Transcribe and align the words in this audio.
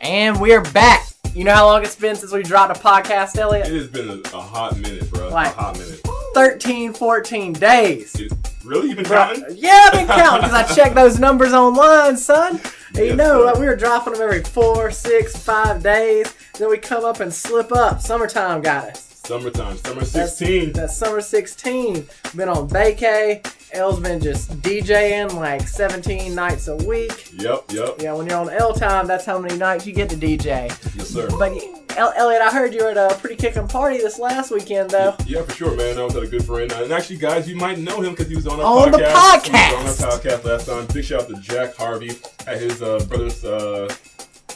And 0.00 0.40
we're 0.40 0.62
back. 0.62 1.06
You 1.34 1.44
know 1.44 1.54
how 1.54 1.66
long 1.66 1.82
it's 1.84 1.96
been 1.96 2.16
since 2.16 2.32
we 2.32 2.42
dropped 2.42 2.76
a 2.76 2.80
podcast, 2.80 3.36
Elliot? 3.36 3.66
It 3.66 3.72
has 3.74 3.88
been 3.88 4.08
a, 4.08 4.14
a 4.36 4.40
hot 4.40 4.76
minute, 4.78 5.10
bro. 5.10 5.28
Like- 5.28 5.48
a 5.56 5.60
hot 5.60 5.78
minute. 5.78 6.00
13, 6.34 6.92
14 6.92 7.52
days. 7.54 8.14
It- 8.18 8.32
really? 8.64 8.88
You've 8.88 8.96
been 8.96 9.06
Bro, 9.06 9.34
counting? 9.34 9.56
yeah, 9.56 9.86
I've 9.86 9.92
been 9.92 10.06
counting 10.18 10.48
because 10.48 10.70
I 10.70 10.74
checked 10.74 10.94
those 10.94 11.18
numbers 11.18 11.52
online, 11.52 12.16
son. 12.16 12.60
And 12.96 13.06
you 13.06 13.16
know, 13.16 13.42
like, 13.42 13.56
we 13.58 13.66
were 13.66 13.76
dropping 13.76 14.12
them 14.14 14.22
every 14.22 14.42
four, 14.42 14.90
six, 14.90 15.36
five 15.36 15.82
days. 15.82 16.32
Then 16.58 16.68
we 16.70 16.78
come 16.78 17.04
up 17.04 17.20
and 17.20 17.32
slip 17.32 17.72
up. 17.72 18.00
Summertime 18.00 18.60
got 18.62 18.84
us. 18.90 19.07
Summertime. 19.28 19.76
Summer 19.76 20.04
16. 20.06 20.72
That's 20.72 20.96
summer 20.96 21.20
16. 21.20 22.06
Been 22.34 22.48
on 22.48 22.66
vacay. 22.66 23.46
L's 23.74 24.00
been 24.00 24.22
just 24.22 24.50
DJing 24.62 25.34
like 25.34 25.68
17 25.68 26.34
nights 26.34 26.68
a 26.68 26.76
week. 26.76 27.30
Yep, 27.34 27.64
yep. 27.68 27.96
Yeah, 28.00 28.14
when 28.14 28.26
you're 28.26 28.38
on 28.38 28.48
L 28.48 28.72
time, 28.72 29.06
that's 29.06 29.26
how 29.26 29.38
many 29.38 29.58
nights 29.58 29.86
you 29.86 29.92
get 29.92 30.08
to 30.08 30.16
DJ. 30.16 30.68
Yes, 30.96 31.10
sir. 31.10 31.28
But 31.38 31.52
El- 31.94 32.14
Elliot, 32.16 32.40
I 32.40 32.50
heard 32.50 32.72
you 32.72 32.82
were 32.82 32.92
at 32.92 32.96
a 32.96 33.16
pretty 33.16 33.36
kicking 33.36 33.68
party 33.68 33.98
this 33.98 34.18
last 34.18 34.50
weekend, 34.50 34.88
though. 34.88 35.14
Yeah, 35.26 35.42
for 35.42 35.52
sure, 35.52 35.76
man. 35.76 35.98
I 35.98 36.04
was 36.04 36.16
at 36.16 36.22
a 36.22 36.26
good 36.26 36.46
friend. 36.46 36.72
And 36.72 36.90
actually, 36.90 37.18
guys, 37.18 37.46
you 37.46 37.56
might 37.56 37.78
know 37.78 38.00
him 38.00 38.12
because 38.12 38.28
he 38.28 38.34
was 38.34 38.46
on 38.46 38.58
our 38.60 38.86
podcast. 38.86 38.86
On 38.86 38.92
the 38.92 38.98
podcast. 39.08 39.68
He 39.78 39.84
was 39.84 40.02
on 40.02 40.08
our 40.10 40.18
podcast 40.18 40.44
last 40.44 40.66
time. 40.66 40.86
Big 40.86 41.04
shout 41.04 41.24
out 41.24 41.28
to 41.28 41.34
Jack 41.42 41.76
Harvey 41.76 42.12
at 42.46 42.58
his 42.58 42.80
uh, 42.80 43.04
brother's 43.06 43.44
uh, 43.44 43.94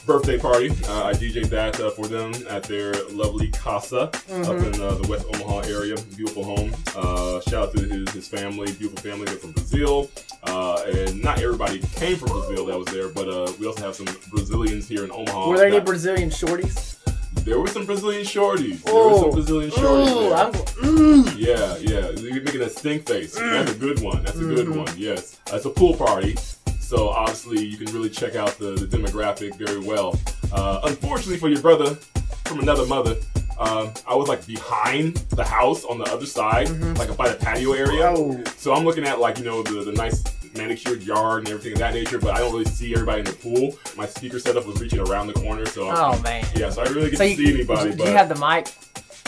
birthday 0.07 0.39
party. 0.39 0.71
Uh, 0.89 1.05
I 1.05 1.13
DJ'd 1.13 1.51
that 1.51 1.79
uh, 1.81 1.91
for 1.91 2.07
them 2.07 2.33
at 2.51 2.63
their 2.65 2.93
lovely 3.11 3.49
casa 3.51 4.01
up 4.03 4.13
Mm-hmm. 4.29 4.75
in 4.75 4.81
uh, 4.81 4.95
the 4.95 5.09
West 5.09 5.27
Omaha 5.35 5.61
area. 5.69 5.97
Beautiful 6.17 6.45
home. 6.45 6.73
Uh, 6.97 7.41
shout 7.43 7.69
out 7.69 7.77
to 7.77 7.83
his, 7.85 8.11
his 8.11 8.29
family. 8.29 8.73
Beautiful 8.73 8.99
family. 9.03 9.27
They're 9.27 9.37
from 9.37 9.53
Brazil. 9.53 10.11
Uh, 10.45 10.83
and 10.87 11.23
not 11.23 11.41
everybody 11.41 11.79
came 11.95 12.17
from 12.17 12.29
Brazil 12.31 12.67
that 12.67 12.77
was 12.79 12.87
there, 12.89 13.09
but 13.09 13.29
uh, 13.29 13.53
we 13.61 13.67
also 13.67 13.83
have 13.85 13.95
some 13.95 14.07
Brazilians 14.31 14.89
here 14.89 15.05
in 15.05 15.11
Omaha. 15.13 15.49
Were 15.49 15.57
there 15.57 15.69
any 15.69 15.81
Brazilian 15.81 16.31
shorties? 16.31 16.99
there 17.45 17.59
were 17.61 17.67
some 17.69 17.85
Brazilian 17.87 18.23
shorties. 18.25 18.83
There 18.85 18.95
were 18.95 19.19
some. 19.19 19.31
Brazilian 19.31 19.71
shorties. 19.73 20.55
Ooh. 20.85 20.87
Mm. 20.87 21.35
Yeah, 21.37 21.77
yeah. 21.79 22.11
You're 22.11 22.43
making 22.43 22.63
a 22.63 22.69
stink 22.71 23.07
face. 23.07 23.35
That's 23.35 23.73
a 23.73 23.75
good 23.75 24.01
one. 24.01 24.23
That's 24.25 24.37
a 24.37 24.41
good 24.45 24.67
Mhm. 24.69 24.77
one. 24.87 24.95
Yes. 24.97 25.39
It's 25.53 25.65
a 25.65 25.71
pool 25.71 25.95
party. 25.97 26.37
So 26.95 27.09
obviously 27.09 27.65
you 27.65 27.79
can 27.79 27.87
really 27.95 28.11
check 28.11 28.37
out 28.37 28.59
the, 28.59 28.73
the 28.73 28.85
demographic 28.99 29.55
very 29.57 29.79
well. 29.81 30.15
Uh, 30.53 30.81
unfortunately 30.85 31.39
for 31.39 31.49
your 31.49 31.63
brother 31.63 31.95
from 32.45 32.61
another 32.61 32.85
mother, 32.85 33.17
um, 33.59 33.95
I 34.07 34.15
was 34.15 34.29
like 34.29 34.47
behind 34.47 35.17
the 35.31 35.43
house 35.43 35.87
on 35.87 35.97
the 35.97 36.05
other 36.13 36.27
side, 36.27 36.67
Mhm. 36.67 36.99
like 36.99 37.17
by 37.17 37.31
the 37.31 37.35
patio 37.37 37.73
area. 37.73 38.13
Oh. 38.15 38.39
So 38.59 38.75
I'm 38.75 38.85
looking 38.85 39.05
at 39.05 39.21
like, 39.21 39.39
you 39.39 39.45
know, 39.47 39.63
the, 39.63 39.83
the 39.85 39.93
nice 39.93 40.23
manicured 40.55 41.03
yard 41.03 41.39
and 41.39 41.49
everything 41.49 41.73
of 41.73 41.79
that 41.79 41.95
nature, 41.95 42.19
but 42.19 42.35
I 42.35 42.41
don't 42.41 42.53
really 42.53 42.67
see 42.67 42.93
everybody 42.93 43.21
in 43.21 43.25
the 43.25 43.33
pool. 43.33 43.75
My 43.97 44.05
speaker 44.05 44.39
setup 44.39 44.67
was 44.67 44.79
reaching 44.79 44.99
around 44.99 45.29
the 45.29 45.33
corner, 45.33 45.65
so 45.65 45.89
Oh, 45.91 46.21
man. 46.21 46.45
yeah, 46.55 46.69
so 46.69 46.83
I 46.83 46.89
really 46.89 47.09
get 47.09 47.17
So 47.21 47.25
to 47.25 47.31
you, 47.31 47.37
see 47.37 47.55
anybody. 47.55 47.89
did 47.89 47.99
but 48.01 48.09
you 48.09 48.13
have 48.13 48.29
the 48.29 48.35
mic? 48.35 48.69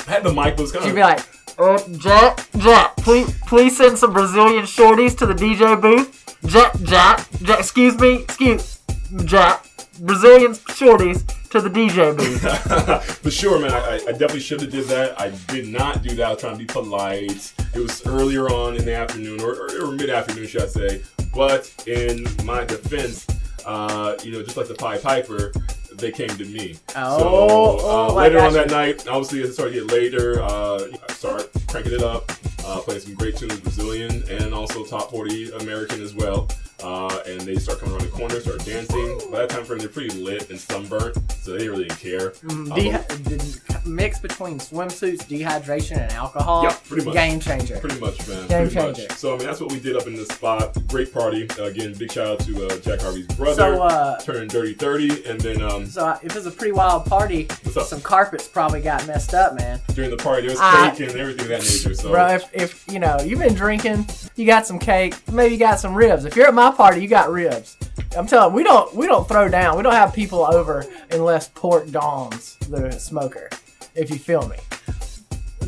I 0.07 0.11
had 0.11 0.23
the 0.23 0.35
mic, 0.35 0.53
but 0.57 0.59
it 0.59 0.61
was 0.61 0.73
kind 0.73 0.85
You'd 0.85 0.91
of 0.91 0.97
be 0.97 1.01
like, 1.01 1.21
uh, 1.59 1.79
Jack, 1.99 2.47
Jack, 2.59 2.97
please, 2.97 3.33
please 3.47 3.77
send 3.77 3.99
some 3.99 4.13
Brazilian 4.13 4.65
shorties 4.65 5.17
to 5.19 5.27
the 5.27 5.35
DJ 5.35 5.81
booth. 5.81 6.21
Jack, 6.47 6.75
Jack, 6.83 7.27
Jack, 7.43 7.59
excuse 7.61 7.99
me, 7.99 8.23
excuse, 8.23 8.81
Jack, 9.25 9.67
Brazilian 10.01 10.53
shorties 10.53 11.25
to 11.51 11.61
the 11.61 11.71
DJ 11.71 12.17
booth. 12.17 13.05
For 13.23 13.31
sure, 13.31 13.61
man. 13.61 13.73
I, 13.73 13.95
I- 13.95 14.13
definitely 14.13 14.41
should 14.41 14.61
have 14.61 14.71
did 14.71 14.87
that. 14.87 15.19
I 15.21 15.31
did 15.49 15.69
not 15.69 16.03
do 16.03 16.15
that. 16.17 16.27
I 16.27 16.31
was 16.33 16.41
trying 16.41 16.55
to 16.55 16.59
be 16.59 16.67
polite. 16.67 17.53
It 17.75 17.79
was 17.79 18.05
earlier 18.07 18.49
on 18.49 18.75
in 18.77 18.85
the 18.85 18.95
afternoon, 18.95 19.41
or, 19.41 19.55
or, 19.55 19.85
or 19.89 19.93
mid-afternoon, 19.93 20.47
should 20.47 20.63
I 20.63 20.67
say. 20.67 21.03
But 21.35 21.73
in 21.87 22.27
my 22.45 22.65
defense, 22.65 23.27
uh, 23.65 24.17
you 24.23 24.33
know, 24.33 24.43
just 24.43 24.57
like 24.57 24.69
the 24.69 24.75
Pied 24.75 25.03
Piper, 25.03 25.53
they 25.99 26.11
came 26.11 26.29
to 26.29 26.45
me. 26.45 26.77
Oh, 26.97 27.19
so 27.19 27.87
uh, 27.87 28.09
oh, 28.09 28.15
later 28.15 28.39
on 28.41 28.53
that 28.55 28.71
night, 28.71 29.07
obviously, 29.09 29.43
as 29.43 29.51
it 29.51 29.53
started 29.55 29.75
to 29.75 29.81
get 29.81 29.93
later, 29.93 30.43
uh, 30.43 30.89
I 31.09 31.13
started 31.13 31.51
cranking 31.69 31.93
it 31.93 32.03
up, 32.03 32.31
uh, 32.65 32.81
playing 32.81 33.01
some 33.01 33.15
great 33.15 33.37
tunes, 33.37 33.59
Brazilian, 33.61 34.23
and 34.31 34.55
also 34.55 34.85
top 34.85 35.11
40 35.11 35.53
American 35.53 36.03
as 36.03 36.15
well. 36.15 36.49
Uh, 36.83 37.19
and 37.27 37.41
they 37.43 37.57
start 37.57 37.79
coming 37.81 37.95
around 37.95 38.05
the 38.05 38.11
corner, 38.11 38.39
start 38.41 38.65
dancing. 38.65 39.19
By 39.31 39.39
that 39.41 39.51
time 39.51 39.65
frame, 39.65 39.79
they're 39.79 39.89
pretty 39.89 40.15
lit 40.23 40.51
and 40.51 40.59
sunburnt, 40.59 41.17
so 41.33 41.57
they 41.57 41.69
really 41.69 41.85
didn't 41.85 42.01
care. 42.01 42.31
Mm, 42.45 42.71
Uh, 42.73 43.01
the 43.25 43.61
mix 43.89 44.19
between 44.19 44.59
swimsuits, 44.59 45.19
dehydration, 45.25 45.99
and 46.01 46.13
alcohol. 46.13 46.65
Yeah, 46.65 46.77
pretty 46.89 47.05
much. 47.05 47.15
Game 47.15 47.41
changer. 47.41 47.79
Pretty 47.79 47.99
much, 48.01 48.27
man. 48.29 48.47
Game 48.49 48.59
Pretty 48.69 48.75
changer. 48.75 49.03
much. 49.09 49.13
So 49.19 49.35
I 49.35 49.39
mean, 49.39 49.47
that's 49.47 49.61
what 49.61 49.73
we 49.73 49.81
did 49.81 49.97
up 49.97 50.07
in 50.07 50.15
this 50.15 50.29
spot. 50.29 50.77
Great 50.89 51.13
party. 51.13 51.49
Uh, 51.59 51.65
again, 51.65 51.95
big 51.95 52.11
shout 52.13 52.27
out 52.27 52.41
to 52.41 52.67
uh, 52.67 52.79
Jack 52.81 53.01
Harvey's 53.01 53.27
brother. 53.29 53.55
So, 53.77 53.83
uh, 53.83 54.21
turning 54.21 54.49
dirty 54.49 54.75
thirty, 54.75 55.25
and 55.27 55.41
then 55.41 55.63
um, 55.63 55.87
so 55.87 56.05
uh, 56.07 56.19
if 56.23 56.37
it's 56.37 56.47
a 56.47 56.51
pretty 56.51 56.73
wild 56.73 57.07
party, 57.07 57.47
What's 57.63 57.77
up? 57.77 57.87
some 57.87 58.01
carpets 58.01 58.47
probably 58.49 58.81
got 58.81 59.07
messed 59.07 59.33
up, 59.35 59.55
man. 59.55 59.81
during 59.95 60.11
the 60.11 60.17
party 60.17 60.43
there 60.43 60.51
was 60.51 60.61
I- 60.61 60.91
cake 60.91 61.09
and 61.11 61.19
everything 61.21 61.43
of 61.43 61.49
that 61.49 61.61
nature. 61.63 61.95
So 61.95 62.11
Bro, 62.11 62.27
if, 62.35 62.51
if 62.55 62.85
you 62.93 62.99
know 62.99 63.19
you've 63.25 63.39
been 63.41 63.55
drinking, 63.55 64.07
you 64.37 64.45
got 64.47 64.67
some 64.67 64.79
cake, 64.79 65.15
maybe 65.33 65.55
you 65.55 65.59
got 65.61 65.79
some 65.81 65.95
ribs. 65.95 66.25
If 66.25 66.37
you're 66.37 66.47
at 66.49 66.55
my 66.55 66.64
party, 66.73 67.01
you 67.03 67.09
got 67.09 67.31
ribs. 67.31 67.77
I'm 68.17 68.27
telling 68.27 68.53
you, 68.53 68.57
we 68.57 68.63
don't 68.65 68.95
we 68.95 69.07
don't 69.07 69.27
throw 69.29 69.49
down. 69.49 69.77
We 69.77 69.83
don't 69.83 69.95
have 69.95 70.13
people 70.15 70.45
over 70.45 70.85
unless 71.11 71.49
Pork 71.49 71.91
Dawn's 71.91 72.57
the 72.69 72.91
smoker. 72.93 73.49
If 73.95 74.11
you 74.11 74.19
feel 74.19 74.49
me. 74.49 74.57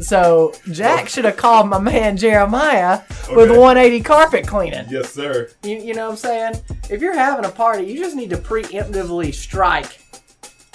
So 0.03 0.53
Jack 0.73 1.09
should 1.09 1.25
have 1.25 1.37
called 1.39 1.69
my 1.69 1.79
man 1.79 2.17
Jeremiah 2.17 3.01
with 3.31 3.51
Okay. 3.51 3.59
180 3.59 4.03
carpet 4.03 4.47
cleaning. 4.47 4.85
yes, 4.91 5.13
sir. 5.13 5.49
You, 5.63 5.77
you 5.79 5.95
know 5.95 6.05
what 6.07 6.11
I'm 6.13 6.17
saying? 6.19 6.55
If 6.91 7.01
you're 7.01 7.15
having 7.17 7.47
a 7.47 7.51
party, 7.51 7.85
you 7.87 7.99
just 7.99 8.15
need 8.15 8.29
to 8.31 8.37
preemptively 8.37 9.33
strike 9.33 9.99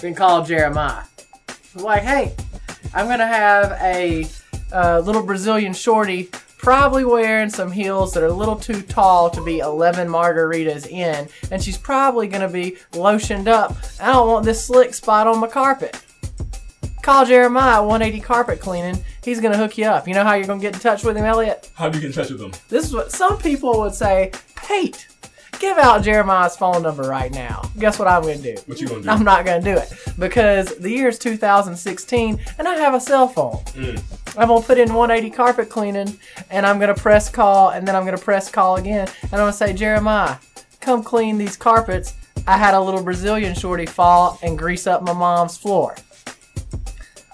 and 0.03 0.17
call 0.17 0.43
Jeremiah. 0.43 1.03
Like, 1.75 2.01
hey, 2.01 2.35
I'm 2.95 3.07
gonna 3.07 3.27
have 3.27 3.73
a 3.81 4.25
uh, 4.73 4.99
little 5.05 5.21
Brazilian 5.23 5.73
shorty, 5.73 6.29
probably 6.61 7.03
wearing 7.03 7.49
some 7.49 7.71
heels 7.71 8.13
that 8.13 8.21
are 8.23 8.27
a 8.27 8.33
little 8.33 8.55
too 8.55 8.81
tall 8.83 9.29
to 9.31 9.43
be 9.43 9.59
11 9.59 10.07
margaritas 10.07 10.87
in, 10.87 11.27
and 11.51 11.61
she's 11.61 11.77
probably 11.77 12.27
gonna 12.27 12.47
be 12.47 12.77
lotioned 12.91 13.47
up. 13.47 13.75
I 13.99 14.13
don't 14.13 14.27
want 14.27 14.45
this 14.45 14.63
slick 14.63 14.93
spot 14.93 15.27
on 15.27 15.39
my 15.39 15.47
carpet. 15.47 15.99
Call 17.01 17.25
Jeremiah 17.25 17.81
180 17.81 18.21
carpet 18.23 18.59
cleaning. 18.59 19.03
He's 19.23 19.41
gonna 19.41 19.57
hook 19.57 19.75
you 19.77 19.85
up. 19.85 20.07
You 20.07 20.13
know 20.13 20.23
how 20.23 20.35
you're 20.35 20.45
gonna 20.45 20.61
get 20.61 20.75
in 20.75 20.79
touch 20.79 21.03
with 21.03 21.17
him, 21.17 21.25
Elliot? 21.25 21.71
How 21.73 21.89
do 21.89 21.97
you 21.97 22.01
get 22.01 22.15
in 22.15 22.23
touch 22.23 22.31
with 22.31 22.41
him? 22.41 22.51
This 22.69 22.85
is 22.85 22.93
what 22.93 23.11
some 23.11 23.39
people 23.39 23.79
would 23.79 23.95
say, 23.95 24.31
Pate, 24.55 25.07
give 25.61 25.77
out 25.77 26.03
Jeremiah's 26.03 26.57
phone 26.57 26.81
number 26.81 27.03
right 27.03 27.31
now. 27.31 27.61
Guess 27.77 27.99
what 27.99 28.07
I'm 28.07 28.23
going 28.23 28.41
to 28.41 28.55
do? 28.55 28.61
What 28.65 28.81
you 28.81 28.87
gonna 28.87 29.03
do? 29.03 29.09
I'm 29.09 29.23
not 29.23 29.45
going 29.45 29.63
to 29.63 29.73
do 29.73 29.77
it 29.77 29.93
because 30.17 30.75
the 30.77 30.89
year 30.89 31.07
is 31.07 31.19
2016 31.19 32.39
and 32.57 32.67
I 32.67 32.75
have 32.75 32.95
a 32.95 32.99
cell 32.99 33.27
phone. 33.27 33.57
Mm. 33.73 34.01
I'm 34.37 34.47
going 34.47 34.61
to 34.61 34.67
put 34.67 34.79
in 34.79 34.93
180 34.93 35.35
carpet 35.35 35.69
cleaning 35.69 36.17
and 36.49 36.65
I'm 36.65 36.79
going 36.79 36.93
to 36.93 36.99
press 36.99 37.29
call 37.29 37.69
and 37.69 37.87
then 37.87 37.95
I'm 37.95 38.03
going 38.05 38.17
to 38.17 38.23
press 38.23 38.49
call 38.49 38.77
again 38.77 39.07
and 39.21 39.33
I'm 39.33 39.39
going 39.39 39.51
to 39.51 39.57
say, 39.57 39.71
Jeremiah, 39.71 40.37
come 40.79 41.03
clean 41.03 41.37
these 41.37 41.55
carpets. 41.55 42.15
I 42.47 42.57
had 42.57 42.73
a 42.73 42.81
little 42.81 43.03
Brazilian 43.03 43.53
shorty 43.53 43.85
fall 43.85 44.39
and 44.41 44.57
grease 44.57 44.87
up 44.87 45.03
my 45.03 45.13
mom's 45.13 45.57
floor. 45.57 45.95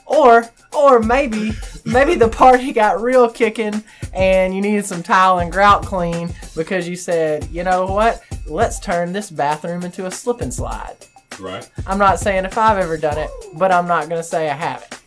Or 0.07 0.49
or 0.73 0.99
maybe 0.99 1.51
maybe 1.85 2.15
the 2.15 2.29
party 2.29 2.71
got 2.71 3.01
real 3.01 3.29
kicking 3.29 3.83
and 4.13 4.55
you 4.55 4.61
needed 4.61 4.85
some 4.85 5.03
tile 5.03 5.39
and 5.39 5.51
grout 5.51 5.85
clean 5.85 6.33
because 6.55 6.87
you 6.87 6.95
said, 6.95 7.47
you 7.51 7.63
know 7.63 7.85
what? 7.85 8.23
Let's 8.47 8.79
turn 8.79 9.11
this 9.11 9.29
bathroom 9.29 9.83
into 9.83 10.05
a 10.05 10.11
slip 10.11 10.41
and 10.41 10.53
slide. 10.53 10.95
Right. 11.39 11.69
I'm 11.85 11.99
not 11.99 12.19
saying 12.19 12.45
if 12.45 12.57
I've 12.57 12.77
ever 12.77 12.97
done 12.97 13.17
it, 13.17 13.29
but 13.55 13.71
I'm 13.71 13.87
not 13.87 14.09
gonna 14.09 14.23
say 14.23 14.49
I 14.49 14.55
haven't. 14.55 15.01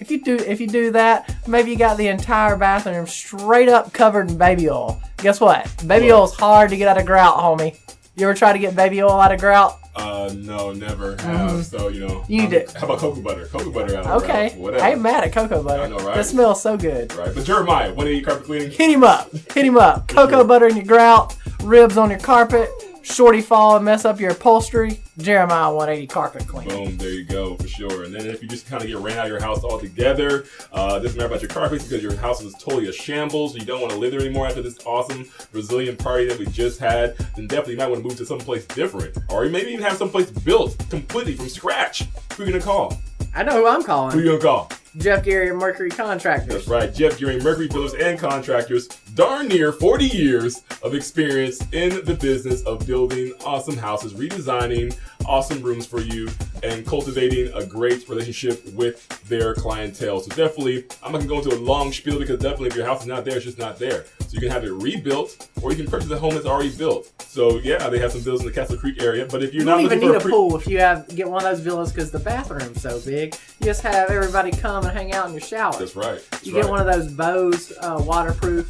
If 0.00 0.10
you 0.10 0.22
do 0.22 0.36
if 0.36 0.60
you 0.60 0.66
do 0.66 0.90
that, 0.90 1.34
maybe 1.46 1.70
you 1.70 1.78
got 1.78 1.96
the 1.96 2.08
entire 2.08 2.56
bathroom 2.56 3.06
straight 3.06 3.68
up 3.68 3.92
covered 3.92 4.30
in 4.30 4.36
baby 4.36 4.68
oil. 4.68 5.00
Guess 5.18 5.40
what? 5.40 5.72
Baby 5.86 6.12
oil's 6.12 6.34
hard 6.36 6.70
to 6.70 6.76
get 6.76 6.88
out 6.88 6.98
of 6.98 7.06
grout, 7.06 7.36
homie. 7.36 7.78
You 8.16 8.28
ever 8.28 8.34
try 8.34 8.52
to 8.52 8.58
get 8.58 8.76
baby 8.76 9.02
oil 9.02 9.12
out 9.12 9.32
of 9.32 9.40
grout? 9.40 9.78
Uh, 9.96 10.32
no, 10.36 10.72
never 10.72 11.16
have. 11.22 11.64
So 11.66 11.88
you 11.88 12.00
know. 12.00 12.08
Mm-hmm. 12.20 12.32
You 12.32 12.48
did. 12.48 12.70
How 12.72 12.86
about 12.86 12.98
cocoa 12.98 13.20
butter? 13.20 13.46
Cocoa 13.46 13.70
butter 13.70 13.96
out 13.96 14.06
of 14.06 14.22
Okay. 14.22 14.48
route, 14.50 14.56
Whatever. 14.58 14.84
I 14.84 14.90
ain't 14.92 15.00
mad 15.02 15.24
at 15.24 15.32
cocoa 15.32 15.62
butter. 15.62 15.82
I 15.84 15.88
know, 15.88 15.98
right? 15.98 16.16
That 16.16 16.26
smells 16.26 16.60
so 16.62 16.76
good. 16.76 17.14
Right. 17.14 17.32
But 17.34 17.44
Jeremiah, 17.44 17.92
when 17.94 18.06
are 18.08 18.10
you 18.10 18.24
carpet 18.24 18.44
cleaning? 18.44 18.70
Hit 18.70 18.90
him 18.90 19.04
up. 19.04 19.30
Hit 19.32 19.64
him 19.64 19.76
up. 19.78 20.08
Cocoa 20.08 20.42
butter 20.44 20.66
in 20.66 20.76
your 20.76 20.84
grout, 20.84 21.36
ribs 21.62 21.96
on 21.96 22.10
your 22.10 22.18
carpet, 22.18 22.68
shorty 23.04 23.40
fall 23.40 23.76
and 23.76 23.84
mess 23.84 24.04
up 24.04 24.18
your 24.18 24.30
upholstery. 24.30 25.00
Jeremiah 25.18 25.72
180 25.72 26.06
carpet 26.08 26.46
clean. 26.48 26.68
Boom, 26.68 26.96
there 26.96 27.10
you 27.10 27.24
go, 27.24 27.56
for 27.56 27.68
sure. 27.68 28.04
And 28.04 28.14
then 28.14 28.26
if 28.26 28.42
you 28.42 28.48
just 28.48 28.66
kind 28.66 28.82
of 28.82 28.88
get 28.88 28.98
ran 28.98 29.18
out 29.18 29.26
of 29.26 29.30
your 29.30 29.40
house 29.40 29.62
altogether, 29.62 30.46
uh, 30.72 30.98
doesn't 30.98 31.16
matter 31.16 31.28
about 31.28 31.42
your 31.42 31.50
carpets 31.50 31.84
because 31.84 32.02
your 32.02 32.16
house 32.16 32.42
is 32.42 32.54
totally 32.54 32.88
a 32.88 32.92
shambles, 32.92 33.54
you 33.54 33.64
don't 33.64 33.80
want 33.80 33.92
to 33.92 33.98
live 33.98 34.12
there 34.12 34.20
anymore 34.20 34.46
after 34.46 34.62
this 34.62 34.78
awesome 34.86 35.24
Brazilian 35.52 35.96
party 35.96 36.26
that 36.26 36.38
we 36.38 36.46
just 36.46 36.80
had, 36.80 37.16
then 37.36 37.46
definitely 37.46 37.74
you 37.74 37.78
might 37.78 37.88
want 37.88 38.02
to 38.02 38.08
move 38.08 38.16
to 38.16 38.26
someplace 38.26 38.64
different. 38.66 39.16
Or 39.28 39.44
maybe 39.46 39.70
even 39.70 39.84
have 39.84 39.96
someplace 39.96 40.30
built 40.30 40.76
completely 40.90 41.34
from 41.34 41.48
scratch. 41.48 42.04
Who 42.36 42.42
are 42.42 42.46
you 42.46 42.52
gonna 42.52 42.64
call? 42.64 42.98
I 43.36 43.42
know 43.42 43.56
who 43.56 43.66
I'm 43.66 43.82
calling. 43.82 44.12
Who 44.12 44.20
you 44.20 44.38
gonna 44.38 44.40
call? 44.40 44.70
Jeff 44.96 45.24
Gearing 45.24 45.50
and 45.50 45.58
Mercury 45.58 45.90
Contractors. 45.90 46.54
That's 46.54 46.68
right, 46.68 46.94
Jeff 46.94 47.18
Gearing, 47.18 47.42
Mercury 47.42 47.66
Builders 47.66 47.94
and 47.94 48.16
Contractors, 48.16 48.86
darn 49.14 49.48
near 49.48 49.72
40 49.72 50.04
years 50.04 50.62
of 50.84 50.94
experience 50.94 51.60
in 51.72 52.04
the 52.04 52.14
business 52.14 52.62
of 52.62 52.86
building 52.86 53.32
awesome 53.44 53.76
houses, 53.76 54.14
redesigning 54.14 54.96
awesome 55.26 55.62
rooms 55.62 55.84
for 55.84 56.00
you 56.00 56.28
and 56.62 56.86
cultivating 56.86 57.52
a 57.54 57.66
great 57.66 58.08
relationship 58.08 58.64
with 58.74 59.08
their 59.28 59.52
clientele. 59.54 60.20
So 60.20 60.28
definitely, 60.28 60.84
I'm 61.02 61.10
not 61.10 61.18
gonna 61.18 61.28
go 61.28 61.38
into 61.38 61.54
a 61.54 61.58
long 61.58 61.92
spiel 61.92 62.20
because 62.20 62.38
definitely 62.38 62.68
if 62.68 62.76
your 62.76 62.86
house 62.86 63.00
is 63.00 63.08
not 63.08 63.24
there, 63.24 63.34
it's 63.34 63.44
just 63.44 63.58
not 63.58 63.80
there. 63.80 64.04
So 64.34 64.40
you 64.40 64.48
can 64.48 64.50
have 64.50 64.64
it 64.64 64.72
rebuilt 64.72 65.48
or 65.62 65.70
you 65.70 65.76
can 65.76 65.86
purchase 65.86 66.10
a 66.10 66.18
home 66.18 66.34
that's 66.34 66.44
already 66.46 66.74
built. 66.76 67.12
So 67.22 67.58
yeah, 67.58 67.88
they 67.88 68.00
have 68.00 68.10
some 68.10 68.20
villas 68.22 68.40
in 68.40 68.46
the 68.46 68.52
Castle 68.52 68.76
Creek 68.76 69.00
area. 69.00 69.26
But 69.30 69.44
if 69.44 69.54
you're 69.54 69.60
You 69.62 69.66
not 69.66 69.76
don't 69.76 69.84
even 69.84 70.00
need 70.00 70.10
a 70.10 70.18
pre- 70.18 70.32
pool 70.32 70.56
if 70.56 70.66
you 70.66 70.80
have 70.80 71.06
get 71.14 71.28
one 71.30 71.44
of 71.44 71.50
those 71.50 71.60
villas 71.60 71.92
because 71.92 72.10
the 72.10 72.18
bathroom's 72.18 72.82
so 72.82 72.98
big. 73.00 73.36
You 73.60 73.66
just 73.66 73.82
have 73.82 74.10
everybody 74.10 74.50
come 74.50 74.84
and 74.86 74.96
hang 74.96 75.12
out 75.12 75.26
in 75.28 75.32
your 75.34 75.40
shower. 75.40 75.74
That's 75.78 75.94
right. 75.94 76.20
That's 76.32 76.44
You 76.46 76.54
right. 76.54 76.62
get 76.62 76.70
one 76.70 76.80
of 76.80 76.86
those 76.92 77.12
Bose 77.12 77.72
uh, 77.80 78.02
waterproof 78.04 78.68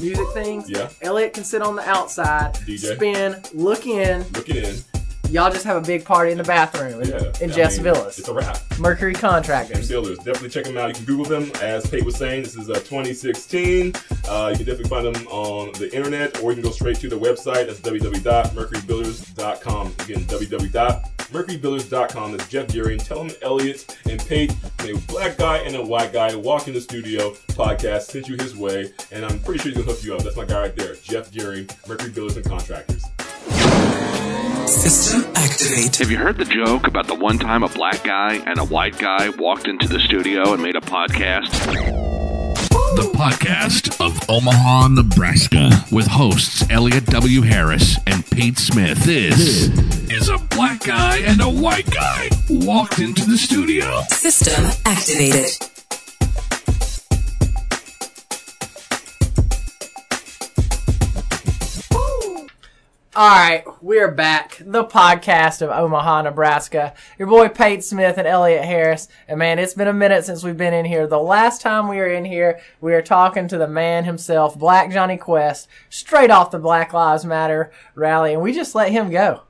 music 0.00 0.26
things. 0.34 0.68
Yeah. 0.68 0.90
Elliot 1.00 1.32
can 1.32 1.44
sit 1.44 1.62
on 1.62 1.76
the 1.76 1.88
outside, 1.88 2.52
DJ. 2.56 2.96
spin, 2.96 3.42
look 3.54 3.86
in. 3.86 4.22
Looking 4.34 4.56
in. 4.56 4.76
Y'all 5.30 5.50
just 5.50 5.64
have 5.64 5.76
a 5.76 5.80
big 5.86 6.04
party 6.04 6.30
in 6.32 6.38
the 6.38 6.44
bathroom 6.44 7.00
in, 7.02 7.08
Yeah. 7.08 7.32
in 7.40 7.50
I 7.50 7.54
Jeff's 7.54 7.76
mean, 7.76 7.84
Villas. 7.84 8.18
It's 8.18 8.28
a 8.28 8.34
wrap. 8.34 8.58
Mercury 8.78 9.14
Contractors. 9.14 9.88
Builders. 9.88 10.18
Definitely 10.18 10.48
check 10.50 10.64
them 10.64 10.76
out. 10.78 10.88
You 10.88 10.94
can 10.94 11.04
Google 11.04 11.24
them. 11.24 11.50
As 11.62 11.84
Pate 11.88 12.04
was 12.04 12.16
saying, 12.16 12.42
this 12.44 12.54
is 12.56 12.68
uh, 12.70 12.74
2016. 12.74 13.92
Uh, 14.28 14.48
you 14.52 14.56
can 14.56 14.66
definitely 14.66 14.88
find 14.88 15.06
them 15.14 15.26
on 15.28 15.72
the 15.72 15.92
internet, 15.94 16.40
or 16.42 16.50
you 16.52 16.56
can 16.56 16.64
go 16.64 16.70
straight 16.70 16.96
to 17.00 17.08
the 17.08 17.18
website. 17.18 17.66
That's 17.66 17.80
www.mercurybuilders.com. 17.80 19.86
Again, 20.00 20.20
www.mercurybuilders.com. 20.24 22.32
That's 22.36 22.48
Jeff 22.48 22.68
Gearing. 22.68 22.98
Tell 22.98 23.24
them 23.24 23.34
Elliot 23.42 23.96
and 24.08 24.24
Pate, 24.26 24.52
a 24.80 24.94
black 25.08 25.36
guy 25.36 25.58
and 25.58 25.74
a 25.76 25.82
white 25.84 26.12
guy, 26.12 26.34
walk 26.36 26.68
in 26.68 26.74
the 26.74 26.80
studio 26.80 27.32
podcast, 27.48 28.02
sent 28.02 28.28
you 28.28 28.36
his 28.36 28.56
way, 28.56 28.92
and 29.12 29.24
I'm 29.24 29.38
pretty 29.40 29.58
sure 29.60 29.70
he's 29.72 29.80
gonna 29.80 29.90
hook 29.92 30.02
you 30.04 30.14
up. 30.14 30.22
That's 30.22 30.36
my 30.36 30.44
guy 30.44 30.60
right 30.60 30.76
there, 30.76 30.94
Jeff 30.96 31.30
Gearing, 31.32 31.68
Mercury 31.88 32.10
Builders 32.10 32.36
and 32.36 32.44
Contractors. 32.46 33.02
System 34.66 35.24
activate. 35.34 35.96
Have 35.96 36.10
you 36.10 36.16
heard 36.16 36.38
the 36.38 36.44
joke 36.44 36.86
about 36.86 37.06
the 37.06 37.14
one 37.14 37.38
time 37.38 37.62
a 37.62 37.68
black 37.68 38.04
guy 38.04 38.34
and 38.46 38.58
a 38.58 38.64
white 38.64 38.98
guy 38.98 39.28
walked 39.30 39.68
into 39.68 39.88
the 39.88 39.98
studio 40.00 40.52
and 40.52 40.62
made 40.62 40.76
a 40.76 40.80
podcast? 40.80 41.50
The 42.96 43.10
podcast 43.14 44.00
of 44.04 44.18
Omaha, 44.30 44.88
Nebraska, 44.88 45.70
with 45.92 46.06
hosts 46.06 46.64
Elliot 46.70 47.06
W. 47.06 47.42
Harris 47.42 47.98
and 48.06 48.24
Pate 48.30 48.58
Smith. 48.58 48.98
This 49.04 49.68
is 50.10 50.28
a 50.28 50.38
black 50.50 50.84
guy 50.84 51.18
and 51.18 51.40
a 51.40 51.48
white 51.50 51.90
guy 51.90 52.28
walked 52.48 52.98
into 52.98 53.24
the 53.24 53.36
studio. 53.36 54.02
System 54.08 54.64
activated. 54.84 55.75
All 63.18 63.30
right, 63.30 63.64
we're 63.80 64.10
back. 64.10 64.58
The 64.60 64.84
podcast 64.84 65.62
of 65.62 65.70
Omaha, 65.70 66.20
Nebraska. 66.20 66.92
Your 67.18 67.28
boy 67.28 67.48
Pate 67.48 67.82
Smith 67.82 68.18
and 68.18 68.28
Elliot 68.28 68.62
Harris. 68.62 69.08
And 69.26 69.38
man, 69.38 69.58
it's 69.58 69.72
been 69.72 69.88
a 69.88 69.94
minute 69.94 70.26
since 70.26 70.44
we've 70.44 70.58
been 70.58 70.74
in 70.74 70.84
here. 70.84 71.06
The 71.06 71.18
last 71.18 71.62
time 71.62 71.88
we 71.88 71.96
were 71.96 72.08
in 72.12 72.26
here, 72.26 72.60
we 72.82 72.92
were 72.92 73.00
talking 73.00 73.48
to 73.48 73.56
the 73.56 73.66
man 73.66 74.04
himself, 74.04 74.58
Black 74.58 74.92
Johnny 74.92 75.16
Quest, 75.16 75.66
straight 75.88 76.30
off 76.30 76.50
the 76.50 76.58
Black 76.58 76.92
Lives 76.92 77.24
Matter 77.24 77.72
rally, 77.94 78.34
and 78.34 78.42
we 78.42 78.52
just 78.52 78.74
let 78.74 78.92
him 78.92 79.08
go. 79.08 79.44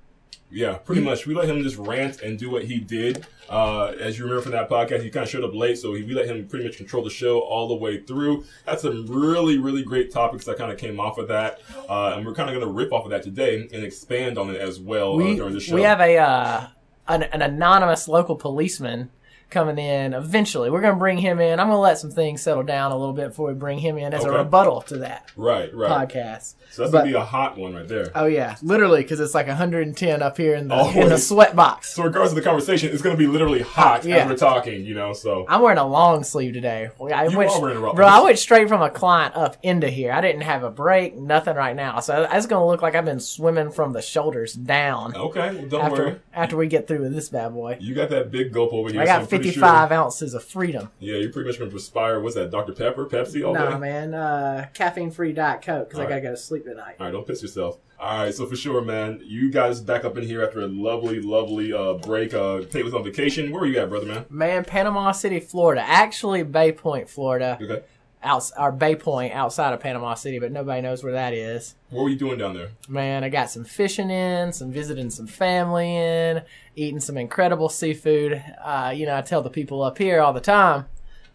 Yeah, 0.57 0.79
pretty 0.79 1.03
much. 1.03 1.27
We 1.27 1.35
let 1.35 1.51
him 1.51 1.63
just 1.63 1.77
rant 1.77 2.23
and 2.23 2.39
do 2.39 2.49
what 2.49 2.65
he 2.65 2.79
did. 2.79 3.27
Uh, 3.47 3.89
as 4.01 4.17
you 4.19 4.25
remember 4.25 4.41
from 4.41 4.53
that 4.53 4.71
podcast, 4.71 5.03
he 5.03 5.11
kind 5.11 5.23
of 5.23 5.29
showed 5.29 5.45
up 5.45 5.55
late, 5.55 5.77
so 5.77 5.91
we 5.93 6.03
let 6.15 6.25
him 6.25 6.49
pretty 6.49 6.65
much 6.65 6.79
control 6.79 7.05
the 7.05 7.11
show 7.11 7.41
all 7.41 7.69
the 7.69 7.75
way 7.75 8.01
through. 8.01 8.43
Had 8.67 8.81
some 8.81 9.05
really, 9.07 9.59
really 9.59 9.83
great 9.83 10.11
topics 10.11 10.47
that 10.47 10.57
kind 10.57 10.73
of 10.73 10.79
came 10.79 10.99
off 10.99 11.19
of 11.19 11.29
that, 11.29 11.61
uh, 11.91 12.15
and 12.17 12.25
we're 12.25 12.33
kind 12.33 12.49
of 12.49 12.55
going 12.55 12.67
to 12.67 12.73
rip 12.73 12.91
off 12.91 13.05
of 13.05 13.11
that 13.11 13.23
today 13.23 13.69
and 13.71 13.85
expand 13.85 14.39
on 14.39 14.49
it 14.49 14.59
as 14.59 14.81
well 14.81 15.21
uh, 15.21 15.35
during 15.35 15.53
the 15.53 15.61
show. 15.61 15.75
we 15.75 15.83
have 15.83 16.01
a 16.01 16.17
uh, 16.17 16.69
an, 17.07 17.25
an 17.25 17.43
anonymous 17.43 18.09
local 18.09 18.35
policeman 18.35 19.11
coming 19.51 19.79
in 19.79 20.13
eventually. 20.15 20.71
We're 20.71 20.81
going 20.81 20.95
to 20.95 20.99
bring 20.99 21.19
him 21.19 21.41
in. 21.41 21.61
I'm 21.61 21.69
going 21.69 21.77
to 21.77 21.81
let 21.81 21.99
some 21.99 22.11
things 22.11 22.43
settle 22.43 22.63
down 22.63 22.93
a 22.93 22.97
little 22.97 23.15
bit 23.15 23.29
before 23.29 23.49
we 23.49 23.55
bring 23.55 23.79
him 23.79 23.99
in 23.99 24.13
as 24.15 24.25
a 24.25 24.31
rebuttal 24.31 24.83
to 24.83 24.99
that 24.99 25.31
right, 25.37 25.73
right. 25.75 26.09
podcast. 26.09 26.55
So 26.71 26.83
that's 26.83 26.93
gonna 26.93 27.07
be 27.07 27.15
a 27.15 27.21
hot 27.25 27.57
one 27.57 27.75
right 27.75 27.89
there. 27.89 28.11
Oh 28.15 28.27
yeah, 28.27 28.57
literally 28.61 29.01
because 29.01 29.19
it's 29.19 29.35
like 29.35 29.47
110 29.47 30.23
up 30.23 30.37
here 30.37 30.55
in 30.55 30.69
the 30.69 30.77
in 30.95 31.09
the 31.09 31.17
sweat 31.17 31.57
box. 31.57 31.95
So 31.95 32.03
regardless 32.03 32.33
of 32.33 32.37
the 32.37 32.43
conversation, 32.43 32.93
it's 32.93 33.01
gonna 33.01 33.17
be 33.17 33.27
literally 33.27 33.63
hot 33.63 34.05
Yeah. 34.05 34.17
as 34.17 34.29
we're 34.29 34.37
talking. 34.37 34.85
You 34.85 34.95
know, 34.95 35.15
so 35.15 35.47
I'm 35.49 35.63
wearing 35.63 35.79
a 35.79 35.87
long 35.87 36.23
sleeve 36.23 36.53
today. 36.53 36.91
I 37.01 37.29
You 37.29 37.39
went, 37.39 37.51
are 37.51 37.61
wearing 37.63 37.79
a 37.83 37.93
bro, 37.95 38.07
I 38.07 38.21
went 38.25 38.39
straight 38.39 38.69
from 38.69 38.83
a 38.83 38.91
client 38.91 39.35
up 39.37 39.57
into 39.63 39.89
here. 39.89 40.13
I 40.13 40.21
didn't 40.21 40.43
have 40.43 40.65
a 40.65 40.71
break, 40.71 41.17
nothing 41.17 41.57
right 41.57 41.75
now. 41.75 42.01
So 42.01 42.29
it's 42.31 42.47
gonna 42.47 42.67
look 42.67 42.83
like 42.83 42.95
I've 42.95 43.07
been 43.07 43.21
swimming 43.21 43.71
from 43.71 43.93
the 43.95 44.03
shoulders 44.03 44.53
down 44.53 45.17
okay, 45.17 45.55
well, 45.55 45.67
don't 45.67 45.93
worry. 45.93 46.11
after 46.11 46.23
after 46.35 46.57
we 46.59 46.67
get 46.67 46.87
through 46.87 47.01
with 47.01 47.15
this 47.15 47.31
bad 47.31 47.55
boy. 47.55 47.79
You 47.81 47.95
got 47.95 48.11
that 48.11 48.31
big 48.31 48.53
gulp 48.53 48.75
over 48.75 48.91
here. 48.91 49.01
I 49.01 49.07
got 49.07 49.31
55 49.45 49.89
Sure, 49.89 49.99
ounces 49.99 50.35
of 50.35 50.45
freedom. 50.45 50.91
yeah, 50.99 51.17
you're 51.17 51.33
pretty 51.33 51.49
much 51.49 51.59
gonna 51.59 51.71
perspire. 51.71 52.21
What's 52.21 52.35
that? 52.37 52.51
Dr 52.51 52.73
Pepper, 52.73 53.07
Pepsi, 53.07 53.47
all 53.47 53.55
Nah, 53.55 53.71
day. 53.73 53.79
man, 53.79 54.15
uh, 54.15 54.67
caffeine 54.75 55.11
free 55.11 55.33
diet 55.33 55.63
coke 55.63 55.89
because 55.89 55.99
I 56.01 56.05
gotta 56.05 56.15
right. 56.17 56.23
go 56.23 56.31
to 56.31 56.37
sleep 56.37 56.65
tonight. 56.65 56.97
All 56.99 57.07
right, 57.07 57.13
don't 57.13 57.27
piss 57.27 57.43
yourself. 57.43 57.79
All 57.99 58.25
right, 58.25 58.35
so 58.35 58.45
for 58.45 58.57
sure, 58.57 58.83
man, 58.83 59.21
you 59.25 59.51
guys 59.51 59.81
back 59.81 60.05
up 60.05 60.19
in 60.19 60.25
here 60.25 60.45
after 60.45 60.61
a 60.61 60.67
lovely, 60.67 61.21
lovely 61.21 61.73
uh, 61.73 61.95
break. 61.95 62.35
Uh, 62.35 62.61
Pate 62.71 62.85
was 62.85 62.93
on 62.93 63.03
vacation. 63.03 63.51
Where 63.51 63.61
were 63.63 63.67
you 63.67 63.79
at, 63.79 63.89
brother, 63.89 64.05
man? 64.07 64.27
Man, 64.29 64.65
Panama 64.65 65.13
City, 65.13 65.41
Florida. 65.41 65.81
Actually, 65.81 66.43
Bay 66.43 66.73
Point, 66.73 67.09
Florida. 67.09 67.59
Okay. 67.61 67.83
Outs 68.27 68.53
or 68.59 68.73
Bay 68.73 68.97
Point 68.97 69.33
outside 69.33 69.73
of 69.73 69.81
Panama 69.81 70.15
City, 70.15 70.39
but 70.39 70.53
nobody 70.53 70.83
knows 70.83 71.03
where 71.03 71.13
that 71.13 71.33
is. 71.33 71.77
What 71.91 72.03
were 72.03 72.09
you 72.11 72.17
doing 72.17 72.39
down 72.39 72.55
there? 72.55 72.71
Man, 72.89 73.25
I 73.25 73.29
got 73.29 73.51
some 73.51 73.65
fishing 73.65 74.11
in, 74.11 74.53
some 74.53 74.73
visiting 74.73 75.11
some 75.11 75.27
family 75.27 75.97
in, 75.97 76.43
eating 76.75 77.01
some 77.01 77.17
incredible 77.17 77.69
seafood. 77.69 78.43
Uh, 78.63 78.93
you 78.95 79.07
know, 79.07 79.17
I 79.17 79.23
tell 79.23 79.43
the 79.43 79.51
people 79.51 79.83
up 79.83 79.97
here 79.97 80.21
all 80.21 80.33
the 80.33 80.41
time, 80.41 80.87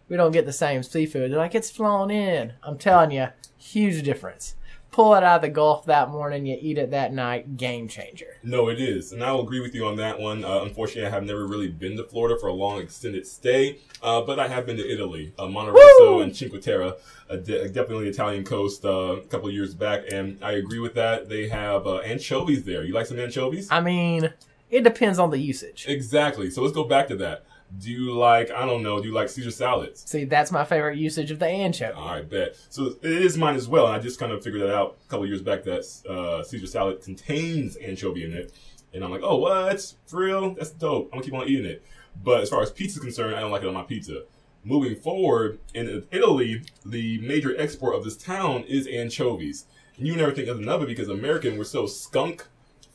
we 0.08 0.16
don't 0.16 0.32
get 0.32 0.46
the 0.46 0.52
same 0.52 0.82
seafood. 0.82 1.30
They're 1.30 1.38
like, 1.38 1.54
it's 1.54 1.70
flown 1.70 2.10
in. 2.10 2.52
I'm 2.62 2.78
telling 2.78 3.10
you, 3.10 3.28
huge 3.56 4.02
difference. 4.04 4.54
Pull 4.92 5.14
it 5.14 5.24
out 5.24 5.36
of 5.36 5.42
the 5.42 5.48
Gulf 5.48 5.86
that 5.86 6.10
morning, 6.10 6.44
you 6.44 6.56
eat 6.60 6.76
it 6.76 6.90
that 6.90 7.14
night, 7.14 7.56
game 7.56 7.88
changer. 7.88 8.36
No, 8.42 8.68
it 8.68 8.78
is, 8.78 9.10
and 9.10 9.24
I 9.24 9.32
will 9.32 9.42
agree 9.42 9.60
with 9.60 9.74
you 9.74 9.86
on 9.86 9.96
that 9.96 10.20
one. 10.20 10.44
Uh, 10.44 10.60
unfortunately, 10.60 11.06
I 11.06 11.10
have 11.10 11.24
never 11.24 11.46
really 11.46 11.68
been 11.68 11.96
to 11.96 12.04
Florida 12.04 12.38
for 12.38 12.48
a 12.48 12.52
long 12.52 12.82
extended 12.82 13.26
stay, 13.26 13.78
uh, 14.02 14.20
but 14.20 14.38
I 14.38 14.48
have 14.48 14.66
been 14.66 14.76
to 14.76 14.86
Italy, 14.86 15.32
uh, 15.38 15.46
and 15.46 16.36
Cinque 16.36 16.60
Terre, 16.60 16.92
uh, 17.30 17.36
de- 17.36 17.68
definitely 17.70 18.08
Italian 18.08 18.44
coast, 18.44 18.84
uh, 18.84 19.16
a 19.16 19.20
couple 19.22 19.48
of 19.48 19.54
years 19.54 19.74
back, 19.74 20.02
and 20.12 20.38
I 20.44 20.52
agree 20.52 20.78
with 20.78 20.92
that. 20.94 21.30
They 21.30 21.48
have 21.48 21.86
uh, 21.86 22.00
anchovies 22.00 22.64
there. 22.64 22.84
You 22.84 22.92
like 22.92 23.06
some 23.06 23.18
anchovies? 23.18 23.68
I 23.70 23.80
mean, 23.80 24.34
it 24.70 24.84
depends 24.84 25.18
on 25.18 25.30
the 25.30 25.38
usage. 25.38 25.86
exactly. 25.88 26.50
So 26.50 26.60
let's 26.60 26.74
go 26.74 26.84
back 26.84 27.08
to 27.08 27.16
that. 27.16 27.46
Do 27.78 27.90
you 27.90 28.12
like? 28.12 28.50
I 28.50 28.66
don't 28.66 28.82
know. 28.82 29.00
Do 29.00 29.08
you 29.08 29.14
like 29.14 29.28
Caesar 29.30 29.50
salads? 29.50 30.02
See, 30.08 30.24
that's 30.24 30.52
my 30.52 30.64
favorite 30.64 30.98
usage 30.98 31.30
of 31.30 31.38
the 31.38 31.46
anchovy. 31.46 31.94
All 31.94 32.08
right, 32.08 32.28
bet. 32.28 32.56
So 32.68 32.96
it 33.00 33.22
is 33.22 33.38
mine 33.38 33.54
as 33.54 33.68
well. 33.68 33.86
And 33.86 33.94
I 33.94 33.98
just 33.98 34.20
kind 34.20 34.32
of 34.32 34.42
figured 34.42 34.62
that 34.62 34.74
out 34.74 34.98
a 35.06 35.08
couple 35.08 35.24
of 35.24 35.28
years 35.28 35.42
back 35.42 35.64
that 35.64 35.84
uh, 36.08 36.42
Caesar 36.42 36.66
salad 36.66 37.02
contains 37.02 37.76
anchovy 37.76 38.24
in 38.24 38.32
it. 38.34 38.52
And 38.92 39.02
I'm 39.02 39.10
like, 39.10 39.22
oh, 39.24 39.36
what? 39.36 39.94
For 40.06 40.20
real? 40.20 40.50
That's 40.54 40.70
dope. 40.70 41.06
I'm 41.06 41.20
going 41.20 41.22
to 41.22 41.30
keep 41.30 41.38
on 41.38 41.48
eating 41.48 41.64
it. 41.64 41.82
But 42.22 42.42
as 42.42 42.50
far 42.50 42.62
as 42.62 42.70
pizza 42.70 42.98
is 42.98 43.02
concerned, 43.02 43.34
I 43.34 43.40
don't 43.40 43.50
like 43.50 43.62
it 43.62 43.68
on 43.68 43.74
my 43.74 43.82
pizza. 43.82 44.24
Moving 44.64 44.94
forward, 44.94 45.58
in 45.74 46.04
Italy, 46.12 46.62
the 46.84 47.18
major 47.20 47.58
export 47.58 47.96
of 47.96 48.04
this 48.04 48.16
town 48.16 48.64
is 48.64 48.86
anchovies. 48.86 49.64
And 49.96 50.06
you 50.06 50.14
never 50.14 50.32
think 50.32 50.48
of 50.48 50.60
it 50.60 50.86
because 50.86 51.08
American, 51.08 51.56
we're 51.56 51.64
so 51.64 51.86
skunk 51.86 52.46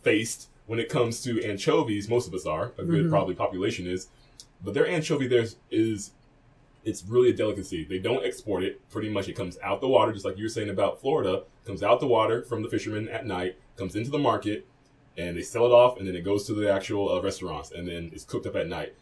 faced 0.03 0.49
when 0.67 0.79
it 0.79 0.87
comes 0.87 1.21
to 1.23 1.43
anchovies. 1.43 2.07
Most 2.07 2.27
of 2.27 2.33
us 2.33 2.45
are. 2.45 2.73
A 2.77 2.83
good 2.83 3.09
probably 3.09 3.33
population 3.33 3.87
is. 3.87 4.07
But 4.63 4.73
their 4.73 4.87
anchovy 4.87 5.27
there 5.27 5.45
is 5.69 6.11
it's 6.83 7.03
really 7.03 7.29
a 7.29 7.33
delicacy. 7.33 7.83
They 7.83 7.99
don't 7.99 8.25
export 8.25 8.63
it. 8.63 8.87
Pretty 8.89 9.09
much, 9.09 9.27
it 9.27 9.35
comes 9.35 9.57
out 9.61 9.81
the 9.81 9.89
water, 9.89 10.13
just 10.13 10.23
like 10.23 10.37
you 10.37 10.45
were 10.45 10.49
saying 10.49 10.69
about 10.69 11.01
Florida. 11.01 11.43
Comes 11.65 11.83
out 11.83 11.99
the 11.99 12.07
water 12.07 12.43
from 12.43 12.63
the 12.63 12.69
fishermen 12.69 13.09
at 13.09 13.25
night, 13.25 13.57
comes 13.75 13.95
into 13.95 14.09
the 14.09 14.17
market, 14.17 14.65
and 15.17 15.35
they 15.35 15.41
sell 15.41 15.65
it 15.65 15.71
off, 15.71 15.97
and 15.97 16.07
then 16.07 16.15
it 16.15 16.23
goes 16.23 16.45
to 16.47 16.53
the 16.53 16.71
actual 16.71 17.11
uh, 17.11 17.21
restaurants, 17.21 17.71
and 17.71 17.87
then 17.87 18.09
it's 18.13 18.23
cooked 18.23 18.45
up 18.45 18.55
at 18.55 18.67
night. 18.67 18.95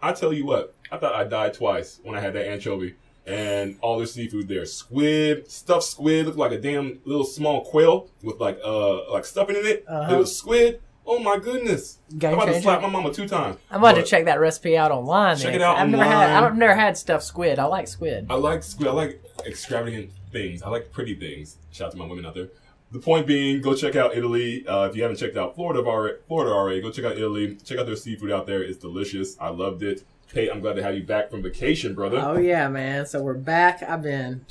I 0.00 0.12
tell 0.12 0.32
you 0.32 0.46
what, 0.46 0.74
I 0.90 0.96
thought 0.96 1.14
I 1.14 1.24
died 1.24 1.52
twice 1.52 2.00
when 2.02 2.16
I 2.16 2.20
had 2.20 2.32
that 2.32 2.46
anchovy 2.46 2.94
and 3.28 3.76
all 3.82 3.98
their 3.98 4.06
seafood 4.06 4.48
there. 4.48 4.64
Squid, 4.64 5.50
stuffed 5.50 5.84
squid, 5.84 6.24
looked 6.24 6.38
like 6.38 6.52
a 6.52 6.58
damn 6.58 7.00
little 7.04 7.24
small 7.26 7.62
quail 7.62 8.08
with 8.22 8.40
like 8.40 8.58
uh 8.64 9.10
like 9.12 9.26
stuffing 9.26 9.56
in 9.56 9.66
it. 9.66 9.84
Uh-huh. 9.86 10.14
It 10.14 10.18
was 10.18 10.34
squid. 10.34 10.80
Oh 11.10 11.18
my 11.18 11.38
goodness! 11.38 11.98
Game 12.18 12.30
I'm 12.34 12.36
about 12.40 12.52
to 12.52 12.60
slap 12.60 12.82
my 12.82 12.88
mama 12.90 13.12
two 13.12 13.26
times. 13.26 13.56
I'm 13.70 13.78
about 13.78 13.94
But- 13.94 14.02
to 14.02 14.06
check 14.06 14.26
that 14.26 14.38
recipe 14.40 14.76
out 14.76 14.90
online. 14.92 15.36
Check 15.36 15.46
then. 15.46 15.54
it 15.56 15.62
out 15.62 15.78
I've 15.78 15.88
never 15.88 16.04
had. 16.04 16.12
online. 16.36 16.44
I've 16.52 16.56
never 16.58 16.74
had 16.74 16.96
stuffed 16.98 17.24
squid. 17.24 17.58
I 17.58 17.64
like 17.64 17.88
squid. 17.88 18.26
I 18.28 18.34
like 18.34 18.62
squid. 18.62 18.88
I 18.88 18.92
like 18.92 19.22
extravagant 19.46 20.10
things. 20.32 20.62
I 20.62 20.68
like 20.68 20.92
pretty 20.92 21.14
things. 21.14 21.56
Shout 21.72 21.86
out 21.86 21.92
to 21.92 21.96
my 21.98 22.06
women 22.06 22.26
out 22.26 22.34
there. 22.34 22.48
The 22.92 22.98
point 22.98 23.26
being, 23.26 23.60
go 23.60 23.74
check 23.74 23.96
out 23.96 24.16
Italy. 24.16 24.66
Uh, 24.66 24.84
if 24.88 24.96
you 24.96 25.02
haven't 25.02 25.16
checked 25.18 25.36
out 25.36 25.54
Florida 25.54 25.80
already, 25.80 26.18
Florida 26.26 26.52
already, 26.52 26.80
go 26.80 26.90
check 26.90 27.04
out 27.04 27.16
Italy. 27.16 27.56
Check 27.64 27.78
out 27.78 27.86
their 27.86 27.96
seafood 27.96 28.30
out 28.30 28.46
there. 28.46 28.62
It's 28.62 28.78
delicious. 28.78 29.36
I 29.40 29.48
loved 29.48 29.82
it. 29.82 30.04
Hey, 30.32 30.50
I'm 30.50 30.60
glad 30.60 30.76
to 30.76 30.82
have 30.82 30.94
you 30.94 31.02
back 31.04 31.30
from 31.30 31.42
vacation, 31.42 31.94
brother. 31.94 32.18
Oh 32.22 32.36
yeah, 32.38 32.68
man. 32.68 33.06
So 33.06 33.22
we're 33.22 33.32
back. 33.34 33.82
I've 33.82 34.02
been 34.02 34.44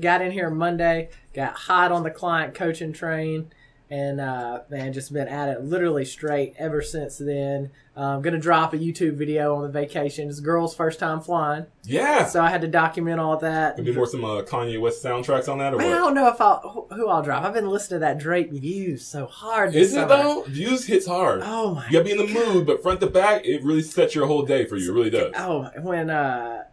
got 0.00 0.20
in 0.20 0.30
here 0.30 0.50
Monday, 0.50 1.08
got 1.34 1.54
hot 1.54 1.90
on 1.90 2.02
the 2.02 2.10
client 2.10 2.54
coaching 2.54 2.92
train, 2.92 3.50
and 3.92 4.22
uh, 4.22 4.60
man, 4.70 4.94
just 4.94 5.12
been 5.12 5.28
at 5.28 5.50
it 5.50 5.62
literally 5.64 6.06
straight 6.06 6.54
ever 6.58 6.80
since 6.80 7.18
then. 7.18 7.70
I'm 7.94 8.22
gonna 8.22 8.38
drop 8.38 8.72
a 8.72 8.78
YouTube 8.78 9.16
video 9.16 9.54
on 9.54 9.64
the 9.64 9.68
vacation. 9.68 10.30
It's 10.30 10.40
girls' 10.40 10.74
first 10.74 10.98
time 10.98 11.20
flying, 11.20 11.66
Yeah. 11.84 12.24
so 12.24 12.42
I 12.42 12.48
had 12.48 12.62
to 12.62 12.68
document 12.68 13.20
all 13.20 13.36
that. 13.36 13.76
Maybe 13.76 13.92
more 13.92 14.06
some 14.06 14.24
uh, 14.24 14.40
Kanye 14.42 14.80
West 14.80 15.04
soundtracks 15.04 15.46
on 15.46 15.58
that, 15.58 15.74
or 15.74 15.76
Man, 15.76 15.92
I 15.92 15.96
don't 15.98 16.14
know 16.14 16.28
if 16.28 16.40
I'll 16.40 16.86
who 16.90 17.08
I'll 17.08 17.22
drop. 17.22 17.44
I've 17.44 17.52
been 17.52 17.68
listening 17.68 17.96
to 18.00 18.06
that 18.06 18.18
Drake 18.18 18.50
Views 18.50 19.04
so 19.04 19.26
hard. 19.26 19.74
This 19.74 19.88
Is 19.88 19.94
it 19.96 20.08
though? 20.08 20.44
Views 20.48 20.86
hits 20.86 21.06
hard. 21.06 21.42
Oh 21.44 21.74
my 21.74 21.84
You 21.86 21.92
gotta 21.92 22.04
be 22.06 22.12
in 22.12 22.16
the 22.16 22.26
mood, 22.32 22.66
but 22.66 22.82
front 22.82 23.00
to 23.00 23.06
back, 23.08 23.44
it 23.44 23.62
really 23.62 23.82
sets 23.82 24.14
your 24.14 24.26
whole 24.26 24.46
day 24.46 24.64
for 24.64 24.76
you. 24.78 24.90
It 24.90 24.94
really 24.94 25.10
does. 25.10 25.34
Oh, 25.36 25.68
when 25.82 26.08
uh, 26.08 26.64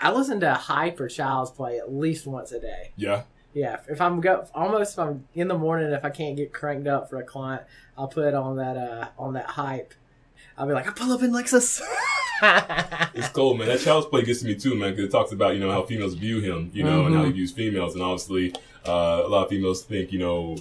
I 0.00 0.12
listen 0.12 0.40
to 0.40 0.54
Hype 0.54 0.98
or 0.98 1.08
Child's 1.08 1.50
Play 1.50 1.76
at 1.78 1.92
least 1.92 2.26
once 2.26 2.52
a 2.52 2.60
day. 2.60 2.92
Yeah. 2.96 3.24
Yeah, 3.54 3.78
if- 3.88 4.00
I'm 4.00 4.20
go 4.20 4.46
almost 4.54 4.92
if 4.94 4.98
I'm 4.98 5.26
in 5.34 5.48
the 5.48 5.58
morning, 5.58 5.90
if 5.92 6.04
I 6.04 6.10
can't 6.10 6.36
get 6.36 6.52
cranked 6.52 6.86
up 6.86 7.08
for 7.10 7.18
a 7.18 7.24
client, 7.24 7.62
I'll 7.96 8.08
put 8.08 8.34
on 8.34 8.56
that 8.56 8.76
uh 8.76 9.08
on 9.18 9.32
that 9.34 9.46
Hype. 9.46 9.94
I'll 10.56 10.66
be 10.66 10.72
like, 10.72 10.88
I 10.88 10.90
pull 10.92 11.12
up 11.12 11.22
in 11.22 11.30
Lexus. 11.32 11.80
It's 13.14 13.28
cold, 13.30 13.58
man. 13.58 13.66
That 13.66 13.80
child's 13.80 14.06
play 14.06 14.22
gets 14.22 14.40
to 14.40 14.46
me 14.46 14.54
too, 14.54 14.76
man, 14.76 14.90
because 14.92 15.06
it 15.06 15.10
talks 15.10 15.32
about 15.32 15.54
you 15.54 15.60
know 15.60 15.72
how 15.72 15.82
females 15.82 16.14
view 16.14 16.40
him, 16.40 16.70
you 16.72 16.84
know, 16.84 17.06
and 17.06 17.14
how 17.14 17.24
he 17.24 17.32
views 17.32 17.50
females, 17.50 17.94
and 17.94 18.02
obviously 18.02 18.54
uh, 18.86 19.22
a 19.24 19.28
lot 19.28 19.44
of 19.44 19.48
females 19.50 19.82
think 19.82 20.12
you 20.12 20.20
know 20.20 20.56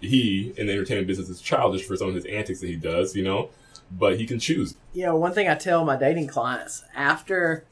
he 0.00 0.52
in 0.56 0.66
the 0.68 0.72
entertainment 0.72 1.08
business 1.08 1.28
is 1.28 1.40
childish 1.40 1.84
for 1.84 1.96
some 1.96 2.08
of 2.08 2.14
his 2.14 2.24
antics 2.26 2.60
that 2.60 2.68
he 2.68 2.76
does, 2.76 3.16
you 3.16 3.24
know, 3.24 3.50
but 3.90 4.18
he 4.18 4.26
can 4.26 4.38
choose. 4.38 4.76
you 4.92 5.04
know, 5.04 5.16
one 5.16 5.32
thing 5.32 5.48
I 5.48 5.54
tell 5.56 5.84
my 5.84 5.96
dating 5.96 6.28
clients 6.28 6.84
after 6.94 7.64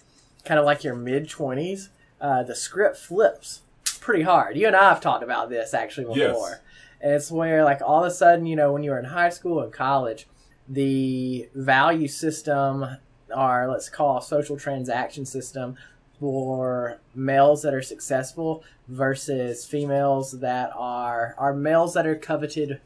kind 0.45 0.59
of 0.59 0.67
like 0.67 0.83
your 0.83 0.97
mid 0.97 1.29
twenties, 1.29 1.91
uh, 2.21 2.43
the 2.43 2.57
script 2.57 2.97
flips 2.97 3.61
pretty 4.05 4.23
hard. 4.23 4.57
You 4.57 4.67
and 4.67 4.77
I 4.77 4.91
have 4.91 5.01
talked 5.01 5.25
about 5.25 5.49
this 5.49 5.75
actually 5.75 6.07
before. 6.07 6.51
Yes. 6.51 6.61
It's 7.01 7.31
where 7.31 7.65
like 7.65 7.81
all 7.83 8.05
of 8.05 8.11
a 8.11 8.15
sudden, 8.15 8.47
you 8.47 8.55
know, 8.55 8.73
when 8.73 8.83
you 8.83 8.91
were 8.91 8.99
in 8.99 9.07
high 9.07 9.31
school 9.31 9.61
and 9.61 9.73
college, 9.73 10.29
the 10.69 11.49
value 11.55 12.09
system 12.09 12.99
or 13.35 13.67
let's 13.69 13.89
call 13.89 14.21
social 14.21 14.57
transaction 14.57 15.25
system 15.25 15.77
for 16.21 17.01
males 17.15 17.63
that 17.63 17.75
are 17.75 17.83
successful 17.83 18.63
versus 18.89 19.65
females 19.65 20.41
that 20.41 20.71
are 20.77 21.35
are 21.39 21.55
males 21.55 21.95
that 21.95 22.07
are 22.07 22.15
coveted 22.15 22.81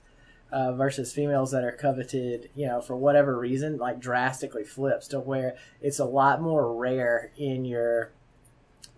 uh, 0.51 0.73
versus 0.73 1.13
females 1.13 1.51
that 1.51 1.65
are 1.65 1.73
coveted, 1.73 2.49
you 2.55 2.67
know, 2.67 2.81
for 2.81 2.97
whatever 2.97 3.39
reason, 3.39 3.77
like 3.77 4.01
drastically 4.01 4.65
flips 4.65 5.07
to 5.09 5.21
where 5.21 5.57
it's 5.83 5.99
a 5.99 6.05
lot 6.05 6.41
more 6.41 6.75
rare 6.75 7.33
in 7.37 7.65
your 7.65 8.13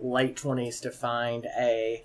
late 0.00 0.36
20s 0.36 0.80
to 0.82 0.90
find 0.90 1.46
a 1.58 2.02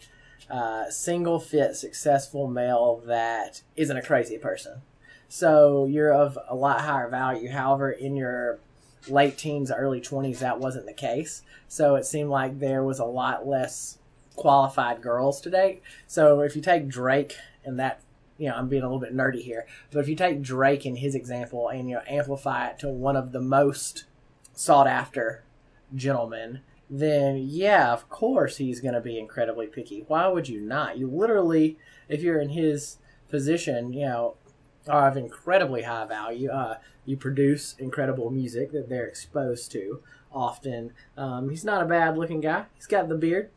uh, 0.49 0.89
single 0.89 1.39
fit 1.39 1.75
successful 1.75 2.47
male 2.47 3.01
that 3.05 3.61
isn't 3.75 3.97
a 3.97 4.01
crazy 4.01 4.37
person. 4.37 4.81
So 5.27 5.85
you're 5.85 6.13
of 6.13 6.37
a 6.47 6.55
lot 6.55 6.81
higher 6.81 7.09
value. 7.09 7.49
However, 7.49 7.91
in 7.91 8.15
your 8.15 8.59
late 9.07 9.37
teens, 9.37 9.71
early 9.71 10.01
20s, 10.01 10.39
that 10.39 10.59
wasn't 10.59 10.85
the 10.85 10.93
case. 10.93 11.41
So 11.67 11.95
it 11.95 12.05
seemed 12.05 12.29
like 12.29 12.59
there 12.59 12.83
was 12.83 12.99
a 12.99 13.05
lot 13.05 13.47
less 13.47 13.97
qualified 14.35 15.01
girls 15.01 15.41
to 15.41 15.49
date. 15.49 15.81
So 16.07 16.41
if 16.41 16.55
you 16.55 16.61
take 16.61 16.87
Drake 16.87 17.35
and 17.63 17.79
that, 17.79 18.01
you 18.37 18.49
know, 18.49 18.55
I'm 18.55 18.67
being 18.67 18.83
a 18.83 18.85
little 18.85 18.99
bit 18.99 19.15
nerdy 19.15 19.41
here, 19.41 19.65
but 19.91 19.99
if 19.99 20.07
you 20.07 20.15
take 20.15 20.41
Drake 20.41 20.85
and 20.85 20.97
his 20.97 21.15
example 21.15 21.69
and, 21.69 21.89
you 21.89 21.95
know, 21.95 22.01
amplify 22.07 22.67
it 22.67 22.79
to 22.79 22.89
one 22.89 23.15
of 23.15 23.31
the 23.31 23.41
most 23.41 24.05
sought 24.53 24.87
after 24.87 25.43
gentlemen, 25.95 26.61
then 26.89 27.37
yeah, 27.37 27.91
of 27.91 28.09
course 28.09 28.57
he's 28.57 28.79
going 28.79 28.93
to 28.93 29.01
be 29.01 29.17
incredibly 29.17 29.67
picky. 29.67 30.03
Why 30.07 30.27
would 30.27 30.47
you 30.47 30.61
not? 30.61 30.97
You 30.97 31.07
literally, 31.09 31.77
if 32.09 32.21
you're 32.21 32.39
in 32.39 32.49
his 32.49 32.97
position, 33.29 33.93
you 33.93 34.05
know, 34.05 34.35
are 34.87 35.07
of 35.07 35.17
incredibly 35.17 35.83
high 35.83 36.05
value. 36.05 36.49
Uh, 36.49 36.77
you 37.05 37.17
produce 37.17 37.75
incredible 37.79 38.29
music 38.29 38.71
that 38.71 38.89
they're 38.89 39.05
exposed 39.07 39.71
to 39.71 40.01
often. 40.31 40.93
Um, 41.17 41.49
he's 41.49 41.65
not 41.65 41.81
a 41.81 41.85
bad 41.85 42.17
looking 42.17 42.41
guy. 42.41 42.65
He's 42.75 42.87
got 42.87 43.09
the 43.09 43.15
beard. 43.15 43.49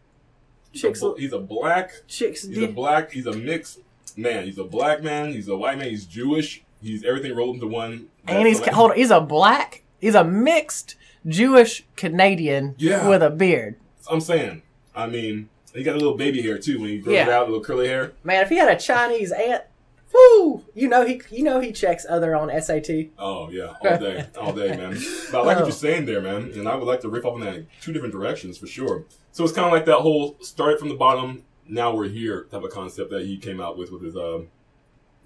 He's 0.72 0.84
a, 0.84 0.88
Chicks, 0.88 1.02
he's 1.18 1.32
a 1.32 1.38
black, 1.38 1.92
chicks, 2.06 2.44
he's 2.44 2.58
a 2.58 2.68
black, 2.68 3.10
he's 3.12 3.26
a 3.26 3.32
mixed 3.32 3.80
man. 4.16 4.44
He's 4.44 4.58
a 4.58 4.64
black 4.64 5.02
man. 5.02 5.32
He's 5.32 5.48
a 5.48 5.56
white 5.56 5.78
man. 5.78 5.88
He's 5.88 6.04
Jewish. 6.04 6.62
He's 6.82 7.04
everything 7.04 7.34
rolled 7.34 7.54
into 7.54 7.66
one. 7.66 8.08
and 8.26 8.46
he's 8.46 8.60
hold 8.68 8.92
on, 8.92 8.96
he's 8.96 9.10
a 9.10 9.20
black. 9.20 9.82
He's 10.00 10.14
a 10.14 10.24
mixed 10.24 10.94
Jewish 11.26 11.84
Canadian 11.96 12.74
Yeah. 12.78 13.08
with 13.08 13.22
a 13.22 13.30
beard. 13.30 13.76
I'm 14.10 14.20
saying. 14.20 14.62
I 14.94 15.06
mean, 15.06 15.48
he 15.74 15.82
got 15.82 15.94
a 15.94 15.98
little 15.98 16.16
baby 16.16 16.42
hair 16.42 16.58
too 16.58 16.80
when 16.80 16.88
he 16.90 16.98
grows 16.98 17.16
it 17.16 17.28
out, 17.28 17.42
a 17.42 17.50
little 17.50 17.62
curly 17.64 17.88
hair. 17.88 18.12
Man, 18.24 18.42
if 18.42 18.48
he 18.48 18.56
had 18.56 18.68
a 18.68 18.78
Chinese 18.80 19.30
aunt, 19.32 19.64
whoo, 20.12 20.64
you 20.74 20.88
know 20.88 21.04
he 21.04 21.20
you 21.30 21.42
know 21.44 21.60
he 21.60 21.70
checks 21.72 22.06
other 22.08 22.34
on 22.34 22.48
SAT. 22.60 23.10
Oh 23.18 23.50
yeah, 23.50 23.74
all 23.84 23.98
day, 23.98 24.26
all 24.40 24.52
day, 24.52 24.76
man. 24.76 24.96
But 25.30 25.40
I 25.40 25.44
like 25.44 25.56
what 25.56 25.62
Oh. 25.62 25.66
you're 25.66 25.72
saying 25.72 26.06
there, 26.06 26.20
man, 26.22 26.52
and 26.54 26.66
I 26.68 26.74
would 26.74 26.86
like 26.86 27.00
to 27.02 27.08
riff 27.08 27.24
off 27.24 27.34
on 27.34 27.40
that 27.40 27.54
in 27.56 27.66
two 27.80 27.92
different 27.92 28.12
directions 28.14 28.56
for 28.58 28.66
sure. 28.66 29.04
So 29.32 29.44
it's 29.44 29.52
kind 29.52 29.66
of 29.66 29.72
like 29.72 29.84
that 29.86 29.98
whole 29.98 30.36
started 30.40 30.78
from 30.78 30.88
the 30.88 30.94
bottom, 30.96 31.42
now 31.68 31.94
we're 31.94 32.08
here 32.08 32.44
type 32.50 32.62
of 32.64 32.70
concept 32.70 33.10
that 33.10 33.26
he 33.26 33.36
came 33.36 33.60
out 33.60 33.76
with 33.76 33.92
with 33.92 34.02
his 34.02 34.16
um 34.16 34.48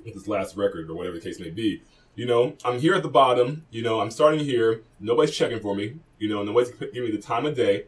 with 0.04 0.14
his 0.14 0.26
last 0.26 0.56
record 0.56 0.90
or 0.90 0.94
whatever 0.94 1.16
the 1.16 1.22
case 1.22 1.38
may 1.38 1.50
be. 1.50 1.82
You 2.14 2.26
know, 2.26 2.56
I'm 2.64 2.78
here 2.78 2.94
at 2.94 3.02
the 3.02 3.08
bottom. 3.08 3.64
You 3.70 3.82
know, 3.82 4.00
I'm 4.00 4.10
starting 4.10 4.40
here. 4.40 4.82
Nobody's 5.00 5.34
checking 5.34 5.60
for 5.60 5.74
me. 5.74 5.96
You 6.18 6.28
know, 6.28 6.42
nobody's 6.42 6.70
giving 6.70 7.04
me 7.04 7.10
the 7.10 7.22
time 7.22 7.46
of 7.46 7.56
day. 7.56 7.86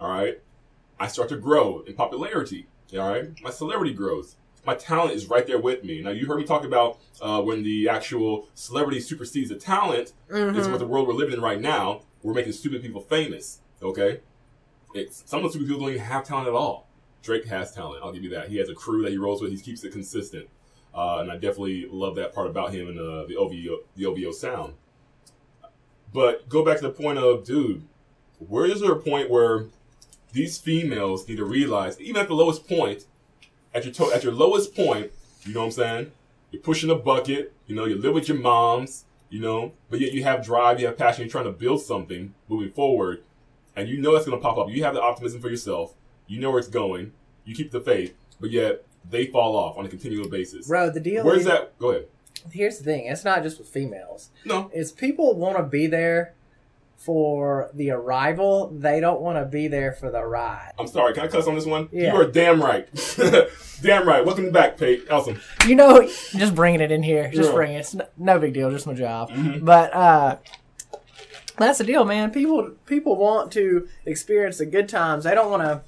All 0.00 0.10
right. 0.10 0.40
I 0.98 1.06
start 1.06 1.28
to 1.28 1.36
grow 1.36 1.80
in 1.86 1.94
popularity. 1.94 2.66
All 2.94 3.08
right. 3.08 3.30
My 3.42 3.50
celebrity 3.50 3.94
grows. 3.94 4.36
My 4.66 4.74
talent 4.74 5.14
is 5.14 5.26
right 5.26 5.46
there 5.46 5.58
with 5.58 5.84
me. 5.84 6.02
Now, 6.02 6.10
you 6.10 6.26
heard 6.26 6.38
me 6.38 6.44
talk 6.44 6.64
about 6.64 6.98
uh, 7.22 7.40
when 7.40 7.62
the 7.62 7.88
actual 7.88 8.48
celebrity 8.54 9.00
supersedes 9.00 9.48
the 9.48 9.56
talent. 9.56 10.12
It's 10.28 10.68
what 10.68 10.80
the 10.80 10.86
world 10.86 11.06
we're 11.06 11.14
living 11.14 11.34
in 11.34 11.40
right 11.40 11.60
now. 11.60 12.02
We're 12.22 12.34
making 12.34 12.52
stupid 12.52 12.82
people 12.82 13.00
famous. 13.00 13.60
Okay. 13.80 14.20
It's, 14.94 15.22
some 15.26 15.38
of 15.38 15.44
the 15.44 15.50
stupid 15.50 15.68
people 15.68 15.80
don't 15.82 15.94
even 15.94 16.04
have 16.04 16.24
talent 16.24 16.48
at 16.48 16.54
all. 16.54 16.88
Drake 17.22 17.46
has 17.46 17.72
talent. 17.72 18.02
I'll 18.02 18.12
give 18.12 18.24
you 18.24 18.30
that. 18.30 18.48
He 18.48 18.56
has 18.58 18.68
a 18.68 18.74
crew 18.74 19.02
that 19.02 19.12
he 19.12 19.18
rolls 19.18 19.40
with. 19.40 19.52
He 19.52 19.58
keeps 19.58 19.84
it 19.84 19.92
consistent. 19.92 20.48
Uh, 20.94 21.18
and 21.18 21.30
I 21.30 21.34
definitely 21.34 21.86
love 21.90 22.16
that 22.16 22.34
part 22.34 22.48
about 22.48 22.72
him 22.74 22.88
and 22.88 22.98
uh, 22.98 23.24
the 23.26 23.36
OVO 23.36 23.80
the 23.96 24.06
OVO 24.06 24.32
sound. 24.32 24.74
But 26.12 26.48
go 26.48 26.64
back 26.64 26.78
to 26.78 26.82
the 26.82 26.90
point 26.90 27.18
of, 27.18 27.44
dude, 27.44 27.82
where 28.38 28.64
is 28.64 28.80
there 28.80 28.92
a 28.92 29.00
point 29.00 29.30
where 29.30 29.66
these 30.32 30.58
females 30.58 31.28
need 31.28 31.36
to 31.36 31.44
realize, 31.44 32.00
even 32.00 32.20
at 32.20 32.28
the 32.28 32.34
lowest 32.34 32.68
point, 32.68 33.04
at 33.74 33.84
your 33.84 33.92
to- 33.94 34.12
at 34.12 34.24
your 34.24 34.32
lowest 34.32 34.74
point, 34.74 35.12
you 35.44 35.54
know 35.54 35.60
what 35.60 35.66
I'm 35.66 35.72
saying? 35.72 36.12
You're 36.50 36.62
pushing 36.62 36.90
a 36.90 36.96
bucket, 36.96 37.52
you 37.66 37.76
know, 37.76 37.84
you 37.84 37.96
live 37.96 38.14
with 38.14 38.28
your 38.28 38.38
moms, 38.38 39.04
you 39.28 39.40
know, 39.40 39.72
but 39.88 40.00
yet 40.00 40.12
you 40.12 40.24
have 40.24 40.44
drive, 40.44 40.80
you 40.80 40.86
have 40.86 40.98
passion, 40.98 41.22
you're 41.22 41.30
trying 41.30 41.44
to 41.44 41.52
build 41.52 41.80
something 41.80 42.34
moving 42.48 42.72
forward, 42.72 43.22
and 43.76 43.88
you 43.88 44.00
know 44.00 44.12
that's 44.12 44.24
gonna 44.24 44.40
pop 44.40 44.58
up. 44.58 44.68
You 44.68 44.82
have 44.82 44.94
the 44.94 45.02
optimism 45.02 45.40
for 45.40 45.48
yourself, 45.48 45.94
you 46.26 46.40
know 46.40 46.50
where 46.50 46.58
it's 46.58 46.68
going, 46.68 47.12
you 47.44 47.54
keep 47.54 47.70
the 47.70 47.80
faith, 47.80 48.16
but 48.40 48.50
yet 48.50 48.84
they 49.08 49.26
fall 49.26 49.56
off 49.56 49.76
on 49.78 49.86
a 49.86 49.88
continual 49.88 50.28
basis. 50.28 50.66
Bro, 50.68 50.90
the 50.90 51.00
deal 51.00 51.24
Where's 51.24 51.40
is 51.40 51.46
that? 51.46 51.78
Go 51.78 51.90
ahead. 51.90 52.06
here's 52.52 52.78
the 52.78 52.84
thing, 52.84 53.06
it's 53.06 53.24
not 53.24 53.42
just 53.42 53.58
with 53.58 53.68
females. 53.68 54.30
No. 54.44 54.70
Is 54.74 54.92
people 54.92 55.34
want 55.36 55.56
to 55.56 55.62
be 55.62 55.86
there 55.86 56.34
for 56.96 57.70
the 57.72 57.90
arrival, 57.90 58.68
they 58.76 59.00
don't 59.00 59.22
want 59.22 59.38
to 59.38 59.46
be 59.46 59.68
there 59.68 59.90
for 59.90 60.10
the 60.10 60.22
ride. 60.22 60.72
I'm 60.78 60.86
sorry. 60.86 61.14
Can 61.14 61.24
I 61.24 61.28
cuss 61.28 61.46
on 61.46 61.54
this 61.54 61.64
one? 61.64 61.88
Yeah. 61.92 62.12
You 62.12 62.20
are 62.20 62.26
damn 62.26 62.62
right. 62.62 62.86
damn 63.82 64.06
right. 64.06 64.22
Welcome 64.22 64.50
back, 64.52 64.76
Pate. 64.76 65.10
Awesome. 65.10 65.40
You 65.66 65.76
know, 65.76 66.02
just 66.06 66.54
bringing 66.54 66.82
it 66.82 66.92
in 66.92 67.02
here, 67.02 67.30
just 67.32 67.48
Yeah. 67.48 67.54
bring 67.54 67.72
it. 67.72 67.78
It's 67.78 67.94
no, 67.94 68.06
no 68.18 68.38
big 68.38 68.52
deal, 68.52 68.70
just 68.70 68.86
my 68.86 68.92
job. 68.92 69.30
Mhm. 69.30 69.64
But 69.64 69.94
uh, 69.94 70.36
that's 71.56 71.78
the 71.78 71.84
deal, 71.84 72.04
man. 72.04 72.30
People 72.32 72.72
people 72.84 73.16
want 73.16 73.50
to 73.52 73.88
experience 74.04 74.58
the 74.58 74.66
good 74.66 74.88
times. 74.88 75.24
They 75.24 75.34
don't 75.34 75.50
want 75.50 75.62
to. 75.62 75.80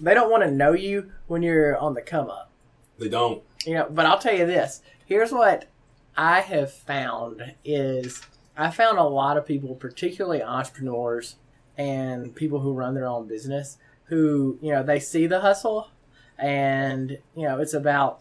They 0.00 0.14
don't 0.14 0.30
want 0.30 0.42
to 0.42 0.50
know 0.50 0.72
you 0.72 1.12
when 1.28 1.42
you're 1.42 1.76
on 1.78 1.94
the 1.94 2.02
come 2.02 2.28
up. 2.28 2.50
They 2.98 3.08
don't. 3.08 3.42
You 3.64 3.74
know, 3.74 3.86
but 3.90 4.06
I'll 4.06 4.18
tell 4.18 4.34
you 4.36 4.46
this. 4.46 4.80
Here's 5.04 5.32
what 5.32 5.68
I 6.16 6.40
have 6.40 6.72
found 6.72 7.54
is 7.64 8.22
I 8.56 8.70
found 8.70 8.98
a 8.98 9.04
lot 9.04 9.36
of 9.36 9.46
people, 9.46 9.74
particularly 9.74 10.42
entrepreneurs 10.42 11.36
and 11.76 12.34
people 12.34 12.60
who 12.60 12.72
run 12.72 12.94
their 12.94 13.06
own 13.06 13.28
business, 13.28 13.76
who, 14.04 14.58
you 14.62 14.72
know, 14.72 14.82
they 14.82 15.00
see 15.00 15.26
the 15.26 15.40
hustle 15.40 15.90
and, 16.38 17.18
you 17.34 17.42
know, 17.46 17.58
it's 17.60 17.74
about 17.74 18.20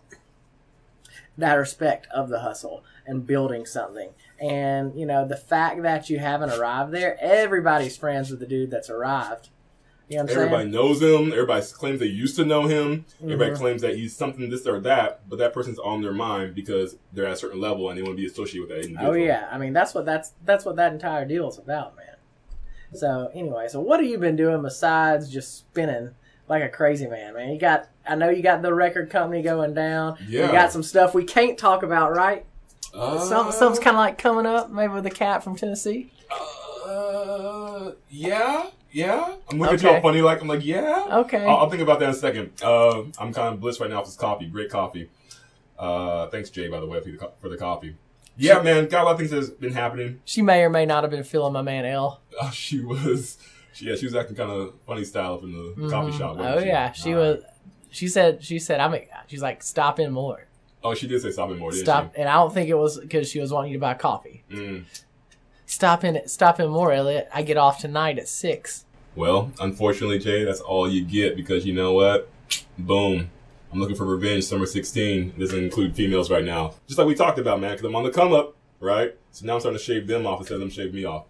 that 1.38 1.56
respect 1.56 2.08
of 2.14 2.30
the 2.30 2.40
hustle 2.40 2.84
and 3.06 3.28
building 3.28 3.66
something. 3.66 4.10
And, 4.40 4.98
you 5.00 5.06
know, 5.06 5.28
the 5.28 5.38
fact 5.38 5.82
that 5.84 6.10
you 6.10 6.20
haven't 6.20 6.52
arrived 6.52 6.92
there, 6.92 7.18
everybody's 7.22 7.98
friends 7.98 8.30
with 8.30 8.40
the 8.40 8.46
dude 8.46 8.72
that's 8.72 8.90
arrived. 8.90 9.50
You 10.08 10.18
know 10.18 10.24
what 10.24 10.32
I'm 10.32 10.38
Everybody 10.38 10.64
saying? 10.64 10.72
knows 10.72 11.02
him. 11.02 11.32
Everybody 11.34 11.66
claims 11.74 12.00
they 12.00 12.06
used 12.06 12.36
to 12.36 12.46
know 12.46 12.68
him. 12.68 13.06
Everybody 13.24 13.52
Mhm. 13.52 13.58
claims 13.58 13.82
that 13.82 13.96
he's 13.96 14.16
something 14.16 14.50
this 14.52 14.68
or 14.68 14.80
that, 14.82 15.28
but 15.28 15.40
that 15.40 15.52
person's 15.54 15.80
on 15.80 16.02
their 16.02 16.12
mind 16.14 16.54
because 16.54 16.98
they're 17.12 17.26
at 17.26 17.34
a 17.34 17.38
certain 17.38 17.60
level 17.60 17.90
and 17.90 17.98
they 17.98 18.04
want 18.04 18.16
to 18.16 18.22
be 18.22 18.28
associated 18.28 18.62
with 18.62 18.70
that 18.70 18.86
individual. 18.86 19.12
Oh 19.12 19.16
yeah, 19.16 19.48
I 19.52 19.58
mean 19.58 19.74
that's 19.74 19.96
what 19.96 20.06
that's 20.06 20.34
that's 20.46 20.64
what 20.64 20.76
that 20.76 20.94
entire 20.94 21.26
deal 21.26 21.48
is 21.50 21.58
about, 21.58 21.96
man. 21.98 22.06
So 22.94 23.32
anyway, 23.34 23.68
so 23.68 23.80
what 23.82 24.00
have 24.00 24.08
you 24.10 24.18
been 24.18 24.36
doing 24.36 24.62
besides 24.62 25.30
just 25.30 25.58
spinning 25.58 26.12
like 26.48 26.62
a 26.62 26.70
crazy 26.70 27.08
man, 27.08 27.34
man. 27.34 27.50
You 27.52 27.60
got, 27.60 27.88
I 28.08 28.14
know 28.14 28.30
you 28.30 28.44
got 28.44 28.62
the 28.62 28.72
record 28.72 29.10
company 29.10 29.42
going 29.42 29.74
down. 29.74 30.18
Yeah. 30.28 30.46
You 30.46 30.52
got 30.52 30.72
some 30.72 30.84
stuff 30.84 31.16
we 31.16 31.24
can't 31.24 31.58
talk 31.58 31.82
about, 31.82 32.16
right? 32.16 32.46
Uh, 32.94 33.18
Some, 33.20 33.52
something's 33.52 33.84
kind 33.84 33.96
of 33.96 34.00
like 34.00 34.20
coming 34.20 34.46
up, 34.46 34.70
maybe 34.70 34.94
with 34.94 35.04
the 35.06 35.10
cat 35.10 35.44
from 35.44 35.56
Tennessee. 35.56 36.12
Uh, 36.86 37.92
yeah, 38.10 38.70
yeah. 38.92 39.36
I'm 39.50 39.60
looking 39.60 39.76
at 39.76 39.82
y'all 39.82 40.02
funny, 40.02 40.22
like 40.22 40.42
I'm 40.42 40.48
like, 40.48 40.64
yeah. 40.64 41.06
Okay. 41.12 41.44
I'll, 41.44 41.58
I'll 41.58 41.70
think 41.70 41.82
about 41.82 42.00
that 42.00 42.06
in 42.06 42.12
a 42.12 42.14
second. 42.14 42.52
Uh, 42.62 43.04
I'm 43.20 43.34
kind 43.34 43.54
of 43.54 43.60
blissed 43.60 43.80
right 43.80 43.90
now 43.90 43.98
with 43.98 44.08
this 44.08 44.16
coffee. 44.16 44.46
Great 44.46 44.70
coffee. 44.70 45.10
Uh, 45.78 46.28
thanks 46.28 46.50
Jay, 46.50 46.68
by 46.68 46.80
the 46.80 46.86
way, 46.86 47.02
for 47.02 47.10
the, 47.10 47.18
co- 47.18 47.34
for 47.42 47.50
the 47.50 47.58
coffee. 47.58 47.96
Yeah, 48.38 48.62
man, 48.62 48.88
got 48.88 49.02
a 49.02 49.06
lot 49.06 49.12
of 49.14 49.18
things 49.18 49.32
that's 49.32 49.50
been 49.50 49.74
happening. 49.74 50.20
She 50.26 50.42
may 50.42 50.62
or 50.62 50.70
may 50.70 50.86
not 50.86 51.04
have 51.04 51.12
been 51.12 51.24
feeling 51.24 51.54
my 51.54 51.62
man 51.62 51.86
L. 51.86 52.22
Uh, 52.40 52.50
she 52.52 52.82
was, 52.82 53.38
she, 53.74 53.86
yeah, 53.86 53.96
she 53.96 54.06
was 54.06 54.16
acting 54.16 54.36
kind 54.36 54.52
of 54.52 54.74
funny 54.86 55.06
style 55.06 55.36
up 55.36 55.44
in 55.44 55.52
the 55.54 55.90
coffee 55.90 56.16
shop. 56.16 56.38
Oh 56.40 56.60
yeah, 56.60 56.92
she 56.92 57.14
All 57.14 57.20
right. 57.20 57.28
was. 57.38 57.44
She 57.92 58.08
said. 58.10 58.44
She 58.44 58.60
said. 58.60 58.80
I'm. 58.80 58.94
A, 58.94 59.08
She's 59.28 59.42
like, 59.42 59.64
stop 59.64 60.00
in 60.00 60.12
more. 60.12 60.48
Oh, 60.84 60.94
she 60.94 61.08
did 61.08 61.22
say 61.22 61.32
stop 61.32 61.50
it 61.50 61.58
more, 61.58 61.72
didn't 61.72 61.86
Stop. 61.86 62.14
And 62.16 62.30
I 62.30 62.34
don't 62.34 62.54
think 62.54 62.70
it 62.70 62.76
was 62.76 63.00
because 63.00 63.28
she 63.28 63.40
was 63.40 63.52
wanting 63.52 63.72
you 63.72 63.78
to 63.78 63.82
buy 63.82 63.96
coffee. 63.96 64.44
Mm. 64.52 64.84
Stop 65.66 66.04
in. 66.04 66.16
It 66.16 66.30
stop 66.30 66.60
in 66.60 66.70
more, 66.70 66.92
Elliot. 66.92 67.30
I 67.34 67.42
get 67.42 67.58
off 67.58 67.80
tonight 67.80 68.20
at 68.20 68.28
six. 68.28 68.86
Well, 69.16 69.52
unfortunately, 69.60 70.20
Jay, 70.20 70.44
that's 70.44 70.60
all 70.60 70.90
you 70.90 71.04
get 71.04 71.36
because 71.36 71.66
you 71.66 71.74
know 71.74 71.94
what? 71.94 72.30
Boom. 72.78 73.30
I'm 73.72 73.80
looking 73.80 73.96
for 73.96 74.06
revenge 74.06 74.46
summer 74.46 74.66
16. 74.66 75.34
It 75.36 75.40
doesn't 75.40 75.58
include 75.58 75.96
females 75.96 76.30
right 76.30 76.44
now. 76.44 76.76
Just 76.88 76.98
like 76.98 77.08
we 77.08 77.16
talked 77.16 77.40
about, 77.40 77.60
man, 77.60 77.72
because 77.72 77.86
I'm 77.86 77.96
on 77.96 78.04
the 78.04 78.12
come 78.12 78.34
up, 78.34 78.56
right? 78.80 79.16
So 79.32 79.46
now 79.46 79.56
I'm 79.56 79.60
starting 79.60 79.78
to 79.78 79.84
shave 79.84 80.08
them 80.08 80.26
off 80.26 80.40
instead 80.40 80.56
of 80.56 80.60
them 80.62 80.70
shave 80.70 80.94
me 80.94 81.04
off. 81.06 81.26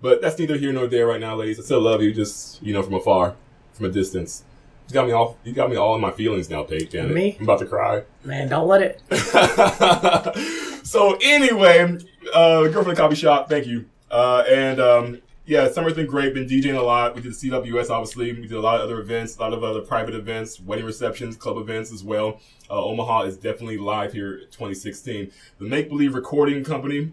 But 0.00 0.20
that's 0.20 0.38
neither 0.38 0.56
here 0.56 0.72
nor 0.72 0.86
there 0.86 1.06
right 1.06 1.20
now, 1.20 1.36
ladies. 1.36 1.58
I 1.58 1.62
still 1.62 1.80
love 1.80 2.02
you, 2.02 2.12
just, 2.12 2.62
you 2.62 2.72
know, 2.72 2.82
from 2.82 2.94
afar, 2.94 3.36
from 3.72 3.86
a 3.86 3.90
distance. 3.90 4.42
You 4.88 4.94
got 4.94 5.06
me 5.06 5.12
all, 5.12 5.38
you 5.44 5.52
got 5.52 5.70
me 5.70 5.76
all 5.76 5.94
in 5.94 6.00
my 6.00 6.10
feelings 6.10 6.50
now, 6.50 6.62
Pate, 6.62 6.90
damn 6.90 7.10
it. 7.10 7.14
Me? 7.14 7.36
I'm 7.38 7.44
about 7.44 7.60
to 7.60 7.66
cry. 7.66 8.02
Man, 8.24 8.48
don't 8.48 8.68
let 8.68 8.82
it. 8.82 9.00
so 10.84 11.18
anyway, 11.22 11.98
uh, 12.32 12.62
girl 12.68 12.84
from 12.84 12.94
the 12.94 12.96
coffee 12.96 13.16
shop, 13.16 13.48
thank 13.48 13.66
you. 13.66 13.86
Uh, 14.10 14.44
and 14.48 14.80
um, 14.80 15.22
yeah, 15.46 15.70
summer's 15.70 15.94
been 15.94 16.06
great. 16.06 16.34
Been 16.34 16.46
DJing 16.46 16.78
a 16.78 16.82
lot. 16.82 17.14
We 17.14 17.22
did 17.22 17.32
the 17.32 17.50
CWS, 17.50 17.90
obviously. 17.90 18.32
We 18.32 18.42
did 18.42 18.52
a 18.52 18.60
lot 18.60 18.76
of 18.76 18.82
other 18.82 19.00
events, 19.00 19.36
a 19.36 19.40
lot 19.40 19.52
of 19.52 19.64
other 19.64 19.80
private 19.80 20.14
events, 20.14 20.60
wedding 20.60 20.84
receptions, 20.84 21.36
club 21.36 21.58
events 21.58 21.92
as 21.92 22.04
well. 22.04 22.40
Uh, 22.70 22.82
Omaha 22.82 23.22
is 23.22 23.36
definitely 23.36 23.78
live 23.78 24.12
here 24.12 24.40
2016. 24.52 25.32
The 25.58 25.64
Make 25.64 25.88
Believe 25.88 26.14
Recording 26.14 26.62
Company 26.64 27.12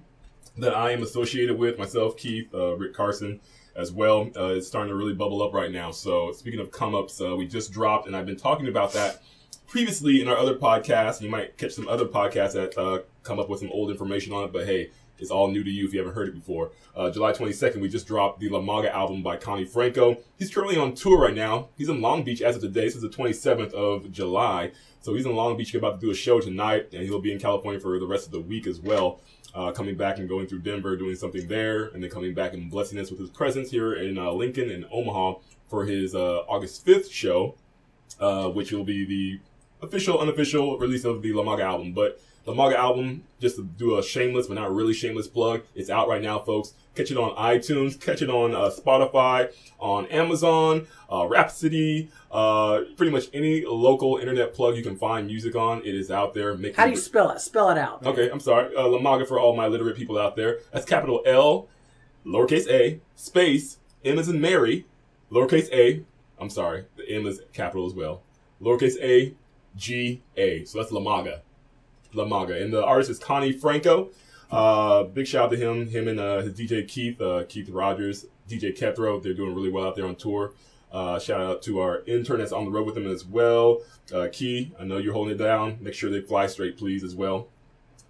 that 0.58 0.76
I 0.76 0.92
am 0.92 1.02
associated 1.02 1.58
with, 1.58 1.78
myself, 1.78 2.18
Keith, 2.18 2.54
uh, 2.54 2.76
Rick 2.76 2.94
Carson, 2.94 3.40
as 3.76 3.92
well, 3.92 4.30
uh, 4.36 4.50
is 4.50 4.68
starting 4.68 4.90
to 4.90 4.96
really 4.96 5.14
bubble 5.14 5.42
up 5.42 5.54
right 5.54 5.72
now. 5.72 5.92
So 5.92 6.32
speaking 6.34 6.60
of 6.60 6.72
come 6.72 6.94
ups, 6.94 7.20
uh, 7.22 7.36
we 7.36 7.48
just 7.48 7.72
dropped, 7.72 8.08
and 8.08 8.16
I've 8.16 8.26
been 8.26 8.38
talking 8.38 8.68
about 8.68 8.94
that 8.94 9.22
previously 9.72 10.22
in 10.22 10.28
our 10.28 10.38
other 10.38 10.56
podcasts. 10.56 11.22
You 11.22 11.30
might 11.30 11.58
catch 11.58 11.72
some 11.72 11.88
other 11.88 12.04
podcasts 12.06 12.54
that 12.54 12.78
uh, 12.78 13.00
come 13.24 13.40
up 13.40 13.48
with 13.48 13.62
some 13.62 13.72
old 13.72 13.90
information 13.90 14.34
on 14.34 14.44
it, 14.44 14.52
but 14.52 14.66
hey, 14.66 14.90
it's 15.18 15.32
all 15.32 15.48
new 15.48 15.64
to 15.64 15.70
you 15.70 15.86
if 15.86 15.94
you 15.94 16.00
haven't 16.00 16.14
heard 16.14 16.28
it 16.28 16.36
before. 16.36 16.72
Uh, 16.94 17.10
July 17.10 17.32
22nd, 17.32 17.80
we 17.80 17.88
just 17.88 18.06
dropped 18.06 18.42
the 18.42 18.50
La 18.50 18.60
Maga 18.60 18.94
album 18.94 19.24
by 19.24 19.38
Connie 19.38 19.64
Franco. 19.64 20.18
He's 20.38 20.54
currently 20.54 20.76
on 20.76 20.94
tour 20.94 21.22
right 21.22 21.34
now. 21.34 21.70
He's 21.78 21.88
in 21.88 22.02
Long 22.02 22.24
Beach 22.24 22.42
as 22.42 22.58
of 22.58 22.62
today. 22.62 22.84
This 22.84 22.96
is 22.96 23.02
the 23.02 23.10
27th 23.10 23.74
of 23.74 24.12
July. 24.12 24.72
So 25.00 25.14
he's 25.14 25.26
in 25.26 25.34
Long 25.34 25.56
Beach. 25.56 25.74
About 25.74 26.02
to 26.02 26.06
do 26.06 26.12
a 26.12 26.16
show 26.16 26.42
tonight, 26.42 26.90
and 26.92 27.04
he'll 27.04 27.22
be 27.22 27.32
in 27.32 27.40
California 27.40 27.80
for 27.80 27.98
the 27.98 28.06
rest 28.06 28.26
of 28.26 28.34
the 28.34 28.42
week 28.42 28.68
as 28.68 28.82
well. 28.82 29.22
Uh, 29.56 29.72
coming 29.72 29.96
back 29.96 30.18
and 30.18 30.28
going 30.28 30.48
through 30.48 30.60
Denver, 30.60 30.98
doing 30.98 31.16
something 31.16 31.48
there, 31.48 31.86
and 31.86 32.04
then 32.04 32.10
coming 32.10 32.34
back 32.34 32.54
and 32.54 32.70
blessing 32.70 33.00
us 33.00 33.10
with 33.10 33.22
his 33.22 33.30
presence 33.30 33.72
here 33.72 33.94
in 33.94 34.18
uh, 34.18 34.32
Lincoln 34.32 34.70
and 34.70 34.86
Omaha 34.92 35.36
for 35.70 35.86
his 35.86 36.14
uh, 36.14 36.40
August 36.50 36.86
5th 36.86 37.10
show, 37.10 37.56
uh, 38.20 38.50
which 38.50 38.74
will 38.74 38.84
be 38.84 39.06
the 39.06 39.40
official, 39.82 40.20
unofficial 40.20 40.78
release 40.78 41.06
of 41.06 41.22
the 41.22 41.34
La 41.34 41.44
Maga 41.44 41.64
album. 41.64 41.94
But 41.94 42.20
the 42.46 42.54
Maga 42.54 42.78
album, 42.78 43.24
just 43.40 43.56
to 43.58 43.64
do 43.64 43.98
a 43.98 44.04
shameless 44.04 44.48
but 44.48 44.56
not 44.56 44.74
really 44.74 44.94
shameless 44.94 45.28
plug, 45.28 45.62
it's 45.76 45.90
out 45.90 46.08
right 46.08 46.22
now, 46.22 46.40
folks. 46.40 46.74
Catch 46.96 47.12
it 47.12 47.18
on 47.18 47.36
iTunes, 47.38 48.00
catch 48.00 48.22
it 48.22 48.30
on 48.30 48.54
uh, 48.54 48.70
Spotify, 48.70 49.54
on 49.80 50.08
Amazon, 50.08 50.88
uh, 51.12 51.26
Rhapsody, 51.26 52.10
uh, 52.32 52.82
pretty 52.98 53.12
much 53.12 53.30
any 53.34 53.64
local 53.66 54.18
internet 54.18 54.54
plug 54.54 54.76
you 54.76 54.84
can 54.84 54.98
find 54.98 55.28
music 55.28 55.56
on. 55.56 55.80
It 55.80 55.96
is 55.96 56.12
out 56.12 56.34
there. 56.34 56.56
Make 56.58 56.76
How 56.76 56.86
do 56.86 56.92
you 56.92 56.98
spell 56.98 57.30
it? 57.32 57.40
Spell 57.40 57.70
it 57.70 57.78
out. 57.78 58.06
Okay, 58.06 58.30
I'm 58.30 58.42
sorry. 58.42 58.76
Uh, 58.76 58.82
Lamaga 58.82 59.26
for 59.26 59.40
all 59.40 59.56
my 59.56 59.68
literate 59.68 59.96
people 59.96 60.18
out 60.18 60.36
there. 60.36 60.60
That's 60.74 60.86
capital 60.86 61.22
L, 61.26 61.70
lowercase 62.26 62.68
a, 62.68 63.00
space, 63.16 63.78
M 64.04 64.20
as 64.20 64.28
in 64.28 64.42
Mary, 64.42 64.86
lowercase 65.32 65.72
a. 65.72 66.04
I'm 66.40 66.50
sorry, 66.50 66.86
the 66.98 67.08
M 67.08 67.26
is 67.26 67.40
capital 67.54 67.86
as 67.86 67.94
well. 67.94 68.24
Lowercase 68.62 68.98
a, 69.02 69.34
G 69.76 70.22
A. 70.38 70.66
So 70.66 70.80
that's 70.80 70.92
Lamaga. 70.92 71.40
Lamaga. 72.14 72.62
And 72.62 72.74
the 72.74 72.84
artist 72.84 73.10
is 73.10 73.20
Connie 73.20 73.52
Franco. 73.52 74.10
Uh, 74.52 75.04
big 75.04 75.28
shout 75.28 75.46
out 75.46 75.52
to 75.52 75.58
him, 75.58 75.88
him 75.88 76.08
and 76.08 76.20
uh, 76.20 76.42
his 76.42 76.54
DJ 76.54 76.86
Keith, 76.88 77.22
uh, 77.22 77.44
Keith 77.48 77.70
Rogers, 77.70 78.26
DJ 78.50 78.78
Kethro. 78.78 79.22
They're 79.24 79.34
doing 79.34 79.56
really 79.56 79.72
well 79.72 79.86
out 79.86 79.96
there 79.96 80.06
on 80.06 80.16
tour. 80.16 80.54
Uh, 80.92 81.18
shout 81.20 81.40
out 81.40 81.62
to 81.62 81.80
our 81.80 82.04
intern 82.06 82.40
that's 82.40 82.52
on 82.52 82.66
the 82.66 82.72
road 82.72 82.86
with 82.86 82.96
them 82.96 83.08
as 83.08 83.24
well. 83.24 83.82
Uh, 84.14 84.28
Key, 84.30 84.74
I 84.78 84.84
know 84.84 84.98
you're 84.98 85.14
holding 85.14 85.36
it 85.36 85.38
down. 85.38 85.78
Make 85.80 85.94
sure 85.94 86.10
they 86.10 86.20
fly 86.20 86.48
straight, 86.48 86.78
please, 86.78 87.02
as 87.04 87.16
well. 87.16 87.48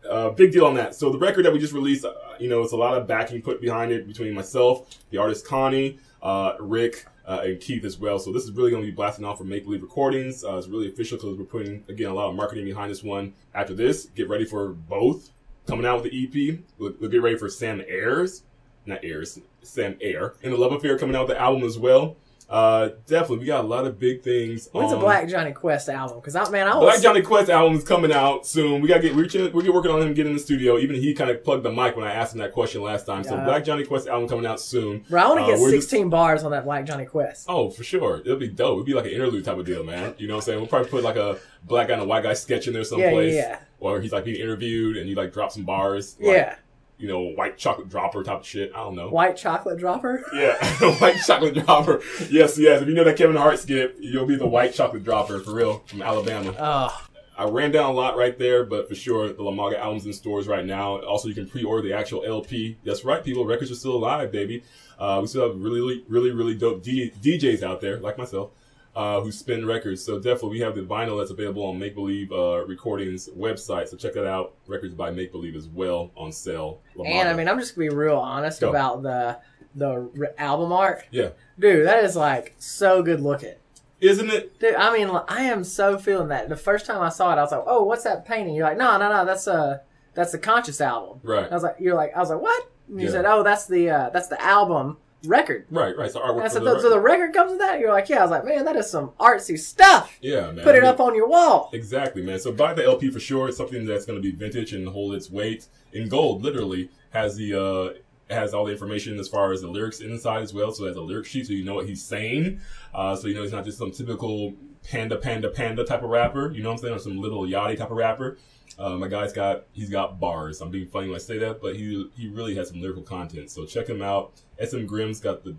Uh, 0.10 0.32
big 0.32 0.52
deal 0.52 0.65
on 0.65 0.74
that. 0.74 0.95
So 0.95 1.12
the 1.12 1.19
record 1.19 1.45
that 1.45 1.54
we 1.54 1.60
just 1.60 1.74
released, 1.74 2.06
you 2.39 2.50
know, 2.50 2.63
it's 2.63 2.74
a 2.74 2.78
lot 2.78 2.97
of 2.97 3.08
backing 3.08 3.43
put 3.43 3.62
behind 3.62 3.91
it 3.91 4.08
between 4.08 4.34
myself, 4.34 4.97
the 5.12 5.19
artist 5.19 5.45
Connie, 5.45 6.00
uh, 6.24 6.54
Rick, 6.60 7.06
uh, 7.32 7.41
and 7.46 7.62
Keith 7.62 7.86
as 7.86 7.98
well. 7.98 8.20
So 8.20 8.34
this 8.34 8.44
is 8.44 8.52
really 8.52 8.72
going 8.72 8.84
to 8.84 8.88
be 8.88 8.94
blasting 8.94 9.24
off 9.24 9.38
for 9.38 9.46
Make 9.46 9.63
Believe 9.63 9.82
Recordings. 9.82 10.44
Uh, 10.44 10.58
it's 10.58 10.67
really 10.67 10.89
official 10.89 11.17
because 11.17 11.38
we're 11.38 11.46
putting 11.46 11.86
again 11.88 12.10
a 12.10 12.13
lot 12.13 12.30
of 12.30 12.36
marketing 12.36 12.65
behind 12.65 12.91
this 12.91 13.04
one. 13.04 13.34
After 13.56 13.74
this, 13.74 14.08
get 14.08 14.28
ready 14.28 14.44
for 14.44 14.70
both 14.70 15.30
coming 15.65 15.86
out 15.86 16.02
with 16.02 16.12
the 16.12 16.24
EP. 16.24 16.60
We'll, 16.78 16.94
we'll 17.00 17.10
get 17.10 17.22
ready 17.22 17.38
for 17.38 17.48
Sam 17.48 17.82
Ayers, 17.88 18.44
not 18.86 19.06
Ayers, 19.06 19.39
Sam 19.62 19.98
Air, 20.02 20.34
and 20.44 20.52
the 20.52 20.58
Love 20.58 20.74
Affair 20.74 20.98
coming 20.98 21.15
out 21.15 21.30
with 21.30 21.38
the 21.38 21.41
album 21.41 21.63
as 21.63 21.80
well. 21.80 22.17
Uh, 22.52 22.90
definitely, 23.08 23.38
we 23.38 23.46
got 23.46 23.64
a 23.64 23.68
lot 23.68 23.86
of 23.88 23.98
big 23.98 24.22
things. 24.24 24.68
When's 24.74 24.90
the 24.92 24.98
on- 24.98 25.02
Black 25.02 25.30
Johnny 25.30 25.54
Quest 25.54 25.88
album? 25.88 26.18
Because 26.18 26.36
I 26.36 26.50
man, 26.50 26.68
I 26.68 26.74
Black 26.78 27.02
Johnny 27.02 27.22
Quest 27.22 27.50
album 27.50 27.78
is 27.78 27.86
coming 27.86 28.12
out 28.12 28.46
soon. 28.46 28.82
We 28.82 28.90
gotta 28.90 29.02
get 29.02 29.16
we're, 29.16 29.26
we're 29.54 29.72
working 29.74 29.90
on 29.90 30.02
him 30.02 30.14
getting 30.14 30.32
in 30.32 30.38
the 30.38 30.44
studio. 30.44 30.78
Even 30.78 30.98
he 30.98 31.14
kind 31.14 31.30
of 31.32 31.44
plugged 31.46 31.64
the 31.64 31.72
mic 31.72 31.96
when 31.96 32.06
I 32.06 32.14
asked 32.14 32.34
him 32.34 32.40
that 32.40 32.52
question 32.52 32.82
last 32.82 33.06
time. 33.06 33.24
So 33.24 33.36
Yeah. 33.36 33.46
Black 33.46 33.64
Johnny 33.64 33.86
Quest 33.86 34.10
album 34.10 34.28
coming 34.28 34.46
out 34.46 34.60
soon. 34.60 35.06
bro. 35.10 35.22
I 35.22 35.28
want 35.30 35.40
to 35.40 35.44
Uh, 35.46 35.48
get 35.48 35.60
we're 35.60 35.72
just- 35.72 35.90
16 35.90 36.10
bars 36.10 36.44
on 36.44 36.52
that 36.52 36.66
Black 36.66 36.86
Johnny 36.86 37.06
Quest. 37.06 37.46
Oh, 37.48 37.70
for 37.70 37.86
sure. 37.86 38.20
It'll 38.26 38.36
be 38.36 38.50
dope. 38.50 38.74
It'll 38.74 38.84
be 38.84 38.94
like 38.96 39.06
an 39.06 39.12
interlude 39.12 39.46
type 39.46 39.58
of 39.58 39.66
deal, 39.66 39.86
man. 39.86 40.14
You 40.18 40.28
know 40.28 40.36
what 40.36 40.42
I'm 40.42 40.46
saying? 40.46 40.60
We'll 40.60 40.68
probably 40.68 40.90
put 40.90 41.04
like 41.04 41.16
a 41.16 41.38
black 41.64 41.88
guy 41.88 41.94
and 41.94 42.02
a 42.02 42.06
white 42.06 42.24
guy 42.24 42.34
sketch 42.34 42.68
in 42.68 42.74
there 42.74 42.84
someplace. 42.84 43.34
yeah. 43.34 43.60
Or 43.80 44.02
he's 44.02 44.12
like 44.12 44.26
being 44.26 44.42
interviewed 44.42 44.98
and 44.98 45.10
you 45.10 45.16
like 45.16 45.32
drop 45.32 45.52
some 45.54 45.64
bars. 45.64 46.18
like, 46.20 46.36
yeah, 46.36 46.56
You 47.02 47.08
know, 47.08 47.22
white 47.36 47.58
chocolate 47.58 47.90
dropper 47.90 48.24
type 48.24 48.42
of 48.42 48.46
shit. 48.46 48.72
I 48.76 48.78
don't 48.84 48.96
know. 48.96 49.10
White 49.10 49.36
Chocolate 49.36 49.80
Dropper. 49.80 50.24
Yeah, 50.34 50.56
white 51.00 51.18
chocolate 51.26 51.56
dropper. 51.56 52.02
Yes, 52.30 52.58
yes. 52.60 52.82
If 52.82 52.88
you 52.88 52.94
know 52.94 53.04
that 53.04 53.18
Kevin 53.18 53.36
Hart 53.36 53.58
skit, 53.60 53.96
you'll 54.00 54.28
be 54.28 54.36
the 54.36 54.48
white 54.48 54.74
chocolate 54.74 55.04
dropper 55.04 55.40
for 55.40 55.54
real 55.54 55.80
from 55.88 56.02
Alabama. 56.04 56.56
Oh, 56.60 57.08
I 57.38 57.46
ran 57.46 57.72
down 57.72 57.90
a 57.90 57.94
lot 57.94 58.18
right 58.18 58.38
there, 58.38 58.64
but 58.64 58.88
for 58.88 58.94
sure, 58.94 59.30
the 59.30 59.42
Lamaga 59.42 59.80
album's 59.80 60.06
in 60.06 60.14
stores 60.14 60.48
right 60.48 60.64
now. 60.66 61.00
Also, 61.02 61.28
you 61.28 61.34
can 61.34 61.48
pre-order 61.50 61.82
the 61.88 61.94
actual 61.94 62.24
LP. 62.24 62.78
That's 62.86 63.04
right, 63.04 63.24
people. 63.24 63.46
Records 63.46 63.72
are 63.72 63.76
still 63.76 63.96
alive, 63.96 64.32
baby. 64.32 64.64
Uh, 65.00 65.18
we 65.22 65.28
still 65.28 65.48
have 65.48 65.60
really, 65.60 66.04
really, 66.08 66.30
really 66.30 66.54
dope 66.54 66.84
D- 66.84 67.12
DJs 67.20 67.64
out 67.64 67.82
there, 67.82 67.98
like 68.00 68.18
myself, 68.20 68.52
uh, 68.95 69.21
who 69.21 69.32
spin 69.32 69.65
records. 69.65 70.04
So 70.04 70.17
definitely, 70.19 70.49
we 70.51 70.60
have 70.60 70.75
the 70.75 70.82
vinyl 70.82 71.17
that's 71.19 71.32
available 71.32 71.63
on 71.65 71.80
Make 71.80 71.95
Believe 71.95 72.32
uh, 72.32 72.65
Recordings 72.65 73.30
website. 73.30 73.88
So 73.88 73.97
check 73.97 74.13
that 74.13 74.27
out. 74.27 74.54
Records 74.67 74.93
by 74.93 75.12
Make 75.12 75.32
Believe 75.32 75.56
as 75.56 75.67
well 75.67 76.12
on 76.17 76.32
sale. 76.32 76.82
and 77.06 77.27
I 77.30 77.34
mean, 77.34 77.47
I'm 77.47 77.60
just 77.60 77.75
gonna 77.75 77.89
be 77.89 77.95
real 77.95 78.17
honest 78.17 78.62
Go. 78.62 78.69
about 78.69 79.04
the 79.04 79.38
the 79.75 79.88
r- 80.19 80.34
album 80.38 80.73
art, 80.73 81.06
yeah, 81.12 81.30
dude. 81.58 81.88
That 81.88 82.04
is 82.04 82.15
like 82.17 82.54
so 82.60 83.01
good 83.01 83.21
looking. 83.21 83.56
isn't 84.01 84.30
it? 84.30 84.60
Dude, 84.60 84.75
I 84.75 84.91
mean, 84.91 85.08
like, 85.08 85.32
I 85.32 85.43
am 85.43 85.63
so 85.63 85.97
feeling 85.97 86.27
that. 86.27 86.49
The 86.49 86.58
first 86.58 86.86
time 86.86 86.99
I 87.01 87.08
saw 87.10 87.32
it, 87.32 87.38
I 87.38 87.41
was 87.43 87.51
like, 87.54 87.63
"Oh, 87.65 87.84
what's 87.84 88.04
that 88.04 88.25
painting?" 88.25 88.56
You're 88.56 88.65
like, 88.67 88.77
"No, 88.77 88.97
no, 88.97 89.10
no, 89.10 89.23
that's 89.25 89.47
a 89.47 89.82
that's 90.13 90.34
the 90.34 90.39
Conscious 90.39 90.82
album." 90.82 91.21
Right. 91.23 91.49
I 91.49 91.54
was 91.54 91.63
like, 91.63 91.77
"You're 91.80 91.95
like," 91.95 92.12
I 92.13 92.19
was 92.19 92.30
like, 92.30 92.41
"What?" 92.41 92.69
And 92.89 92.99
you 92.99 93.06
Yeah. 93.06 93.12
said, 93.13 93.25
"Oh, 93.25 93.43
that's 93.43 93.67
the 93.67 93.89
uh 93.89 94.10
that's 94.10 94.27
the 94.27 94.41
album 94.43 94.97
record." 95.26 95.66
Right, 95.70 95.96
right. 95.98 96.12
So 96.12 96.20
artwork 96.20 96.44
for 96.44 96.50
said, 96.50 96.64
the 96.64 96.80
"So 96.80 96.90
the 96.90 97.00
record 97.00 97.34
comes 97.34 97.52
with 97.52 97.60
that?" 97.60 97.80
You're 97.80 97.92
like, 97.92 98.10
"Yeah." 98.10 98.20
I 98.20 98.22
was 98.22 98.32
like, 98.32 98.46
"Man, 98.46 98.66
that 98.66 98.76
is 98.76 98.90
some 98.90 99.12
artsy 99.20 99.58
stuff." 99.58 100.18
Yeah, 100.22 100.52
man. 100.52 100.64
Put 100.64 100.76
I 100.76 100.80
it 100.80 100.82
mean- 100.82 100.90
up 100.90 101.00
on 101.00 101.16
your 101.16 101.28
wall. 101.28 101.70
Exactly, 101.74 102.22
man. 102.22 102.40
So 102.40 102.52
buy 102.52 102.74
the 102.74 102.84
LP 102.86 103.10
for 103.12 103.20
sure. 103.20 103.48
It's 103.50 103.58
something 103.58 103.86
that's 103.86 104.06
going 104.06 104.18
to 104.18 104.24
be 104.24 104.32
vintage 104.32 104.74
and 104.74 104.88
hold 104.88 105.14
its 105.16 105.30
weight 105.30 105.68
in 105.94 106.08
gold. 106.10 106.42
Literally 106.44 106.90
has 107.12 107.36
the 107.36 107.54
uh 107.54 108.00
has 108.32 108.54
all 108.54 108.65
the 108.65 108.72
information 108.72 109.20
as 109.20 109.28
far 109.28 109.52
as 109.52 109.62
the 109.62 109.67
lyrics 109.67 110.00
inside 110.00 110.41
as 110.41 110.54
well. 110.54 110.72
So 110.72 110.86
it 110.86 110.89
has 110.89 110.98
a 110.98 111.02
lyric 111.02 111.26
sheet, 111.26 111.48
so 111.48 111.54
you 111.54 111.63
know 111.65 111.76
what 111.76 111.88
he's 111.88 112.04
saying. 112.04 112.62
Uh, 112.94 113.15
so 113.15 113.28
you 113.28 113.36
know 113.36 113.44
he's 113.44 113.52
not 113.52 113.65
just 113.65 113.78
some 113.78 113.91
typical 113.91 114.54
panda, 114.89 115.17
panda, 115.17 115.50
panda 115.50 115.84
type 115.84 116.04
of 116.04 116.10
rapper. 116.10 116.52
You 116.52 116.63
know 116.63 116.70
what 116.70 116.76
I'm 116.76 116.82
saying, 116.82 116.94
or 116.96 117.00
some 117.00 117.17
Lil 117.20 117.41
Yachty 117.44 117.78
type 117.78 117.91
of 117.91 117.98
rapper. 117.98 118.38
Uh, 118.80 118.91
my 118.98 119.08
guy's 119.08 119.34
got 119.34 119.63
he's 119.74 119.89
got 119.89 120.20
bars. 120.20 120.62
I'm 120.62 120.72
being 120.72 120.88
funny 120.88 121.08
when 121.08 121.15
I 121.15 121.20
say 121.20 121.38
that, 121.39 121.62
but 121.62 121.76
he 121.76 122.10
he 122.15 122.30
really 122.30 122.56
has 122.56 122.70
some 122.70 122.82
lyrical 122.82 123.04
content. 123.04 123.50
So 123.52 123.65
check 123.65 123.88
him 123.88 124.02
out. 124.02 124.34
SM 124.65 124.86
Grimm's 124.86 125.20
got 125.20 125.44
the 125.44 125.56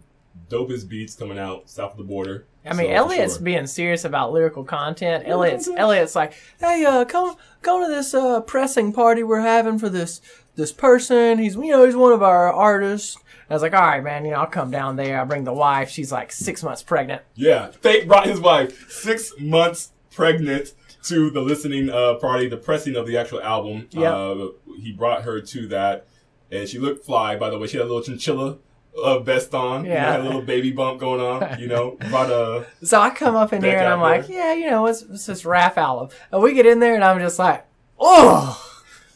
dopest 0.48 0.88
beats 0.88 1.14
coming 1.14 1.38
out 1.38 1.68
south 1.68 1.92
of 1.92 1.98
the 1.98 2.04
border. 2.04 2.46
I 2.64 2.74
mean, 2.74 2.86
So, 2.86 2.92
Elliot's 2.92 3.34
sure. 3.34 3.42
being 3.42 3.66
serious 3.66 4.04
about 4.04 4.32
lyrical 4.32 4.64
content. 4.64 5.24
Elliot's 5.26 5.68
Elliot's 5.68 6.14
like, 6.14 6.32
hey, 6.58 6.84
uh, 6.84 7.04
come 7.04 7.36
come 7.60 7.82
to 7.82 7.88
this 7.88 8.14
uh 8.14 8.40
pressing 8.40 8.92
party 8.92 9.22
we're 9.22 9.40
having 9.40 9.78
for 9.78 9.88
this 9.88 10.20
this 10.56 10.72
person. 10.72 11.38
He's 11.38 11.54
you 11.56 11.68
know 11.70 11.84
he's 11.84 11.96
one 11.96 12.12
of 12.12 12.22
our 12.22 12.52
artists. 12.52 13.16
I 13.50 13.54
was 13.54 13.62
like, 13.62 13.74
all 13.74 13.82
right, 13.82 14.02
man, 14.02 14.24
you 14.24 14.30
know 14.30 14.38
I'll 14.38 14.46
come 14.46 14.70
down 14.70 14.96
there. 14.96 15.20
I 15.20 15.24
bring 15.24 15.44
the 15.44 15.52
wife. 15.52 15.90
She's 15.90 16.10
like 16.12 16.32
six 16.32 16.62
months 16.62 16.82
pregnant. 16.82 17.22
Yeah, 17.34 17.70
Pate 17.82 18.08
brought 18.08 18.26
his 18.26 18.40
wife 18.40 18.90
six 18.90 19.32
months 19.38 19.92
pregnant 20.10 20.72
to 21.04 21.30
the 21.30 21.40
listening 21.40 21.90
uh, 21.90 22.14
party, 22.14 22.48
the 22.48 22.56
pressing 22.56 22.96
of 22.96 23.06
the 23.06 23.16
actual 23.18 23.42
album. 23.42 23.88
Yep. 23.90 24.12
Uh, 24.14 24.46
he 24.80 24.92
brought 24.92 25.22
her 25.22 25.40
to 25.40 25.68
that, 25.68 26.06
and 26.50 26.68
she 26.68 26.78
looked 26.78 27.04
fly. 27.04 27.36
By 27.36 27.50
the 27.50 27.58
way, 27.58 27.66
she 27.66 27.76
had 27.76 27.84
a 27.86 27.88
little 27.92 28.02
chinchilla 28.02 28.58
uh, 29.02 29.18
vest 29.18 29.52
on. 29.54 29.84
You 29.84 29.90
know, 29.90 29.94
Yeah. 29.96 30.10
had 30.12 30.20
a 30.20 30.24
little 30.24 30.42
baby 30.42 30.70
bump 30.70 31.00
going 31.00 31.20
on. 31.20 31.58
You 31.60 31.66
know, 31.66 31.90
brought 32.08 32.30
a 32.30 32.66
So 32.84 33.00
I 33.00 33.10
come 33.10 33.34
up 33.36 33.52
in 33.52 33.62
here 33.62 33.78
and 33.78 33.88
I'm 33.88 34.00
like, 34.00 34.28
yeah, 34.28 34.52
you 34.54 34.70
know, 34.70 34.82
what's, 34.82 35.02
what's 35.04 35.26
this 35.26 35.44
rap 35.44 35.76
album? 35.76 36.08
And 36.30 36.40
we 36.42 36.54
get 36.54 36.66
in 36.66 36.78
there 36.78 36.94
and 36.94 37.02
I'm 37.04 37.18
just 37.18 37.38
like, 37.38 37.66
oh, 37.98 38.71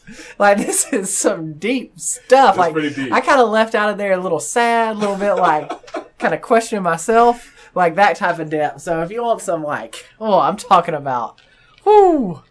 like 0.39 0.57
this 0.57 0.91
is 0.93 1.15
some 1.15 1.53
deep 1.53 1.99
stuff. 1.99 2.51
It's 2.51 2.57
like 2.57 2.73
pretty 2.73 2.93
deep. 2.93 3.11
I 3.11 3.21
kind 3.21 3.41
of 3.41 3.49
left 3.49 3.75
out 3.75 3.89
of 3.89 3.97
there 3.97 4.13
a 4.13 4.17
little 4.17 4.39
sad, 4.39 4.95
a 4.95 4.99
little 4.99 5.15
bit 5.17 5.33
like 5.33 5.71
kind 6.19 6.33
of 6.33 6.41
questioning 6.41 6.83
myself, 6.83 7.71
like 7.75 7.95
that 7.95 8.15
type 8.15 8.39
of 8.39 8.49
depth. 8.49 8.81
So 8.81 9.01
if 9.01 9.11
you 9.11 9.23
want 9.23 9.41
some 9.41 9.63
like, 9.63 10.05
oh, 10.19 10.39
I'm 10.39 10.57
talking 10.57 10.93
about, 10.95 11.41
whoo, 11.85 12.41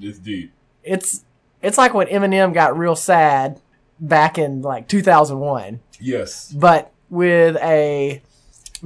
it's 0.00 0.18
deep. 0.18 0.52
it's 0.82 1.24
it's 1.62 1.78
like 1.78 1.94
when 1.94 2.06
Eminem 2.08 2.52
got 2.52 2.76
real 2.76 2.96
sad 2.96 3.60
back 3.98 4.38
in 4.38 4.62
like 4.62 4.88
2001, 4.88 5.80
Yes, 5.98 6.52
but 6.52 6.92
with 7.08 7.56
a 7.56 8.22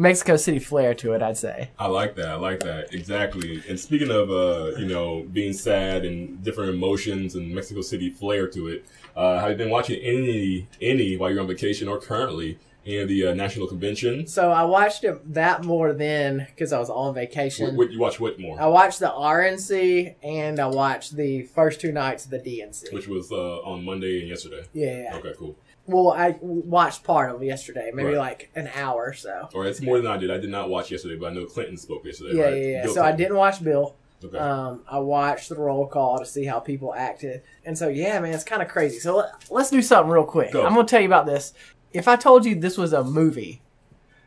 Mexico 0.00 0.36
City 0.36 0.58
flair 0.58 0.94
to 0.94 1.12
it, 1.12 1.20
I'd 1.22 1.36
say. 1.36 1.70
I 1.78 1.86
like 1.86 2.14
that. 2.16 2.28
I 2.28 2.34
like 2.36 2.60
that 2.60 2.94
exactly. 2.94 3.62
And 3.68 3.78
speaking 3.78 4.10
of 4.10 4.30
uh, 4.30 4.76
you 4.78 4.86
know 4.86 5.26
being 5.32 5.52
sad 5.52 6.04
and 6.04 6.42
different 6.42 6.70
emotions 6.70 7.34
and 7.34 7.54
Mexico 7.54 7.82
City 7.82 8.08
flair 8.10 8.48
to 8.48 8.68
it, 8.68 8.84
uh, 9.14 9.38
have 9.40 9.50
you 9.50 9.56
been 9.56 9.70
watching 9.70 10.00
any 10.00 10.66
any 10.80 11.16
while 11.18 11.30
you're 11.30 11.40
on 11.40 11.46
vacation 11.46 11.86
or 11.86 12.00
currently 12.00 12.58
in 12.86 13.06
the 13.08 13.26
uh, 13.26 13.34
national 13.34 13.66
convention? 13.66 14.26
So 14.26 14.50
I 14.50 14.62
watched 14.64 15.04
it 15.04 15.34
that 15.34 15.64
more 15.64 15.92
then 15.92 16.46
because 16.48 16.72
I 16.72 16.78
was 16.78 16.88
on 16.88 17.08
What, 17.08 17.14
vacation. 17.16 17.76
what 17.76 17.90
you 17.92 18.00
watch 18.00 18.18
what 18.18 18.40
more? 18.40 18.58
I 18.58 18.66
watched 18.68 19.00
the 19.00 19.10
RNC 19.10 20.14
and 20.22 20.58
I 20.58 20.66
watched 20.66 21.14
the 21.14 21.42
first 21.42 21.78
two 21.78 21.92
nights 21.92 22.24
of 22.24 22.30
the 22.30 22.38
DNC. 22.38 22.90
Which 22.94 23.06
was 23.06 23.30
uh, 23.30 23.58
on 23.70 23.84
Monday 23.84 24.20
and 24.20 24.28
yesterday. 24.30 24.64
yeah. 24.72 25.12
Okay, 25.16 25.34
cool. 25.38 25.56
Well, 25.86 26.10
I 26.12 26.36
watched 26.40 27.02
part 27.04 27.34
of 27.34 27.42
it 27.42 27.46
yesterday, 27.46 27.90
maybe 27.92 28.10
Right. 28.10 28.18
like 28.18 28.50
an 28.54 28.70
hour 28.74 29.06
or 29.06 29.12
so. 29.12 29.48
Or 29.54 29.66
it's 29.66 29.80
more 29.80 29.98
than 29.98 30.06
I 30.06 30.16
did. 30.16 30.30
I 30.30 30.38
did 30.38 30.50
not 30.50 30.68
watch 30.68 30.90
yesterday, 30.90 31.16
but 31.16 31.32
I 31.32 31.34
know 31.34 31.46
Clinton 31.46 31.76
spoke 31.76 32.04
yesterday. 32.04 32.36
Yeah, 32.36 32.44
right? 32.44 32.56
yeah, 32.56 32.68
yeah. 32.68 32.82
Bill 32.84 32.94
So 32.94 33.02
I 33.02 33.12
didn't 33.12 33.36
watch 33.36 33.62
Bill. 33.64 33.96
Okay. 34.22 34.36
Um, 34.36 34.82
I 34.88 34.98
watched 34.98 35.48
the 35.48 35.56
roll 35.56 35.86
call 35.86 36.18
to 36.18 36.26
see 36.26 36.44
how 36.44 36.60
people 36.60 36.94
acted, 36.94 37.42
and 37.64 37.76
so 37.76 37.88
yeah, 37.88 38.20
man, 38.20 38.34
it's 38.34 38.44
kind 38.44 38.60
of 38.60 38.68
crazy. 38.68 38.98
So 38.98 39.16
let, 39.16 39.30
let's 39.50 39.70
do 39.70 39.80
something 39.80 40.10
real 40.12 40.24
quick. 40.24 40.52
Go. 40.52 40.64
I'm 40.66 40.74
gonna 40.74 40.86
tell 40.86 41.00
you 41.00 41.06
about 41.06 41.24
this. 41.26 41.54
If 41.94 42.06
I 42.06 42.16
told 42.16 42.44
you 42.44 42.54
this 42.54 42.76
was 42.76 42.92
a 42.92 43.02
movie, 43.02 43.62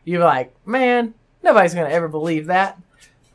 you'd 0.03 0.17
be 0.17 0.23
like, 0.23 0.51
man, 0.65 1.13
nobody's 1.43 1.75
gonna 1.75 1.89
ever 1.89 2.07
believe 2.07 2.47
that. 2.47 2.81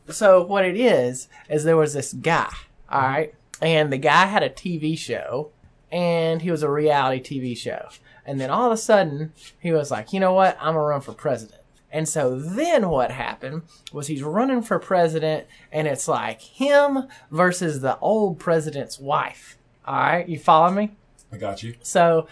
So 0.09 0.43
what 0.43 0.65
it 0.65 0.75
is 0.75 1.29
is 1.49 1.63
there 1.63 1.77
was 1.77 1.93
this 1.93 2.11
guy, 2.11 2.51
all 2.91 3.01
right, 3.01 3.33
and 3.61 3.91
the 3.91 3.97
guy 3.97 4.25
had 4.25 4.43
a 4.43 4.49
TV 4.49 4.97
show, 4.97 5.51
and 5.93 6.41
he 6.41 6.51
was 6.51 6.61
a 6.61 6.69
reality 6.69 7.21
TV 7.41 7.55
show, 7.57 7.87
and 8.29 8.39
then 8.39 8.51
all 8.51 8.67
of 8.67 8.71
a 8.71 8.77
sudden 8.77 9.33
he 9.59 9.71
was 9.71 9.89
like, 9.89 10.13
you 10.13 10.19
know 10.19 10.33
what, 10.33 10.55
I'm 10.61 10.75
gonna 10.75 10.81
run 10.81 11.01
for 11.01 11.13
president. 11.13 11.61
And 11.91 12.07
so 12.07 12.37
then 12.37 12.87
what 12.89 13.09
happened 13.09 13.63
was 13.91 14.05
he's 14.05 14.21
running 14.21 14.61
for 14.61 14.77
president, 14.77 15.47
and 15.71 15.87
it's 15.87 16.07
like 16.07 16.39
him 16.39 17.07
versus 17.31 17.81
the 17.81 17.97
old 17.97 18.37
president's 18.37 18.99
wife. 18.99 19.57
All 19.83 19.95
right, 19.95 20.29
you 20.29 20.37
follow 20.37 20.69
me? 20.69 20.91
I 21.31 21.37
got 21.37 21.63
you. 21.63 21.73
So 21.81 22.27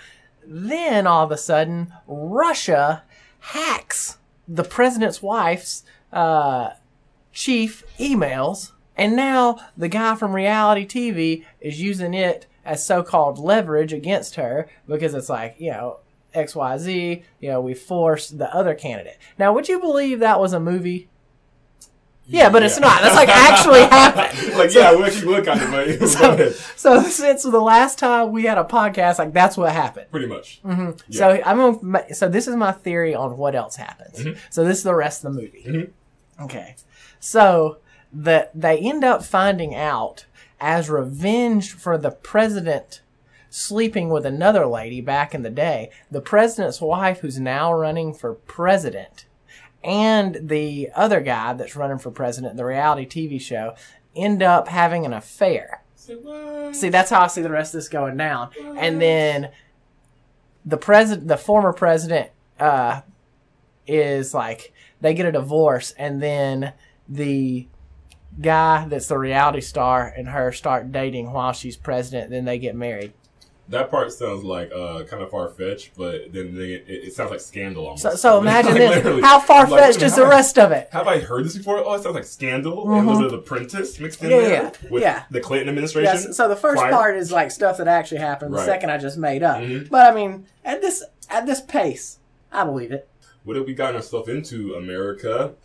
then 0.45 1.07
all 1.07 1.25
of 1.25 1.31
a 1.31 1.37
sudden, 1.37 1.91
Russia 2.05 3.01
hacks 3.39 4.19
the 4.47 4.63
president's 4.63 5.23
wife's 5.23 5.83
uh, 6.13 6.73
chief 7.33 7.83
emails, 7.97 8.71
and 8.95 9.15
now 9.15 9.57
the 9.75 9.89
guy 9.89 10.13
from 10.13 10.35
reality 10.35 10.85
TV 10.85 11.43
is 11.59 11.81
using 11.81 12.13
it 12.13 12.45
as 12.67 12.85
so 12.85 13.01
called 13.01 13.39
leverage 13.39 13.93
against 13.93 14.35
her 14.35 14.67
because 14.87 15.13
it's 15.13 15.29
like, 15.29 15.55
you 15.57 15.71
know, 15.71 15.99
XYZ, 16.35 17.23
you 17.39 17.49
know, 17.49 17.61
we 17.61 17.73
forced 17.73 18.37
the 18.37 18.53
other 18.53 18.75
candidate. 18.75 19.17
Now, 19.39 19.53
would 19.53 19.69
you 19.69 19.79
believe 19.79 20.19
that 20.19 20.39
was 20.39 20.53
a 20.53 20.59
movie? 20.59 21.09
Yeah, 22.29 22.49
but 22.49 22.61
it's 22.61 22.77
not. 22.77 23.01
That's 23.01 23.15
like 23.15 23.29
actually 23.29 23.79
happened. 23.89 24.57
like, 24.57 24.73
yeah, 24.73 24.93
we 24.93 25.03
actually 25.05 25.27
look 25.27 25.45
kind 25.45 25.61
of, 25.61 25.71
but 25.71 25.87
ahead. 25.87 26.53
So 26.75 27.01
since 27.03 27.43
the 27.43 27.61
last 27.61 27.97
time 27.97 28.33
we 28.33 28.43
had 28.43 28.57
a 28.57 28.65
podcast, 28.65 29.17
like 29.17 29.31
that's 29.31 29.55
what 29.55 29.71
happened. 29.71 30.11
Pretty 30.11 30.27
much. 30.27 30.61
Mm-hmm. 30.63 31.13
So 31.13 31.41
I'm 31.45 31.79
gonna. 31.79 32.13
So 32.13 32.27
this 32.27 32.49
is 32.49 32.57
my 32.57 32.73
theory 32.73 33.15
on 33.15 33.37
what 33.37 33.55
else 33.55 33.77
happens. 33.77 34.25
So 34.49 34.65
this 34.65 34.79
is 34.79 34.83
the 34.83 34.93
rest 34.93 35.23
of 35.23 35.33
the 35.33 35.41
movie. 35.41 35.93
Okay. 36.41 36.75
So 37.21 37.77
that 38.11 38.51
they 38.53 38.77
end 38.77 39.05
up 39.05 39.23
finding 39.23 39.73
out 39.73 40.25
as 40.59 40.89
revenge 40.89 41.73
for 41.73 41.97
the 41.97 42.11
president 42.11 43.01
sleeping 43.49 44.09
with 44.09 44.25
another 44.25 44.65
lady 44.65 45.01
back 45.01 45.33
in 45.33 45.41
the 45.41 45.49
day. 45.49 45.89
The 46.11 46.21
president's 46.21 46.81
wife, 46.81 47.19
who's 47.19 47.39
now 47.39 47.73
running 47.73 48.13
for 48.13 48.33
president, 48.33 49.25
and 49.83 50.49
the 50.49 50.89
other 50.95 51.21
guy 51.21 51.53
that's 51.53 51.75
running 51.75 51.99
for 51.99 52.11
president 52.11 52.51
in 52.51 52.57
the 52.57 52.65
reality 52.65 53.05
TV 53.05 53.39
show 53.39 53.75
end 54.15 54.41
up 54.43 54.67
having 54.67 55.05
an 55.05 55.13
affair. 55.13 55.83
See, 56.73 56.89
that's 56.89 57.09
how 57.09 57.21
I 57.21 57.27
see 57.27 57.41
the 57.41 57.49
rest 57.49 57.73
of 57.73 57.79
this 57.79 57.89
going 57.89 58.17
down. 58.17 58.49
And 58.77 59.01
then 59.01 59.51
the 60.65 60.77
president, 60.77 61.27
the 61.27 61.37
former 61.37 61.73
president, 61.73 62.29
uh, 62.59 63.01
is 63.85 64.33
like 64.33 64.73
they 64.99 65.13
get 65.13 65.25
a 65.25 65.31
divorce, 65.31 65.93
and 65.97 66.21
then 66.21 66.73
the 67.07 67.67
guy 68.39 68.85
that's 68.87 69.07
the 69.07 69.17
reality 69.17 69.61
star 69.61 70.13
and 70.15 70.27
her 70.29 70.51
start 70.51 70.91
dating 70.91 71.31
while 71.31 71.53
she's 71.53 71.77
president. 71.77 72.29
Then 72.29 72.45
they 72.45 72.59
get 72.59 72.75
married. 72.75 73.13
That 73.69 73.91
part 73.91 74.13
sounds 74.13 74.45
like 74.45 74.71
uh, 74.71 75.03
kind 75.03 75.21
of 75.21 75.29
far 75.29 75.49
fetched, 75.49 75.91
but 75.97 76.31
then 76.31 76.55
they, 76.55 76.71
it, 76.75 76.85
it 76.87 77.13
sounds 77.13 77.31
like 77.31 77.41
scandal 77.41 77.83
almost. 77.83 78.01
So, 78.01 78.15
so 78.15 78.39
imagine 78.39 78.75
Like, 78.85 79.03
this: 79.03 79.21
how 79.25 79.41
far 79.41 79.67
fetched 79.67 79.97
Like, 79.97 80.05
is 80.05 80.15
the 80.15 80.23
I- 80.23 80.29
rest 80.29 80.57
of 80.57 80.71
it? 80.71 80.87
Have 80.93 81.05
I 81.09 81.19
heard 81.19 81.43
this 81.43 81.57
before? 81.57 81.79
Oh, 81.79 81.93
it 81.95 82.01
sounds 82.01 82.15
like 82.15 82.23
Scandal 82.23 82.89
and 82.93 83.05
a 83.05 83.11
little 83.11 83.17
bit 83.17 83.25
of 83.25 83.31
The 83.31 83.37
Apprentice 83.39 83.99
mixed 83.99 84.23
in 84.23 84.29
Mm-hmm. 84.29 84.41
Yeah, 84.41 84.47
there 84.47 84.71
yeah, 84.83 84.89
with 84.89 85.03
yeah. 85.03 85.23
the 85.31 85.41
Clinton 85.41 85.67
administration. 85.67 86.13
Yes. 86.13 86.37
So 86.37 86.47
the 86.47 86.55
first 86.55 86.81
part 86.81 87.17
is 87.17 87.29
like 87.29 87.51
stuff 87.51 87.77
that 87.79 87.89
actually 87.89 88.19
happened. 88.21 88.53
The 88.53 88.63
second 88.63 88.89
I 88.89 88.97
just 88.99 89.17
made 89.17 89.43
up. 89.43 89.57
Mhm. 89.61 89.89
But 89.89 90.09
I 90.09 90.15
mean, 90.15 90.45
at 90.63 90.79
this 90.81 91.03
at 91.29 91.45
this 91.45 91.59
pace, 91.59 92.19
I 92.53 92.63
believe 92.63 92.93
it. 92.93 93.09
What 93.43 93.57
have 93.57 93.65
we 93.65 93.73
gotten 93.73 93.97
ourselves 93.97 94.29
into, 94.29 94.75
America? 94.75 95.55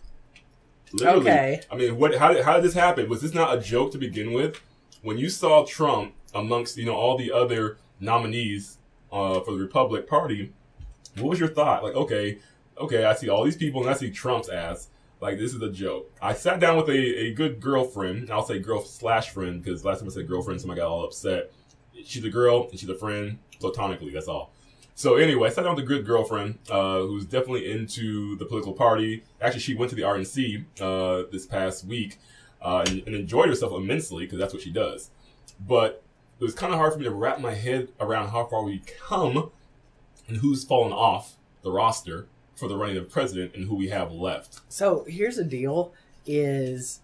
Literally. 0.92 1.20
Okay. 1.20 1.60
I 1.70 1.76
mean, 1.76 1.96
what? 1.98 2.16
How 2.16 2.32
did 2.32 2.44
how 2.44 2.54
did 2.54 2.64
this 2.64 2.74
happen? 2.74 3.08
Was 3.08 3.22
this 3.22 3.34
not 3.34 3.56
a 3.56 3.60
joke 3.60 3.92
to 3.92 3.98
begin 3.98 4.32
with? 4.32 4.60
When 5.02 5.18
you 5.18 5.28
saw 5.28 5.64
Trump 5.64 6.14
amongst 6.34 6.76
you 6.76 6.84
know 6.84 6.94
all 6.94 7.16
the 7.16 7.32
other 7.32 7.78
nominees 8.00 8.78
uh, 9.10 9.40
for 9.40 9.52
the 9.52 9.58
Republic 9.58 10.08
Party, 10.08 10.52
what 11.16 11.30
was 11.30 11.40
your 11.40 11.48
thought? 11.48 11.82
Like, 11.82 11.94
okay, 11.94 12.38
okay, 12.78 13.04
I 13.04 13.14
see 13.14 13.28
all 13.28 13.44
these 13.44 13.56
people 13.56 13.80
and 13.82 13.90
I 13.90 13.94
see 13.94 14.10
Trump's 14.10 14.48
ass. 14.48 14.88
Like, 15.20 15.38
this 15.38 15.54
is 15.54 15.62
a 15.62 15.70
joke. 15.70 16.10
I 16.20 16.34
sat 16.34 16.58
down 16.58 16.76
with 16.76 16.88
a, 16.88 16.98
a 17.26 17.32
good 17.32 17.60
girlfriend. 17.60 18.30
I'll 18.30 18.44
say 18.44 18.58
girl 18.58 18.82
slash 18.82 19.30
friend 19.30 19.62
because 19.62 19.84
last 19.84 20.00
time 20.00 20.08
I 20.08 20.12
said 20.12 20.26
girlfriend, 20.26 20.60
somebody 20.60 20.80
got 20.80 20.88
all 20.88 21.04
upset. 21.04 21.52
She's 22.04 22.24
a 22.24 22.30
girl 22.30 22.68
and 22.70 22.78
she's 22.78 22.88
a 22.88 22.94
friend 22.96 23.38
platonically. 23.60 24.12
That's 24.12 24.26
all. 24.26 24.52
So 24.94 25.16
anyway, 25.16 25.48
I 25.48 25.52
sat 25.52 25.64
down 25.64 25.74
with 25.74 25.84
a 25.84 25.86
good 25.86 26.04
girlfriend 26.04 26.58
uh, 26.70 26.98
who's 27.00 27.24
definitely 27.24 27.70
into 27.70 28.36
the 28.36 28.44
political 28.44 28.72
party. 28.72 29.24
Actually, 29.40 29.60
she 29.60 29.74
went 29.74 29.90
to 29.90 29.96
the 29.96 30.02
RNC 30.02 30.64
uh, 30.80 31.28
this 31.32 31.46
past 31.46 31.84
week 31.84 32.18
uh, 32.60 32.84
and, 32.86 33.02
and 33.06 33.16
enjoyed 33.16 33.48
herself 33.48 33.72
immensely 33.72 34.24
because 34.24 34.38
that's 34.38 34.52
what 34.52 34.62
she 34.62 34.70
does. 34.70 35.10
But 35.58 36.02
it 36.38 36.44
was 36.44 36.54
kind 36.54 36.72
of 36.72 36.78
hard 36.78 36.92
for 36.92 36.98
me 36.98 37.04
to 37.04 37.10
wrap 37.10 37.40
my 37.40 37.54
head 37.54 37.88
around 38.00 38.30
how 38.30 38.44
far 38.44 38.62
we've 38.62 38.86
come 39.08 39.50
and 40.28 40.38
who's 40.38 40.64
fallen 40.64 40.92
off 40.92 41.36
the 41.62 41.70
roster 41.70 42.26
for 42.54 42.68
the 42.68 42.76
running 42.76 42.96
of 42.96 43.10
president 43.10 43.54
and 43.54 43.68
who 43.68 43.74
we 43.74 43.88
have 43.88 44.12
left. 44.12 44.60
So 44.68 45.04
here's 45.08 45.36
the 45.36 45.44
deal: 45.44 45.92
is 46.26 47.00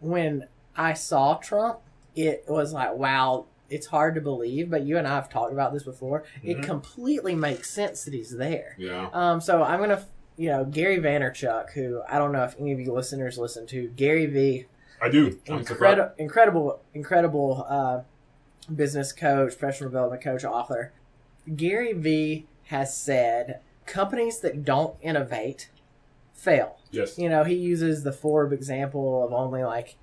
when 0.00 0.46
I 0.76 0.94
saw 0.94 1.34
Trump, 1.34 1.80
it 2.14 2.44
was 2.48 2.72
like, 2.72 2.94
wow, 2.94 3.46
it's 3.70 3.86
hard 3.88 4.14
to 4.14 4.20
believe. 4.20 4.70
But 4.70 4.82
you 4.84 4.96
and 4.98 5.06
I 5.06 5.14
have 5.14 5.28
talked 5.28 5.52
about 5.52 5.72
this 5.72 5.82
before. 5.82 6.24
It 6.42 6.58
Mhm. 6.58 6.62
completely 6.62 7.34
makes 7.34 7.70
sense 7.70 8.04
that 8.04 8.14
he's 8.14 8.36
there. 8.36 8.74
Yeah. 8.78 9.08
Um, 9.12 9.40
so 9.40 9.62
I'm 9.62 9.78
gonna, 9.80 10.04
you 10.36 10.48
know, 10.50 10.64
Gary 10.64 10.98
Vaynerchuk, 10.98 11.70
who 11.72 12.02
I 12.08 12.18
don't 12.18 12.32
know 12.32 12.44
if 12.44 12.54
any 12.58 12.72
of 12.72 12.80
you 12.80 12.92
listeners 12.92 13.38
listen 13.38 13.66
to, 13.66 13.88
Gary 13.88 14.26
V, 14.26 14.66
I 15.00 15.08
do. 15.08 15.38
I'm 15.48 15.58
incredible, 15.58 16.12
incredible, 16.18 16.80
incredible 16.94 17.66
uh, 17.68 18.00
business 18.74 19.12
coach, 19.12 19.56
professional 19.58 19.90
development 19.90 20.22
coach, 20.22 20.44
author. 20.44 20.92
Gary 21.56 21.92
V 21.92 22.46
has 22.64 22.96
said 22.96 23.60
companies 23.86 24.40
that 24.40 24.64
don't 24.64 24.96
innovate 25.00 25.70
fail. 26.34 26.78
Yes. 26.90 27.18
You 27.18 27.28
know, 27.28 27.44
he 27.44 27.54
uses 27.54 28.02
the 28.02 28.12
Forbes 28.12 28.52
example 28.52 29.24
of 29.24 29.32
only 29.32 29.62
like 29.64 29.96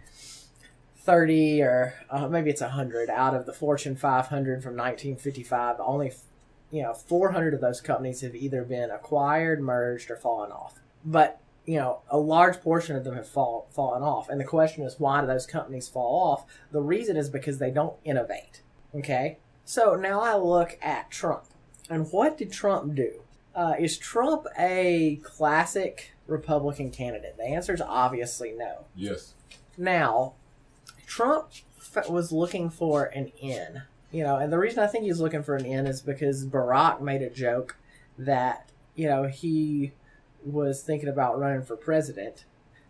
30 1.05 1.61
or 1.61 1.93
uh, 2.09 2.27
maybe 2.27 2.49
it's 2.49 2.61
100 2.61 3.09
out 3.09 3.35
of 3.35 3.45
the 3.45 3.53
Fortune 3.53 3.95
500 3.95 4.63
from 4.63 4.73
1955. 4.73 5.77
Only, 5.79 6.11
you 6.71 6.81
know, 6.81 6.93
400 6.93 7.53
of 7.53 7.61
those 7.61 7.79
companies 7.79 8.21
have 8.21 8.35
either 8.35 8.63
been 8.63 8.89
acquired, 8.89 9.61
merged, 9.61 10.09
or 10.09 10.17
fallen 10.17 10.51
off. 10.51 10.79
But, 11.05 11.39
you 11.65 11.77
know, 11.77 11.99
a 12.09 12.17
large 12.17 12.59
portion 12.61 12.95
of 12.95 13.03
them 13.03 13.15
have 13.15 13.27
fall, 13.27 13.67
fallen 13.71 14.01
off. 14.01 14.29
And 14.29 14.39
the 14.39 14.45
question 14.45 14.83
is, 14.83 14.99
why 14.99 15.21
do 15.21 15.27
those 15.27 15.45
companies 15.45 15.87
fall 15.87 16.31
off? 16.31 16.45
The 16.71 16.81
reason 16.81 17.15
is 17.17 17.29
because 17.29 17.59
they 17.59 17.71
don't 17.71 17.95
innovate. 18.03 18.61
Okay? 18.93 19.37
So 19.63 19.95
now 19.95 20.21
I 20.21 20.35
look 20.35 20.77
at 20.81 21.11
Trump. 21.11 21.45
And 21.89 22.11
what 22.11 22.37
did 22.37 22.51
Trump 22.51 22.95
do? 22.95 23.21
Uh, 23.53 23.75
is 23.79 23.97
Trump 23.97 24.47
a 24.57 25.19
classic 25.23 26.13
Republican 26.27 26.89
candidate? 26.89 27.37
The 27.37 27.45
answer 27.45 27.73
is 27.73 27.81
obviously 27.81 28.51
no. 28.51 28.85
Yes. 28.95 29.33
Now, 29.77 30.33
Trump 31.05 31.49
was 32.09 32.31
looking 32.31 32.69
for 32.69 33.05
an 33.05 33.31
in, 33.39 33.83
you 34.11 34.23
know, 34.23 34.37
and 34.37 34.51
the 34.51 34.57
reason 34.57 34.79
I 34.83 34.87
think 34.87 35.05
he's 35.05 35.19
looking 35.19 35.43
for 35.43 35.55
an 35.55 35.65
in 35.65 35.87
is 35.87 36.01
because 36.01 36.45
Barack 36.45 37.01
made 37.01 37.21
a 37.21 37.29
joke 37.29 37.77
that, 38.17 38.69
you 38.95 39.07
know, 39.07 39.23
he 39.23 39.91
was 40.43 40.81
thinking 40.81 41.09
about 41.09 41.39
running 41.39 41.63
for 41.63 41.75
president. 41.75 42.45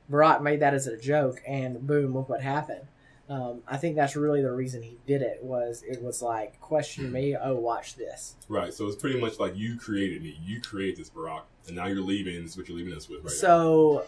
Barack 0.10 0.42
made 0.42 0.60
that 0.60 0.74
as 0.74 0.88
a 0.88 0.98
joke, 0.98 1.42
and 1.48 1.86
boom, 1.86 2.14
look 2.14 2.30
what 2.30 2.42
happened. 2.42 2.88
Um, 3.28 3.64
I 3.68 3.78
think 3.78 3.96
that's 3.96 4.16
really 4.16 4.44
the 4.44 4.52
reason 4.52 4.84
he 4.84 5.00
did 5.08 5.24
it 5.24 5.40
was 5.42 5.84
it 5.88 6.00
was 6.04 6.22
like 6.22 6.60
question 6.62 7.12
me, 7.12 7.36
oh 7.36 7.56
watch 7.56 7.96
this. 7.96 8.36
Right. 8.48 8.72
So 8.72 8.86
it's 8.86 8.96
pretty 8.96 9.20
much 9.20 9.40
like 9.40 9.58
you 9.58 9.78
created 9.78 10.22
me. 10.22 10.40
You 10.44 10.62
created 10.62 10.98
this 10.98 11.10
Barack, 11.10 11.42
and 11.66 11.76
now 11.76 11.88
you're 11.88 12.02
leaving. 12.02 12.44
This 12.44 12.52
is 12.52 12.58
what 12.58 12.68
you're 12.70 12.78
leaving 12.78 12.94
us 12.94 13.10
with 13.10 13.24
right 13.24 13.32
now. 13.32 14.04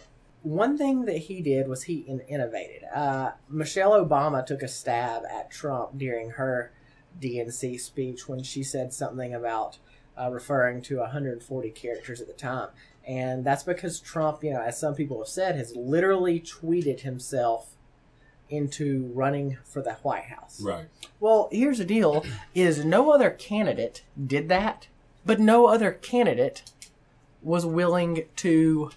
One 0.48 0.78
thing 0.78 1.04
that 1.06 1.18
he 1.18 1.42
did 1.42 1.68
was 1.68 1.84
he 1.84 2.06
in- 2.08 2.22
innovated. 2.22 2.86
Uh, 2.96 3.32
Michelle 3.50 3.92
Obama 3.92 4.46
took 4.46 4.64
a 4.64 4.70
stab 4.70 5.24
at 5.30 5.52
Trump 5.52 5.98
during 5.98 6.32
her 6.32 6.72
DNC 7.20 7.78
speech 7.82 8.30
when 8.30 8.44
she 8.44 8.64
said 8.64 8.94
something 8.94 9.34
about 9.34 9.80
uh, 10.18 10.32
referring 10.32 10.82
to 10.84 11.00
140 11.00 11.70
characters 11.72 12.22
at 12.22 12.28
the 12.28 12.34
time. 12.34 12.70
And 13.06 13.44
that's 13.44 13.64
because 13.64 14.00
Trump, 14.00 14.42
you 14.42 14.52
know, 14.54 14.62
as 14.62 14.80
some 14.80 14.96
people 14.96 15.20
have 15.20 15.28
said, 15.28 15.58
has 15.58 15.76
literally 15.76 16.40
tweeted 16.40 17.02
himself 17.02 17.76
into 18.50 19.12
running 19.14 19.58
for 19.66 19.82
the 19.82 19.96
White 19.96 20.26
House. 20.26 20.62
Right. 20.62 20.86
Well, 21.20 21.50
here's 21.52 21.80
the 21.80 21.86
deal: 21.86 22.26
is 22.56 22.86
no 22.86 23.12
other 23.12 23.32
candidate 23.32 24.06
did 24.26 24.48
that, 24.48 24.88
but 25.26 25.42
no 25.42 25.68
other 25.68 25.92
candidate 25.92 26.64
was 27.42 27.66
willing 27.66 28.24
to 28.38 28.92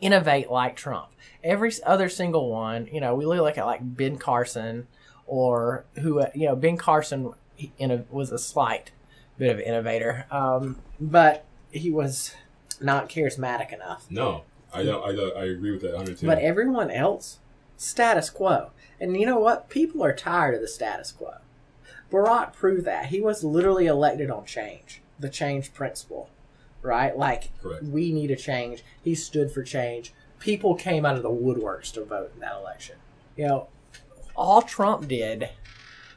innovate 0.00 0.50
like 0.50 0.76
Trump. 0.76 1.08
Every 1.42 1.72
other 1.84 2.08
single 2.08 2.50
one, 2.50 2.88
you 2.92 3.00
know, 3.00 3.14
we 3.14 3.26
look 3.26 3.58
at 3.58 3.66
like 3.66 3.80
Ben 3.82 4.18
Carson, 4.18 4.86
or 5.26 5.84
who, 6.00 6.20
uh, 6.20 6.30
you 6.34 6.46
know, 6.46 6.56
Ben 6.56 6.76
Carson 6.76 7.32
was 8.10 8.32
a 8.32 8.38
slight 8.38 8.92
bit 9.36 9.50
of 9.50 9.60
innovator, 9.60 10.26
um, 10.30 10.76
but 11.00 11.44
he 11.70 11.90
was 11.90 12.34
not 12.80 13.08
charismatic 13.08 13.72
enough. 13.72 14.06
No, 14.10 14.44
I 14.72 14.82
don't. 14.82 15.04
I, 15.04 15.14
don't, 15.14 15.36
I 15.36 15.44
agree 15.44 15.70
with 15.70 15.82
that 15.82 15.92
110. 15.92 16.26
But 16.26 16.38
everyone 16.38 16.90
else, 16.90 17.38
status 17.76 18.30
quo. 18.30 18.70
And 19.00 19.18
you 19.18 19.26
know 19.26 19.38
what? 19.38 19.68
People 19.68 20.04
are 20.04 20.14
tired 20.14 20.54
of 20.54 20.60
the 20.60 20.68
status 20.68 21.12
quo. 21.12 21.36
Barack 22.10 22.52
proved 22.52 22.84
that. 22.86 23.06
He 23.06 23.20
was 23.20 23.44
literally 23.44 23.86
elected 23.86 24.30
on 24.30 24.44
change, 24.44 25.02
the 25.18 25.28
change 25.28 25.72
principle, 25.74 26.30
right? 26.88 27.16
Like, 27.16 27.50
Correct. 27.62 27.84
we 27.84 28.10
need 28.12 28.30
a 28.30 28.36
change. 28.36 28.82
He 29.04 29.14
stood 29.14 29.52
for 29.52 29.62
change. 29.62 30.12
People 30.40 30.74
came 30.74 31.04
out 31.04 31.16
of 31.16 31.22
the 31.22 31.30
woodworks 31.30 31.92
to 31.92 32.04
vote 32.04 32.32
in 32.34 32.40
that 32.40 32.56
election. 32.56 32.96
You 33.36 33.46
know, 33.46 33.68
all 34.34 34.62
Trump 34.62 35.06
did 35.06 35.50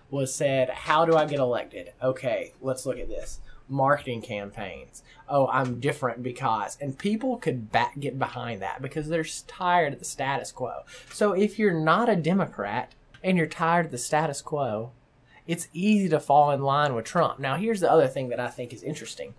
was 0.10 0.34
said, 0.34 0.70
How 0.70 1.06
do 1.06 1.16
I 1.16 1.26
get 1.26 1.40
elected? 1.40 1.92
Okay, 2.02 2.54
let's 2.62 2.86
look 2.86 2.98
at 2.98 3.10
this. 3.10 3.40
Marketing 3.68 4.22
campaigns. 4.22 5.04
Oh, 5.30 5.48
I'm 5.48 5.80
different 5.80 6.24
because. 6.24 6.78
And 6.82 6.98
people 6.98 7.38
could 7.38 7.72
back, 7.72 8.00
get 8.00 8.20
behind 8.20 8.62
that 8.62 8.82
because 8.82 9.08
they're 9.08 9.26
tired 9.48 9.94
of 9.94 10.00
the 10.00 10.06
status 10.06 10.52
quo. 10.52 10.82
So 11.12 11.34
if 11.34 11.58
you're 11.58 11.80
not 11.80 12.10
a 12.10 12.16
Democrat 12.16 12.94
and 13.24 13.38
you're 13.38 13.48
tired 13.48 13.86
of 13.86 13.92
the 13.92 13.98
status 13.98 14.42
quo, 14.42 14.92
it's 15.48 15.70
easy 15.74 16.10
to 16.10 16.20
fall 16.20 16.52
in 16.52 16.62
line 16.62 16.94
with 16.94 17.06
Trump. 17.06 17.40
Now, 17.40 17.56
here's 17.56 17.80
the 17.80 17.92
other 17.92 18.08
thing 18.08 18.30
that 18.30 18.40
I 18.40 18.48
think 18.50 18.74
is 18.74 18.84
interesting 18.84 19.34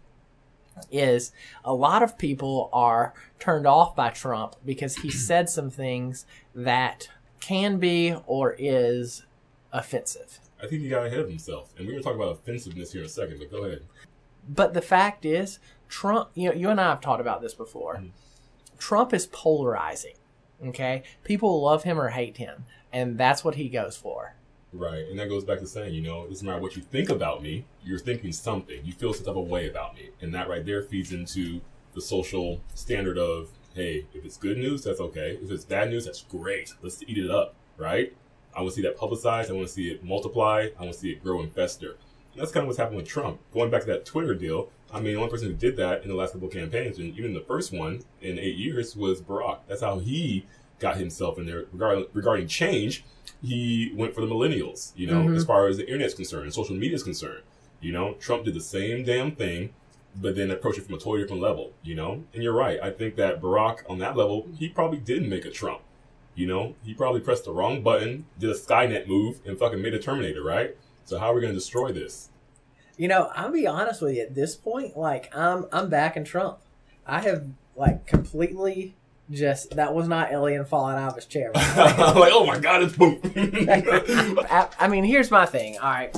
is 0.90 1.32
a 1.64 1.74
lot 1.74 2.02
of 2.02 2.18
people 2.18 2.70
are 2.72 3.14
turned 3.38 3.66
off 3.66 3.94
by 3.94 4.10
Trump 4.10 4.56
because 4.64 4.96
he 4.96 5.10
said 5.10 5.48
some 5.48 5.70
things 5.70 6.26
that 6.54 7.08
can 7.40 7.78
be 7.78 8.14
or 8.26 8.54
is 8.58 9.24
offensive. 9.72 10.40
I 10.62 10.66
think 10.66 10.82
he 10.82 10.88
got 10.88 11.06
ahead 11.06 11.18
of 11.18 11.28
himself, 11.28 11.72
and 11.76 11.86
we're 11.86 11.92
gonna 11.92 12.04
talk 12.04 12.14
about 12.14 12.32
offensiveness 12.32 12.92
here 12.92 13.00
in 13.00 13.06
a 13.06 13.10
second. 13.10 13.38
But 13.40 13.50
go 13.50 13.64
ahead. 13.64 13.82
But 14.48 14.74
the 14.74 14.82
fact 14.82 15.24
is, 15.24 15.58
Trump, 15.88 16.30
you 16.34 16.48
know, 16.48 16.54
you 16.54 16.70
and 16.70 16.80
I 16.80 16.90
have 16.90 17.00
talked 17.00 17.20
about 17.20 17.42
this 17.42 17.54
before. 17.54 17.96
Mm-hmm. 17.96 18.08
Trump 18.78 19.12
is 19.12 19.26
polarizing. 19.26 20.14
Okay? 20.66 21.02
People 21.24 21.60
love 21.60 21.84
him 21.84 22.00
or 22.00 22.10
hate 22.10 22.36
him, 22.36 22.66
and 22.92 23.18
that's 23.18 23.44
what 23.44 23.56
he 23.56 23.68
goes 23.68 23.96
for. 23.96 24.34
Right, 24.74 25.04
and 25.10 25.18
that 25.18 25.28
goes 25.28 25.44
back 25.44 25.58
to 25.58 25.66
saying, 25.66 25.92
you 25.92 26.00
know, 26.00 26.24
it 26.24 26.30
doesn't 26.30 26.46
matter 26.46 26.60
what 26.60 26.76
you 26.76 26.82
think 26.82 27.10
about 27.10 27.42
me, 27.42 27.66
you're 27.84 27.98
thinking 27.98 28.32
something. 28.32 28.80
You 28.82 28.94
feel 28.94 29.12
some 29.12 29.26
type 29.26 29.36
of 29.36 29.46
way 29.48 29.68
about 29.68 29.94
me, 29.94 30.08
and 30.22 30.34
that 30.34 30.48
right 30.48 30.64
there 30.64 30.82
feeds 30.82 31.12
into 31.12 31.60
the 31.92 32.00
social 32.00 32.58
standard 32.74 33.18
of, 33.18 33.50
hey, 33.74 34.06
if 34.14 34.24
it's 34.24 34.38
good 34.38 34.56
news, 34.56 34.84
that's 34.84 34.98
okay. 34.98 35.38
If 35.42 35.50
it's 35.50 35.66
bad 35.66 35.90
news, 35.90 36.06
that's 36.06 36.22
great. 36.22 36.72
Let's 36.80 37.02
eat 37.06 37.18
it 37.18 37.30
up, 37.30 37.54
right? 37.76 38.14
I 38.54 38.60
want 38.60 38.70
to 38.70 38.76
see 38.76 38.82
that 38.82 38.96
publicized. 38.96 39.50
I 39.50 39.54
want 39.54 39.66
to 39.66 39.72
see 39.72 39.90
it 39.90 40.02
multiply. 40.02 40.68
I 40.78 40.82
want 40.82 40.94
to 40.94 40.98
see 40.98 41.10
it 41.10 41.22
grow 41.22 41.40
and 41.40 41.54
fester. 41.54 41.96
And 42.32 42.40
that's 42.40 42.50
kind 42.50 42.64
of 42.64 42.68
what's 42.68 42.78
happened 42.78 42.96
with 42.96 43.06
Trump. 43.06 43.40
Going 43.52 43.70
back 43.70 43.82
to 43.82 43.86
that 43.88 44.06
Twitter 44.06 44.34
deal, 44.34 44.70
I 44.90 45.00
mean, 45.00 45.14
the 45.14 45.20
only 45.20 45.30
person 45.30 45.48
who 45.48 45.54
did 45.54 45.76
that 45.76 46.02
in 46.02 46.08
the 46.08 46.14
last 46.14 46.32
couple 46.32 46.48
of 46.48 46.54
campaigns, 46.54 46.98
and 46.98 47.16
even 47.18 47.34
the 47.34 47.40
first 47.40 47.72
one 47.72 48.02
in 48.20 48.38
eight 48.38 48.56
years, 48.56 48.96
was 48.96 49.20
Barack. 49.20 49.60
That's 49.68 49.82
how 49.82 49.98
he 49.98 50.46
got 50.82 50.98
himself 50.98 51.38
in 51.38 51.46
there 51.46 51.64
regarding, 51.72 52.06
regarding 52.12 52.46
change. 52.48 53.04
He 53.42 53.92
went 53.94 54.14
for 54.14 54.20
the 54.20 54.26
millennials, 54.26 54.92
you 54.94 55.06
know, 55.06 55.22
mm-hmm. 55.22 55.36
as 55.36 55.44
far 55.44 55.66
as 55.66 55.76
the 55.78 55.86
internet's 55.86 56.14
concerned 56.14 56.52
social 56.52 56.76
media's 56.76 57.02
concerned. 57.02 57.42
You 57.80 57.92
know, 57.92 58.14
Trump 58.14 58.44
did 58.44 58.54
the 58.54 58.60
same 58.60 59.04
damn 59.04 59.34
thing, 59.34 59.72
but 60.14 60.36
then 60.36 60.50
approached 60.50 60.78
it 60.78 60.84
from 60.84 60.94
a 60.94 60.98
totally 60.98 61.22
different 61.22 61.42
level, 61.42 61.72
you 61.82 61.94
know? 61.94 62.24
And 62.34 62.42
you're 62.42 62.52
right. 62.52 62.78
I 62.80 62.90
think 62.90 63.16
that 63.16 63.40
Barack, 63.40 63.78
on 63.88 63.98
that 63.98 64.16
level, 64.16 64.46
he 64.58 64.68
probably 64.68 64.98
didn't 64.98 65.28
make 65.28 65.44
a 65.44 65.50
Trump. 65.50 65.80
You 66.34 66.46
know, 66.46 66.74
he 66.84 66.94
probably 66.94 67.20
pressed 67.20 67.44
the 67.44 67.52
wrong 67.52 67.82
button, 67.82 68.26
did 68.38 68.50
a 68.50 68.54
Skynet 68.54 69.06
move, 69.06 69.40
and 69.44 69.58
fucking 69.58 69.82
made 69.82 69.94
a 69.94 69.98
Terminator, 69.98 70.42
right? 70.42 70.76
So 71.04 71.18
how 71.18 71.32
are 71.32 71.34
we 71.34 71.40
going 71.40 71.52
to 71.52 71.58
destroy 71.58 71.92
this? 71.92 72.30
You 72.96 73.08
know, 73.08 73.30
I'll 73.34 73.50
be 73.50 73.66
honest 73.66 74.00
with 74.00 74.14
you. 74.14 74.22
At 74.22 74.34
this 74.34 74.54
point, 74.54 74.96
like 74.96 75.34
I'm, 75.36 75.66
I'm 75.72 75.88
backing 75.88 76.24
Trump. 76.24 76.58
I 77.06 77.20
have 77.22 77.46
like 77.74 78.06
completely 78.06 78.94
just 79.32 79.76
that 79.76 79.94
was 79.94 80.06
not 80.06 80.30
Alien 80.30 80.64
falling 80.64 80.96
out 80.96 81.10
of 81.10 81.16
his 81.16 81.26
chair. 81.26 81.50
I'm 81.54 82.16
like, 82.16 82.32
oh 82.32 82.46
my 82.46 82.58
god, 82.58 82.82
it's 82.82 82.96
boom. 82.96 83.18
I, 83.34 84.68
I 84.78 84.88
mean, 84.88 85.04
here's 85.04 85.30
my 85.30 85.46
thing. 85.46 85.78
All 85.78 85.90
right, 85.90 86.16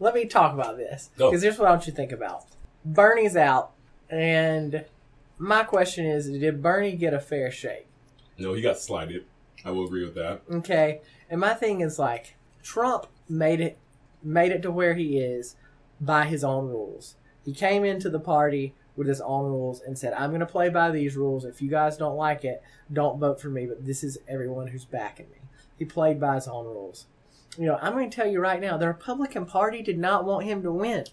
let 0.00 0.14
me 0.14 0.26
talk 0.26 0.52
about 0.52 0.76
this 0.76 1.10
because 1.16 1.42
here's 1.42 1.58
what 1.58 1.68
I 1.68 1.70
want 1.70 1.86
you 1.86 1.92
to 1.92 1.96
think 1.96 2.12
about. 2.12 2.44
Bernie's 2.84 3.36
out, 3.36 3.72
and 4.10 4.84
my 5.38 5.62
question 5.62 6.04
is: 6.04 6.28
Did 6.28 6.62
Bernie 6.62 6.96
get 6.96 7.14
a 7.14 7.20
fair 7.20 7.50
shake? 7.50 7.86
no, 8.38 8.52
he 8.52 8.60
got 8.60 8.78
slighted. 8.78 9.24
I 9.64 9.70
will 9.70 9.86
agree 9.86 10.04
with 10.04 10.14
that. 10.16 10.42
Okay, 10.50 11.00
and 11.30 11.40
my 11.40 11.54
thing 11.54 11.80
is 11.80 11.98
like 11.98 12.36
Trump 12.62 13.06
made 13.28 13.60
it 13.60 13.78
made 14.22 14.52
it 14.52 14.62
to 14.62 14.70
where 14.70 14.94
he 14.94 15.18
is 15.18 15.56
by 16.00 16.26
his 16.26 16.44
own 16.44 16.68
rules. 16.68 17.16
He 17.44 17.52
came 17.52 17.84
into 17.84 18.10
the 18.10 18.20
party 18.20 18.74
with 18.96 19.06
his 19.06 19.20
own 19.20 19.44
rules 19.46 19.80
and 19.80 19.98
said, 19.98 20.12
"I'm 20.14 20.30
going 20.30 20.40
to 20.40 20.46
play 20.46 20.68
by 20.68 20.90
these 20.90 21.16
rules. 21.16 21.44
If 21.44 21.60
you 21.62 21.68
guys 21.70 21.96
don't 21.96 22.16
like 22.16 22.44
it, 22.44 22.62
don't 22.92 23.18
vote 23.18 23.40
for 23.40 23.48
me, 23.48 23.66
but 23.66 23.84
this 23.84 24.02
is 24.02 24.18
everyone 24.28 24.68
who's 24.68 24.84
backing 24.84 25.26
me." 25.30 25.38
He 25.78 25.84
played 25.84 26.18
by 26.20 26.36
his 26.36 26.48
own 26.48 26.64
rules. 26.64 27.06
You 27.58 27.66
know, 27.66 27.78
I'm 27.80 27.92
going 27.92 28.10
to 28.10 28.14
tell 28.16 28.26
you 28.26 28.40
right 28.40 28.60
now, 28.60 28.76
the 28.76 28.86
Republican 28.88 29.46
Party 29.46 29.82
did 29.82 29.98
not 29.98 30.24
want 30.24 30.44
him 30.44 30.62
to 30.62 30.72
win. 30.72 31.04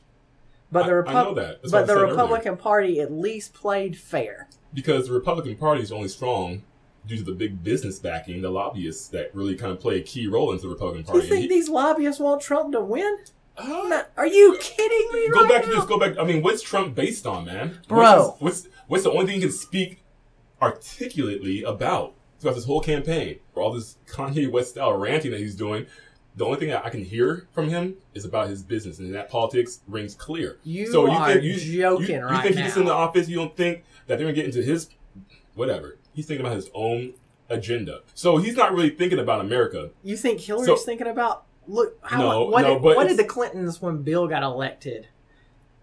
But 0.71 0.85
the, 0.87 0.93
I- 0.93 0.95
I 0.99 1.01
Repu- 1.01 1.13
know 1.13 1.33
that. 1.35 1.61
That's 1.61 1.73
what 1.73 1.79
I 1.79 1.81
but 1.81 1.87
the 1.87 1.93
said 1.93 1.97
earlier. 2.01 2.11
Republican 2.11 2.57
Party 2.57 2.99
at 2.99 3.11
least 3.11 3.53
played 3.53 3.97
fair. 3.97 4.47
Because 4.73 5.07
the 5.07 5.13
Republican 5.13 5.55
Party 5.55 5.81
is 5.81 5.91
only 5.91 6.07
strong 6.07 6.63
due 7.05 7.17
to 7.17 7.23
the 7.23 7.33
big 7.33 7.63
business 7.63 7.99
backing, 7.99 8.41
the 8.41 8.49
lobbyists 8.49 9.09
that 9.09 9.33
really 9.35 9.55
kind 9.55 9.71
of 9.71 9.79
play 9.79 9.97
a 9.97 10.01
key 10.01 10.25
role 10.27 10.51
into 10.51 10.63
the 10.63 10.69
Republican 10.73 11.03
Party. 11.03 11.21
You 11.21 11.29
think 11.29 11.41
he- 11.43 11.47
these 11.49 11.69
lobbyists 11.69 12.19
want 12.19 12.41
Trump 12.41 12.71
to 12.73 12.81
win? 12.81 13.17
Uh, 13.57 13.83
Not- 13.87 14.09
Are 14.17 14.25
you 14.27 14.57
kidding 14.59 15.09
me? 15.13 15.29
go 15.29 15.41
right 15.41 15.49
back 15.49 15.63
to 15.63 15.69
now? 15.69 15.75
this. 15.75 15.85
Go 15.85 15.99
back. 15.99 16.17
I 16.17 16.23
mean, 16.23 16.41
what's 16.41 16.61
Trump 16.61 16.95
based 16.95 17.25
on, 17.27 17.45
man? 17.45 17.79
Bro. 17.87 18.35
what's, 18.39 18.41
what's 18.41 18.67
what's 18.87 19.03
the 19.03 19.11
only 19.11 19.25
thing 19.25 19.35
he 19.35 19.41
can 19.41 19.51
speak 19.51 20.03
articulately 20.61 21.63
about 21.63 22.13
throughout 22.39 22.55
this 22.55 22.65
whole 22.65 22.81
campaign? 22.81 23.39
For 23.53 23.61
all 23.61 23.71
this 23.73 23.97
Kanye 24.07 24.51
West 24.51 24.71
style 24.71 24.93
ranting 24.97 25.31
that 25.31 25.39
he's 25.39 25.55
doing, 25.55 25.85
the 26.35 26.45
only 26.45 26.57
thing 26.59 26.69
that 26.69 26.85
I 26.85 26.89
can 26.89 27.03
hear 27.03 27.47
from 27.53 27.69
him 27.69 27.95
is 28.13 28.25
about 28.25 28.49
his 28.49 28.63
business, 28.63 28.99
and 28.99 29.13
that 29.13 29.29
politics 29.29 29.81
rings 29.87 30.15
clear. 30.15 30.57
You 30.63 30.91
so 30.91 31.05
you 31.05 31.11
are 31.11 31.31
think 31.33 31.43
you, 31.43 31.53
joking 31.81 32.07
you, 32.15 32.15
you 32.21 32.25
right 32.25 32.41
think 32.43 32.55
he 32.55 32.61
gets 32.63 32.77
in 32.77 32.85
the 32.85 32.93
office? 32.93 33.27
You 33.29 33.35
don't 33.37 33.55
think 33.55 33.83
that 34.07 34.17
they're 34.17 34.25
gonna 34.25 34.33
get 34.33 34.45
into 34.45 34.63
his 34.63 34.89
whatever. 35.53 35.97
He's 36.13 36.25
thinking 36.25 36.45
about 36.45 36.55
his 36.55 36.69
own 36.73 37.13
agenda. 37.49 38.01
So 38.15 38.37
he's 38.37 38.55
not 38.55 38.73
really 38.73 38.89
thinking 38.89 39.19
about 39.19 39.41
America. 39.41 39.91
You 40.03 40.17
think 40.17 40.39
Hillary's 40.41 40.65
So- 40.67 40.75
thinking 40.75 41.07
about 41.07 41.45
look 41.67 41.97
how 42.03 42.19
No, 42.19 42.43
what, 42.45 42.61
no, 42.61 42.73
did, 42.75 42.83
what 42.83 43.07
did 43.07 43.17
the 43.17 43.23
Clintons 43.23 43.81
when 43.81 44.03
Bill 44.03 44.27
got 44.27 44.43
elected 44.43 45.07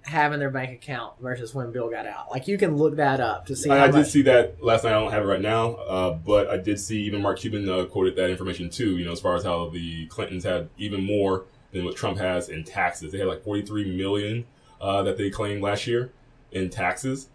have 0.02 0.32
in 0.32 0.40
their 0.40 0.50
bank 0.50 0.72
account 0.72 1.14
versus 1.20 1.54
when 1.54 1.72
Bill 1.72 1.90
got 1.90 2.06
out? 2.06 2.30
Like 2.30 2.48
you 2.48 2.58
can 2.58 2.76
look 2.76 2.96
that 2.96 3.20
up 3.20 3.46
to 3.46 3.56
see. 3.56 3.70
I, 3.70 3.78
how 3.78 3.84
I 3.84 3.90
did 3.90 4.06
see 4.06 4.22
that 4.22 4.62
last 4.62 4.84
night. 4.84 4.94
I 4.94 5.00
don't 5.00 5.12
have 5.12 5.24
it 5.24 5.26
right 5.26 5.40
now, 5.40 5.74
uh, 5.74 6.10
but 6.12 6.48
I 6.48 6.56
did 6.56 6.78
see 6.78 7.02
even 7.02 7.22
Mark 7.22 7.38
Cuban 7.38 7.68
uh, 7.68 7.84
quoted 7.86 8.16
that 8.16 8.30
information 8.30 8.70
too. 8.70 8.98
You 8.98 9.04
know, 9.04 9.12
as 9.12 9.20
far 9.20 9.36
as 9.36 9.44
how 9.44 9.68
the 9.68 10.06
Clintons 10.06 10.44
had 10.44 10.68
even 10.78 11.04
more 11.04 11.44
than 11.72 11.84
what 11.84 11.96
Trump 11.96 12.18
has 12.18 12.48
in 12.48 12.64
taxes. 12.64 13.12
They 13.12 13.18
had 13.18 13.28
like 13.28 13.42
43 13.44 13.96
million 13.96 14.46
uh, 14.80 15.02
that 15.02 15.16
they 15.16 15.30
claimed 15.30 15.62
last 15.62 15.86
year 15.86 16.12
in 16.50 16.70
taxes, 16.70 17.28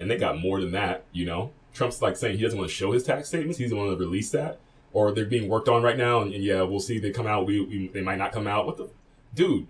and 0.00 0.10
they 0.10 0.16
got 0.16 0.38
more 0.38 0.60
than 0.60 0.72
that. 0.72 1.04
You 1.12 1.26
know, 1.26 1.52
Trump's 1.74 2.00
like 2.00 2.16
saying 2.16 2.38
he 2.38 2.42
doesn't 2.42 2.58
want 2.58 2.70
to 2.70 2.74
show 2.74 2.92
his 2.92 3.04
tax 3.04 3.28
statements. 3.28 3.58
He 3.58 3.64
doesn't 3.64 3.76
want 3.76 3.90
to 3.90 3.96
release 3.96 4.30
that, 4.30 4.58
or 4.92 5.12
they're 5.12 5.24
being 5.24 5.48
worked 5.48 5.68
on 5.68 5.82
right 5.82 5.96
now. 5.96 6.20
And, 6.20 6.32
and 6.34 6.44
yeah, 6.44 6.62
we'll 6.62 6.80
see. 6.80 6.98
They 6.98 7.10
come 7.10 7.26
out. 7.26 7.46
We, 7.46 7.60
we 7.60 7.88
they 7.88 8.02
might 8.02 8.18
not 8.18 8.32
come 8.32 8.46
out. 8.46 8.66
What 8.66 8.76
the 8.76 8.90
dude? 9.34 9.66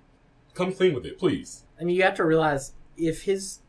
Come 0.55 0.73
clean 0.73 0.95
with 0.95 1.07
it, 1.07 1.19
please. 1.19 1.65
I 1.81 1.85
mean, 1.85 1.97
you 1.97 2.03
have 2.03 2.15
to 2.17 2.25
realize 2.25 2.73
if 2.97 3.23
his 3.25 3.61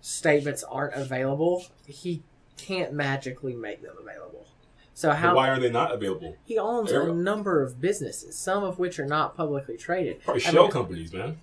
statements 0.00 0.64
aren't 0.64 0.94
available, 0.94 1.64
he 1.86 2.22
can't 2.56 2.92
magically 2.92 3.54
make 3.54 3.82
them 3.82 3.94
available. 4.00 4.46
So 4.94 5.08
But 5.08 5.16
how 5.16 5.34
why 5.36 5.48
are 5.48 5.58
they 5.58 5.70
not 5.70 5.92
available? 5.92 6.36
he 6.44 6.56
owns 6.58 6.92
a 6.92 7.12
number 7.12 7.62
of 7.62 7.80
businesses, 7.80 8.36
some 8.36 8.62
of 8.62 8.78
which 8.78 8.98
are 9.00 9.06
not 9.06 9.36
publicly 9.36 9.76
traded. 9.76 10.22
Probably 10.22 10.44
I 10.44 10.50
shell 10.50 10.62
mean, 10.64 10.70
companies, 10.72 11.12
man. 11.12 11.38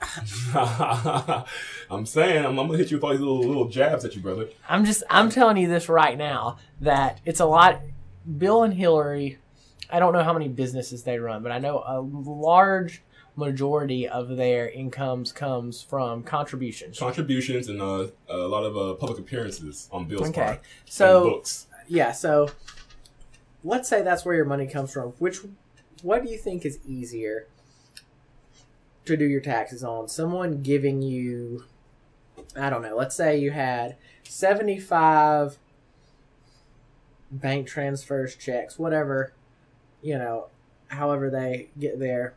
I'm 1.90 2.06
saying 2.06 2.46
I'm, 2.46 2.58
I'm 2.58 2.66
gonna 2.66 2.78
hit 2.78 2.90
you 2.90 2.96
with 2.96 3.04
all 3.04 3.10
these 3.10 3.20
little 3.20 3.40
little 3.40 3.68
jabs 3.68 4.04
at 4.06 4.16
you, 4.16 4.22
brother. 4.22 4.48
I'm 4.66 4.86
just 4.86 5.02
I'm 5.10 5.28
telling 5.28 5.58
you 5.58 5.68
this 5.68 5.90
right 5.90 6.16
now 6.16 6.56
that 6.80 7.20
it's 7.26 7.40
a 7.40 7.44
lot. 7.44 7.80
Bill 8.38 8.62
and 8.62 8.74
Hillary, 8.74 9.38
I 9.90 9.98
don't 9.98 10.12
know 10.12 10.22
how 10.22 10.32
many 10.32 10.48
businesses 10.48 11.02
they 11.04 11.18
run, 11.18 11.42
but 11.42 11.52
I 11.52 11.58
know 11.58 11.82
a 11.86 12.00
large 12.00 13.02
majority 13.36 14.06
of 14.08 14.36
their 14.36 14.68
incomes 14.68 15.32
comes 15.32 15.82
from 15.82 16.22
contributions. 16.22 16.98
Contributions 16.98 17.68
and 17.68 17.80
uh, 17.80 18.08
a 18.28 18.36
lot 18.36 18.64
of 18.64 18.76
uh, 18.76 18.94
public 18.94 19.18
appearances 19.18 19.88
on 19.90 20.06
Bill's 20.06 20.28
Okay, 20.28 20.42
part. 20.42 20.60
so 20.84 21.30
books. 21.30 21.66
yeah, 21.88 22.12
so 22.12 22.50
let's 23.64 23.88
say 23.88 24.02
that's 24.02 24.24
where 24.24 24.34
your 24.34 24.44
money 24.44 24.66
comes 24.66 24.92
from. 24.92 25.10
Which, 25.18 25.38
what 26.02 26.22
do 26.24 26.30
you 26.30 26.36
think 26.38 26.66
is 26.66 26.78
easier 26.86 27.46
to 29.06 29.16
do 29.16 29.24
your 29.24 29.40
taxes 29.40 29.82
on? 29.82 30.08
Someone 30.08 30.60
giving 30.62 31.00
you, 31.00 31.64
I 32.56 32.68
don't 32.68 32.82
know. 32.82 32.96
Let's 32.96 33.16
say 33.16 33.38
you 33.38 33.52
had 33.52 33.96
seventy-five 34.24 35.56
bank 37.30 37.66
transfers, 37.66 38.34
checks, 38.36 38.78
whatever, 38.78 39.32
you 40.02 40.18
know, 40.18 40.48
however 40.88 41.30
they 41.30 41.68
get 41.78 41.98
their 41.98 42.34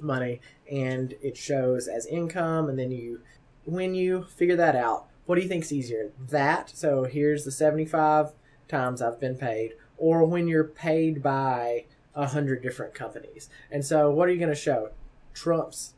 money, 0.00 0.40
and 0.70 1.14
it 1.22 1.36
shows 1.36 1.88
as 1.88 2.06
income, 2.06 2.68
and 2.68 2.78
then 2.78 2.90
you, 2.90 3.20
when 3.64 3.94
you 3.94 4.24
figure 4.24 4.56
that 4.56 4.76
out, 4.76 5.06
what 5.24 5.36
do 5.36 5.42
you 5.42 5.48
think's 5.48 5.72
easier? 5.72 6.12
That 6.28 6.70
so 6.70 7.04
here's 7.04 7.44
the 7.44 7.50
seventy-five 7.50 8.32
times 8.68 9.02
I've 9.02 9.20
been 9.20 9.36
paid, 9.36 9.72
or 9.98 10.24
when 10.24 10.46
you're 10.46 10.64
paid 10.64 11.22
by 11.22 11.86
a 12.14 12.28
hundred 12.28 12.62
different 12.62 12.94
companies. 12.94 13.48
And 13.70 13.84
so, 13.84 14.10
what 14.10 14.28
are 14.28 14.32
you 14.32 14.38
going 14.38 14.50
to 14.50 14.54
show? 14.54 14.90
Trump's 15.34 15.94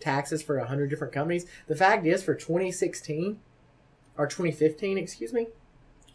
taxes 0.00 0.42
for 0.42 0.58
a 0.58 0.66
hundred 0.66 0.90
different 0.90 1.12
companies. 1.12 1.46
The 1.68 1.76
fact 1.76 2.04
is, 2.04 2.22
for 2.22 2.34
2016 2.34 3.38
or 4.18 4.26
2015, 4.26 4.98
excuse 4.98 5.32
me, 5.32 5.48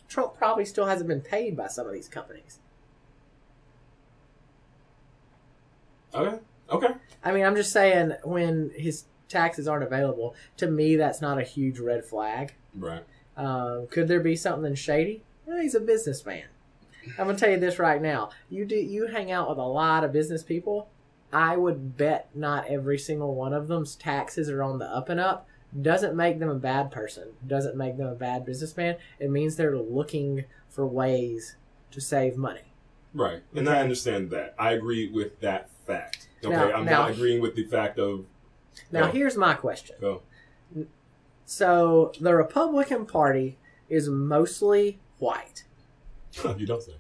Trump 0.10 0.36
probably 0.36 0.66
still 0.66 0.88
hasn't 0.88 1.08
been 1.08 1.22
paid 1.22 1.56
by 1.56 1.68
some 1.68 1.88
of 1.88 1.94
these 1.94 2.10
companies. 2.10 2.60
Okay, 6.14 6.40
okay. 6.72 6.94
I 7.24 7.32
mean, 7.32 7.46
I'm 7.46 7.56
just 7.56 7.72
saying 7.72 8.14
when 8.24 8.72
his 8.76 9.06
taxes 9.28 9.68
aren't 9.68 9.84
available, 9.84 10.36
to 10.58 10.68
me, 10.68 10.96
that's 10.96 11.22
not 11.22 11.38
a 11.38 11.44
huge 11.44 11.80
red 11.80 12.04
flag. 12.04 12.56
Right. 12.74 13.04
Um, 13.38 13.88
could 13.88 14.08
there 14.08 14.20
be 14.20 14.36
something 14.36 14.74
shady? 14.74 15.24
Well, 15.46 15.62
he's 15.62 15.76
a 15.76 15.80
businessman. 15.80 16.46
I'm 17.18 17.28
gonna 17.28 17.38
tell 17.38 17.50
you 17.50 17.60
this 17.60 17.80
right 17.80 18.02
now. 18.02 18.32
You 18.50 18.66
do 18.66 18.76
you 18.76 19.08
hang 19.08 19.32
out 19.32 19.50
with 19.50 19.58
a 19.58 19.64
lot 19.64 20.04
of 20.04 20.12
business 20.12 20.44
people. 20.44 20.90
I 21.32 21.56
would 21.56 21.96
bet 21.96 22.30
not 22.34 22.68
every 22.68 22.98
single 22.98 23.36
one 23.36 23.54
of 23.54 23.68
them's 23.68 23.96
taxes 23.96 24.50
are 24.50 24.64
on 24.64 24.80
the 24.80 24.86
up 24.86 25.10
and 25.10 25.20
up. 25.20 25.48
Doesn't 25.82 26.16
make 26.16 26.40
them 26.40 26.50
a 26.50 26.56
bad 26.56 26.92
person. 26.92 27.30
Doesn't 27.46 27.76
make 27.78 27.98
them 27.98 28.08
a 28.08 28.16
bad 28.16 28.46
businessman. 28.46 28.98
It 29.20 29.30
means 29.30 29.56
they're 29.56 29.78
looking 29.78 30.46
for 30.70 30.86
ways 30.88 31.56
to 31.92 32.02
save 32.02 32.38
money. 32.38 32.74
Right. 33.14 33.44
And 33.56 33.68
I 33.70 33.80
understand 33.82 34.30
that. 34.32 34.56
I 34.58 34.72
agree 34.74 35.10
with 35.10 35.40
that 35.42 35.70
fact. 35.86 36.28
Okay. 36.44 36.56
Now- 36.56 36.72
I'm 36.72 36.86
now- 36.86 37.02
not 37.04 37.12
agreeing 37.12 37.42
with 37.42 37.56
the 37.56 37.66
fact 37.66 38.00
of 38.00 38.26
Now, 38.92 39.12
here's 39.12 39.36
my 39.38 39.54
question. 39.54 39.96
go. 40.00 40.22
So, 41.46 42.12
the 42.22 42.36
Republican 42.36 43.06
Party 43.06 43.58
is 43.90 44.08
mostly 44.08 45.00
white. 45.18 45.64
you 46.58 46.66
don't 46.68 46.84
say. 46.84 46.94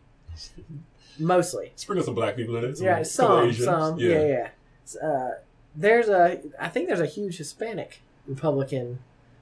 Mostly. 1.20 1.72
Sprinkle 1.76 2.06
some 2.06 2.16
black 2.16 2.36
people 2.36 2.56
in 2.56 2.64
it. 2.66 2.78
Some, 2.78 2.86
yeah, 2.88 3.04
some, 3.04 3.54
some, 3.54 4.00
yeah, 4.00 4.26
yeah. 4.26 4.50
S- 4.86 4.96
Uh, 4.96 5.32
there's 5.76 6.10
a, 6.10 6.42
I 6.60 6.68
think 6.70 6.88
there's 6.88 7.00
a 7.00 7.06
huge 7.06 7.38
Hispanic 7.38 8.02
Republican 8.30 9.00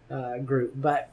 uh, 0.09 0.39
group, 0.39 0.73
but 0.75 1.11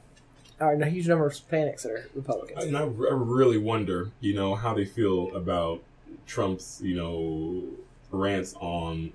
or 0.59 0.73
a 0.73 0.89
huge 0.89 1.07
number 1.07 1.25
of 1.25 1.33
Hispanics 1.33 1.83
that 1.83 1.91
are 1.91 2.09
Republicans. 2.15 2.63
And 2.63 2.77
I, 2.77 2.81
I 2.81 2.85
really 2.85 3.57
wonder, 3.57 4.11
you 4.21 4.33
know, 4.33 4.55
how 4.55 4.73
they 4.73 4.85
feel 4.85 5.35
about 5.35 5.83
Trump's, 6.25 6.81
you 6.81 6.95
know, 6.95 7.63
rants 8.11 8.53
on 8.59 9.11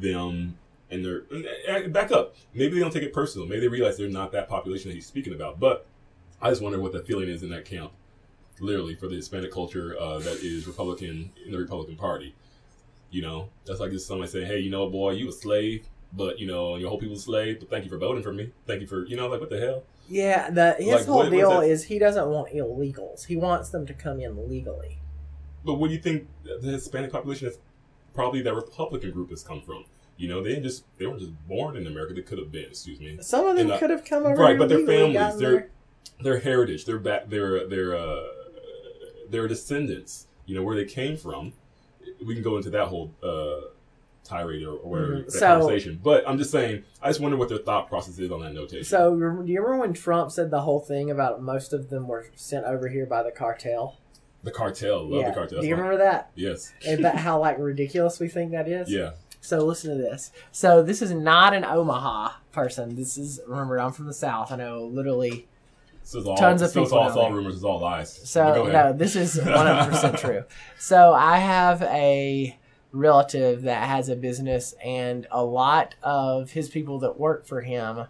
them 0.00 0.56
and 0.90 1.04
their. 1.04 1.24
and, 1.68 1.92
Back 1.92 2.12
up. 2.12 2.36
Maybe 2.54 2.74
they 2.74 2.80
don't 2.80 2.92
take 2.92 3.02
it 3.02 3.12
personal. 3.12 3.46
Maybe 3.46 3.62
they 3.62 3.68
realize 3.68 3.96
they're 3.96 4.08
not 4.08 4.32
that 4.32 4.48
population 4.48 4.90
that 4.90 4.94
he's 4.94 5.06
speaking 5.06 5.34
about. 5.34 5.58
But 5.58 5.86
I 6.40 6.50
just 6.50 6.62
wonder 6.62 6.78
what 6.78 6.92
the 6.92 7.00
feeling 7.00 7.28
is 7.28 7.42
in 7.42 7.50
that 7.50 7.64
camp, 7.64 7.92
literally, 8.60 8.94
for 8.94 9.08
the 9.08 9.16
Hispanic 9.16 9.52
culture 9.52 9.96
uh, 9.98 10.18
that 10.20 10.44
is 10.44 10.66
Republican 10.66 11.32
in 11.44 11.52
the 11.52 11.58
Republican 11.58 11.96
Party. 11.96 12.34
You 13.10 13.22
know, 13.22 13.48
that's 13.64 13.80
like 13.80 13.90
just 13.90 14.06
somebody 14.06 14.30
saying, 14.30 14.46
hey, 14.46 14.58
you 14.58 14.70
know, 14.70 14.88
boy, 14.88 15.12
you 15.12 15.28
a 15.28 15.32
slave. 15.32 15.88
But 16.16 16.38
you 16.38 16.46
know, 16.46 16.76
your 16.76 16.88
whole 16.90 16.98
people's 16.98 17.24
slave. 17.24 17.60
But 17.60 17.70
thank 17.70 17.84
you 17.84 17.90
for 17.90 17.98
voting 17.98 18.22
for 18.22 18.32
me. 18.32 18.52
Thank 18.66 18.80
you 18.80 18.86
for 18.86 19.04
you 19.06 19.16
know, 19.16 19.26
like 19.28 19.40
what 19.40 19.50
the 19.50 19.58
hell? 19.60 19.82
yeah, 20.08 20.50
the 20.50 20.74
his 20.78 20.86
Like, 20.88 21.04
whole 21.06 21.16
what- 21.18 21.30
deal 21.30 21.60
is 21.60 21.84
he 21.84 21.98
doesn't 21.98 22.28
want 22.28 22.52
illegals. 22.52 23.26
He 23.26 23.36
wants 23.36 23.70
them 23.70 23.86
to 23.86 23.94
come 23.94 24.20
in 24.20 24.48
legally. 24.48 24.98
But 25.64 25.74
what 25.74 25.88
do 25.88 25.94
you 25.94 26.00
think 26.00 26.28
the 26.44 26.58
Hispanic 26.70 27.10
population 27.10 27.48
is 27.48 27.58
probably 28.12 28.42
that 28.42 28.54
Republican 28.54 29.10
group 29.12 29.30
has 29.30 29.42
come 29.42 29.62
from? 29.62 29.84
You 30.16 30.28
know, 30.28 30.42
they 30.42 30.50
didn't 30.50 30.64
just 30.64 30.84
they 30.98 31.06
weren't 31.06 31.20
just 31.20 31.32
born 31.48 31.76
in 31.76 31.86
America. 31.86 32.14
They 32.14 32.22
could 32.22 32.38
have 32.38 32.52
been. 32.52 32.66
Excuse 32.66 33.00
me. 33.00 33.18
Some 33.20 33.46
of 33.46 33.56
them 33.56 33.66
And, 33.66 33.72
uh, 33.72 33.78
could 33.78 33.90
have 33.90 34.04
come 34.04 34.24
over 34.26 34.36
right, 34.40 34.56
but 34.58 34.68
their 34.68 34.86
families, 34.86 35.38
their 35.38 35.50
there. 35.50 35.70
their 36.22 36.38
heritage, 36.40 36.84
their 36.84 36.98
back, 36.98 37.28
their 37.30 37.66
their 37.66 37.96
uh, 37.96 38.22
their 39.30 39.48
descendants. 39.48 40.26
You 40.46 40.54
know 40.54 40.62
where 40.62 40.76
they 40.76 40.84
came 40.84 41.16
from. 41.16 41.54
We 42.24 42.34
can 42.34 42.44
go 42.44 42.56
into 42.58 42.70
that 42.70 42.86
whole 42.88 43.10
uh, 43.22 43.68
tirade 44.24 44.64
or, 44.64 44.76
or 44.76 44.90
whatever 44.90 45.12
Mhm. 45.12 45.24
that 45.26 45.32
So- 45.32 45.46
conversation. 45.60 46.00
But 46.02 46.24
I'm 46.26 46.38
just 46.38 46.50
saying, 46.50 46.82
I 47.02 47.08
just 47.08 47.20
wonder 47.20 47.36
what 47.36 47.48
their 47.48 47.58
thought 47.58 47.88
process 47.88 48.18
is 48.18 48.30
on 48.30 48.40
that 48.40 48.52
notation. 48.54 48.84
So, 48.84 49.10
do 49.10 49.16
you 49.52 49.60
remember 49.60 49.78
when 49.78 49.92
Trump 49.92 50.30
said 50.32 50.50
the 50.50 50.62
whole 50.62 50.80
thing 50.80 51.10
about 51.10 51.42
most 51.42 51.72
of 51.72 51.90
them 51.90 52.08
were 52.08 52.26
sent 52.34 52.64
over 52.66 52.88
here 52.88 53.06
by 53.06 53.22
the 53.22 53.30
cartel? 53.30 53.98
the 54.42 54.50
cartel, 54.50 55.08
love 55.08 55.22
yeah. 55.22 55.28
the 55.30 55.34
cartel. 55.34 55.60
Do 55.62 55.66
you 55.66 55.74
remember 55.74 55.96
that? 55.96 56.30
Yes. 56.34 56.70
About 56.86 57.16
how 57.16 57.40
like 57.40 57.58
ridiculous 57.58 58.20
we 58.20 58.28
think 58.28 58.52
that 58.52 58.68
is? 58.68 58.90
Yeah. 58.92 59.12
So 59.40 59.64
listen 59.64 59.90
to 59.90 59.96
this. 59.96 60.32
So 60.52 60.82
this 60.82 61.00
is 61.00 61.12
not 61.12 61.54
an 61.54 61.64
Omaha 61.64 62.32
person. 62.52 62.94
This 62.94 63.16
is 63.16 63.40
remember 63.48 63.80
I'm 63.80 63.92
from 63.92 64.06
the 64.06 64.12
South. 64.12 64.52
I 64.52 64.56
know 64.56 64.84
literally. 64.84 65.48
So 66.02 66.22
all, 66.24 66.36
Tons 66.36 66.60
of 66.60 66.70
so 66.70 66.84
people 66.84 66.98
all, 66.98 67.08
it's 67.08 67.16
all 67.16 67.24
there. 67.28 67.32
rumors. 67.36 67.54
It's 67.54 67.64
all 67.64 67.80
lies. 67.80 68.28
So 68.28 68.68
no, 68.70 68.92
this 68.92 69.16
is 69.16 69.38
100 69.38 69.90
percent 69.90 70.18
true. 70.24 70.44
So 70.78 71.14
I 71.14 71.38
have 71.38 71.80
a 71.82 72.58
relative 72.94 73.62
that 73.62 73.88
has 73.88 74.08
a 74.08 74.16
business, 74.16 74.74
and 74.82 75.26
a 75.30 75.44
lot 75.44 75.94
of 76.02 76.52
his 76.52 76.68
people 76.68 77.00
that 77.00 77.18
work 77.18 77.46
for 77.46 77.60
him 77.60 78.06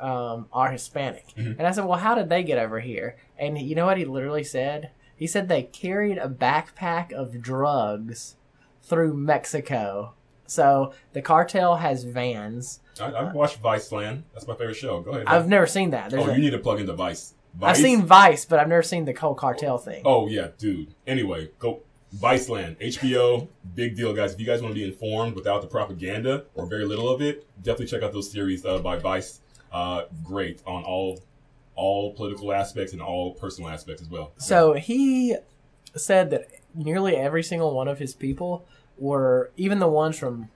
um, 0.00 0.46
are 0.52 0.70
Hispanic. 0.70 1.26
Mhm. 1.36 1.58
And 1.58 1.66
I 1.66 1.70
said, 1.72 1.84
well, 1.84 1.98
how 1.98 2.14
did 2.14 2.28
they 2.28 2.42
get 2.42 2.58
over 2.58 2.80
here? 2.80 3.16
And 3.38 3.58
you 3.58 3.74
know 3.74 3.86
what 3.86 3.98
he 3.98 4.04
literally 4.04 4.44
said? 4.44 4.90
He 5.16 5.26
said 5.26 5.48
they 5.48 5.62
carried 5.62 6.18
a 6.18 6.28
backpack 6.28 7.12
of 7.12 7.40
drugs 7.40 8.36
through 8.82 9.14
Mexico. 9.14 10.14
So 10.46 10.92
the 11.12 11.22
cartel 11.22 11.76
has 11.76 12.04
vans. 12.04 12.80
I, 13.00 13.12
I've 13.12 13.34
watched 13.34 13.62
Viceland. 13.62 14.22
That's 14.32 14.46
my 14.46 14.54
favorite 14.54 14.74
show. 14.74 15.00
Go 15.00 15.12
ahead. 15.12 15.26
I've 15.26 15.48
never 15.48 15.66
seen 15.66 15.90
that. 15.90 16.10
There's 16.10 16.24
oh, 16.24 16.30
a- 16.30 16.34
you 16.34 16.40
need 16.40 16.50
to 16.50 16.58
plug 16.58 16.80
into 16.80 16.92
Vice. 16.92 17.34
Vice. 17.54 17.70
I've 17.76 17.82
seen 17.82 18.02
Vice, 18.02 18.44
but 18.44 18.58
I've 18.58 18.68
never 18.68 18.82
seen 18.82 19.04
the 19.04 19.12
whole 19.12 19.34
cartel 19.34 19.78
thing. 19.78 20.02
Oh 20.04 20.28
yeah, 20.28 20.48
dude. 20.58 20.94
Anyway, 21.06 21.50
go 21.60 21.82
Viceland, 22.18 22.78
HBO, 22.80 23.48
big 23.74 23.96
deal, 23.96 24.12
guys. 24.14 24.34
If 24.34 24.40
you 24.40 24.46
guys 24.46 24.62
want 24.62 24.74
to 24.74 24.80
be 24.80 24.84
informed 24.84 25.34
without 25.34 25.62
the 25.62 25.66
propaganda 25.66 26.44
or 26.54 26.66
very 26.66 26.84
little 26.84 27.08
of 27.08 27.20
it, 27.20 27.46
definitely 27.62 27.86
check 27.86 28.02
out 28.02 28.12
those 28.12 28.30
series 28.30 28.64
uh, 28.64 28.78
by 28.78 28.98
Vice. 28.98 29.40
Uh, 29.72 30.04
great 30.22 30.62
on 30.66 30.84
all 30.84 31.20
all 31.74 32.12
political 32.12 32.52
aspects 32.52 32.92
and 32.92 33.02
all 33.02 33.34
personal 33.34 33.68
aspects 33.68 34.00
as 34.00 34.08
well. 34.08 34.32
So 34.36 34.74
he 34.74 35.36
said 35.96 36.30
that 36.30 36.48
nearly 36.72 37.16
every 37.16 37.42
single 37.42 37.74
one 37.74 37.88
of 37.88 37.98
his 37.98 38.14
people 38.14 38.64
were, 38.96 39.50
even 39.56 39.80
the 39.80 39.88
ones 39.88 40.16
from 40.16 40.50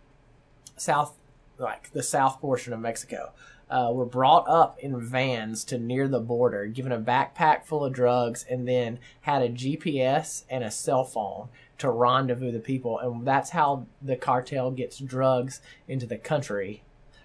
south, 0.77 1.17
like 1.59 1.91
the 1.93 2.03
south 2.05 2.41
portion 2.41 2.73
of 2.73 2.79
Mexico, 2.79 3.33
uh, 3.71 3.91
were 3.93 4.07
brought 4.07 4.49
up 4.49 4.79
in 4.81 5.01
vans 5.01 5.65
to 5.65 5.79
near 5.79 6.09
the 6.09 6.21
border, 6.21 6.67
given 6.67 6.93
a 6.93 6.99
backpack 6.99 7.65
full 7.65 7.85
of 7.85 7.93
drugs, 7.93 8.45
and 8.49 8.67
then 8.67 8.99
had 9.23 9.43
a 9.43 9.49
GPS 9.49 10.45
and 10.49 10.65
a 10.65 10.71
cell 10.71 11.05
phone 11.05 11.49
to 11.79 11.91
rendezvous 11.91 12.51
the 12.51 12.59
people, 12.59 12.99
and 12.99 13.27
that's 13.27 13.51
how 13.51 13.87
the 14.03 14.17
cartel 14.17 14.71
gets 14.71 14.99
drugs 14.99 15.61
into 15.87 16.07
the 16.07 16.19
country. 16.19 16.83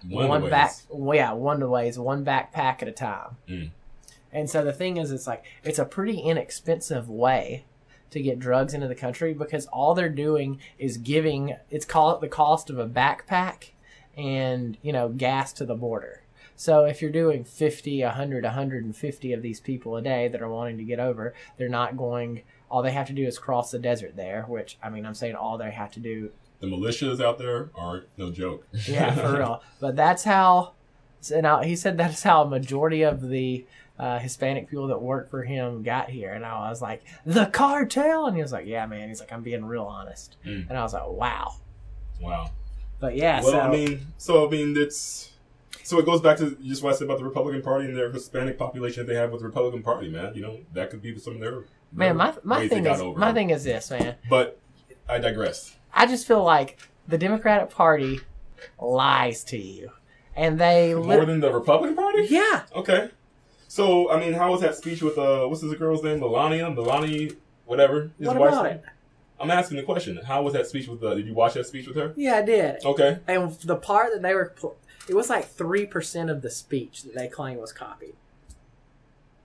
One, 0.08 0.28
one 0.28 0.50
back, 0.50 0.74
yeah, 0.92 1.32
one 1.32 1.68
ways, 1.68 1.98
one 1.98 2.24
backpack 2.24 2.82
at 2.82 2.88
a 2.88 2.92
time. 2.92 3.36
Mm. 3.48 3.70
And 4.32 4.50
so 4.50 4.64
the 4.64 4.72
thing 4.72 4.96
is, 4.96 5.10
it's 5.10 5.26
like 5.26 5.44
it's 5.62 5.78
a 5.78 5.84
pretty 5.84 6.18
inexpensive 6.18 7.08
way 7.08 7.64
to 8.10 8.20
get 8.20 8.38
drugs 8.38 8.74
into 8.74 8.86
the 8.86 8.94
country 8.94 9.32
because 9.32 9.66
all 9.66 9.94
they're 9.94 10.08
doing 10.08 10.60
is 10.78 10.98
giving 10.98 11.56
it's 11.70 11.84
called 11.84 12.20
the 12.20 12.28
cost 12.28 12.70
of 12.70 12.78
a 12.78 12.86
backpack 12.86 13.70
and 14.16 14.76
you 14.82 14.92
know 14.92 15.08
gas 15.08 15.52
to 15.54 15.64
the 15.64 15.74
border. 15.74 16.23
So 16.56 16.84
if 16.84 17.02
you're 17.02 17.10
doing 17.10 17.44
50, 17.44 18.02
100, 18.02 18.44
150 18.44 19.32
of 19.32 19.42
these 19.42 19.60
people 19.60 19.96
a 19.96 20.02
day 20.02 20.28
that 20.28 20.40
are 20.40 20.48
wanting 20.48 20.78
to 20.78 20.84
get 20.84 21.00
over, 21.00 21.34
they're 21.56 21.68
not 21.68 21.96
going. 21.96 22.42
All 22.70 22.82
they 22.82 22.92
have 22.92 23.06
to 23.08 23.12
do 23.12 23.26
is 23.26 23.38
cross 23.38 23.70
the 23.70 23.78
desert 23.78 24.16
there, 24.16 24.44
which 24.48 24.78
I 24.82 24.90
mean, 24.90 25.04
I'm 25.06 25.14
saying 25.14 25.34
all 25.34 25.58
they 25.58 25.70
have 25.70 25.90
to 25.92 26.00
do 26.00 26.30
The 26.60 26.66
militias 26.66 27.20
out 27.20 27.38
there 27.38 27.70
are 27.74 28.04
no 28.16 28.30
joke. 28.30 28.66
yeah, 28.86 29.14
for 29.14 29.36
real. 29.38 29.62
But 29.80 29.96
that's 29.96 30.24
how. 30.24 30.72
So 31.20 31.40
now 31.40 31.62
he 31.62 31.74
said 31.76 31.96
that's 31.98 32.22
how 32.22 32.42
a 32.42 32.48
majority 32.48 33.02
of 33.02 33.28
the 33.28 33.64
uh, 33.98 34.18
Hispanic 34.18 34.68
people 34.68 34.88
that 34.88 35.00
work 35.00 35.30
for 35.30 35.42
him 35.44 35.82
got 35.82 36.10
here, 36.10 36.32
and 36.32 36.44
I 36.44 36.68
was 36.68 36.82
like, 36.82 37.02
the 37.24 37.46
cartel, 37.46 38.26
and 38.26 38.36
he 38.36 38.42
was 38.42 38.52
like, 38.52 38.66
yeah, 38.66 38.84
man. 38.86 39.08
He's 39.08 39.20
like, 39.20 39.32
I'm 39.32 39.42
being 39.42 39.64
real 39.64 39.84
honest, 39.84 40.36
Mm. 40.44 40.68
and 40.68 40.76
I 40.78 40.82
was 40.82 40.92
like, 40.94 41.06
wow. 41.08 41.54
Wow. 42.20 42.50
But 43.00 43.16
yeah, 43.16 43.40
Well, 43.42 43.50
so 43.52 43.60
I 43.60 43.70
mean, 43.70 44.06
so 44.18 44.46
I 44.46 44.50
mean, 44.50 44.74
it's 44.76 45.30
so 45.84 45.98
it 46.00 46.04
goes 46.06 46.20
back 46.20 46.38
to 46.38 46.56
just 46.62 46.82
what 46.82 46.94
I 46.94 46.96
said 46.96 47.04
about 47.04 47.18
the 47.18 47.24
Republican 47.24 47.62
Party 47.62 47.86
and 47.86 47.96
their 47.96 48.10
Hispanic 48.10 48.58
population 48.58 49.06
that 49.06 49.12
they 49.12 49.18
have 49.18 49.30
with 49.30 49.40
the 49.42 49.46
Republican 49.46 49.82
Party, 49.82 50.08
man. 50.08 50.34
You 50.34 50.42
know, 50.42 50.58
that 50.72 50.90
could 50.90 51.00
be 51.02 51.16
some 51.18 51.34
of 51.34 51.40
their 51.40 51.64
man, 51.92 52.16
my 52.16 52.34
my 52.42 52.66
thing 52.68 52.86
is 52.86 53.00
over 53.00 53.18
my 53.18 53.32
thing 53.32 53.50
is 53.50 53.64
this, 53.64 53.90
man. 53.90 54.16
But 54.28 54.58
I 55.08 55.18
digress. 55.18 55.76
I 55.92 56.06
just 56.06 56.26
feel 56.26 56.42
like 56.42 56.78
the 57.06 57.18
Democratic 57.18 57.70
Party 57.70 58.20
lies 58.80 59.44
to 59.44 59.58
you, 59.58 59.90
and 60.34 60.58
they 60.58 60.94
More 60.94 61.20
li- 61.20 61.24
than 61.26 61.40
the 61.40 61.52
Republican 61.52 61.96
Party? 61.96 62.26
yeah. 62.30 62.62
Okay. 62.74 63.10
So 63.68 64.10
I 64.10 64.18
mean, 64.20 64.32
how 64.34 64.50
was 64.52 64.60
that 64.60 64.74
speech 64.76 65.02
with 65.02 65.18
uh, 65.18 65.46
what's 65.46 65.60
this 65.60 65.74
girl's 65.74 66.02
name? 66.02 66.20
Melania, 66.20 66.70
Melanie, 66.70 67.32
whatever. 67.66 68.10
His 68.18 68.28
What 68.28 68.38
wife's 68.38 68.54
about 68.54 68.64
name? 68.64 68.74
it? 68.76 68.84
I'm 69.40 69.50
asking 69.50 69.78
the 69.78 69.82
question. 69.82 70.16
How 70.24 70.42
was 70.42 70.52
that 70.54 70.66
speech 70.66 70.86
with? 70.88 71.02
Uh, 71.02 71.14
did 71.14 71.26
you 71.26 71.34
watch 71.34 71.54
that 71.54 71.66
speech 71.66 71.86
with 71.88 71.96
her? 71.96 72.14
Yeah, 72.16 72.36
I 72.36 72.42
did. 72.42 72.84
Okay. 72.84 73.18
And 73.26 73.52
the 73.64 73.76
part 73.76 74.12
that 74.12 74.22
they 74.22 74.32
were, 74.32 74.54
it 75.08 75.14
was 75.14 75.28
like 75.28 75.48
three 75.48 75.86
percent 75.86 76.30
of 76.30 76.42
the 76.42 76.50
speech 76.50 77.02
that 77.02 77.14
they 77.14 77.28
claim 77.28 77.58
was 77.58 77.72
copied. 77.72 78.14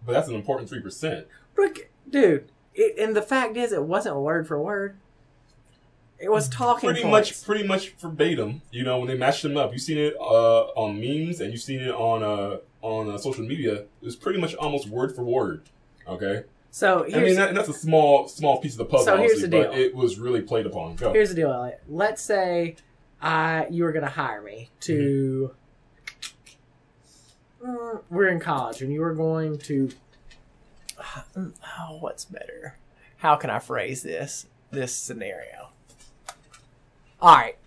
But 0.05 0.14
that's 0.14 0.30
an 0.30 0.36
important 0.36 0.70
three 0.70 0.82
percent. 0.82 1.28
Look, 1.57 1.89
dude, 2.10 2.51
it, 2.74 2.97
and 2.97 3.16
the 3.16 3.22
fact 3.22 3.57
is, 3.57 3.72
it 3.72 3.84
wasn't 3.84 4.16
word 4.16 4.47
for 4.47 4.62
word. 4.62 4.97
It 6.20 6.30
was 6.30 6.49
talking 6.49 6.89
Pretty 6.89 7.03
points. 7.03 7.30
much, 7.30 7.45
pretty 7.45 7.66
much 7.66 7.91
verbatim. 7.91 8.62
You 8.72 8.84
know, 8.84 8.99
when 8.99 9.07
they 9.07 9.16
matched 9.18 9.41
them 9.41 9.55
up, 9.55 9.72
you've 9.72 9.82
seen 9.82 9.97
it 9.97 10.16
uh, 10.20 10.64
on 10.76 10.99
memes 10.99 11.39
and 11.39 11.53
you've 11.53 11.62
seen 11.62 11.80
it 11.80 11.93
on 11.93 12.24
uh, 12.24 12.57
on 12.82 13.10
uh, 13.10 13.18
social 13.18 13.45
media. 13.45 13.76
It 13.76 13.89
was 14.01 14.18
pretty 14.18 14.39
much 14.39 14.53
almost 14.55 14.88
word 14.89 15.16
for 15.16 15.24
word. 15.24 15.70
Okay. 16.07 16.43
So 16.72 17.05
I 17.05 17.20
mean, 17.22 17.36
that, 17.36 17.49
and 17.49 17.57
that's 17.57 17.70
a 17.70 17.74
small, 17.74 18.28
small 18.28 18.60
piece 18.60 18.74
of 18.74 18.80
the 18.80 18.86
puzzle. 18.86 19.05
So 19.05 19.18
here's 19.18 19.41
the 19.41 19.47
but 19.47 19.72
deal. 19.72 19.82
it 19.82 19.95
was 19.95 20.20
really 20.20 20.41
played 20.41 20.66
upon. 20.66 20.97
Go. 20.97 21.14
here's 21.14 21.30
the 21.30 21.36
deal, 21.36 21.51
Elliott. 21.51 21.82
Let's 21.88 22.22
say 22.22 22.76
I 23.22 23.68
you 23.70 23.84
were 23.84 23.92
going 23.92 24.06
to 24.06 24.12
hire 24.12 24.42
me 24.42 24.70
to. 24.82 25.52
Mm, 27.64 28.02
we're 28.10 28.28
in 28.28 28.40
college, 28.40 28.82
and 28.82 28.92
you 28.92 29.02
were 29.02 29.14
going 29.14 29.58
to. 29.60 29.90
Oh, 31.36 31.98
what's 32.00 32.26
better? 32.26 32.78
How 33.18 33.36
can 33.36 33.50
I 33.50 33.60
phrase 33.60 34.04
this 34.04 34.48
this 34.72 34.94
scenario? 34.94 35.70
All 37.22 37.36
right. 37.36 37.58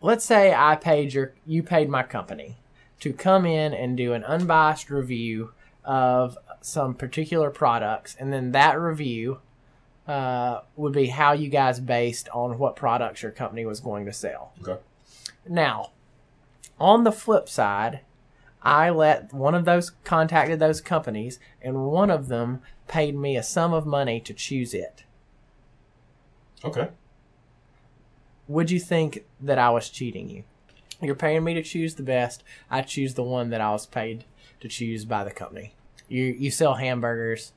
Let's 0.00 0.24
say 0.24 0.54
I 0.54 0.76
paid 0.76 1.12
your 1.12 1.34
you 1.46 1.62
paid 1.62 1.88
my 1.88 2.02
company 2.02 2.56
to 3.00 3.12
come 3.12 3.44
in 3.44 3.74
and 3.74 3.96
do 3.96 4.12
an 4.12 4.24
unbiased 4.24 4.90
review 4.90 5.52
of 5.84 6.38
some 6.60 6.94
particular 6.94 7.50
products, 7.50 8.16
and 8.18 8.32
then 8.32 8.52
that 8.52 8.80
review 8.80 9.40
uh, 10.06 10.60
would 10.76 10.92
be 10.92 11.06
how 11.06 11.32
you 11.32 11.48
guys 11.48 11.80
based 11.80 12.28
on 12.30 12.58
what 12.58 12.76
products 12.76 13.22
your 13.22 13.32
company 13.32 13.64
was 13.64 13.80
going 13.80 14.04
to 14.06 14.12
sell. 14.12 14.52
Okay. 14.60 14.80
Now, 15.48 15.90
on 16.78 17.04
the 17.04 17.12
flip 17.12 17.48
side, 17.48 18.00
I 18.62 18.90
let 18.90 19.32
one 19.32 19.54
of 19.54 19.64
those 19.64 19.90
contacted 20.04 20.58
those 20.58 20.80
companies, 20.80 21.38
and 21.60 21.86
one 21.86 22.10
of 22.10 22.28
them 22.28 22.62
paid 22.88 23.16
me 23.16 23.36
a 23.36 23.42
sum 23.42 23.72
of 23.72 23.86
money 23.86 24.20
to 24.20 24.34
choose 24.34 24.74
it. 24.74 25.04
Okay. 26.64 26.88
Would 28.48 28.70
you 28.70 28.78
think 28.78 29.24
that 29.40 29.58
I 29.58 29.70
was 29.70 29.88
cheating 29.88 30.28
you? 30.28 30.44
You're 31.00 31.14
paying 31.16 31.42
me 31.42 31.54
to 31.54 31.62
choose 31.62 31.96
the 31.96 32.02
best. 32.02 32.44
I 32.70 32.82
choose 32.82 33.14
the 33.14 33.24
one 33.24 33.50
that 33.50 33.60
I 33.60 33.70
was 33.70 33.86
paid 33.86 34.24
to 34.60 34.68
choose 34.68 35.04
by 35.04 35.24
the 35.24 35.32
company. 35.32 35.74
You 36.08 36.24
you 36.24 36.50
sell 36.50 36.74
hamburgers, 36.74 37.52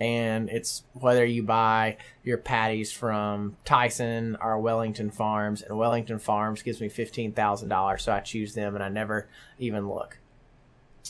and 0.00 0.48
it's 0.48 0.84
whether 0.94 1.24
you 1.24 1.42
buy 1.42 1.96
your 2.22 2.38
patties 2.38 2.92
from 2.92 3.56
Tyson 3.64 4.36
or 4.40 4.58
Wellington 4.60 5.10
Farms, 5.10 5.62
and 5.62 5.76
Wellington 5.76 6.18
Farms 6.18 6.62
gives 6.62 6.80
me 6.80 6.88
fifteen 6.88 7.32
thousand 7.32 7.68
dollars, 7.68 8.02
so 8.02 8.12
I 8.12 8.20
choose 8.20 8.54
them, 8.54 8.74
and 8.74 8.82
I 8.84 8.88
never 8.88 9.28
even 9.58 9.88
look. 9.88 10.18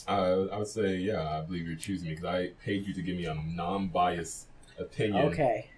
Uh, 0.07 0.45
I 0.51 0.57
would 0.57 0.67
say, 0.67 0.95
yeah, 0.97 1.39
I 1.39 1.41
believe 1.41 1.67
you're 1.67 1.75
choosing 1.75 2.07
me 2.07 2.15
because 2.15 2.25
I 2.25 2.51
paid 2.63 2.87
you 2.87 2.93
to 2.93 3.01
give 3.01 3.17
me 3.17 3.25
a 3.25 3.33
non-biased 3.35 4.47
opinion. 4.79 5.25
Okay. 5.27 5.69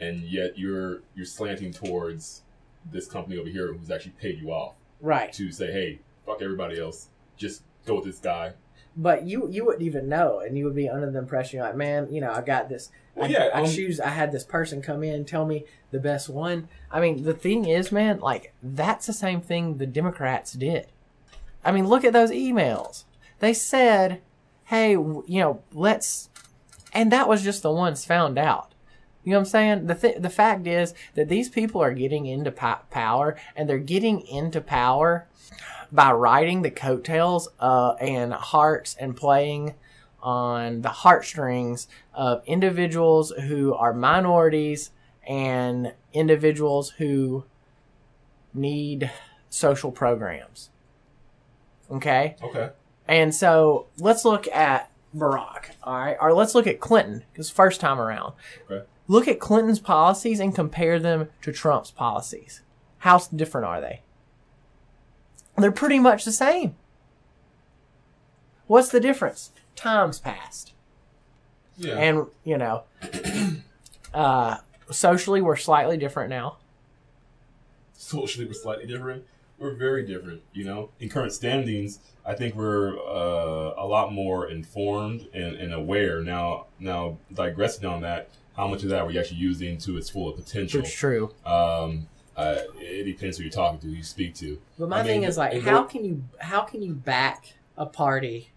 And 0.00 0.22
yet 0.22 0.58
you're 0.58 1.00
you're 1.14 1.26
slanting 1.26 1.72
towards 1.72 2.42
this 2.90 3.06
company 3.06 3.38
over 3.38 3.48
here 3.48 3.72
who's 3.72 3.90
actually 3.90 4.12
paid 4.20 4.40
you 4.40 4.50
off 4.50 4.74
Right. 5.00 5.32
to 5.34 5.50
say, 5.52 5.70
hey, 5.72 6.00
fuck 6.26 6.40
everybody 6.42 6.80
else, 6.80 7.08
just 7.36 7.62
go 7.86 7.96
with 7.96 8.04
this 8.04 8.18
guy. 8.18 8.52
But 8.96 9.26
you 9.26 9.48
you 9.50 9.64
wouldn't 9.64 9.82
even 9.82 10.08
know, 10.08 10.40
and 10.40 10.58
you 10.58 10.64
would 10.64 10.74
be 10.74 10.88
under 10.88 11.10
the 11.10 11.18
impression 11.18 11.58
you're 11.58 11.66
like, 11.66 11.76
man, 11.76 12.12
you 12.12 12.20
know, 12.20 12.32
I 12.32 12.40
got 12.40 12.68
this. 12.68 12.90
Well, 13.14 13.26
I, 13.26 13.28
yeah, 13.28 13.48
I 13.54 13.62
um, 13.62 13.66
choose. 13.66 14.00
I 14.00 14.08
had 14.08 14.32
this 14.32 14.44
person 14.44 14.82
come 14.82 15.02
in 15.02 15.24
tell 15.24 15.46
me 15.46 15.64
the 15.90 16.00
best 16.00 16.28
one. 16.28 16.68
I 16.90 17.00
mean, 17.00 17.22
the 17.22 17.34
thing 17.34 17.64
is, 17.66 17.92
man, 17.92 18.18
like 18.18 18.52
that's 18.62 19.06
the 19.06 19.12
same 19.12 19.40
thing 19.40 19.76
the 19.76 19.86
Democrats 19.86 20.52
did. 20.52 20.88
I 21.64 21.72
mean, 21.72 21.86
look 21.86 22.04
at 22.04 22.12
those 22.12 22.30
emails. 22.30 23.04
They 23.38 23.54
said, 23.54 24.20
"Hey, 24.64 24.92
you 24.92 25.24
know, 25.28 25.62
let's," 25.72 26.28
and 26.92 27.12
that 27.12 27.28
was 27.28 27.42
just 27.42 27.62
the 27.62 27.72
ones 27.72 28.04
found 28.04 28.38
out. 28.38 28.74
You 29.22 29.32
know 29.32 29.38
what 29.38 29.42
I'm 29.42 29.50
saying? 29.50 29.86
The 29.86 29.94
th- 29.94 30.22
the 30.22 30.30
fact 30.30 30.66
is 30.66 30.94
that 31.14 31.28
these 31.28 31.48
people 31.48 31.80
are 31.80 31.92
getting 31.92 32.26
into 32.26 32.50
po- 32.50 32.80
power, 32.90 33.36
and 33.54 33.68
they're 33.68 33.78
getting 33.78 34.20
into 34.22 34.60
power 34.60 35.28
by 35.92 36.12
riding 36.12 36.62
the 36.62 36.70
coattails 36.70 37.48
uh, 37.58 37.94
and 38.00 38.32
hearts 38.32 38.96
and 38.98 39.16
playing 39.16 39.74
on 40.22 40.82
the 40.82 40.88
heartstrings 40.88 41.88
of 42.14 42.42
individuals 42.46 43.30
who 43.30 43.74
are 43.74 43.92
minorities 43.92 44.90
and 45.26 45.92
individuals 46.12 46.90
who 46.90 47.44
need 48.52 49.10
social 49.48 49.90
programs. 49.90 50.70
Okay? 51.90 52.36
Okay. 52.42 52.70
And 53.08 53.34
so 53.34 53.86
let's 53.98 54.24
look 54.24 54.46
at 54.48 54.90
Barack, 55.16 55.70
all 55.82 55.98
right? 55.98 56.16
Or 56.20 56.32
let's 56.32 56.54
look 56.54 56.66
at 56.66 56.80
Clinton, 56.80 57.24
because 57.32 57.50
first 57.50 57.80
time 57.80 58.00
around. 58.00 58.34
Okay. 58.70 58.84
Look 59.08 59.26
at 59.26 59.40
Clinton's 59.40 59.80
policies 59.80 60.38
and 60.38 60.54
compare 60.54 61.00
them 61.00 61.28
to 61.42 61.52
Trump's 61.52 61.90
policies. 61.90 62.62
How 62.98 63.18
different 63.34 63.66
are 63.66 63.80
they? 63.80 64.02
They're 65.56 65.72
pretty 65.72 65.98
much 65.98 66.24
the 66.24 66.32
same. 66.32 66.74
What's 68.66 68.88
the 68.90 69.00
difference? 69.00 69.50
Time's 69.76 70.18
passed. 70.18 70.72
Yeah. 71.76 71.96
And, 71.96 72.26
you 72.44 72.56
know, 72.56 72.84
uh, 74.14 74.58
socially, 74.90 75.40
we're 75.40 75.56
slightly 75.56 75.96
different 75.96 76.30
now. 76.30 76.58
socially 77.94 78.46
we're 78.46 78.54
slightly 78.54 78.86
different. 78.86 79.24
We're 79.58 79.74
very 79.74 80.06
different, 80.06 80.42
you 80.54 80.64
know. 80.64 80.90
In 81.00 81.08
current 81.10 81.32
standings, 81.32 81.98
I 82.24 82.34
think 82.34 82.54
we're 82.54 82.96
uh, 82.98 83.74
a 83.76 83.86
lot 83.86 84.12
more 84.12 84.48
informed 84.48 85.28
and, 85.34 85.56
and 85.56 85.74
aware 85.74 86.22
now. 86.22 86.66
Now, 86.78 87.18
digressing 87.34 87.84
on 87.84 88.00
that, 88.02 88.30
how 88.56 88.68
much 88.68 88.82
of 88.82 88.88
that 88.90 89.04
were 89.04 89.10
you 89.10 89.20
actually 89.20 89.38
using 89.38 89.76
to 89.78 89.96
its 89.98 90.08
full 90.08 90.32
potential? 90.32 90.80
It's 90.80 90.94
true. 90.94 91.34
Um, 91.44 92.08
uh, 92.40 92.62
it 92.78 93.04
depends 93.04 93.36
who 93.36 93.44
you're 93.44 93.52
talking 93.52 93.78
to, 93.80 93.86
who 93.88 93.92
you 93.94 94.02
speak 94.02 94.34
to. 94.36 94.60
But 94.78 94.88
my 94.88 95.00
I 95.00 95.02
thing 95.04 95.20
mean, 95.20 95.28
is 95.28 95.36
like, 95.36 95.60
how 95.62 95.82
can 95.84 96.04
you 96.04 96.24
how 96.40 96.62
can 96.62 96.82
you 96.82 96.92
back 96.94 97.54
a 97.76 97.86
party 97.86 98.50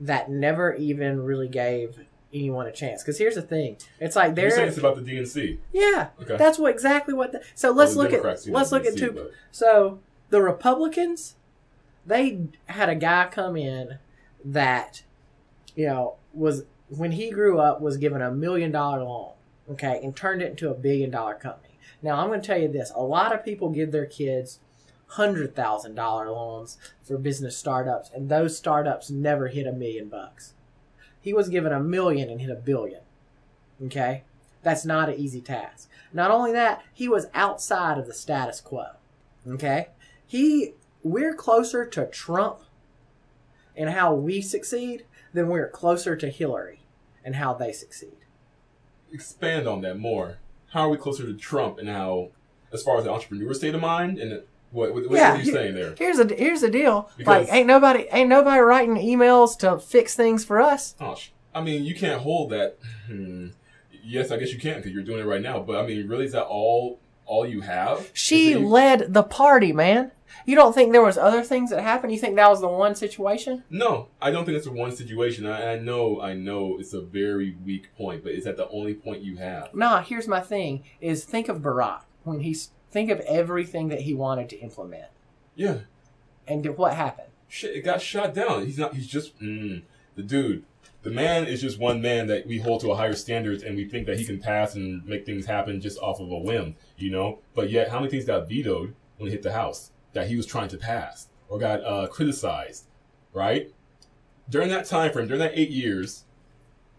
that 0.00 0.30
never 0.30 0.74
even 0.74 1.22
really 1.22 1.48
gave 1.48 1.98
anyone 2.34 2.66
a 2.66 2.72
chance. 2.72 3.02
Because 3.02 3.16
here's 3.18 3.36
the 3.36 3.42
thing: 3.42 3.76
it's 4.00 4.16
like 4.16 4.34
they're 4.34 4.50
saying 4.50 4.68
it's 4.68 4.78
about 4.78 4.96
the 4.96 5.02
DNC. 5.02 5.58
yeah, 5.72 6.08
Okay. 6.20 6.36
that's 6.36 6.58
what 6.58 6.70
exactly 6.72 7.14
what. 7.14 7.32
The, 7.32 7.42
so 7.54 7.70
let's 7.70 7.94
Well, 7.94 8.04
look 8.04 8.10
Democrats 8.10 8.46
at 8.46 8.52
let's 8.52 8.72
look 8.72 8.84
at 8.84 8.96
two. 8.96 9.12
but- 9.12 9.30
So 9.52 10.00
the 10.30 10.42
Republicans, 10.42 11.36
they 12.04 12.40
had 12.66 12.88
a 12.88 12.94
guy 12.96 13.28
come 13.30 13.56
in 13.56 13.98
that, 14.44 15.04
you 15.76 15.86
know, 15.86 16.16
was 16.32 16.64
when 16.88 17.12
he 17.12 17.30
grew 17.30 17.58
up 17.60 17.80
was 17.80 17.96
given 17.96 18.20
a 18.20 18.30
million 18.32 18.72
dollar 18.72 19.04
loan, 19.04 19.30
okay, 19.70 20.00
and 20.02 20.14
turned 20.14 20.42
it 20.42 20.50
into 20.50 20.70
a 20.70 20.74
billion 20.74 21.10
dollar 21.10 21.34
company. 21.34 21.63
Now 22.02 22.16
I'm 22.16 22.28
going 22.28 22.40
to 22.40 22.46
tell 22.46 22.58
you 22.58 22.68
this: 22.68 22.92
a 22.94 23.02
lot 23.02 23.34
of 23.34 23.44
people 23.44 23.70
give 23.70 23.92
their 23.92 24.06
kids 24.06 24.60
hundred 25.08 25.54
thousand 25.54 25.94
dollar 25.94 26.30
loans 26.30 26.78
for 27.02 27.18
business 27.18 27.56
startups, 27.56 28.10
and 28.14 28.28
those 28.28 28.56
startups 28.56 29.10
never 29.10 29.48
hit 29.48 29.66
a 29.66 29.72
million 29.72 30.08
bucks. 30.08 30.54
He 31.20 31.32
was 31.32 31.48
given 31.48 31.72
a 31.72 31.80
million 31.80 32.28
and 32.28 32.40
hit 32.40 32.50
a 32.50 32.54
billion. 32.54 33.00
Okay, 33.84 34.24
that's 34.62 34.84
not 34.84 35.08
an 35.08 35.16
easy 35.16 35.40
task. 35.40 35.88
Not 36.12 36.30
only 36.30 36.52
that, 36.52 36.82
he 36.92 37.08
was 37.08 37.26
outside 37.34 37.98
of 37.98 38.06
the 38.06 38.14
status 38.14 38.60
quo. 38.60 38.86
Okay, 39.46 39.88
he 40.26 40.74
we're 41.02 41.34
closer 41.34 41.84
to 41.86 42.06
Trump 42.06 42.60
and 43.76 43.90
how 43.90 44.14
we 44.14 44.40
succeed 44.40 45.04
than 45.32 45.48
we're 45.48 45.68
closer 45.68 46.16
to 46.16 46.28
Hillary 46.28 46.80
and 47.24 47.36
how 47.36 47.54
they 47.54 47.72
succeed. 47.72 48.16
Expand 49.12 49.66
on 49.68 49.80
that 49.82 49.98
more. 49.98 50.38
How 50.74 50.80
are 50.80 50.88
we 50.88 50.96
closer 50.96 51.24
to 51.24 51.34
Trump 51.34 51.78
and 51.78 51.88
how, 51.88 52.30
as 52.72 52.82
far 52.82 52.98
as 52.98 53.04
the 53.04 53.10
entrepreneur 53.12 53.54
state 53.54 53.76
of 53.76 53.80
mind, 53.80 54.18
and 54.18 54.42
what, 54.72 54.92
what, 54.92 55.08
what 55.08 55.20
are 55.20 55.36
you 55.36 55.44
here- 55.44 55.54
saying 55.54 55.74
there? 55.76 55.94
Here's 55.96 56.18
a 56.18 56.26
here's 56.34 56.62
the 56.62 56.68
deal. 56.68 57.08
Because- 57.16 57.46
like, 57.46 57.54
ain't 57.54 57.68
nobody 57.68 58.06
ain't 58.10 58.28
nobody 58.28 58.60
writing 58.60 58.96
emails 58.96 59.56
to 59.60 59.78
fix 59.78 60.16
things 60.16 60.44
for 60.44 60.60
us. 60.60 60.96
Oh, 61.00 61.16
I 61.54 61.60
mean, 61.60 61.84
you 61.84 61.94
can't 61.94 62.20
hold 62.20 62.50
that. 62.50 62.78
Hmm. 63.06 63.50
Yes, 64.02 64.32
I 64.32 64.36
guess 64.36 64.52
you 64.52 64.58
can 64.58 64.78
because 64.78 64.90
you're 64.90 65.04
doing 65.04 65.20
it 65.20 65.26
right 65.26 65.40
now. 65.40 65.60
But 65.60 65.76
I 65.76 65.86
mean, 65.86 66.08
really, 66.08 66.24
is 66.24 66.32
that 66.32 66.44
all 66.44 66.98
all 67.24 67.46
you 67.46 67.60
have? 67.60 68.10
She 68.12 68.56
led 68.56 69.14
the 69.14 69.22
party, 69.22 69.72
man. 69.72 70.10
You 70.46 70.54
don't 70.56 70.72
think 70.74 70.92
there 70.92 71.02
was 71.02 71.16
other 71.18 71.42
things 71.42 71.70
that 71.70 71.82
happened? 71.82 72.12
You 72.12 72.18
think 72.18 72.36
that 72.36 72.50
was 72.50 72.60
the 72.60 72.68
one 72.68 72.94
situation? 72.94 73.64
No, 73.70 74.08
I 74.20 74.30
don't 74.30 74.44
think 74.44 74.56
it's 74.56 74.66
the 74.66 74.72
one 74.72 74.92
situation. 74.92 75.46
I, 75.46 75.74
I 75.74 75.78
know, 75.78 76.20
I 76.20 76.34
know, 76.34 76.76
it's 76.78 76.92
a 76.92 77.00
very 77.00 77.56
weak 77.64 77.94
point, 77.96 78.22
but 78.22 78.32
is 78.32 78.44
that 78.44 78.56
the 78.56 78.68
only 78.68 78.94
point 78.94 79.22
you 79.22 79.36
have? 79.36 79.74
Nah, 79.74 80.02
here's 80.02 80.28
my 80.28 80.40
thing: 80.40 80.84
is 81.00 81.24
think 81.24 81.48
of 81.48 81.58
Barack 81.58 82.02
when 82.24 82.40
he's 82.40 82.70
think 82.90 83.10
of 83.10 83.20
everything 83.20 83.88
that 83.88 84.02
he 84.02 84.14
wanted 84.14 84.48
to 84.50 84.58
implement, 84.58 85.06
Yeah, 85.54 85.78
and 86.46 86.64
what 86.76 86.94
happened. 86.94 87.28
shit, 87.48 87.76
it 87.76 87.82
got 87.82 88.00
shot 88.00 88.34
down. 88.34 88.66
He's 88.66 88.78
not. 88.78 88.94
He's 88.94 89.06
just 89.06 89.38
mm, 89.40 89.82
the 90.16 90.22
dude. 90.22 90.64
The 91.02 91.10
man 91.10 91.44
is 91.46 91.60
just 91.60 91.78
one 91.78 92.00
man 92.00 92.28
that 92.28 92.46
we 92.46 92.58
hold 92.58 92.80
to 92.80 92.90
a 92.90 92.96
higher 92.96 93.14
standards, 93.14 93.62
and 93.62 93.76
we 93.76 93.84
think 93.86 94.06
that 94.06 94.18
he 94.18 94.24
can 94.24 94.40
pass 94.40 94.74
and 94.74 95.04
make 95.06 95.26
things 95.26 95.44
happen 95.44 95.80
just 95.80 95.98
off 95.98 96.18
of 96.18 96.30
a 96.30 96.38
whim, 96.38 96.76
you 96.96 97.10
know. 97.10 97.40
But 97.54 97.68
yet, 97.70 97.90
how 97.90 97.98
many 97.98 98.10
things 98.10 98.24
got 98.24 98.48
vetoed 98.48 98.94
when 99.18 99.28
it 99.28 99.32
hit 99.32 99.42
the 99.42 99.52
House 99.52 99.90
that 100.14 100.28
he 100.28 100.36
was 100.36 100.46
trying 100.46 100.68
to 100.68 100.76
pass 100.78 101.28
or 101.48 101.58
got 101.58 101.84
uh, 101.84 102.06
criticized, 102.08 102.86
right? 103.32 103.72
During 104.48 104.68
that 104.70 104.86
time 104.86 105.12
frame, 105.12 105.26
during 105.26 105.40
that 105.40 105.52
eight 105.54 105.70
years, 105.70 106.24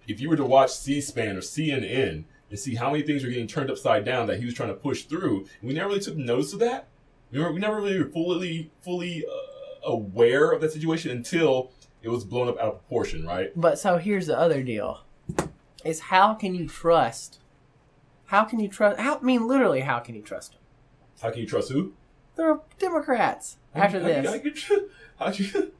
if 0.07 0.19
you 0.19 0.29
were 0.29 0.35
to 0.35 0.45
watch 0.45 0.71
C-SPAN 0.71 1.35
or 1.35 1.41
CNN 1.41 2.25
and 2.49 2.59
see 2.59 2.75
how 2.75 2.91
many 2.91 3.03
things 3.03 3.23
were 3.23 3.29
getting 3.29 3.47
turned 3.47 3.71
upside 3.71 4.05
down 4.05 4.27
that 4.27 4.39
he 4.39 4.45
was 4.45 4.53
trying 4.53 4.69
to 4.69 4.75
push 4.75 5.03
through, 5.03 5.47
we 5.61 5.73
never 5.73 5.89
really 5.89 5.99
took 5.99 6.15
notice 6.15 6.53
of 6.53 6.59
that. 6.59 6.87
We, 7.31 7.39
were, 7.39 7.51
we 7.51 7.59
never 7.59 7.77
really 7.77 7.99
were 7.99 8.09
fully, 8.09 8.71
fully 8.83 9.25
uh, 9.25 9.89
aware 9.89 10.51
of 10.51 10.61
that 10.61 10.71
situation 10.71 11.11
until 11.11 11.71
it 12.01 12.09
was 12.09 12.23
blown 12.23 12.47
up 12.47 12.57
out 12.59 12.65
of 12.65 12.73
proportion, 12.79 13.25
right? 13.25 13.51
But 13.55 13.79
so 13.79 13.97
here's 13.97 14.27
the 14.27 14.37
other 14.37 14.61
deal: 14.61 15.01
is 15.83 16.01
how 16.01 16.35
can 16.35 16.53
you 16.53 16.67
trust? 16.67 17.39
How 18.27 18.43
can 18.43 18.59
you 18.59 18.67
trust? 18.67 18.99
How 18.99 19.17
I 19.17 19.21
mean, 19.21 19.47
literally, 19.47 19.81
how 19.81 19.99
can 19.99 20.13
you 20.15 20.21
trust 20.21 20.53
him? 20.53 20.59
How 21.21 21.31
can 21.31 21.41
you 21.41 21.47
trust 21.47 21.71
who? 21.71 21.93
They're 22.35 22.59
Democrats. 22.79 23.57
After 23.73 23.99
this, 23.99 24.25
how, 24.25 24.33
can 24.37 24.45
you, 24.45 24.51
tr- 24.51 24.73
how, 25.19 25.31
can 25.31 25.45
you, 25.45 25.71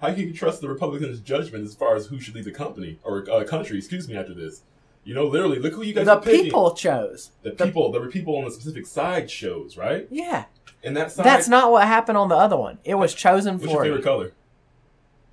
how 0.00 0.08
can 0.08 0.18
you 0.20 0.32
trust 0.32 0.60
the 0.60 0.68
Republicans' 0.68 1.20
judgment 1.20 1.64
as 1.64 1.74
far 1.74 1.94
as 1.96 2.06
who 2.06 2.20
should 2.20 2.34
lead 2.34 2.44
the 2.44 2.50
company 2.52 2.98
or 3.02 3.28
uh, 3.30 3.44
country? 3.44 3.76
Excuse 3.78 4.08
me. 4.08 4.16
After 4.16 4.32
this, 4.34 4.62
you 5.04 5.14
know, 5.14 5.26
literally, 5.26 5.58
look 5.58 5.74
who 5.74 5.82
you 5.82 5.92
guys 5.92 6.06
the 6.06 6.16
picking. 6.16 6.44
people 6.44 6.74
chose. 6.74 7.30
the 7.42 7.50
people, 7.50 7.92
there 7.92 8.00
were 8.00 8.08
people 8.08 8.36
on 8.36 8.44
the 8.44 8.50
specific 8.50 8.86
side 8.86 9.30
shows, 9.30 9.76
right? 9.76 10.06
Yeah, 10.10 10.44
And 10.82 10.96
that 10.96 11.12
side. 11.12 11.26
that's 11.26 11.48
not 11.48 11.70
what 11.70 11.86
happened 11.86 12.16
on 12.16 12.28
the 12.30 12.36
other 12.36 12.56
one. 12.56 12.78
It 12.84 12.94
was 12.94 13.14
chosen 13.14 13.58
What's 13.58 13.70
your 13.70 13.82
favorite 13.82 13.98
you. 13.98 14.04
color? 14.04 14.32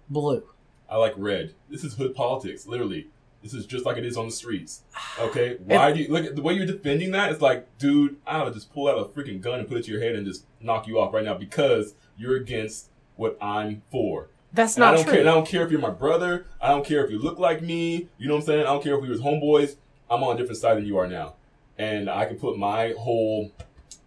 blue. 0.09 0.43
I 0.89 0.97
like 0.97 1.13
red. 1.15 1.53
This 1.69 1.85
is 1.85 1.93
hood 1.95 2.13
politics, 2.15 2.67
literally. 2.67 3.07
This 3.41 3.53
is 3.53 3.65
just 3.65 3.85
like 3.85 3.97
it 3.97 4.05
is 4.05 4.17
on 4.17 4.25
the 4.27 4.31
streets. 4.31 4.81
Okay, 5.19 5.57
why 5.65 5.91
do 5.91 5.99
you 5.99 6.07
look 6.11 6.25
at 6.25 6.35
the 6.35 6.41
way 6.41 6.53
you're 6.53 6.65
defending 6.65 7.11
that? 7.11 7.31
It's 7.31 7.41
like, 7.41 7.67
dude, 7.77 8.17
I 8.25 8.43
would 8.43 8.53
just 8.53 8.73
pull 8.73 8.87
out 8.87 8.97
a 8.97 9.05
freaking 9.05 9.41
gun 9.41 9.59
and 9.59 9.67
put 9.67 9.77
it 9.77 9.85
to 9.85 9.91
your 9.91 10.01
head 10.01 10.15
and 10.15 10.25
just 10.25 10.45
knock 10.61 10.87
you 10.87 10.99
off 10.99 11.13
right 11.13 11.23
now 11.23 11.33
because 11.35 11.95
you're 12.17 12.35
against 12.37 12.89
what 13.17 13.37
I'm 13.41 13.81
for. 13.91 14.29
That's 14.53 14.75
And 14.75 14.83
I 14.83 14.91
not 14.91 14.95
don't 14.95 15.03
true. 15.03 15.11
care. 15.13 15.21
And 15.21 15.29
I 15.29 15.33
don't 15.33 15.47
care 15.47 15.63
if 15.65 15.71
you're 15.71 15.79
my 15.81 15.89
brother. 15.91 16.45
I 16.61 16.69
don't 16.69 16.85
care 16.85 17.03
if 17.05 17.11
you 17.11 17.19
look 17.19 17.39
like 17.39 17.61
me. 17.61 18.07
You 18.17 18.27
know 18.27 18.35
what 18.35 18.41
I'm 18.41 18.45
saying? 18.45 18.61
I 18.61 18.65
don't 18.65 18.83
care 18.83 18.95
if 18.95 19.01
we 19.01 19.09
was 19.09 19.21
homeboys. 19.21 19.75
I'm 20.09 20.23
on 20.23 20.35
a 20.35 20.37
different 20.37 20.59
side 20.59 20.77
than 20.77 20.85
you 20.85 20.97
are 20.97 21.07
now, 21.07 21.35
and 21.77 22.09
I 22.09 22.25
can 22.25 22.37
put 22.37 22.57
my 22.57 22.93
whole 22.97 23.51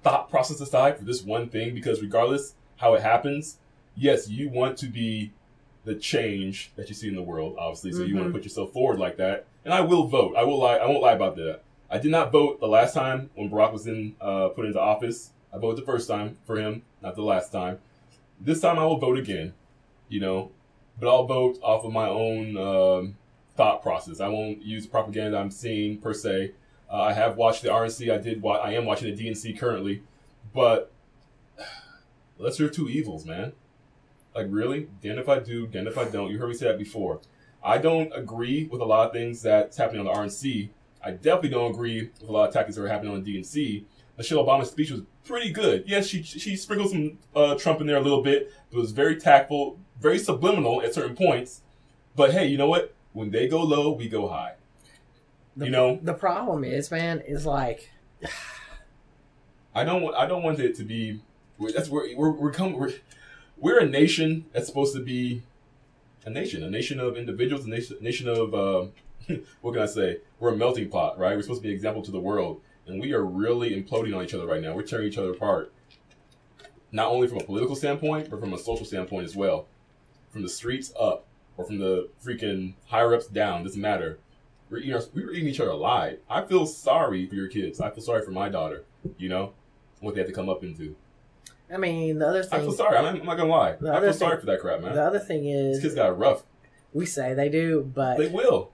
thought 0.03 0.29
process 0.31 0.61
aside 0.61 0.99
for 0.99 1.05
this 1.05 1.23
one 1.23 1.49
thing 1.49 1.75
because 1.75 2.03
regardless 2.03 2.55
how 2.77 2.95
it 2.95 3.03
happens, 3.03 3.59
yes, 3.97 4.29
you 4.29 4.49
want 4.51 4.77
to 4.79 4.87
be 4.87 5.33
the 5.85 5.95
change 5.95 6.71
that 6.77 6.89
you 6.89 6.95
see 6.95 7.09
in 7.09 7.15
the 7.15 7.23
world, 7.23 7.57
obviously. 7.59 7.93
So 7.93 7.99
you 8.03 8.15
want 8.17 8.29
to 8.29 8.33
put 8.33 8.45
yourself 8.45 8.73
forward 8.73 8.99
like 8.99 9.17
that. 9.19 9.47
And 9.65 9.73
I 9.75 9.81
will 9.83 10.07
vote. 10.07 10.35
I 10.37 10.45
will 10.45 10.59
lie. 10.59 10.77
I 10.77 10.87
won't 10.87 11.03
lie 11.03 11.13
about 11.13 11.37
that. 11.37 11.61
I 11.91 11.99
did 11.99 12.11
not 12.11 12.33
vote 12.33 12.59
the 12.61 12.67
last 12.67 12.95
time 12.95 13.31
when 13.35 13.51
Barack 13.51 13.73
was 13.73 13.87
in 13.87 14.17
uh, 14.21 14.49
put 14.49 14.65
into 14.65 14.81
office. 14.81 15.31
I 15.53 15.59
voted 15.59 15.83
the 15.83 15.87
first 15.87 16.09
time 16.09 16.39
for 16.45 16.57
him, 16.57 16.83
not 17.03 17.15
the 17.15 17.23
last 17.23 17.53
time. 17.53 17.79
This 18.41 18.61
time 18.61 18.79
I 18.79 18.85
will 18.85 18.99
vote 18.99 19.19
again. 19.19 19.53
You 20.09 20.21
know, 20.21 20.51
but 20.99 21.09
I'll 21.09 21.27
vote 21.27 21.59
off 21.63 21.85
of 21.85 21.93
my 21.93 22.09
own 22.09 22.57
um, 22.57 23.17
thought 23.57 23.83
process. 23.83 24.21
I 24.21 24.29
won't 24.29 24.63
use 24.63 24.87
propaganda 24.87 25.39
I'm 25.39 25.51
seeing 25.51 25.99
per 25.99 26.13
se. 26.15 26.53
Uh, 26.91 27.03
I 27.03 27.13
have 27.13 27.37
watched 27.37 27.63
the 27.63 27.69
RNC. 27.69 28.13
I 28.13 28.19
did. 28.19 28.43
Wa- 28.43 28.57
I 28.59 28.73
am 28.73 28.85
watching 28.87 29.15
the 29.15 29.27
DNC 29.29 29.59
currently, 29.59 30.03
but 30.55 30.91
lesser 32.39 32.67
of 32.67 32.73
two 32.73 32.89
evils, 32.89 33.25
man. 33.25 33.53
Like 34.35 34.47
really, 34.51 34.89
damn 35.03 35.19
if 35.19 35.29
I 35.29 35.39
do, 35.39 35.67
damn 35.67 35.87
if 35.87 35.97
I 35.97 36.05
don't. 36.05 36.31
You 36.31 36.39
heard 36.39 36.49
me 36.49 36.55
say 36.55 36.67
that 36.67 36.79
before. 36.79 37.21
I 37.63 37.79
don't 37.79 38.13
agree 38.15 38.65
with 38.71 38.81
a 38.81 38.85
lot 38.85 39.07
of 39.07 39.13
things 39.13 39.41
that's 39.43 39.77
happening 39.77 40.01
on 40.01 40.07
the 40.07 40.13
RNC. 40.21 40.71
I 41.03 41.13
definitely 41.13 41.51
don't 41.51 41.71
agree 41.71 42.11
with 42.21 42.29
a 42.29 42.33
lot 42.33 42.49
of 42.49 42.55
tactics 42.55 42.77
that 42.77 42.83
are 42.83 42.89
happening 42.89 43.13
on 43.15 43.23
the 43.23 43.39
DNC. 43.39 43.85
Michelle 44.19 44.45
Obama's 44.45 44.71
speech 44.71 44.91
was 44.91 45.03
pretty 45.25 45.51
good. 45.51 45.85
Yes, 45.87 46.07
she 46.07 46.23
she 46.23 46.57
sprinkled 46.57 46.91
some 46.91 47.19
uh, 47.35 47.55
Trump 47.57 47.81
in 47.81 47.87
there 47.87 47.97
a 47.97 48.01
little 48.03 48.23
bit. 48.23 48.53
It 48.71 48.77
was 48.77 48.93
very 48.93 49.17
tactful, 49.17 49.79
very 50.01 50.19
subliminal 50.19 50.83
at 50.83 50.95
certain 50.95 51.17
points. 51.17 51.63
But 52.17 52.33
hey, 52.33 52.47
you 52.47 52.57
know 52.59 52.69
what? 52.69 52.95
When 53.13 53.31
they 53.31 53.49
go 53.49 53.63
low, 53.63 53.93
we 53.93 54.09
go 54.09 54.29
high. 54.29 54.55
The- 55.57 55.67
you 55.67 55.71
know, 55.71 55.99
the 56.03 56.15
problem 56.15 56.65
is, 56.65 56.91
man, 56.91 57.21
is 57.21 57.47
like 57.47 57.91
I 59.75 59.85
don't 59.85 60.03
want 60.03 60.17
I 60.17 60.27
don't 60.27 60.43
want 60.43 60.61
it 60.61 60.75
to 60.77 60.85
be. 60.85 61.21
That's 61.75 61.89
where 61.89 62.17
we're 62.17 62.31
we're 62.31 62.53
coming. 62.53 62.93
We're, 63.57 63.79
a 63.79 63.89
nation 63.89 64.47
that's 64.53 64.67
supposed 64.67 64.95
to 64.95 65.03
be 65.03 65.43
a 66.25 66.31
nation, 66.31 66.63
a 66.63 66.71
nation 66.71 67.01
of 67.01 67.17
individuals, 67.17 67.67
a 67.67 67.69
nation, 67.69 67.97
nation 68.01 68.29
of 68.29 68.55
uh, 68.55 68.87
what 69.61 69.73
can 69.73 69.83
I 69.83 69.87
say? 69.87 70.19
We're 70.39 70.53
a 70.53 70.57
melting 70.57 70.89
pot, 70.89 71.19
right? 71.19 71.37
We're 71.37 71.43
supposed 71.43 71.61
to 71.61 71.67
be 71.67 71.71
an 71.71 71.75
example 71.75 72.03
to 72.03 72.11
the 72.11 72.21
world, 72.21 72.61
and 72.87 73.01
we 73.01 73.13
are 73.13 73.25
really 73.25 73.71
imploding 73.71 74.17
on 74.17 74.25
each 74.25 74.35
other 74.35 74.47
right 74.47 74.61
now. 74.61 74.75
We're 74.75 74.83
tearing 74.83 75.09
each 75.09 75.19
other 75.19 75.33
apart, 75.33 75.73
not 76.93 77.09
only 77.09 77.29
from 77.29 77.39
a 77.39 77.45
political 77.45 77.77
standpoint, 77.77 78.31
but 78.31 78.41
from 78.41 78.53
a 78.53 78.59
social 78.59 78.87
standpoint 78.87 79.25
as 79.25 79.37
well. 79.37 79.67
From 80.31 80.43
the 80.43 80.49
streets 80.49 80.93
up, 80.99 81.27
or 81.57 81.65
from 81.65 81.79
the 81.79 82.09
freaking 82.25 82.75
higher 82.87 83.15
ups 83.15 83.27
down, 83.27 83.63
doesn't 83.63 83.81
matter. 83.81 84.19
We're 84.69 84.79
eating, 84.79 84.95
our, 84.95 85.03
we 85.15 85.25
were 85.25 85.33
eating 85.33 85.49
each 85.49 85.61
other 85.61 85.71
alive. 85.71 86.19
I 86.29 86.43
feel 86.43 86.67
sorry 86.67 87.27
for 87.27 87.35
your 87.35 87.49
kids. 87.49 87.81
I 87.81 87.91
feel 87.91 88.03
sorry 88.03 88.25
for 88.25 88.33
my 88.33 88.49
daughter. 88.49 88.85
You 89.19 89.29
know 89.29 89.53
what 90.01 90.15
they 90.15 90.21
have 90.21 90.29
to 90.29 90.35
come 90.35 90.49
up 90.49 90.65
into. 90.65 90.97
I 91.73 91.77
mean, 91.79 92.19
the 92.19 92.29
other 92.29 92.45
I 92.53 92.59
feel 92.61 92.73
sorry. 92.73 92.97
I'm, 92.99 93.07
I'm 93.07 93.25
not 93.27 93.37
gonna 93.37 93.51
lie. 93.51 93.77
The 93.81 93.93
I 93.93 94.01
feel 94.01 94.13
sorry 94.13 94.39
for 94.41 94.47
that 94.47 94.61
crap, 94.61 94.81
man. 94.83 94.95
the 94.95 95.03
other 95.03 95.19
thing 95.19 95.47
is, 95.47 95.77
These 95.77 95.83
kids 95.83 95.95
got 95.95 96.19
rough. 96.19 96.43
we 96.93 97.07
say 97.07 97.35
they 97.35 97.49
do, 97.49 97.91
but 97.95 98.19
They 98.19 98.29
will. 98.29 98.71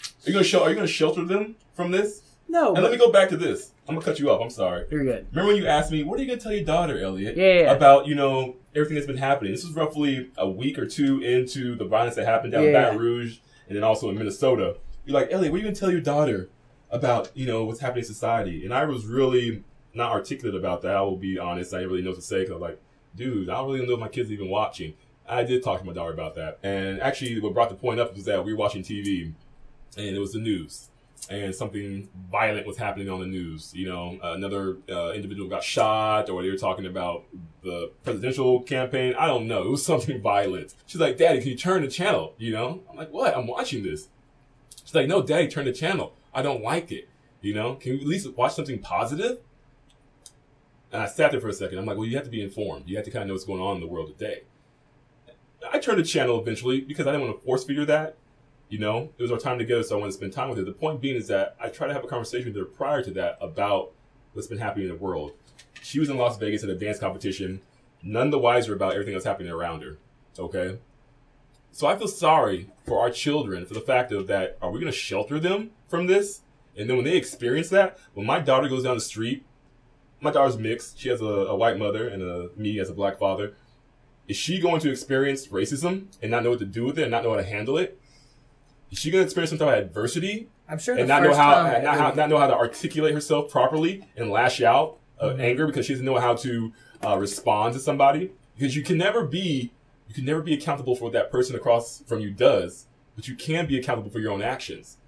Are 0.00 0.30
you 0.30 0.32
gonna 0.32 0.44
show? 0.44 0.62
Are 0.62 0.68
you 0.70 0.74
gonna 0.74 0.86
shelter 0.86 1.24
them 1.24 1.56
from 1.74 1.90
this? 1.90 2.22
no. 2.48 2.74
And 2.74 2.82
let 2.82 2.92
me 2.92 2.98
go 2.98 3.10
back 3.12 3.28
to 3.30 3.36
this. 3.36 3.70
I'm 3.88 3.94
gonna 3.94 4.04
cut 4.04 4.18
you 4.18 4.30
off. 4.30 4.40
I'm 4.40 4.50
sorry. 4.50 4.86
you're 4.90 5.04
good. 5.04 5.26
Remember 5.30 5.52
when 5.52 5.62
you 5.62 5.66
asked 5.68 5.90
me, 5.92 6.02
what 6.04 6.18
are 6.18 6.22
you 6.22 6.28
gonna 6.28 6.40
tell 6.40 6.52
your 6.52 6.64
daughter, 6.64 6.98
Elliott? 6.98 7.36
Yeah. 7.36 7.72
About 7.72 8.06
you 8.06 8.14
know 8.14 8.56
everything 8.74 8.94
that's 8.94 9.06
been 9.06 9.16
happening. 9.18 9.52
This 9.52 9.64
was 9.64 9.74
roughly 9.74 10.30
a 10.38 10.48
week 10.48 10.78
or 10.78 10.86
two 10.86 11.20
into 11.20 11.74
the 11.76 11.84
violence 11.84 12.14
that 12.16 12.24
happened 12.26 12.52
down 12.52 12.64
in 12.64 12.72
Yeah. 12.72 12.82
Baton 12.84 12.98
Rouge 12.98 13.38
and 13.68 13.76
then 13.76 13.84
also 13.84 14.08
in 14.10 14.16
Minnesota. 14.18 14.76
You're 15.04 15.14
like, 15.20 15.28
Elliott, 15.30 15.52
what 15.52 15.56
are 15.56 15.58
you 15.58 15.64
gonna 15.64 15.76
tell 15.76 15.90
your 15.90 16.00
daughter 16.00 16.48
about 16.90 17.30
you 17.34 17.46
know 17.46 17.64
what's 17.64 17.80
happening 17.80 18.02
in 18.02 18.06
society? 18.06 18.64
And 18.64 18.72
I 18.74 18.84
was 18.84 19.06
really 19.06 19.64
not 19.94 20.12
articulate 20.12 20.54
about 20.54 20.82
that. 20.82 20.96
I 20.96 21.02
will 21.02 21.16
be 21.16 21.38
honest. 21.38 21.74
I 21.74 21.78
didn't 21.78 21.90
really 21.90 22.02
know 22.02 22.10
what 22.10 22.16
to 22.16 22.22
say 22.22 22.40
because 22.40 22.54
I'm 22.54 22.60
like, 22.60 22.80
dude, 23.14 23.48
I 23.48 23.54
don't 23.54 23.72
really 23.72 23.86
know 23.86 23.94
if 23.94 24.00
my 24.00 24.08
kids 24.08 24.30
even 24.30 24.48
watching. 24.48 24.94
I 25.28 25.44
did 25.44 25.62
talk 25.62 25.80
to 25.80 25.86
my 25.86 25.92
daughter 25.92 26.12
about 26.12 26.34
that. 26.34 26.58
And 26.62 27.00
actually, 27.00 27.38
what 27.40 27.54
brought 27.54 27.68
the 27.68 27.74
point 27.74 28.00
up 28.00 28.14
was 28.14 28.24
that 28.24 28.44
we 28.44 28.52
were 28.52 28.58
watching 28.58 28.82
TV 28.82 29.32
and 29.96 30.16
it 30.16 30.18
was 30.18 30.32
the 30.32 30.38
news. 30.38 30.88
And 31.30 31.54
something 31.54 32.08
violent 32.30 32.66
was 32.66 32.76
happening 32.76 33.08
on 33.08 33.20
the 33.20 33.26
news. 33.26 33.72
You 33.74 33.88
know, 33.88 34.18
another 34.22 34.78
uh, 34.90 35.12
individual 35.12 35.48
got 35.48 35.62
shot, 35.62 36.28
or 36.28 36.42
they 36.42 36.50
were 36.50 36.56
talking 36.56 36.84
about 36.84 37.24
the 37.62 37.92
presidential 38.02 38.60
campaign. 38.62 39.14
I 39.16 39.26
don't 39.26 39.46
know. 39.46 39.62
It 39.62 39.70
was 39.70 39.86
something 39.86 40.20
violent. 40.20 40.74
She's 40.86 41.00
like, 41.00 41.18
Daddy, 41.18 41.40
can 41.40 41.50
you 41.50 41.56
turn 41.56 41.82
the 41.82 41.88
channel? 41.88 42.34
You 42.38 42.52
know? 42.52 42.82
I'm 42.90 42.96
like, 42.96 43.12
What? 43.12 43.36
I'm 43.36 43.46
watching 43.46 43.84
this. 43.84 44.08
She's 44.84 44.94
like, 44.94 45.06
No, 45.06 45.22
Daddy, 45.22 45.46
turn 45.48 45.66
the 45.66 45.72
channel. 45.72 46.14
I 46.34 46.42
don't 46.42 46.62
like 46.62 46.90
it. 46.90 47.08
You 47.40 47.54
know? 47.54 47.76
Can 47.76 47.92
you 47.92 48.00
at 48.00 48.06
least 48.06 48.28
watch 48.36 48.54
something 48.54 48.80
positive? 48.80 49.38
And 50.92 51.02
I 51.02 51.06
sat 51.06 51.30
there 51.32 51.40
for 51.40 51.48
a 51.48 51.54
second. 51.54 51.78
I'm 51.78 51.86
like, 51.86 51.96
Well, 51.96 52.06
you 52.06 52.16
have 52.16 52.24
to 52.24 52.30
be 52.30 52.42
informed. 52.42 52.86
You 52.86 52.96
have 52.96 53.04
to 53.06 53.10
kind 53.10 53.22
of 53.22 53.28
know 53.28 53.34
what's 53.34 53.44
going 53.44 53.60
on 53.60 53.76
in 53.76 53.80
the 53.80 53.88
world 53.88 54.08
today. 54.08 54.42
I 55.72 55.78
turned 55.78 55.98
the 55.98 56.04
channel 56.04 56.40
eventually 56.40 56.80
because 56.80 57.06
I 57.06 57.12
didn't 57.12 57.26
want 57.26 57.38
to 57.38 57.44
force 57.44 57.64
feed 57.64 57.78
her 57.78 57.84
that. 57.86 58.16
You 58.68 58.78
know, 58.78 59.10
it 59.18 59.22
was 59.22 59.30
our 59.30 59.38
time 59.38 59.58
together, 59.58 59.82
so 59.82 59.96
I 59.96 59.98
wanted 59.98 60.12
to 60.12 60.16
spend 60.16 60.32
time 60.32 60.48
with 60.48 60.58
her. 60.58 60.64
The 60.64 60.72
point 60.72 61.00
being 61.00 61.16
is 61.16 61.28
that 61.28 61.56
I 61.60 61.68
try 61.68 61.86
to 61.86 61.92
have 61.92 62.04
a 62.04 62.06
conversation 62.06 62.52
with 62.52 62.56
her 62.56 62.64
prior 62.64 63.02
to 63.02 63.10
that 63.12 63.36
about 63.40 63.92
what's 64.32 64.48
been 64.48 64.58
happening 64.58 64.88
in 64.88 64.94
the 64.94 64.98
world. 64.98 65.32
She 65.82 65.98
was 65.98 66.08
in 66.08 66.16
Las 66.16 66.38
Vegas 66.38 66.64
at 66.64 66.70
a 66.70 66.74
dance 66.74 66.98
competition, 66.98 67.60
none 68.02 68.30
the 68.30 68.38
wiser 68.38 68.74
about 68.74 68.92
everything 68.92 69.12
that's 69.12 69.26
happening 69.26 69.52
around 69.52 69.82
her. 69.82 69.98
Okay? 70.38 70.78
So 71.70 71.86
I 71.86 71.96
feel 71.96 72.08
sorry 72.08 72.70
for 72.86 73.00
our 73.00 73.10
children 73.10 73.66
for 73.66 73.74
the 73.74 73.80
fact 73.80 74.12
of 74.12 74.26
that 74.28 74.56
are 74.62 74.70
we 74.70 74.80
going 74.80 74.92
to 74.92 74.98
shelter 74.98 75.38
them 75.38 75.70
from 75.88 76.06
this? 76.06 76.40
And 76.76 76.88
then 76.88 76.96
when 76.96 77.04
they 77.04 77.16
experience 77.16 77.68
that, 77.70 77.98
when 78.14 78.26
my 78.26 78.40
daughter 78.40 78.68
goes 78.68 78.84
down 78.84 78.94
the 78.94 79.02
street, 79.02 79.44
my 80.22 80.30
daughter's 80.30 80.56
mixed. 80.56 80.98
She 80.98 81.08
has 81.08 81.20
a, 81.20 81.24
a 81.24 81.56
white 81.56 81.78
mother 81.78 82.08
and 82.08 82.22
a, 82.22 82.48
me 82.56 82.78
as 82.78 82.88
a 82.88 82.94
black 82.94 83.18
father. 83.18 83.54
Is 84.28 84.36
she 84.36 84.60
going 84.60 84.80
to 84.80 84.90
experience 84.90 85.48
racism 85.48 86.06
and 86.22 86.30
not 86.30 86.44
know 86.44 86.50
what 86.50 86.60
to 86.60 86.64
do 86.64 86.84
with 86.84 86.98
it 86.98 87.02
and 87.02 87.10
not 87.10 87.24
know 87.24 87.30
how 87.30 87.36
to 87.36 87.42
handle 87.42 87.76
it? 87.76 87.98
Is 88.90 88.98
she 88.98 89.10
going 89.10 89.22
to 89.22 89.24
experience 89.24 89.50
some 89.50 89.58
type 89.58 89.78
of 89.78 89.84
adversity 89.84 90.48
I'm 90.68 90.78
sure 90.78 90.96
and 90.96 91.08
not 91.08 91.22
know 91.22 91.34
how 91.34 91.62
not, 91.80 91.98
how 91.98 92.10
not 92.12 92.28
know 92.28 92.38
how 92.38 92.46
to 92.46 92.54
articulate 92.54 93.14
herself 93.14 93.50
properly 93.50 94.06
and 94.16 94.30
lash 94.30 94.62
out 94.62 94.98
of 95.18 95.32
Mm-hmm. 95.32 95.40
anger 95.40 95.66
because 95.66 95.86
she 95.86 95.92
doesn't 95.92 96.06
know 96.06 96.18
how 96.18 96.34
to 96.34 96.72
uh, 97.04 97.16
respond 97.18 97.74
to 97.74 97.80
somebody? 97.80 98.32
Because 98.56 98.76
you 98.76 98.82
can 98.82 98.98
never 98.98 99.24
be 99.24 99.72
you 100.08 100.14
can 100.14 100.24
never 100.24 100.42
be 100.42 100.54
accountable 100.54 100.94
for 100.94 101.04
what 101.04 101.12
that 101.14 101.30
person 101.30 101.56
across 101.56 102.02
from 102.06 102.20
you 102.20 102.30
does, 102.30 102.86
but 103.16 103.28
you 103.28 103.34
can 103.34 103.66
be 103.66 103.78
accountable 103.78 104.10
for 104.10 104.18
your 104.20 104.30
own 104.30 104.42
actions. 104.42 104.98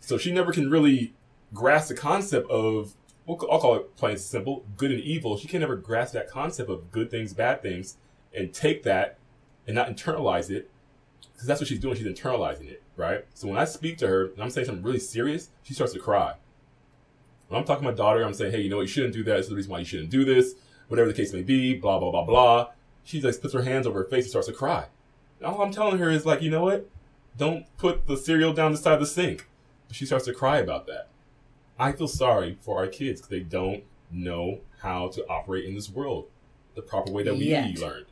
So 0.00 0.18
she 0.18 0.32
never 0.32 0.52
can 0.52 0.70
really 0.70 1.14
grasp 1.52 1.88
the 1.88 1.94
concept 1.94 2.50
of 2.50 2.94
we'll, 3.26 3.38
I'll 3.50 3.60
call 3.60 3.76
it 3.76 3.96
plain 3.96 4.12
and 4.12 4.20
simple, 4.20 4.64
good 4.76 4.90
and 4.90 5.00
evil. 5.00 5.36
She 5.36 5.48
can 5.48 5.60
never 5.60 5.76
grasp 5.76 6.14
that 6.14 6.30
concept 6.30 6.70
of 6.70 6.90
good 6.90 7.10
things, 7.10 7.32
bad 7.32 7.62
things, 7.62 7.96
and 8.34 8.52
take 8.52 8.82
that 8.84 9.18
and 9.66 9.74
not 9.74 9.88
internalize 9.88 10.50
it 10.50 10.70
because 11.32 11.46
that's 11.46 11.60
what 11.60 11.68
she's 11.68 11.78
doing. 11.78 11.96
She's 11.96 12.06
internalizing 12.06 12.68
it, 12.68 12.82
right? 12.96 13.24
So 13.34 13.48
when 13.48 13.58
I 13.58 13.64
speak 13.64 13.98
to 13.98 14.06
her 14.06 14.26
and 14.26 14.42
I'm 14.42 14.50
saying 14.50 14.66
something 14.66 14.84
really 14.84 14.98
serious, 14.98 15.50
she 15.62 15.74
starts 15.74 15.92
to 15.94 15.98
cry. 15.98 16.34
When 17.48 17.60
I'm 17.60 17.66
talking 17.66 17.84
to 17.84 17.90
my 17.90 17.96
daughter, 17.96 18.22
I'm 18.22 18.34
saying, 18.34 18.52
hey, 18.52 18.60
you 18.60 18.70
know 18.70 18.76
what, 18.76 18.82
you 18.82 18.88
shouldn't 18.88 19.14
do 19.14 19.22
that. 19.24 19.36
This 19.36 19.46
is 19.46 19.50
the 19.50 19.56
reason 19.56 19.70
why 19.70 19.78
you 19.80 19.84
shouldn't 19.84 20.10
do 20.10 20.24
this, 20.24 20.54
whatever 20.88 21.08
the 21.08 21.14
case 21.14 21.32
may 21.32 21.42
be, 21.42 21.74
blah, 21.74 21.98
blah, 21.98 22.10
blah, 22.10 22.24
blah. 22.24 22.68
She 23.04 23.20
like 23.20 23.40
puts 23.40 23.52
her 23.54 23.62
hands 23.62 23.86
over 23.86 24.00
her 24.00 24.08
face 24.08 24.24
and 24.24 24.30
starts 24.30 24.48
to 24.48 24.54
cry. 24.54 24.86
And 25.38 25.46
all 25.46 25.62
I'm 25.62 25.72
telling 25.72 25.98
her 25.98 26.10
is 26.10 26.24
like, 26.24 26.40
you 26.40 26.50
know 26.50 26.64
what? 26.64 26.88
Don't 27.36 27.66
put 27.76 28.06
the 28.06 28.16
cereal 28.16 28.52
down 28.52 28.72
the 28.72 28.78
side 28.78 28.94
of 28.94 29.00
the 29.00 29.06
sink. 29.06 29.48
She 29.90 30.06
starts 30.06 30.24
to 30.24 30.32
cry 30.32 30.58
about 30.58 30.86
that. 30.86 31.08
I 31.78 31.92
feel 31.92 32.08
sorry 32.08 32.58
for 32.60 32.78
our 32.78 32.86
kids 32.86 33.20
because 33.20 33.30
they 33.30 33.40
don't 33.40 33.82
know 34.10 34.60
how 34.80 35.08
to 35.08 35.26
operate 35.28 35.64
in 35.64 35.74
this 35.74 35.90
world 35.90 36.26
the 36.74 36.82
proper 36.82 37.10
way 37.12 37.22
that 37.24 37.36
we 37.36 37.46
Yet. 37.46 37.78
learned. 37.78 38.06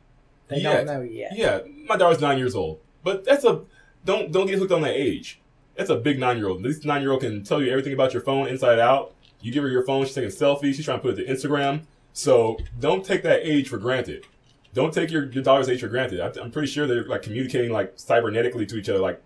They 0.49 0.57
Yet. 0.61 0.85
don't 0.85 0.85
know 0.85 1.01
yet. 1.01 1.35
Yeah, 1.35 1.59
my 1.87 1.95
daughter's 1.97 2.21
nine 2.21 2.37
years 2.37 2.55
old, 2.55 2.79
but 3.03 3.23
that's 3.23 3.43
a 3.45 3.61
don't 4.05 4.31
don't 4.31 4.47
get 4.47 4.59
hooked 4.59 4.71
on 4.71 4.81
that 4.81 4.95
age. 4.95 5.39
That's 5.75 5.89
a 5.89 5.95
big 5.95 6.19
nine 6.19 6.37
year 6.37 6.49
old. 6.49 6.61
This 6.63 6.83
nine 6.83 7.01
year 7.01 7.11
old 7.11 7.21
can 7.21 7.43
tell 7.43 7.61
you 7.61 7.71
everything 7.71 7.93
about 7.93 8.13
your 8.13 8.21
phone 8.21 8.47
inside 8.47 8.79
out. 8.79 9.13
You 9.41 9.51
give 9.51 9.63
her 9.63 9.69
your 9.69 9.85
phone, 9.85 10.05
she's 10.05 10.13
taking 10.15 10.29
selfies, 10.29 10.75
she's 10.75 10.85
trying 10.85 10.99
to 10.99 11.01
put 11.01 11.17
it 11.17 11.25
to 11.25 11.31
Instagram. 11.33 11.83
So 12.13 12.57
don't 12.79 13.03
take 13.03 13.23
that 13.23 13.39
age 13.43 13.69
for 13.69 13.77
granted. 13.77 14.25
Don't 14.73 14.93
take 14.93 15.11
your, 15.11 15.25
your 15.31 15.43
daughter's 15.43 15.69
age 15.69 15.81
for 15.81 15.87
granted. 15.87 16.19
I, 16.19 16.41
I'm 16.41 16.51
pretty 16.51 16.67
sure 16.67 16.87
they're 16.87 17.03
like 17.05 17.21
communicating 17.23 17.71
like 17.71 17.95
cybernetically 17.97 18.67
to 18.69 18.77
each 18.77 18.89
other, 18.89 18.99
like 18.99 19.21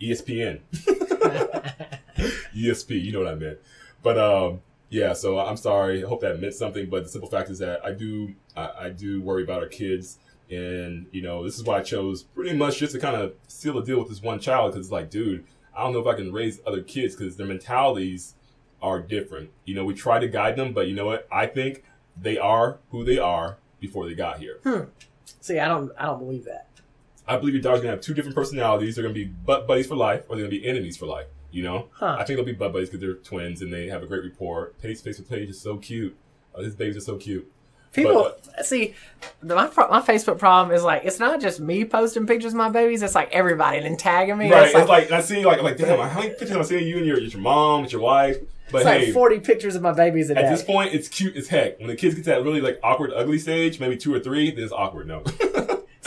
ESPN, 0.00 0.60
ESP. 2.56 3.02
You 3.02 3.12
know 3.12 3.20
what 3.20 3.28
I 3.28 3.34
meant. 3.34 3.58
But 4.02 4.18
um, 4.18 4.60
yeah. 4.90 5.12
So 5.12 5.38
I'm 5.38 5.56
sorry. 5.56 6.04
I 6.04 6.08
hope 6.08 6.20
that 6.22 6.40
meant 6.40 6.54
something. 6.54 6.88
But 6.88 7.04
the 7.04 7.08
simple 7.08 7.28
fact 7.28 7.50
is 7.50 7.58
that 7.58 7.84
I 7.84 7.92
do 7.92 8.34
I, 8.56 8.70
I 8.80 8.90
do 8.90 9.20
worry 9.22 9.42
about 9.42 9.62
our 9.62 9.68
kids. 9.68 10.18
And 10.50 11.06
you 11.12 11.20
know, 11.22 11.44
this 11.44 11.58
is 11.58 11.64
why 11.64 11.78
I 11.78 11.82
chose 11.82 12.22
pretty 12.22 12.56
much 12.56 12.78
just 12.78 12.94
to 12.94 13.00
kind 13.00 13.16
of 13.16 13.34
seal 13.48 13.74
the 13.74 13.82
deal 13.82 13.98
with 13.98 14.08
this 14.08 14.22
one 14.22 14.40
child 14.40 14.72
because 14.72 14.86
it's 14.86 14.92
like, 14.92 15.10
dude, 15.10 15.44
I 15.76 15.82
don't 15.84 15.92
know 15.92 16.00
if 16.00 16.06
I 16.06 16.14
can 16.14 16.32
raise 16.32 16.60
other 16.66 16.82
kids 16.82 17.14
because 17.14 17.36
their 17.36 17.46
mentalities 17.46 18.34
are 18.80 19.00
different. 19.00 19.50
You 19.64 19.74
know, 19.74 19.84
we 19.84 19.94
try 19.94 20.18
to 20.18 20.28
guide 20.28 20.56
them, 20.56 20.72
but 20.72 20.88
you 20.88 20.94
know 20.94 21.06
what? 21.06 21.28
I 21.30 21.46
think 21.46 21.84
they 22.16 22.38
are 22.38 22.78
who 22.90 23.04
they 23.04 23.18
are 23.18 23.58
before 23.80 24.06
they 24.06 24.14
got 24.14 24.38
here. 24.38 24.58
See, 25.40 25.58
I 25.58 25.68
don't, 25.68 25.92
I 25.98 26.06
don't 26.06 26.18
believe 26.18 26.44
that. 26.46 26.67
I 27.28 27.36
believe 27.36 27.54
your 27.54 27.62
daughter's 27.62 27.80
gonna 27.80 27.92
have 27.92 28.00
two 28.00 28.14
different 28.14 28.34
personalities. 28.34 28.94
They're 28.96 29.02
gonna 29.04 29.14
be 29.14 29.24
butt 29.26 29.66
buddies 29.66 29.86
for 29.86 29.96
life, 29.96 30.24
or 30.28 30.36
they're 30.36 30.44
gonna 30.46 30.58
be 30.58 30.66
enemies 30.66 30.96
for 30.96 31.06
life. 31.06 31.26
You 31.50 31.62
know, 31.62 31.88
Huh. 31.92 32.16
I 32.18 32.24
think 32.24 32.36
they'll 32.36 32.44
be 32.44 32.52
butt 32.52 32.72
buddies 32.72 32.88
because 32.90 33.00
they're 33.00 33.14
twins 33.14 33.62
and 33.62 33.72
they 33.72 33.86
have 33.88 34.02
a 34.02 34.06
great 34.06 34.22
rapport. 34.22 34.72
Paige 34.82 35.00
face 35.00 35.18
with 35.18 35.30
Paige 35.30 35.48
is 35.48 35.60
so 35.60 35.76
cute. 35.78 36.14
Uh, 36.54 36.62
his 36.62 36.74
babies 36.74 36.96
are 36.96 37.00
so 37.00 37.16
cute. 37.16 37.50
People 37.92 38.34
But, 38.54 38.66
see 38.66 38.94
the, 39.42 39.54
my 39.54 39.66
pro- 39.66 39.88
my 39.88 40.00
Facebook 40.02 40.38
problem 40.38 40.76
is 40.76 40.82
like 40.84 41.06
it's 41.06 41.18
not 41.18 41.40
just 41.40 41.58
me 41.58 41.86
posting 41.86 42.26
pictures 42.26 42.52
of 42.52 42.58
my 42.58 42.68
babies. 42.68 43.02
It's 43.02 43.14
like 43.14 43.30
everybody 43.32 43.78
and 43.78 43.86
then 43.86 43.96
tagging 43.96 44.36
me. 44.36 44.50
right? 44.52 44.64
It's 44.66 44.74
It's 44.74 44.88
like, 44.88 45.10
like, 45.10 45.10
I 45.10 45.22
see, 45.22 45.44
like, 45.46 45.62
like, 45.62 45.78
damn, 45.78 45.98
how 45.98 46.20
many 46.20 46.30
pictures 46.30 46.50
am 46.50 46.58
I 46.58 46.64
seeing 46.64 46.86
you 46.86 46.98
and 46.98 47.06
your, 47.06 47.18
your 47.18 47.40
mom, 47.40 47.80
with 47.82 47.92
your 47.92 48.02
wife? 48.02 48.36
But 48.70 48.78
it's 48.78 48.84
like 48.84 49.00
hey, 49.00 49.12
forty 49.12 49.40
pictures 49.40 49.74
of 49.74 49.80
my 49.80 49.92
babies 49.92 50.28
a 50.28 50.34
day. 50.34 50.42
at 50.42 50.50
this 50.50 50.62
point, 50.62 50.92
it's 50.92 51.08
cute 51.08 51.34
as 51.34 51.48
heck. 51.48 51.78
When 51.78 51.88
the 51.88 51.96
kids 51.96 52.14
get 52.14 52.24
to 52.24 52.30
that 52.30 52.44
really 52.44 52.60
like 52.60 52.78
awkward, 52.82 53.10
ugly 53.14 53.38
stage, 53.38 53.80
maybe 53.80 53.96
two 53.96 54.12
or 54.14 54.20
three, 54.20 54.50
then 54.50 54.62
it's 54.62 54.72
awkward. 54.72 55.06
No. 55.08 55.22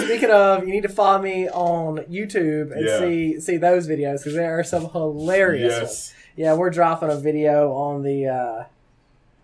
Speaking 0.06 0.30
of, 0.32 0.66
you 0.68 0.74
need 0.74 0.84
to 0.84 0.90
follow 0.90 1.22
me 1.22 1.48
on 1.50 1.98
YouTube 2.10 2.72
and 2.72 2.86
Yeah. 2.86 3.00
see 3.00 3.40
see 3.40 3.58
those 3.58 3.88
videos 3.88 4.20
because 4.20 4.34
there 4.36 4.58
are 4.60 4.64
some 4.64 4.90
hilarious 4.90 5.78
ones. 5.80 6.14
Yeah, 6.36 6.54
we're 6.56 6.70
dropping 6.70 7.10
a 7.10 7.16
video 7.18 7.72
on 7.74 8.04
the 8.04 8.28
uh, 8.28 8.64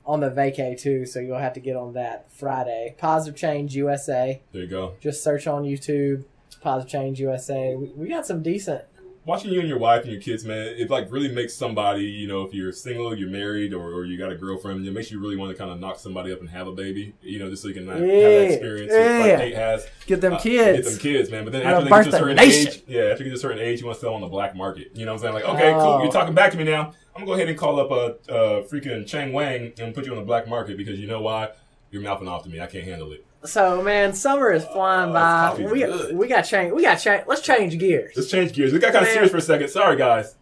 on 0.05 0.21
the 0.21 0.29
vacay 0.29 0.79
too, 0.79 1.05
so 1.05 1.19
you'll 1.19 1.37
have 1.37 1.53
to 1.53 1.59
get 1.59 1.75
on 1.75 1.93
that 1.93 2.31
Friday. 2.31 2.95
Positive 2.97 3.37
Change 3.37 3.75
USA. 3.75 4.41
There 4.53 4.61
you 4.61 4.67
go. 4.67 4.93
Just 5.01 5.23
search 5.23 5.47
on 5.47 5.63
YouTube. 5.63 6.23
Positive 6.61 6.89
Change 6.91 7.19
USA. 7.19 7.75
We, 7.75 7.87
we 7.95 8.07
got 8.07 8.25
some 8.25 8.41
decent. 8.41 8.83
Watching 9.27 9.51
you 9.51 9.59
and 9.59 9.67
your 9.69 9.77
wife 9.77 10.03
and 10.03 10.11
your 10.11 10.21
kids, 10.21 10.43
man, 10.45 10.57
it 10.77 10.89
like 10.89 11.11
really 11.11 11.27
makes 11.27 11.53
somebody, 11.53 12.05
you 12.05 12.27
know, 12.27 12.43
if 12.43 12.53
you're 12.53 12.71
single, 12.71 13.15
you're 13.15 13.29
married, 13.29 13.73
or, 13.73 13.91
or 13.93 14.05
you 14.05 14.17
got 14.17 14.31
a 14.31 14.35
girlfriend, 14.35 14.87
it 14.87 14.91
makes 14.91 15.11
you 15.11 15.19
really 15.19 15.35
want 15.35 15.51
to 15.51 15.57
kind 15.57 15.69
of 15.69 15.79
knock 15.79 15.99
somebody 15.99 16.31
up 16.31 16.39
and 16.39 16.49
have 16.49 16.65
a 16.67 16.71
baby, 16.71 17.13
you 17.21 17.37
know, 17.37 17.49
just 17.49 17.61
so 17.61 17.67
you 17.67 17.73
can 17.75 17.87
have 17.87 17.99
Yeah, 17.99 18.07
that 18.29 18.51
experience 18.51 18.91
yeah. 18.93 19.19
like 19.19 19.37
Kate 19.39 19.55
has. 19.55 19.87
Get 20.07 20.21
them 20.21 20.33
Uh, 20.33 20.39
kids. 20.39 20.77
Get 20.79 20.89
them 20.89 20.99
kids, 20.99 21.29
man. 21.29 21.43
But 21.43 21.53
then 21.53 21.61
Have 21.63 21.73
after 21.73 21.83
they 21.85 21.89
get 21.91 22.03
to 22.03 22.09
a 22.09 22.19
certain 22.19 22.35
nation. 22.37 22.71
age, 22.73 22.83
yeah, 22.87 23.01
after 23.11 23.23
you 23.23 23.29
get 23.29 23.35
to 23.35 23.47
a 23.47 23.49
certain 23.49 23.59
age, 23.59 23.79
you 23.81 23.85
want 23.85 23.97
to 23.97 24.01
sell 24.01 24.13
on 24.15 24.21
the 24.21 24.27
black 24.27 24.55
market. 24.55 24.91
You 24.95 25.05
know 25.05 25.11
what 25.13 25.23
I'm 25.23 25.33
saying? 25.33 25.33
Like, 25.33 25.55
okay, 25.55 25.73
Oh. 25.73 25.79
cool, 25.83 26.03
you're 26.03 26.11
talking 26.11 26.33
back 26.33 26.51
to 26.53 26.57
me 26.57 26.63
now. 26.63 26.93
I'm 27.15 27.21
gonna 27.23 27.25
go 27.25 27.33
ahead 27.33 27.49
and 27.49 27.57
call 27.57 27.79
up 27.79 27.91
a, 27.91 28.31
uh 28.31 28.63
freaking 28.67 29.05
Chang 29.05 29.33
Wang 29.33 29.73
and 29.79 29.93
put 29.93 30.05
you 30.05 30.11
on 30.13 30.17
the 30.19 30.23
black 30.25 30.47
market 30.47 30.77
because 30.77 30.99
you 30.99 31.07
know 31.07 31.21
why? 31.21 31.49
You're 31.91 32.01
mouthing 32.01 32.27
off 32.27 32.43
to 32.43 32.49
me. 32.49 32.59
I 32.61 32.67
can't 32.67 32.83
handle 32.85 33.11
it. 33.11 33.25
So 33.45 33.81
man, 33.81 34.13
summer 34.13 34.51
is 34.51 34.65
flying 34.65 35.11
Oh, 35.11 35.13
by. 35.13 35.55
We 35.71 35.79
good. 35.79 36.17
we 36.17 36.27
got 36.27 36.41
change. 36.41 36.73
We 36.73 36.81
got 36.81 36.95
change. 36.95 37.23
Let's 37.27 37.41
change 37.41 37.77
gears. 37.77 38.13
Let's 38.15 38.29
change 38.29 38.53
gears. 38.53 38.73
We 38.73 38.79
got 38.79 38.93
kind 38.93 39.05
of 39.05 39.11
serious 39.11 39.31
for 39.31 39.37
a 39.37 39.41
second. 39.41 39.69
Sorry, 39.69 39.95
guys. 39.95 40.35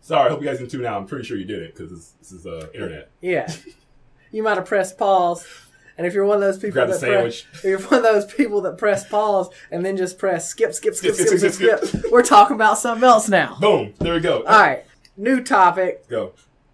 Sorry. 0.00 0.26
I 0.26 0.30
hope 0.30 0.40
you 0.40 0.46
guys 0.46 0.58
didn't 0.58 0.70
tune 0.70 0.84
out. 0.84 1.00
I'm 1.00 1.06
pretty 1.06 1.24
sure 1.24 1.36
you 1.36 1.44
did 1.44 1.62
it 1.62 1.74
because 1.74 1.90
this, 1.90 2.12
this 2.20 2.32
is 2.32 2.46
uh, 2.46 2.68
internet. 2.74 3.10
Yeah, 3.20 3.52
you 4.32 4.42
might 4.42 4.56
have 4.56 4.66
pressed 4.66 4.98
pause, 4.98 5.46
and 5.96 6.06
if 6.06 6.12
you're 6.12 6.24
one 6.26 6.36
of 6.36 6.42
those 6.42 6.56
people 6.58 6.72
Grab 6.72 6.88
that 6.88 7.00
sandwich. 7.00 7.46
Press, 7.50 7.64
if 7.64 7.70
you're 7.70 7.80
one 7.80 7.98
of 7.98 8.02
those 8.02 8.26
people 8.26 8.60
that 8.62 8.78
press 8.78 9.08
pause 9.08 9.48
and 9.70 9.84
then 9.84 9.96
just 9.96 10.18
press 10.18 10.48
skip, 10.48 10.74
skip, 10.74 10.94
skip, 10.94 11.14
skip, 11.14 11.28
skip, 11.28 11.52
skip, 11.52 11.52
skip, 11.80 11.84
skip. 11.84 12.12
we're 12.12 12.22
talking 12.22 12.54
about 12.54 12.78
something 12.78 13.04
else 13.04 13.28
now. 13.28 13.56
Boom. 13.60 13.94
There 13.98 14.14
we 14.14 14.20
go. 14.20 14.42
All 14.42 14.60
right, 14.60 14.84
new 15.16 15.42
topic. 15.42 16.06
Go. 16.08 16.32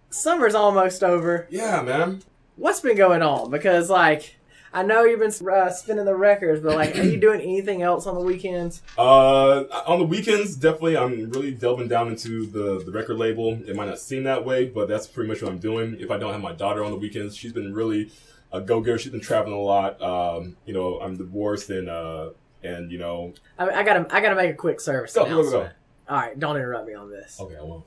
Summer's 0.09 0.55
almost 0.55 1.03
over. 1.03 1.47
Yeah, 1.49 1.81
man. 1.83 2.21
What's 2.57 2.81
been 2.81 2.97
going 2.97 3.21
on? 3.21 3.49
Because 3.49 3.89
like. 3.89 4.35
I 4.71 4.83
know 4.83 5.03
you've 5.03 5.19
been 5.19 5.47
uh, 5.47 5.69
spinning 5.71 6.05
the 6.05 6.15
records, 6.15 6.61
but 6.61 6.75
like, 6.75 6.95
are 6.97 7.03
you 7.03 7.17
doing 7.17 7.41
anything 7.41 7.81
else 7.81 8.05
on 8.05 8.15
the 8.15 8.21
weekends? 8.21 8.81
Uh, 8.97 9.61
on 9.87 9.99
the 9.99 10.05
weekends, 10.05 10.55
definitely, 10.55 10.95
I'm 10.95 11.29
really 11.31 11.51
delving 11.51 11.87
down 11.87 12.07
into 12.07 12.45
the, 12.45 12.83
the 12.83 12.91
record 12.91 13.17
label. 13.17 13.59
It 13.67 13.75
might 13.75 13.87
not 13.87 13.99
seem 13.99 14.23
that 14.25 14.45
way, 14.45 14.65
but 14.65 14.87
that's 14.87 15.07
pretty 15.07 15.27
much 15.27 15.41
what 15.41 15.51
I'm 15.51 15.57
doing. 15.59 15.97
If 15.99 16.11
I 16.11 16.17
don't 16.17 16.31
have 16.31 16.41
my 16.41 16.53
daughter 16.53 16.83
on 16.83 16.91
the 16.91 16.97
weekends, 16.97 17.35
she's 17.35 17.53
been 17.53 17.73
really 17.73 18.11
a 18.51 18.61
go 18.61 18.81
getter. 18.81 18.97
She's 18.99 19.11
been 19.11 19.21
traveling 19.21 19.55
a 19.55 19.61
lot. 19.61 20.01
Um, 20.01 20.55
you 20.65 20.73
know, 20.73 20.99
I'm 20.99 21.17
divorced 21.17 21.69
and 21.69 21.89
uh, 21.89 22.29
and 22.63 22.91
you 22.91 22.99
know, 22.99 23.33
I, 23.57 23.69
I 23.69 23.83
gotta, 23.83 24.05
I 24.13 24.21
gotta 24.21 24.35
make 24.35 24.51
a 24.51 24.55
quick 24.55 24.79
service 24.81 25.13
Go, 25.13 25.25
go, 25.25 25.43
go, 25.43 25.51
go. 25.51 25.69
All 26.07 26.17
right, 26.17 26.37
don't 26.39 26.55
interrupt 26.55 26.87
me 26.87 26.93
on 26.93 27.09
this. 27.09 27.39
okay, 27.39 27.55
I 27.55 27.61
won't. 27.63 27.85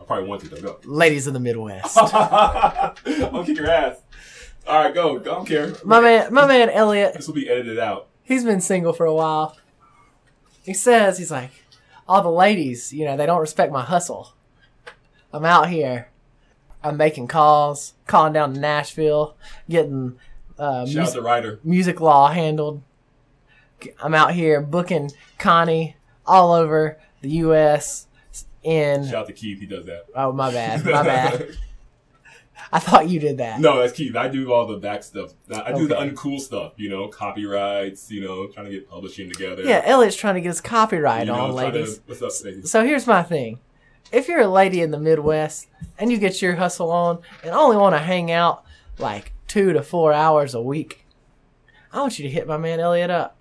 I 0.00 0.04
probably 0.04 0.28
want 0.28 0.42
to 0.42 0.48
though. 0.48 0.60
Go. 0.60 0.80
Ladies 0.84 1.26
of 1.26 1.34
the 1.34 1.40
Midwest. 1.40 1.96
I'll 1.98 3.44
kick 3.44 3.56
your 3.58 3.70
ass. 3.70 4.00
All 4.70 4.84
right, 4.84 4.94
go. 4.94 5.18
I 5.18 5.22
don't 5.24 5.46
care. 5.48 5.74
my 5.84 6.00
man, 6.00 6.32
my 6.32 6.46
man 6.46 6.70
Elliott, 6.70 7.14
This 7.14 7.26
will 7.26 7.34
be 7.34 7.48
edited 7.48 7.76
out. 7.76 8.06
he's 8.22 8.44
been 8.44 8.60
single 8.60 8.92
for 8.92 9.04
a 9.04 9.12
while. 9.12 9.56
he 10.62 10.72
says 10.74 11.18
he's 11.18 11.32
like, 11.32 11.50
all 12.06 12.22
the 12.22 12.30
ladies, 12.30 12.92
you 12.92 13.04
know, 13.04 13.16
they 13.16 13.26
don't 13.26 13.40
respect 13.40 13.72
my 13.72 13.82
hustle. 13.82 14.32
I'm 15.32 15.44
out 15.44 15.68
here. 15.68 16.08
I'm 16.84 16.96
making 16.96 17.26
calls, 17.26 17.94
calling 18.06 18.32
down 18.32 18.54
to 18.54 18.60
Nashville, 18.60 19.36
getting 19.68 20.18
uh, 20.56 20.86
music, 20.88 21.64
music 21.64 22.00
law 22.00 22.28
handled. 22.28 22.80
I'm 24.00 24.14
out 24.14 24.34
here 24.34 24.60
booking 24.60 25.10
Connie 25.38 25.96
all 26.24 26.52
over 26.52 26.96
the 27.22 27.30
U.S. 27.30 28.06
In 28.62 29.04
Shout 29.04 29.14
out 29.14 29.26
to 29.26 29.32
Keith. 29.32 29.58
He 29.58 29.66
does 29.66 29.86
that. 29.86 30.04
oh 30.14 30.30
my 30.32 30.52
bad, 30.52 30.84
my 30.84 31.02
bad. 31.02 31.56
I 32.72 32.78
thought 32.78 33.08
you 33.08 33.18
did 33.18 33.38
that. 33.38 33.58
no, 33.60 33.80
that's 33.80 33.92
Keith. 33.92 34.14
I 34.14 34.28
do 34.28 34.52
all 34.52 34.66
the 34.66 34.76
back 34.76 35.02
stuff. 35.02 35.32
I 35.52 35.72
do 35.72 35.88
the 35.88 35.96
uncool 35.96 36.38
stuff. 36.40 36.74
You 36.76 36.88
know, 36.88 37.08
copyrights. 37.08 38.10
You 38.10 38.20
know, 38.22 38.46
trying 38.48 38.66
to 38.66 38.72
get 38.72 38.88
publishing 38.88 39.30
together. 39.30 39.62
Yeah, 39.62 39.82
Elliott's 39.84 40.16
trying 40.16 40.34
to 40.36 40.40
get 40.40 40.48
his 40.48 40.60
copyright 40.60 41.26
You 41.26 41.32
know, 41.32 41.46
on, 41.46 41.54
trying 41.54 41.72
to- 41.72 42.00
what's 42.06 42.22
up, 42.22 42.32
ladies? 42.44 42.70
So 42.70 42.84
here's 42.84 43.06
my 43.06 43.22
thing. 43.22 43.58
If 44.12 44.28
you're 44.28 44.40
a 44.40 44.48
lady 44.48 44.80
in 44.80 44.90
the 44.90 44.98
Midwest 44.98 45.68
and 45.98 46.10
you 46.10 46.18
get 46.18 46.40
your 46.42 46.56
hustle 46.56 46.90
on 46.90 47.20
and 47.44 47.52
only 47.52 47.76
want 47.76 47.94
to 47.94 48.00
hang 48.00 48.30
out 48.30 48.64
like 48.98 49.32
two 49.46 49.72
to 49.72 49.82
four 49.82 50.12
hours 50.12 50.54
a 50.54 50.62
week, 50.62 51.06
I 51.92 52.00
want 52.00 52.18
you 52.18 52.24
to 52.28 52.30
hit 52.34 52.46
my 52.46 52.56
man 52.56 52.80
Elliott 52.80 53.10
up. 53.10 53.36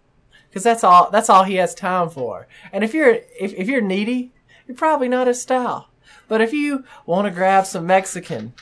Cause 0.51 0.63
that's 0.63 0.83
all, 0.83 1.11
that's 1.11 1.29
all 1.29 1.43
he 1.43 1.55
has 1.55 1.75
time 1.75 2.09
for. 2.09 2.47
And 2.73 2.83
if 2.83 2.93
you're, 2.95 3.11
if, 3.39 3.53
if 3.53 3.67
you're 3.67 3.81
needy, 3.81 4.31
you're 4.67 4.75
probably 4.77 5.07
not 5.07 5.27
his 5.27 5.39
style. 5.41 5.89
But 6.27 6.41
if 6.41 6.53
you 6.53 6.83
want 7.05 7.25
to 7.25 7.31
grab 7.31 7.65
some 7.67 7.85
Mexican, 7.85 8.53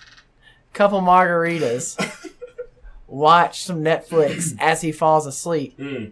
couple 0.77 1.01
margaritas, 1.01 1.97
watch 3.07 3.63
some 3.63 3.83
Netflix 3.83 4.55
as 4.59 4.81
he 4.81 4.91
falls 4.91 5.25
asleep, 5.25 5.77
Mm. 5.77 6.11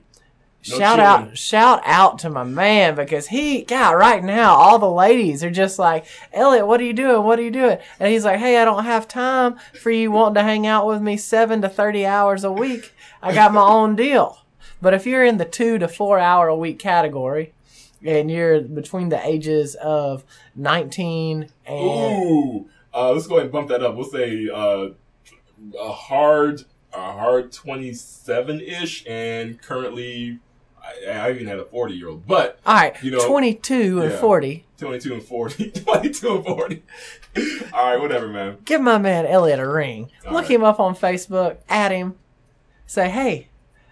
No 0.68 0.78
shout 0.80 1.00
out 1.00 1.38
shout 1.38 1.82
out 1.86 2.18
to 2.20 2.30
my 2.32 2.44
man 2.44 2.96
because 2.96 3.28
he 3.28 3.62
God 3.62 3.92
right 3.92 4.24
now 4.24 4.56
all 4.56 4.80
the 4.80 4.90
ladies 4.90 5.44
are 5.44 5.52
just 5.52 5.78
like 5.78 6.08
Elliott 6.34 6.66
what 6.66 6.82
are 6.82 6.86
you 6.86 6.94
doing? 6.94 7.22
What 7.22 7.38
are 7.38 7.44
you 7.44 7.52
doing? 7.52 7.78
And 8.00 8.12
he's 8.12 8.26
like 8.26 8.40
hey 8.40 8.58
I 8.58 8.66
don't 8.66 8.84
have 8.84 9.08
time 9.08 9.58
for 9.80 9.92
you 9.92 10.10
wanting 10.10 10.34
to 10.34 10.42
hang 10.42 10.66
out 10.66 10.88
with 10.88 11.04
me 11.04 11.18
7 11.18 11.62
to 11.62 11.70
30 11.70 12.08
hours 12.08 12.44
a 12.44 12.52
week. 12.52 12.94
I 13.22 13.32
got 13.32 13.54
my 13.54 13.62
own 13.62 13.96
deal. 13.96 14.40
But 14.82 14.96
if 14.96 15.06
you're 15.06 15.24
in 15.24 15.38
the 15.38 15.46
2 15.46 15.78
to 15.78 15.88
4 15.88 16.18
hour 16.18 16.48
a 16.48 16.56
week 16.56 16.80
category 16.80 17.54
and 18.04 18.32
you're 18.32 18.62
between 18.62 19.10
the 19.10 19.24
ages 19.24 19.76
of 19.76 20.24
19 20.56 21.50
and 21.68 22.24
Ooh, 22.24 22.70
uh, 22.96 23.12
let's 23.12 23.28
go 23.28 23.36
ahead 23.36 23.46
and 23.46 23.52
bump 23.52 23.68
that 23.70 23.84
up. 23.84 23.96
We'll 23.96 24.06
say 24.06 24.50
uh, 24.50 24.90
a 25.80 25.92
hard, 25.92 26.64
a 26.94 27.12
hard 27.14 27.52
twenty-seven 27.52 28.62
ish, 28.62 29.06
and 29.08 29.62
currently, 29.62 30.40
I, 31.08 31.12
I 31.12 31.32
even 31.32 31.48
had 31.48 31.60
a 31.60 31.66
forty-year-old, 31.66 32.26
but 32.26 32.60
all 32.66 32.74
right 32.76 32.96
You 33.04 33.12
know, 33.12 33.28
22 33.28 34.02
and 34.02 34.12
yeah. 34.12 34.18
40 34.18 34.66
22 34.78 35.14
and 35.14 35.24
40, 35.24 35.72
22 35.84 36.36
and 36.36 36.46
forty. 36.46 36.84
All 37.74 37.92
right, 37.92 38.00
whatever, 38.00 38.28
man. 38.30 38.58
give 38.66 38.82
my 38.82 38.98
man 38.98 39.26
Elliott 39.26 39.60
a 39.60 39.68
ring. 39.68 40.10
All 40.26 40.34
Look 40.34 40.44
right. 40.44 40.52
him 40.52 40.64
up 40.64 40.80
on 40.80 40.96
Facebook, 40.96 41.58
add 41.68 41.92
him, 41.92 42.16
say, 42.86 43.10
hey, 43.10 43.48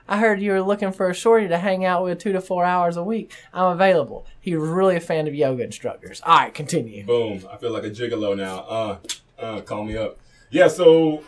I 0.07 0.17
heard 0.19 0.41
you 0.41 0.51
were 0.51 0.61
looking 0.61 0.91
for 0.91 1.09
a 1.09 1.13
shorty 1.13 1.47
to 1.47 1.57
hang 1.57 1.85
out 1.85 2.03
with 2.03 2.19
two 2.19 2.33
to 2.33 2.41
four 2.41 2.65
hours 2.65 2.97
a 2.97 3.03
week. 3.03 3.33
I'm 3.53 3.71
available. 3.71 4.25
He 4.41 4.55
was 4.55 4.69
really 4.69 4.95
a 4.97 4.99
fan 4.99 5.27
of 5.27 5.33
yoga 5.35 5.63
instructors. 5.63 6.21
All 6.25 6.37
right, 6.37 6.53
continue. 6.53 7.05
Boom. 7.05 7.41
I 7.51 7.57
feel 7.57 7.71
like 7.71 7.83
a 7.85 7.89
gigolo 7.89 8.35
now. 8.35 8.59
Uh, 8.59 8.97
uh, 9.39 9.61
call 9.61 9.83
me 9.83 9.95
up. 9.97 10.19
Yeah, 10.49 10.67
so, 10.67 11.23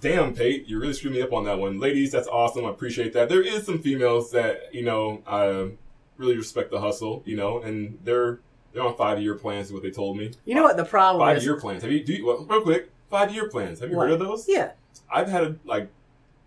damn, 0.00 0.34
Pate, 0.34 0.66
you 0.68 0.78
really 0.78 0.92
screwed 0.92 1.14
me 1.14 1.22
up 1.22 1.32
on 1.32 1.44
that 1.44 1.58
one. 1.58 1.80
Ladies, 1.80 2.12
that's 2.12 2.28
awesome. 2.28 2.64
I 2.66 2.70
appreciate 2.70 3.12
that. 3.14 3.28
There 3.28 3.42
is 3.42 3.64
some 3.64 3.78
females 3.80 4.30
that, 4.32 4.72
you 4.74 4.84
know, 4.84 5.22
I 5.26 5.70
really 6.18 6.36
respect 6.36 6.70
the 6.70 6.80
hustle, 6.80 7.22
you 7.24 7.36
know, 7.36 7.60
and 7.62 7.98
they're 8.04 8.40
they're 8.72 8.82
on 8.84 8.96
five 8.96 9.20
year 9.20 9.34
plans, 9.34 9.66
is 9.68 9.72
what 9.72 9.82
they 9.82 9.90
told 9.90 10.16
me. 10.16 10.30
You 10.44 10.54
know 10.54 10.62
what 10.62 10.76
the 10.76 10.84
problem 10.84 11.20
Five 11.26 11.38
is? 11.38 11.44
year 11.44 11.58
plans. 11.58 11.82
Have 11.82 11.90
you, 11.90 12.04
do 12.04 12.12
you, 12.12 12.24
well, 12.26 12.44
real 12.48 12.60
quick, 12.60 12.90
five 13.10 13.34
year 13.34 13.48
plans. 13.48 13.80
Have 13.80 13.90
you 13.90 13.96
What? 13.96 14.04
heard 14.04 14.12
of 14.12 14.18
those? 14.20 14.46
Yeah. 14.46 14.72
I've 15.12 15.26
had 15.28 15.58
like 15.64 15.88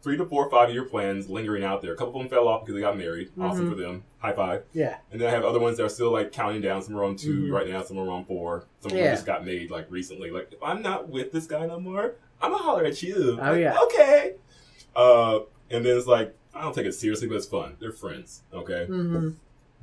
three 0.04 0.18
to 0.18 0.26
four 0.26 0.50
five 0.52 0.70
year 0.72 0.84
plans 0.84 1.30
lingering 1.30 1.64
out 1.64 1.82
there. 1.82 1.94
A 1.94 1.96
couple 1.96 2.14
of 2.16 2.20
them 2.22 2.30
fell 2.30 2.48
off 2.48 2.62
because 2.66 2.76
they 2.76 2.82
got 2.82 2.98
married. 2.98 3.32
Awesome 3.40 3.70
for 3.70 3.76
them. 3.76 4.04
High 4.20 4.34
five. 4.34 4.64
Yeah. 4.74 4.98
And 5.12 5.20
then 5.20 5.30
I 5.30 5.32
have 5.32 5.44
other 5.46 5.60
ones 5.60 5.78
that 5.78 5.84
are 5.86 5.90
still 5.90 6.12
like 6.12 6.32
counting 6.32 6.62
down. 6.62 6.82
Some 6.84 6.96
are 6.98 7.04
on 7.04 7.16
2 7.16 7.52
right 7.52 7.68
now. 7.68 7.82
Some 7.84 7.98
are 7.98 8.10
on 8.12 8.26
four. 8.26 8.66
Some 8.82 8.92
of 8.92 8.98
Yeah. 8.98 9.12
just 9.14 9.26
got 9.26 9.46
made 9.46 9.72
like 9.72 9.88
recently. 9.90 10.30
Like 10.30 10.50
if 10.52 10.62
I'm 10.62 10.82
not 10.82 11.10
with 11.10 11.32
this 11.32 11.48
guy 11.48 11.66
no 11.66 11.80
more, 11.80 12.16
I'm 12.42 12.52
gonna 12.52 12.64
holler 12.64 12.84
at 12.86 13.02
you. 13.02 13.38
Oh, 13.42 13.52
Like, 13.52 13.60
yeah. 13.62 13.78
Okay. 13.86 14.34
Uh, 14.96 15.40
and 15.72 15.86
then 15.86 15.98
it's 15.98 16.08
like 16.08 16.36
I 16.54 16.62
don't 16.62 16.76
take 16.76 16.86
it 16.86 16.94
seriously, 16.94 17.28
but 17.28 17.36
it's 17.36 17.48
fun. 17.48 17.78
They're 17.80 17.92
friends. 17.92 18.44
Okay. 18.54 18.86
hmm 18.86 19.30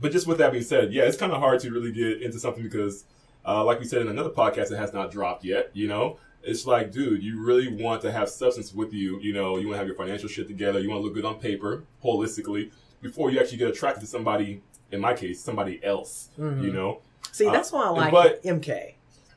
But 0.00 0.12
just 0.12 0.26
with 0.26 0.38
that 0.38 0.52
being 0.52 0.64
said, 0.64 0.92
yeah, 0.92 1.02
it's 1.04 1.16
kind 1.16 1.32
of 1.32 1.40
hard 1.40 1.60
to 1.60 1.70
really 1.70 1.92
get 1.92 2.22
into 2.22 2.38
something 2.38 2.62
because, 2.62 3.04
uh, 3.46 3.64
like 3.64 3.80
we 3.80 3.86
said 3.86 4.00
in 4.02 4.08
another 4.08 4.30
podcast 4.30 4.70
it 4.70 4.76
has 4.76 4.92
not 4.92 5.10
dropped 5.10 5.44
yet, 5.44 5.70
you 5.72 5.88
know, 5.88 6.18
it's 6.42 6.66
like, 6.66 6.90
dude, 6.90 7.22
you 7.22 7.44
really 7.44 7.68
want 7.68 8.02
to 8.02 8.12
have 8.12 8.28
substance 8.28 8.72
with 8.72 8.92
you. 8.92 9.18
You 9.20 9.32
know, 9.32 9.58
you 9.58 9.66
want 9.66 9.74
to 9.74 9.78
have 9.78 9.86
your 9.86 9.96
financial 9.96 10.28
shit 10.28 10.48
together. 10.48 10.80
You 10.80 10.88
want 10.88 11.00
to 11.00 11.04
look 11.04 11.14
good 11.14 11.24
on 11.24 11.38
paper, 11.38 11.84
holistically, 12.04 12.70
before 13.02 13.30
you 13.30 13.38
actually 13.40 13.58
get 13.58 13.68
attracted 13.68 14.00
to 14.02 14.06
somebody. 14.06 14.62
In 14.92 15.00
my 15.00 15.14
case, 15.14 15.40
somebody 15.40 15.78
else. 15.84 16.30
You 16.36 16.72
know. 16.72 17.00
See, 17.30 17.46
Uh, 17.46 17.52
that's 17.52 17.70
why 17.70 17.84
I 17.84 17.88
like 17.90 18.10
but- 18.10 18.42
MK. 18.42 18.94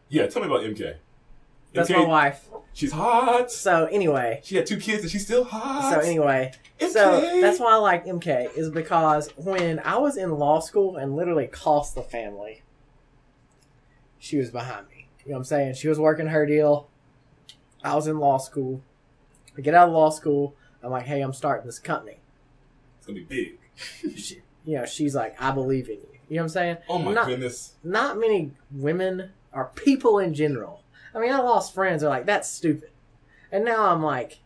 Yeah, 0.09 0.25
tell 0.27 0.41
me 0.41 0.47
about 0.47 0.63
MK. 0.63 0.95
That's 1.73 1.89
MK, 1.89 1.97
my 1.99 2.05
wife. 2.07 2.49
She's 2.73 2.91
hot. 2.91 3.51
So 3.51 3.85
anyway, 3.85 4.41
She 4.43 4.55
had 4.55 4.65
two 4.65 4.77
kids 4.77 5.03
and 5.03 5.11
she's 5.11 5.25
still 5.25 5.43
hot. 5.43 5.93
so 5.93 5.99
anyway, 5.99 6.51
MK. 6.79 6.89
so 6.91 7.21
that's 7.41 7.59
why 7.59 7.73
I 7.73 7.75
like 7.77 8.05
MK 8.05 8.55
is 8.55 8.69
because 8.69 9.29
when 9.37 9.79
I 9.79 9.97
was 9.97 10.17
in 10.17 10.31
law 10.37 10.59
school 10.59 10.97
and 10.97 11.15
literally 11.15 11.47
cost 11.47 11.93
the 11.95 12.01
family, 12.03 12.61
she 14.19 14.37
was 14.37 14.49
behind 14.51 14.87
me. 14.89 15.07
You 15.25 15.31
know 15.31 15.37
what 15.37 15.39
I'm 15.39 15.43
saying? 15.45 15.73
She 15.75 15.87
was 15.87 15.99
working 15.99 16.27
her 16.27 16.45
deal. 16.45 16.89
I 17.83 17.95
was 17.95 18.07
in 18.07 18.17
law 18.19 18.37
school. 18.37 18.81
I 19.57 19.61
get 19.61 19.73
out 19.73 19.89
of 19.89 19.93
law 19.93 20.09
school. 20.09 20.55
I'm 20.81 20.91
like, 20.91 21.05
hey, 21.05 21.21
I'm 21.21 21.33
starting 21.33 21.65
this 21.65 21.79
company. 21.79 22.17
It's 22.97 23.07
gonna 23.07 23.19
be 23.19 23.25
big. 23.25 23.59
She, 24.15 24.41
you 24.65 24.77
know, 24.77 24.85
she's 24.85 25.15
like, 25.15 25.39
I 25.41 25.51
believe 25.51 25.89
in 25.89 25.95
you. 25.95 26.07
You 26.29 26.35
know 26.37 26.43
what 26.43 26.43
I'm 26.43 26.49
saying? 26.49 26.77
Oh 26.87 26.99
my 26.99 27.13
not, 27.13 27.27
goodness. 27.27 27.73
Not 27.83 28.19
many 28.19 28.51
women 28.71 29.31
or 29.51 29.71
people 29.75 30.19
in 30.19 30.33
general. 30.33 30.83
I 31.13 31.19
mean, 31.19 31.31
I 31.31 31.39
lost 31.39 31.73
friends 31.73 32.03
are 32.03 32.09
like, 32.09 32.25
that's 32.25 32.49
stupid. 32.49 32.89
And 33.51 33.65
now 33.65 33.91
I'm 33.91 34.01
like, 34.01 34.39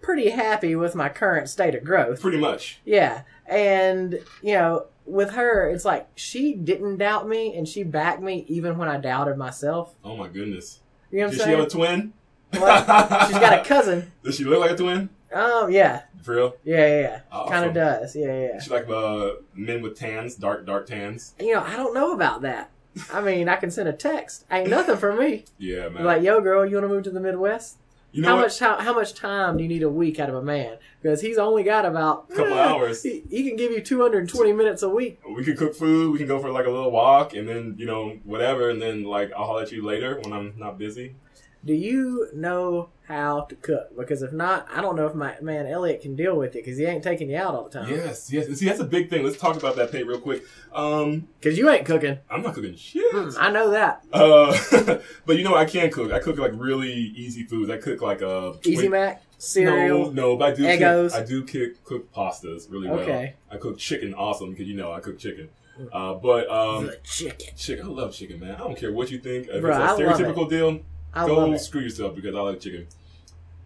pretty 0.00 0.30
happy 0.30 0.74
with 0.74 0.94
my 0.94 1.08
current 1.08 1.48
state 1.48 1.74
of 1.74 1.84
growth. 1.84 2.20
Pretty 2.20 2.38
much. 2.38 2.80
Yeah. 2.84 3.22
And, 3.46 4.20
you 4.42 4.54
know, 4.54 4.86
with 5.04 5.32
her, 5.32 5.68
it's 5.68 5.84
like 5.84 6.08
she 6.14 6.54
didn't 6.54 6.98
doubt 6.98 7.28
me 7.28 7.56
and 7.56 7.68
she 7.68 7.82
backed 7.82 8.22
me 8.22 8.44
even 8.48 8.78
when 8.78 8.88
I 8.88 8.98
doubted 8.98 9.36
myself. 9.36 9.94
Oh 10.04 10.16
my 10.16 10.28
goodness. 10.28 10.80
You 11.10 11.20
know 11.20 11.26
what 11.26 11.30
Does 11.32 11.40
I'm 11.40 11.44
saying 11.46 11.56
she 11.56 11.58
have 11.58 11.66
a 11.66 11.70
twin? 11.70 12.12
Well, 12.54 13.26
she's 13.26 13.38
got 13.38 13.60
a 13.60 13.64
cousin. 13.64 14.12
Does 14.22 14.36
she 14.36 14.44
look 14.44 14.60
like 14.60 14.72
a 14.72 14.76
twin? 14.76 15.10
Um, 15.32 15.70
yeah. 15.70 16.02
For 16.22 16.34
real? 16.34 16.56
Yeah, 16.64 16.86
yeah, 16.86 17.00
yeah. 17.00 17.20
Awesome. 17.30 17.52
Kind 17.52 17.64
of 17.66 17.74
does. 17.74 18.16
Yeah, 18.16 18.26
yeah, 18.26 18.48
yeah. 18.54 18.60
She 18.60 18.70
like 18.70 18.88
uh, 18.88 19.32
men 19.54 19.82
with 19.82 19.96
tans, 19.96 20.34
dark, 20.34 20.66
dark 20.66 20.86
tans. 20.86 21.34
You 21.38 21.54
know, 21.54 21.62
I 21.62 21.76
don't 21.76 21.94
know 21.94 22.12
about 22.12 22.42
that. 22.42 22.70
I 23.12 23.20
mean, 23.20 23.48
I 23.48 23.56
can 23.56 23.70
send 23.70 23.88
a 23.88 23.92
text. 23.92 24.44
Ain't 24.50 24.68
nothing 24.70 24.96
for 24.96 25.12
me. 25.12 25.44
Yeah, 25.58 25.88
man. 25.88 26.04
Like, 26.04 26.22
yo, 26.22 26.40
girl, 26.40 26.64
you 26.66 26.76
want 26.76 26.84
to 26.84 26.88
move 26.88 27.04
to 27.04 27.10
the 27.10 27.20
Midwest? 27.20 27.76
You 28.12 28.22
know 28.22 28.28
how 28.28 28.36
what? 28.36 28.42
much 28.42 28.58
how, 28.58 28.76
how 28.78 28.94
much 28.94 29.14
time 29.14 29.56
do 29.56 29.62
you 29.62 29.68
need 29.68 29.82
a 29.82 29.88
week 29.88 30.18
out 30.18 30.28
of 30.28 30.34
a 30.34 30.42
man? 30.42 30.78
Because 31.00 31.20
he's 31.20 31.38
only 31.38 31.62
got 31.62 31.84
about 31.84 32.26
a 32.30 32.34
Couple 32.34 32.54
eh, 32.54 32.62
hours. 32.68 33.02
He, 33.02 33.22
he 33.28 33.46
can 33.46 33.56
give 33.56 33.70
you 33.70 33.80
220 33.80 34.52
minutes 34.52 34.82
a 34.82 34.88
week. 34.88 35.20
We 35.28 35.44
can 35.44 35.56
cook 35.56 35.74
food. 35.74 36.12
We 36.12 36.18
can 36.18 36.26
go 36.26 36.38
for 36.38 36.50
like 36.50 36.66
a 36.66 36.70
little 36.70 36.90
walk, 36.90 37.34
and 37.34 37.48
then 37.48 37.74
you 37.78 37.86
know 37.86 38.18
whatever, 38.24 38.70
and 38.70 38.80
then 38.80 39.04
like 39.04 39.32
I'll 39.36 39.46
holler 39.46 39.62
at 39.62 39.72
you 39.72 39.84
later 39.84 40.18
when 40.22 40.32
I'm 40.32 40.54
not 40.56 40.78
busy. 40.78 41.16
Do 41.64 41.74
you 41.74 42.28
know 42.34 42.88
how 43.08 43.42
to 43.42 43.54
cook? 43.56 43.96
Because 43.96 44.22
if 44.22 44.32
not, 44.32 44.68
I 44.72 44.80
don't 44.80 44.94
know 44.96 45.06
if 45.06 45.14
my 45.14 45.34
man 45.40 45.66
Elliott 45.66 46.02
can 46.02 46.14
deal 46.14 46.36
with 46.36 46.54
it 46.54 46.64
because 46.64 46.78
he 46.78 46.84
ain't 46.84 47.02
taking 47.02 47.30
you 47.30 47.36
out 47.36 47.54
all 47.54 47.64
the 47.64 47.70
time. 47.80 47.90
Yes, 47.90 48.32
yes. 48.32 48.46
See, 48.58 48.66
that's 48.66 48.80
a 48.80 48.84
big 48.84 49.10
thing. 49.10 49.24
Let's 49.24 49.38
talk 49.38 49.56
about 49.56 49.76
that, 49.76 49.90
Pay, 49.90 50.02
real 50.04 50.20
quick. 50.20 50.44
Um, 50.72 51.26
Because 51.40 51.58
you 51.58 51.68
ain't 51.68 51.84
cooking. 51.84 52.18
I'm 52.30 52.42
not 52.42 52.54
cooking 52.54 52.76
shit. 52.76 53.04
I 53.38 53.50
know 53.50 53.70
that. 53.70 54.04
Uh, 54.12 54.98
but 55.26 55.36
you 55.36 55.44
know 55.44 55.56
I 55.56 55.64
can 55.64 55.90
cook. 55.90 56.12
I 56.12 56.20
cook 56.20 56.38
like 56.38 56.52
really 56.54 56.92
easy 56.92 57.44
foods. 57.44 57.70
I 57.70 57.78
cook 57.78 58.00
like 58.02 58.20
a 58.20 58.54
Easy 58.64 58.82
wait, 58.84 58.90
Mac, 58.90 59.22
cereal. 59.38 60.06
No, 60.06 60.10
no, 60.10 60.36
but 60.36 60.52
I 60.52 60.54
do. 60.54 60.62
Eggos. 60.62 61.10
Cook, 61.10 61.20
I 61.20 61.24
do 61.24 61.44
cook, 61.44 61.84
cook 61.84 62.12
pastas 62.12 62.70
really 62.70 62.88
well. 62.88 63.00
Okay. 63.00 63.34
I 63.50 63.56
cook 63.56 63.78
chicken 63.78 64.14
awesome 64.14 64.50
because 64.50 64.66
you 64.68 64.76
know 64.76 64.92
I 64.92 65.00
cook 65.00 65.18
chicken. 65.18 65.48
Uh, 65.92 66.14
but 66.14 66.48
um, 66.50 66.86
The 66.86 66.98
chicken. 67.04 67.54
chicken. 67.56 67.86
I 67.86 67.88
love 67.88 68.12
chicken, 68.12 68.40
man. 68.40 68.54
I 68.54 68.58
don't 68.58 68.76
care 68.76 68.92
what 68.92 69.10
you 69.10 69.18
think. 69.18 69.48
If 69.48 69.62
Bruh, 69.62 69.74
I 69.74 69.92
it's 69.92 70.00
a 70.00 70.04
love 70.04 70.16
stereotypical 70.18 70.50
deal, 70.50 70.80
I 71.14 71.26
go 71.26 71.56
screw 71.56 71.80
yourself 71.80 72.14
because 72.14 72.34
I 72.34 72.40
like 72.40 72.60
chicken. 72.60 72.86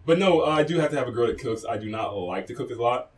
But 0.05 0.19
no, 0.19 0.41
uh, 0.41 0.49
I 0.49 0.63
do 0.63 0.79
have 0.79 0.91
to 0.91 0.97
have 0.97 1.07
a 1.07 1.11
girl 1.11 1.27
that 1.27 1.39
cooks. 1.39 1.65
I 1.67 1.77
do 1.77 1.89
not 1.89 2.11
like 2.15 2.47
to 2.47 2.53
cook 2.53 2.71
a 2.71 2.75
lot, 2.75 3.11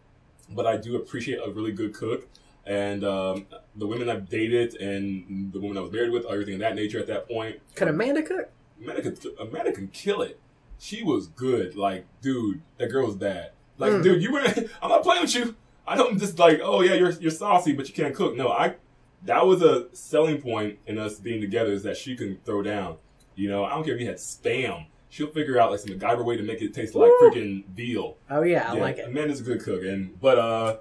but 0.49 0.67
I 0.67 0.78
do 0.78 0.95
appreciate 0.95 1.39
a 1.43 1.49
really 1.49 1.71
good 1.71 1.93
cook. 1.93 2.28
And 2.65 3.03
um, 3.03 3.45
the 3.76 3.86
women 3.88 4.09
I've 4.09 4.28
dated 4.30 4.76
and 4.76 5.51
the 5.53 5.59
woman 5.59 5.78
I 5.78 5.82
was 5.82 5.91
married 5.91 6.11
with, 6.11 6.26
everything 6.26 6.55
of 6.55 6.59
that 6.61 6.76
nature 6.76 6.99
at 6.99 7.07
that 7.07 7.28
point, 7.28 7.59
Could 7.76 7.88
Amanda 7.88 8.23
cook? 8.23 8.49
Amanda 8.82 9.01
can, 9.01 9.17
Amanda 9.39 9.71
can 9.71 9.88
kill 9.89 10.21
it. 10.21 10.39
She 10.78 11.03
was 11.03 11.28
good. 11.28 11.76
Like, 11.76 12.05
dude, 12.21 12.61
that 12.78 12.88
girl 12.91 13.05
was 13.05 13.15
bad. 13.15 13.51
Like, 13.78 13.91
Mm. 13.93 14.03
dude, 14.03 14.21
you 14.23 14.32
were. 14.32 14.41
I'm 14.82 14.89
not 14.89 15.03
playing 15.03 15.21
with 15.21 15.36
you. 15.36 15.55
I 15.88 15.95
don't 15.95 16.17
just 16.19 16.39
like, 16.39 16.59
oh 16.63 16.82
yeah, 16.82 16.95
you're 16.95 17.11
you're 17.11 17.32
saucy, 17.32 17.73
but 17.73 17.88
you 17.88 17.93
can't 17.93 18.15
cook. 18.15 18.36
No, 18.36 18.49
I 18.49 18.76
that 19.23 19.45
was 19.45 19.61
a 19.61 19.88
selling 19.95 20.41
point 20.41 20.80
in 20.88 20.97
us 20.97 21.19
being 21.19 21.41
together 21.41 21.71
is 21.71 21.84
that 21.84 21.97
she 21.97 22.15
can 22.15 22.38
throw 22.45 22.61
down. 22.63 22.97
You 23.36 23.49
know, 23.49 23.65
I 23.65 23.71
don't 23.71 23.83
care 23.83 23.95
if 23.95 24.01
you 24.01 24.07
had 24.07 24.17
spam. 24.17 24.86
She'll 25.09 25.27
figure 25.27 25.59
out 25.59 25.71
like 25.71 25.79
some 25.79 25.91
MacGyver 25.91 26.25
way 26.25 26.38
to 26.38 26.43
make 26.43 26.61
it 26.61 26.73
taste 26.73 26.95
like 26.95 27.09
Woo. 27.09 27.29
freaking 27.29 27.65
veal. 27.67 28.17
Oh 28.29 28.43
yeah, 28.43 28.71
I 28.71 28.75
yeah, 28.75 28.81
like 28.81 28.97
it. 28.97 29.07
Amanda's 29.07 29.41
a 29.41 29.43
good 29.43 29.61
cook, 29.61 29.83
and 29.83 30.19
but 30.19 30.38
uh, 30.38 30.77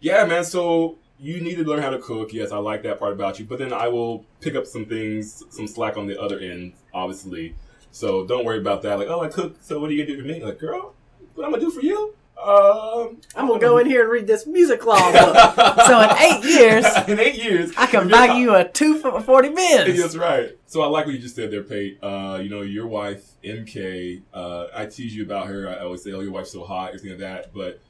yeah, 0.00 0.24
man. 0.24 0.44
So 0.44 0.98
you 1.18 1.40
need 1.40 1.56
to 1.56 1.64
learn 1.64 1.82
how 1.82 1.90
to 1.90 1.98
cook. 1.98 2.32
Yes, 2.32 2.52
I 2.52 2.58
like 2.58 2.82
that 2.82 2.98
part 2.98 3.12
about 3.12 3.38
you. 3.38 3.46
But 3.46 3.58
then 3.58 3.72
I 3.72 3.88
will 3.88 4.24
pick 4.40 4.54
up 4.54 4.66
some 4.66 4.84
things, 4.84 5.42
some 5.50 5.66
slack 5.66 5.96
on 5.96 6.06
the 6.06 6.20
other 6.20 6.38
end, 6.38 6.74
obviously. 6.92 7.54
So 7.90 8.26
don't 8.26 8.44
worry 8.44 8.58
about 8.58 8.82
that. 8.82 8.98
Like, 8.98 9.08
oh, 9.08 9.20
I 9.20 9.28
cook. 9.28 9.56
So 9.60 9.80
what 9.80 9.90
are 9.90 9.92
you 9.92 10.04
gonna 10.04 10.16
do 10.16 10.22
for 10.22 10.28
me? 10.28 10.44
Like, 10.44 10.58
girl, 10.58 10.94
what 11.34 11.44
I'm 11.44 11.52
gonna 11.52 11.62
do 11.62 11.70
for 11.70 11.80
you? 11.80 12.14
Um, 12.42 13.20
I'm 13.34 13.46
gonna 13.48 13.58
go 13.60 13.78
in 13.78 13.86
here 13.86 14.02
and 14.02 14.10
read 14.10 14.26
this 14.26 14.46
music 14.46 14.84
law 14.84 15.12
book. 15.12 15.36
so 15.86 16.00
in 16.00 16.10
eight 16.18 16.44
years, 16.44 16.84
in 17.08 17.18
eight 17.18 17.36
years, 17.42 17.72
I 17.76 17.86
can 17.86 18.08
buy 18.08 18.26
not- 18.26 18.36
you 18.36 18.54
a 18.54 18.68
two 18.68 18.98
for 18.98 19.20
forty 19.20 19.48
bins. 19.48 19.98
That's 20.00 20.16
right. 20.16 20.56
So 20.66 20.82
I 20.82 20.86
like 20.86 21.06
what 21.06 21.14
you 21.14 21.20
just 21.20 21.36
said 21.36 21.50
there, 21.50 21.62
Pate. 21.62 21.98
Uh, 22.02 22.40
you 22.42 22.50
know, 22.50 22.62
your 22.62 22.86
wife, 22.86 23.24
MK, 23.44 24.22
uh, 24.34 24.66
I 24.74 24.86
tease 24.86 25.14
you 25.14 25.22
about 25.24 25.46
her. 25.46 25.68
I 25.68 25.78
always 25.78 26.02
say, 26.02 26.12
oh, 26.12 26.20
your 26.20 26.32
wife's 26.32 26.50
so 26.52 26.64
hot, 26.64 26.86
or 26.90 26.94
everything 26.96 27.10
like 27.10 27.20
that. 27.20 27.54
But 27.54 27.80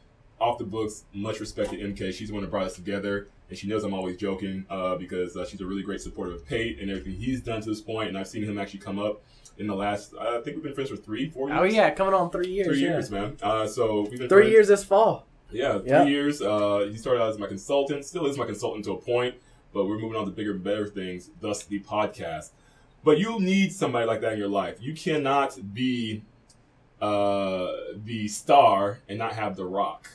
off 0.40 0.59
the 0.59 0.64
books, 0.64 1.05
much 1.12 1.40
respect 1.40 1.70
to 1.70 1.76
MK. 1.78 2.12
She's 2.12 2.28
the 2.28 2.34
one 2.34 2.42
that 2.42 2.51
brought 2.51 2.66
us 2.66 2.74
together. 2.74 3.28
And 3.49 3.59
she 3.59 3.66
knows 3.66 3.84
I'm 3.84 3.92
always 3.95 4.16
joking 4.16 4.64
uh, 4.70 4.97
because 4.97 5.36
uh, 5.36 5.45
she's 5.47 5.61
a 5.61 5.66
really 5.66 5.82
great 5.82 6.01
supporter 6.01 6.32
of 6.32 6.47
Pate 6.47 6.80
and 6.80 6.90
everything 6.90 7.12
he's 7.14 7.40
done 7.42 7.61
to 7.61 7.68
this 7.68 7.80
point. 7.80 8.09
And 8.09 8.16
I've 8.18 8.26
seen 8.26 8.42
him 8.42 8.59
actually 8.59 8.80
come 8.80 8.99
up 8.99 9.22
in 9.59 9.66
the 9.66 9.74
last, 9.74 10.14
I 10.20 10.40
think 10.40 10.57
we've 10.57 10.62
been 10.64 10.74
friends 10.74 10.90
for 10.90 10.96
three, 10.96 11.28
four 11.30 11.48
years. 11.48 11.59
Oh 11.61 11.64
yeah, 11.64 11.90
coming 11.90 12.14
on 12.14 12.30
three 12.30 12.48
years. 12.50 12.66
Three 12.68 12.80
yeah. 12.82 12.88
years, 12.90 13.11
man. 13.11 13.36
Uh, 13.42 13.66
so 13.66 14.02
we've 14.02 14.18
been 14.18 14.28
Three 14.28 14.42
friends- 14.42 14.52
years 14.52 14.68
this 14.68 14.84
fall. 14.84 15.26
yeah, 15.50 15.78
three 15.78 15.88
Yeah. 15.90 16.05
years. 16.05 16.42
Uh, 16.42 16.88
he 16.90 16.96
started 16.96 17.20
out 17.22 17.28
as 17.30 17.38
my 17.38 17.46
consultant, 17.46 18.05
still 18.05 18.26
is 18.26 18.36
my 18.36 18.46
consultant 18.46 18.84
to 18.86 18.92
a 18.92 18.96
point, 18.96 19.34
but 19.72 19.86
we're 19.86 19.98
moving 19.98 20.16
on 20.16 20.24
to 20.24 20.30
bigger 20.32 20.52
and 20.52 20.64
better 20.64 20.86
things, 20.86 21.30
thus 21.40 21.64
the 21.64 21.80
podcast. 21.80 22.50
But 23.05 23.18
you 23.18 23.38
need 23.40 23.72
somebody 23.72 24.07
like 24.07 24.20
that 24.22 24.32
in 24.32 24.38
your 24.38 24.48
life. 24.48 24.78
You 24.80 24.94
cannot 24.94 25.74
be 25.74 26.22
uh, 27.00 27.72
the 28.05 28.28
star 28.28 29.00
and 29.09 29.18
not 29.18 29.34
have 29.34 29.57
the 29.57 29.64
rock. 29.66 30.09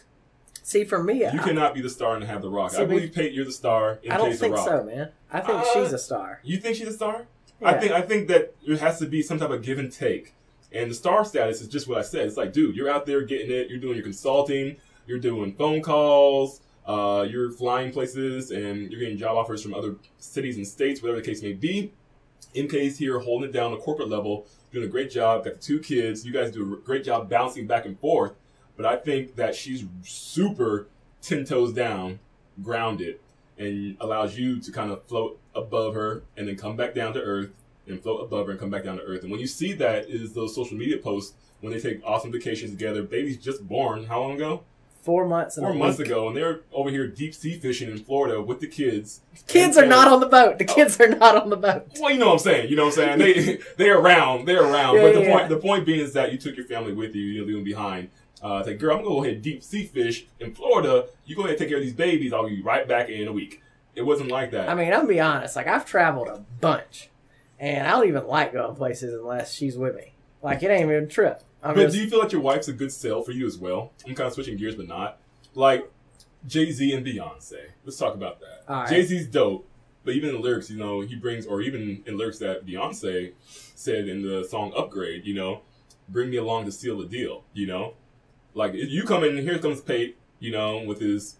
See, 0.63 0.83
for 0.83 1.01
me, 1.03 1.19
You 1.21 1.27
I, 1.27 1.37
cannot 1.37 1.73
be 1.73 1.81
the 1.81 1.89
star 1.89 2.15
and 2.15 2.23
have 2.23 2.41
the 2.41 2.49
rock. 2.49 2.71
See, 2.71 2.81
I 2.81 2.85
believe, 2.85 3.13
Pate, 3.13 3.31
you're 3.33 3.45
the 3.45 3.51
star. 3.51 3.99
In 4.03 4.11
I 4.11 4.17
don't 4.17 4.35
think 4.35 4.55
so, 4.57 4.83
man. 4.83 5.09
I 5.31 5.39
think 5.41 5.59
Uh, 5.59 5.63
she's 5.73 5.93
a 5.93 5.97
star. 5.97 6.39
You 6.43 6.57
think 6.57 6.75
she's 6.77 6.87
a 6.87 6.93
star? 6.93 7.25
I 7.62 7.74
think 7.74 7.91
I 7.91 8.01
think 8.01 8.28
that 8.30 8.55
there 8.66 8.78
has 8.78 8.99
to 8.99 9.05
be 9.05 9.22
some 9.22 9.39
type 9.39 9.49
of 9.49 9.62
give 9.62 9.80
and 9.80 9.91
take. 9.91 10.34
And 10.72 10.91
the 10.91 10.95
star 10.95 11.26
status 11.26 11.62
is 11.62 11.68
just 11.68 11.88
what 11.88 11.97
I 11.97 12.01
said. 12.03 12.28
It's 12.28 12.38
like, 12.38 12.53
dude, 12.53 12.76
you're 12.76 12.89
out 12.89 13.05
there 13.05 13.22
getting 13.24 13.51
it. 13.51 13.70
You're 13.70 13.80
doing 13.80 13.95
your 13.95 14.03
consulting. 14.03 14.78
You're 15.07 15.20
doing 15.20 15.53
phone 15.53 15.82
calls. 15.82 16.62
Uh, 16.86 17.26
you're 17.30 17.51
flying 17.51 17.91
places, 17.91 18.51
and 18.51 18.91
you're 18.91 18.99
getting 18.99 19.18
job 19.18 19.38
offers 19.38 19.62
from 19.62 19.74
other 19.74 19.95
cities 20.18 20.57
and 20.57 20.68
states, 20.68 21.01
whatever 21.01 21.20
the 21.20 21.26
case 21.26 21.41
may 21.43 21.53
be. 21.53 21.93
MK's 22.55 22.97
here 22.97 23.20
holding 23.20 23.49
it 23.49 23.51
down 23.51 23.72
the 23.72 23.78
corporate 23.78 24.10
level, 24.10 24.47
doing 24.72 24.86
a 24.86 24.88
great 24.88 25.12
job. 25.12 25.43
Got 25.43 25.55
the 25.55 25.60
two 25.60 25.80
kids. 25.80 26.26
You 26.26 26.34
guys 26.34 26.51
do 26.51 26.74
a 26.74 26.78
great 26.78 27.03
job 27.03 27.30
bouncing 27.30 27.68
back 27.68 27.86
and 27.86 27.99
forth. 27.99 28.34
But 28.76 28.86
I 28.86 28.95
think 28.95 29.36
that 29.36 29.55
she's 29.55 29.86
super 30.03 30.88
ten 31.22 31.45
toes 31.45 31.74
down, 31.74 32.20
grounded, 32.64 33.20
and 33.57 33.97
allows 33.99 34.38
you 34.38 34.60
to 34.62 34.72
kind 34.72 34.91
of 34.91 35.03
float 35.05 35.39
above 35.64 35.93
her 35.93 36.24
and 36.38 36.47
then 36.47 36.55
come 36.55 36.76
back 36.76 36.93
down 36.93 37.14
to 37.14 37.22
earth 37.22 37.49
and 37.88 38.01
float 38.01 38.22
above 38.24 38.45
her 38.47 38.51
and 38.51 38.60
come 38.60 38.70
back 38.70 38.84
down 38.84 38.97
to 38.97 39.03
earth. 39.03 39.22
And 39.24 39.32
when 39.32 39.39
you 39.39 39.47
see 39.47 39.74
that 39.74 40.10
is 40.10 40.34
those 40.34 40.53
social 40.55 40.78
media 40.78 40.97
posts 40.97 41.34
when 41.62 41.74
they 41.74 41.80
take 41.80 42.01
awesome 42.05 42.32
vacations 42.32 42.72
together. 42.72 43.03
Baby's 43.03 43.38
just 43.38 43.68
born. 43.68 44.05
How 44.05 44.22
long 44.22 44.36
ago? 44.36 44.64
Four 45.01 45.26
months 45.28 45.57
and 45.57 45.66
Four 45.66 45.74
months 45.74 45.97
week. 45.97 46.07
ago, 46.07 46.28
and 46.28 46.36
they're 46.36 46.60
over 46.74 46.89
here 46.89 47.07
deep 47.07 47.34
sea 47.34 47.57
fishing 47.57 47.89
in 47.89 47.97
Florida 48.03 48.41
with 48.41 48.60
the 48.60 48.68
kids. 48.68 49.22
Kids 49.47 49.78
And 49.78 49.86
are 49.86 49.89
not 49.89 50.07
on 50.10 50.20
the 50.20 50.26
boat. 50.28 50.57
The 50.57 50.66
kids 50.66 50.99
are 50.99 51.07
not 51.07 51.36
on 51.41 51.49
the 51.49 51.55
boat. 51.57 51.88
well, 51.99 52.12
you 52.12 52.18
know 52.18 52.28
what 52.28 52.34
I'm 52.34 52.39
saying. 52.39 52.70
You 52.70 52.76
know 52.76 52.86
what 52.86 52.99
I'm 52.99 53.18
saying. 53.18 53.20
They 53.20 53.60
they're 53.78 53.97
around. 53.97 54.45
They're 54.45 54.64
around. 54.64 54.95
Yeah, 54.97 55.01
but 55.03 55.14
the 55.14 55.22
yeah, 55.22 55.32
point 55.32 55.49
the 55.49 55.57
point 55.57 55.86
being 55.86 56.01
is 56.01 56.14
that 56.14 56.32
you 56.34 56.38
took 56.38 56.55
your 56.57 56.66
family 56.66 56.93
with 56.93 57.16
you. 57.16 57.24
You 57.24 57.34
didn't 57.36 57.47
leave 57.47 57.55
them 57.57 57.64
behind. 57.64 58.10
Uh, 58.43 58.57
it's 58.60 58.68
like, 58.68 58.78
girl, 58.78 58.91
I'm 58.97 59.03
gonna 59.03 59.16
go 59.16 59.24
ahead 59.24 59.36
and 59.36 59.43
deep 59.43 59.64
sea 59.64 59.86
fish 59.86 60.28
in 60.39 60.53
Florida. 60.53 61.07
You 61.26 61.36
go 61.36 61.41
ahead 61.41 61.51
and 61.51 61.60
take 61.60 61.70
care 61.70 61.78
of 61.78 61.84
these 61.84 61.93
babies. 61.93 62.32
I'll 62.34 62.47
be 62.47 62.62
right 62.62 62.88
back 62.88 63.10
in 63.10 63.28
a 63.28 63.34
week. 63.34 63.62
It 63.95 64.03
wasn't 64.03 64.31
like 64.31 64.51
that. 64.51 64.69
I 64.69 64.75
mean, 64.75 64.87
I'm 64.87 65.01
gonna 65.01 65.07
be 65.07 65.19
honest. 65.19 65.55
Like 65.55 65.67
I've 65.67 65.85
traveled 65.85 66.27
a 66.27 66.43
bunch, 66.61 67.09
and 67.59 67.87
I 67.87 67.91
don't 67.91 68.07
even 68.07 68.27
like 68.27 68.53
going 68.53 68.75
places 68.75 69.13
unless 69.13 69.53
she's 69.53 69.77
with 69.77 69.95
me. 69.95 70.13
Like 70.41 70.63
it 70.63 70.71
ain't 70.71 70.89
even 70.89 71.03
a 71.03 71.07
trip. 71.07 71.43
I'm 71.61 71.75
but 71.75 71.83
just, 71.83 71.95
do 71.95 72.03
you 72.03 72.09
feel 72.09 72.19
like 72.19 72.31
your 72.31 72.41
wife's 72.41 72.69
a 72.69 72.73
good 72.73 72.91
sell 72.91 73.21
for 73.21 73.31
you 73.31 73.45
as 73.45 73.57
well? 73.57 73.91
I'm 74.07 74.15
kind 74.15 74.27
of 74.27 74.33
switching 74.33 74.57
gears, 74.57 74.75
but 74.75 74.87
not. 74.87 75.19
Like 75.55 75.91
Jay 76.47 76.71
Z 76.71 76.93
and 76.93 77.05
Beyonce. 77.05 77.71
Let's 77.83 77.97
talk 77.97 78.13
about 78.13 78.39
that. 78.39 78.63
Right. 78.67 78.89
Jay 78.89 79.03
Z's 79.03 79.27
dope, 79.27 79.67
but 80.03 80.13
even 80.13 80.29
in 80.29 80.35
the 80.35 80.41
lyrics, 80.41 80.69
you 80.69 80.77
know, 80.77 81.01
he 81.01 81.15
brings, 81.15 81.45
or 81.45 81.61
even 81.61 82.03
in 82.05 82.17
lyrics 82.17 82.39
that 82.39 82.65
Beyonce 82.65 83.33
said 83.75 84.07
in 84.07 84.21
the 84.21 84.45
song 84.45 84.71
Upgrade, 84.75 85.25
you 85.25 85.33
know, 85.33 85.61
bring 86.07 86.29
me 86.29 86.37
along 86.37 86.65
to 86.65 86.71
seal 86.71 86.97
the 86.97 87.05
deal, 87.05 87.43
you 87.53 87.67
know? 87.67 87.95
Like, 88.53 88.73
you 88.73 89.03
come 89.03 89.23
in, 89.23 89.37
here 89.37 89.59
comes 89.59 89.81
Pate, 89.81 90.17
you 90.39 90.51
know, 90.51 90.79
with 90.79 91.01
his 91.01 91.35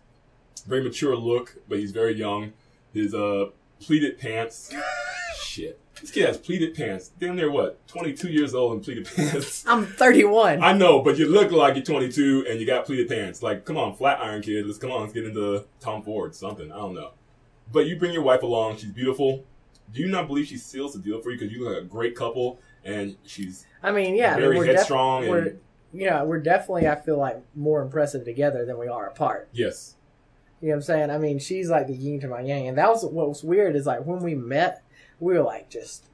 very 0.62 0.84
mature 0.84 1.16
look, 1.16 1.58
but 1.68 1.80
he's 1.80 1.92
very 1.92 2.16
young. 2.16 2.54
His 2.94 3.14
uh 3.14 3.48
pleated 3.80 4.18
pants. 4.20 4.74
Shit. 5.42 5.80
This 6.00 6.12
kid 6.12 6.28
has 6.28 6.38
pleated 6.38 6.76
pants. 6.76 7.12
Damn 7.20 7.36
near 7.36 7.52
what? 7.52 7.86
22 7.88 8.30
years 8.30 8.54
old 8.56 8.74
in 8.74 8.80
pleated 8.82 9.06
pants. 9.16 9.66
I'm 9.68 9.86
31. 9.86 10.64
I 10.64 10.72
know, 10.74 11.02
but 11.02 11.18
you 11.18 11.28
look 11.28 11.52
like 11.52 11.76
you're 11.76 11.84
22 11.84 12.46
and 12.50 12.60
you 12.60 12.66
got 12.66 12.86
pleated 12.86 13.10
pants. 13.10 13.44
Like, 13.44 13.66
come 13.66 13.76
on, 13.78 13.94
flat 13.96 14.20
iron 14.22 14.42
kid. 14.42 14.66
Let's 14.66 14.78
come 14.78 14.92
on, 14.92 15.02
let's 15.02 15.14
get 15.14 15.26
into 15.26 15.66
Tom 15.82 16.02
Ford, 16.04 16.34
something. 16.36 16.72
I 16.72 16.76
don't 16.78 16.94
know. 16.96 17.12
But 17.72 17.86
you 17.88 17.98
bring 17.98 18.14
your 18.14 18.22
wife 18.24 18.44
along. 18.44 18.78
She's 18.78 18.92
beautiful. 18.92 19.44
Do 19.94 20.02
you 20.02 20.08
not 20.08 20.28
believe 20.28 20.48
she 20.48 20.58
seals 20.58 20.94
the 20.94 21.00
deal 21.00 21.20
for 21.22 21.32
you 21.32 21.38
because 21.40 21.52
you 21.54 21.64
look 21.66 21.74
like 21.74 21.84
a 21.84 21.88
great 21.88 22.16
couple 22.16 22.60
and 22.86 23.18
she's 23.26 23.66
I 23.84 23.92
mean, 23.92 24.16
yeah, 24.16 24.32
I 24.32 24.36
mean, 24.36 24.42
very 24.42 24.58
we're 24.58 24.66
def- 24.68 24.76
headstrong 24.78 25.24
and 25.24 25.32
we're, 25.32 25.56
yeah, 25.92 26.24
we're 26.24 26.40
definitely. 26.40 26.88
I 26.88 26.96
feel 26.96 27.18
like 27.18 27.42
more 27.56 27.82
impressive 27.82 28.24
together 28.24 28.64
than 28.66 28.78
we 28.78 28.88
are 28.88 29.08
apart. 29.08 29.50
yes, 29.52 29.96
You 30.62 30.70
know 30.70 30.74
what 30.74 30.76
I'm 30.78 30.82
saying? 30.84 31.12
I 31.12 31.18
mean, 31.18 31.40
she's 31.40 31.70
like 31.70 31.88
the 31.88 31.96
yin 31.96 32.20
to 32.22 32.28
my 32.28 32.42
yang, 32.42 32.68
and 32.68 32.78
that 32.78 32.90
was 32.90 33.04
what 33.04 33.30
was 33.30 33.44
weird. 33.44 33.76
Is 33.76 33.86
like 33.86 34.06
when 34.06 34.20
we 34.20 34.36
met, 34.36 34.84
we 35.20 35.34
were 35.34 35.44
like 35.44 35.70
just, 35.70 36.06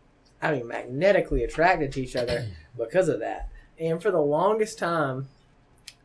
I 0.41 0.51
mean, 0.51 0.67
magnetically 0.67 1.43
attracted 1.43 1.91
to 1.93 2.01
each 2.01 2.15
other 2.15 2.47
because 2.77 3.09
of 3.09 3.19
that. 3.19 3.49
And 3.79 4.01
for 4.01 4.11
the 4.11 4.21
longest 4.21 4.77
time, 4.77 5.27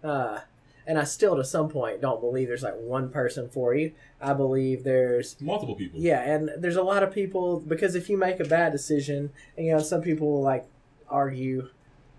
uh, 0.03 0.41
and 0.86 0.99
I 0.99 1.05
still 1.05 1.36
to 1.36 1.45
some 1.45 1.68
point 1.68 2.01
don't 2.01 2.20
believe 2.20 2.49
there's 2.49 2.62
like 2.62 2.76
one 2.76 3.11
person 3.11 3.49
for 3.49 3.74
you. 3.74 3.93
I 4.20 4.32
believe 4.32 4.84
there's 4.84 5.41
multiple 5.41 5.74
people. 5.76 6.01
yeah, 6.01 6.22
and 6.22 6.51
there's 6.59 6.76
a 6.76 6.82
lot 6.82 7.03
of 7.03 7.12
people 7.12 7.61
because 7.61 7.95
if 7.95 8.09
you 8.09 8.16
make 8.16 8.41
a 8.41 8.45
bad 8.45 8.72
decision, 8.72 9.30
and 9.57 9.66
you 9.66 9.72
know, 9.72 9.80
some 9.80 10.01
people 10.01 10.32
will 10.32 10.43
like 10.43 10.66
argue 11.09 11.68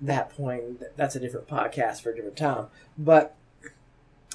that 0.01 0.29
point. 0.29 0.83
That's 0.95 1.15
a 1.15 1.19
different 1.19 1.47
podcast 1.47 2.01
for 2.01 2.11
a 2.11 2.15
different 2.15 2.37
time, 2.37 2.67
but 2.97 3.35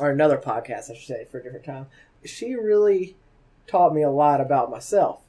or 0.00 0.10
another 0.10 0.38
podcast, 0.38 0.90
I 0.90 0.94
should 0.94 1.06
say, 1.06 1.26
for 1.30 1.38
a 1.38 1.42
different 1.42 1.64
time. 1.64 1.86
She 2.24 2.54
really 2.54 3.16
taught 3.66 3.94
me 3.94 4.02
a 4.02 4.10
lot 4.10 4.40
about 4.40 4.70
myself. 4.70 5.20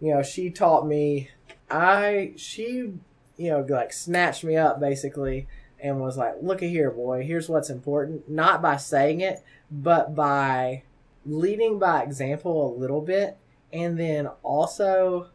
You 0.00 0.14
know, 0.14 0.22
she 0.22 0.50
taught 0.50 0.86
me. 0.86 1.30
I 1.70 2.32
she 2.36 2.92
you 3.36 3.50
know 3.50 3.66
like 3.68 3.92
snatched 3.92 4.44
me 4.44 4.56
up 4.56 4.80
basically 4.80 5.48
and 5.80 6.00
was 6.00 6.16
like, 6.16 6.34
"Look 6.42 6.62
at 6.62 6.68
here, 6.68 6.90
boy. 6.90 7.24
Here's 7.24 7.48
what's 7.48 7.70
important." 7.70 8.28
Not 8.28 8.60
by 8.60 8.76
saying 8.76 9.20
it, 9.20 9.42
but 9.70 10.14
by 10.14 10.82
leading 11.26 11.78
by 11.78 12.02
example 12.02 12.74
a 12.74 12.78
little 12.78 13.00
bit 13.00 13.36
and 13.72 13.98
then 13.98 14.28
also 14.42 15.28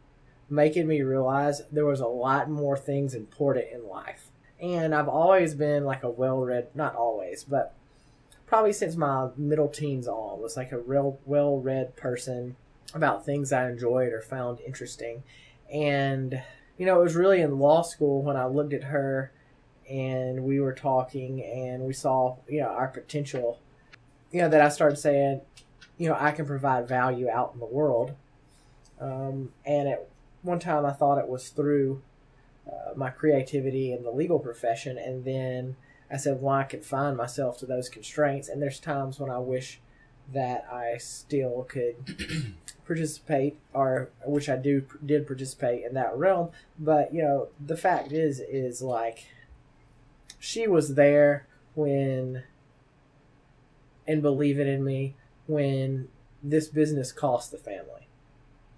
making 0.50 0.88
me 0.88 1.02
realize 1.02 1.62
there 1.72 1.86
was 1.86 2.00
a 2.00 2.08
lot 2.08 2.50
more 2.50 2.78
things 2.78 3.14
important 3.14 3.66
in 3.72 3.88
life 3.88 4.32
and 4.60 4.94
i've 4.94 5.08
always 5.08 5.56
been 5.56 5.84
like 5.84 6.04
a 6.04 6.10
well-read 6.10 6.68
not 6.76 6.96
always 6.96 7.44
but 7.44 7.76
probably 8.50 8.74
since 8.74 8.96
my 8.96 9.30
middle 9.38 9.70
teens 9.70 10.08
on 10.08 10.42
was 10.42 10.58
like 10.58 10.72
a 10.72 10.80
real 10.80 11.20
well-read 11.26 11.96
person 11.96 12.56
about 12.94 13.26
things 13.26 13.54
i 13.54 13.70
enjoyed 13.70 14.12
or 14.12 14.22
found 14.22 14.60
interesting 14.62 15.24
and 15.72 16.42
you 16.78 16.86
know 16.86 17.00
it 17.00 17.04
was 17.04 17.16
really 17.16 17.42
in 17.42 17.60
law 17.60 17.82
school 17.82 18.22
when 18.22 18.36
i 18.36 18.46
looked 18.46 18.74
at 18.74 18.86
her 18.86 19.32
and 19.90 20.44
we 20.44 20.60
were 20.60 20.74
talking 20.74 21.44
and 21.44 21.84
we 21.84 21.94
saw 21.94 22.36
you 22.48 22.60
know 22.60 22.70
our 22.70 22.88
potential 22.88 23.60
you 24.32 24.42
know 24.42 24.50
that 24.50 24.62
i 24.62 24.68
started 24.68 24.98
saying 24.98 25.40
you 26.00 26.08
know 26.10 26.18
I 26.18 26.32
can 26.32 26.48
provide 26.48 26.88
value 26.88 27.30
out 27.30 27.52
in 27.54 27.60
the 27.60 27.66
world. 27.68 28.16
Um, 29.00 29.52
and 29.66 29.88
at 29.88 30.08
one 30.42 30.60
time 30.60 30.86
I 30.86 30.94
thought 30.94 31.20
it 31.20 31.28
was 31.28 31.50
through 31.50 32.02
uh, 32.66 32.94
my 32.96 33.12
creativity 33.12 33.94
in 33.94 34.04
the 34.04 34.10
legal 34.10 34.40
profession, 34.40 34.98
and 34.98 35.26
then 35.26 35.76
I 36.12 36.18
said, 36.18 36.42
well, 36.42 36.56
I 36.56 36.64
can 36.64 36.82
find 36.82 37.16
myself 37.16 37.60
to 37.60 37.66
those 37.66 37.90
constraints. 37.90 38.50
And 38.50 38.62
there's 38.62 38.80
times 38.80 39.20
when 39.20 39.30
I 39.30 39.38
wish 39.38 39.80
that 40.34 40.68
I 40.72 40.98
still 40.98 41.66
could 41.68 42.56
participate, 42.88 43.58
or 43.74 44.10
which 44.26 44.50
I 44.50 44.56
do 44.56 44.86
did 45.06 45.28
participate 45.28 45.86
in 45.86 45.94
that 45.96 46.16
realm. 46.18 46.50
But 46.78 47.14
you 47.14 47.22
know, 47.22 47.50
the 47.64 47.78
fact 47.78 48.12
is, 48.12 48.40
is 48.40 48.82
like 48.82 49.26
she 50.40 50.68
was 50.68 50.96
there 50.96 51.48
when 51.76 52.44
and 54.08 54.22
believing 54.22 54.68
in 54.68 54.84
me 54.84 55.16
when 55.46 56.08
this 56.42 56.68
business 56.68 57.12
cost 57.12 57.52
the 57.52 57.58
family. 57.58 58.08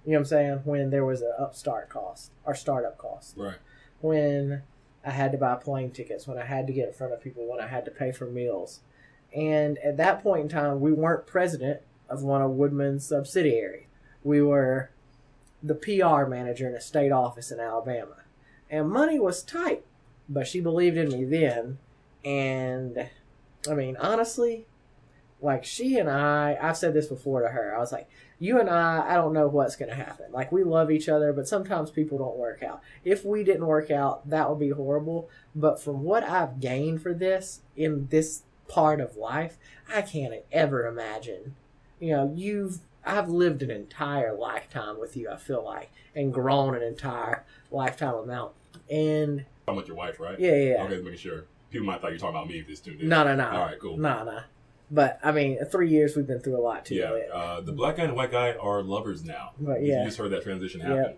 You 0.05 0.13
know 0.13 0.17
what 0.17 0.19
I'm 0.19 0.25
saying? 0.25 0.61
When 0.65 0.89
there 0.89 1.05
was 1.05 1.21
an 1.21 1.33
upstart 1.39 1.89
cost 1.89 2.31
or 2.43 2.55
startup 2.55 2.97
cost. 2.97 3.37
Right. 3.37 3.57
When 4.01 4.63
I 5.05 5.11
had 5.11 5.31
to 5.31 5.37
buy 5.37 5.55
plane 5.55 5.91
tickets, 5.91 6.27
when 6.27 6.37
I 6.37 6.45
had 6.45 6.67
to 6.67 6.73
get 6.73 6.89
in 6.89 6.93
front 6.93 7.13
of 7.13 7.21
people, 7.21 7.49
when 7.49 7.59
I 7.59 7.67
had 7.67 7.85
to 7.85 7.91
pay 7.91 8.11
for 8.11 8.25
meals. 8.25 8.81
And 9.35 9.77
at 9.79 9.97
that 9.97 10.21
point 10.21 10.43
in 10.43 10.49
time, 10.49 10.81
we 10.81 10.91
weren't 10.91 11.25
president 11.25 11.81
of 12.09 12.23
one 12.23 12.41
of 12.41 12.51
Woodman's 12.51 13.07
subsidiaries. 13.07 13.85
We 14.23 14.41
were 14.41 14.91
the 15.63 15.75
PR 15.75 16.25
manager 16.25 16.67
in 16.67 16.75
a 16.75 16.81
state 16.81 17.11
office 17.11 17.51
in 17.51 17.59
Alabama. 17.59 18.17
And 18.69 18.89
money 18.89 19.19
was 19.19 19.43
tight, 19.43 19.83
but 20.29 20.47
she 20.47 20.59
believed 20.59 20.97
in 20.97 21.09
me 21.09 21.23
then. 21.23 21.77
And 22.23 23.09
I 23.69 23.73
mean, 23.73 23.97
honestly, 23.97 24.65
like 25.41 25.65
she 25.65 25.97
and 25.97 26.09
I, 26.09 26.57
I've 26.61 26.77
said 26.77 26.93
this 26.93 27.07
before 27.07 27.41
to 27.41 27.49
her. 27.49 27.75
I 27.75 27.79
was 27.79 27.91
like, 27.91 28.09
you 28.39 28.59
and 28.59 28.69
I, 28.69 29.05
I 29.11 29.15
don't 29.15 29.33
know 29.33 29.47
what's 29.47 29.75
going 29.75 29.89
to 29.89 29.95
happen. 29.95 30.31
Like 30.31 30.51
we 30.51 30.63
love 30.63 30.91
each 30.91 31.09
other, 31.09 31.33
but 31.33 31.47
sometimes 31.47 31.89
people 31.91 32.17
don't 32.17 32.37
work 32.37 32.63
out. 32.63 32.81
If 33.03 33.25
we 33.25 33.43
didn't 33.43 33.65
work 33.65 33.91
out, 33.91 34.29
that 34.29 34.49
would 34.49 34.59
be 34.59 34.69
horrible. 34.69 35.29
But 35.55 35.81
from 35.81 36.03
what 36.03 36.23
I've 36.23 36.59
gained 36.59 37.01
for 37.01 37.13
this 37.13 37.61
in 37.75 38.07
this 38.07 38.43
part 38.67 39.01
of 39.01 39.17
life, 39.17 39.57
I 39.93 40.01
can't 40.01 40.33
ever 40.51 40.87
imagine. 40.87 41.55
You 41.99 42.15
know, 42.15 42.33
you've 42.35 42.79
I've 43.03 43.29
lived 43.29 43.63
an 43.63 43.71
entire 43.71 44.33
lifetime 44.33 44.99
with 44.99 45.17
you. 45.17 45.29
I 45.29 45.37
feel 45.37 45.63
like 45.63 45.91
and 46.15 46.33
grown 46.33 46.75
an 46.75 46.83
entire 46.83 47.45
lifetime 47.71 48.15
amount. 48.15 48.53
And 48.89 49.45
Talking 49.65 49.79
about 49.79 49.87
your 49.87 49.97
wife, 49.97 50.19
right? 50.19 50.39
yeah, 50.39 50.55
yeah. 50.55 50.83
Okay, 50.83 51.01
making 51.01 51.17
sure. 51.17 51.45
People 51.69 51.87
might 51.87 52.01
thought 52.01 52.07
you 52.07 52.15
were 52.15 52.19
talking 52.19 52.35
about 52.35 52.49
me 52.49 52.59
if 52.59 52.67
this 52.67 52.85
in. 52.85 53.07
No, 53.07 53.23
no, 53.23 53.35
no. 53.35 53.49
All 53.49 53.65
right, 53.65 53.79
cool. 53.79 53.97
No, 53.97 54.23
no. 54.23 54.41
But 54.93 55.19
I 55.23 55.31
mean, 55.31 55.57
three 55.71 55.89
years 55.89 56.15
we've 56.17 56.27
been 56.27 56.41
through 56.41 56.57
a 56.59 56.61
lot 56.61 56.85
too. 56.85 56.95
Yeah, 56.95 57.11
uh, 57.33 57.61
the 57.61 57.71
black 57.71 57.95
guy 57.97 58.03
and 58.03 58.15
white 58.15 58.31
guy 58.31 58.51
are 58.53 58.83
lovers 58.83 59.23
now. 59.23 59.51
But 59.59 59.81
You 59.81 59.93
just 60.03 60.17
heard 60.17 60.31
that 60.31 60.43
transition 60.43 60.81
Yeah. 60.81 60.87
happen. 60.95 61.13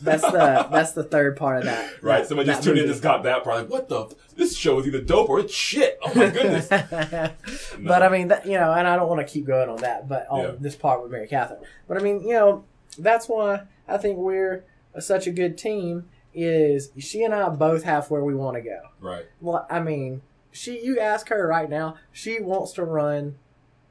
that's 0.00 0.22
the 0.22 0.68
that's 0.70 0.92
the 0.92 1.02
third 1.04 1.36
part 1.36 1.58
of 1.58 1.64
that. 1.64 2.00
Right, 2.02 2.18
that- 2.20 2.28
someone 2.28 2.46
just 2.46 2.62
tuned 2.62 2.78
in, 2.78 2.86
just 2.86 3.02
got 3.02 3.24
that 3.24 3.42
part. 3.44 3.56
Like, 3.56 3.70
what 3.70 3.88
the? 3.88 4.14
This 4.36 4.56
show 4.56 4.78
is 4.78 4.86
either 4.86 5.00
dope 5.00 5.28
or 5.28 5.40
it's 5.40 5.52
shit. 5.52 5.98
Oh 6.02 6.14
my 6.14 6.30
goodness. 6.30 6.68
But 7.80 8.02
I 8.02 8.08
mean, 8.08 8.28
that, 8.28 8.46
you 8.46 8.52
know, 8.58 8.72
and 8.72 8.86
I 8.86 8.96
don't 8.96 9.08
want 9.08 9.26
to 9.26 9.30
keep 9.32 9.46
going 9.46 9.68
on 9.68 9.78
that, 9.78 10.08
but 10.08 10.26
on 10.30 10.40
Yeah. 10.40 10.50
this 10.60 10.76
part 10.76 11.02
with 11.02 11.10
Mary 11.10 11.26
Catherine. 11.26 11.60
But 11.88 11.96
I 11.98 12.00
mean, 12.00 12.22
you 12.22 12.34
know, 12.34 12.64
that's 12.98 13.28
why 13.28 13.62
I 13.88 13.98
think 13.98 14.18
we're 14.18 14.64
such 15.00 15.26
a 15.26 15.30
good 15.30 15.58
team. 15.58 16.08
Is 16.34 16.90
she 16.98 17.24
and 17.24 17.34
I 17.34 17.48
both 17.50 17.82
have 17.82 18.10
where 18.10 18.24
we 18.24 18.34
want 18.34 18.56
to 18.56 18.62
go. 18.62 18.80
right. 19.00 19.24
Well, 19.40 19.66
I 19.68 19.80
mean, 19.80 20.22
she. 20.52 20.80
You 20.84 21.00
ask 21.00 21.28
her 21.30 21.46
right 21.46 21.68
now, 21.68 21.96
she 22.12 22.40
wants 22.40 22.72
to 22.74 22.84
run 22.84 23.36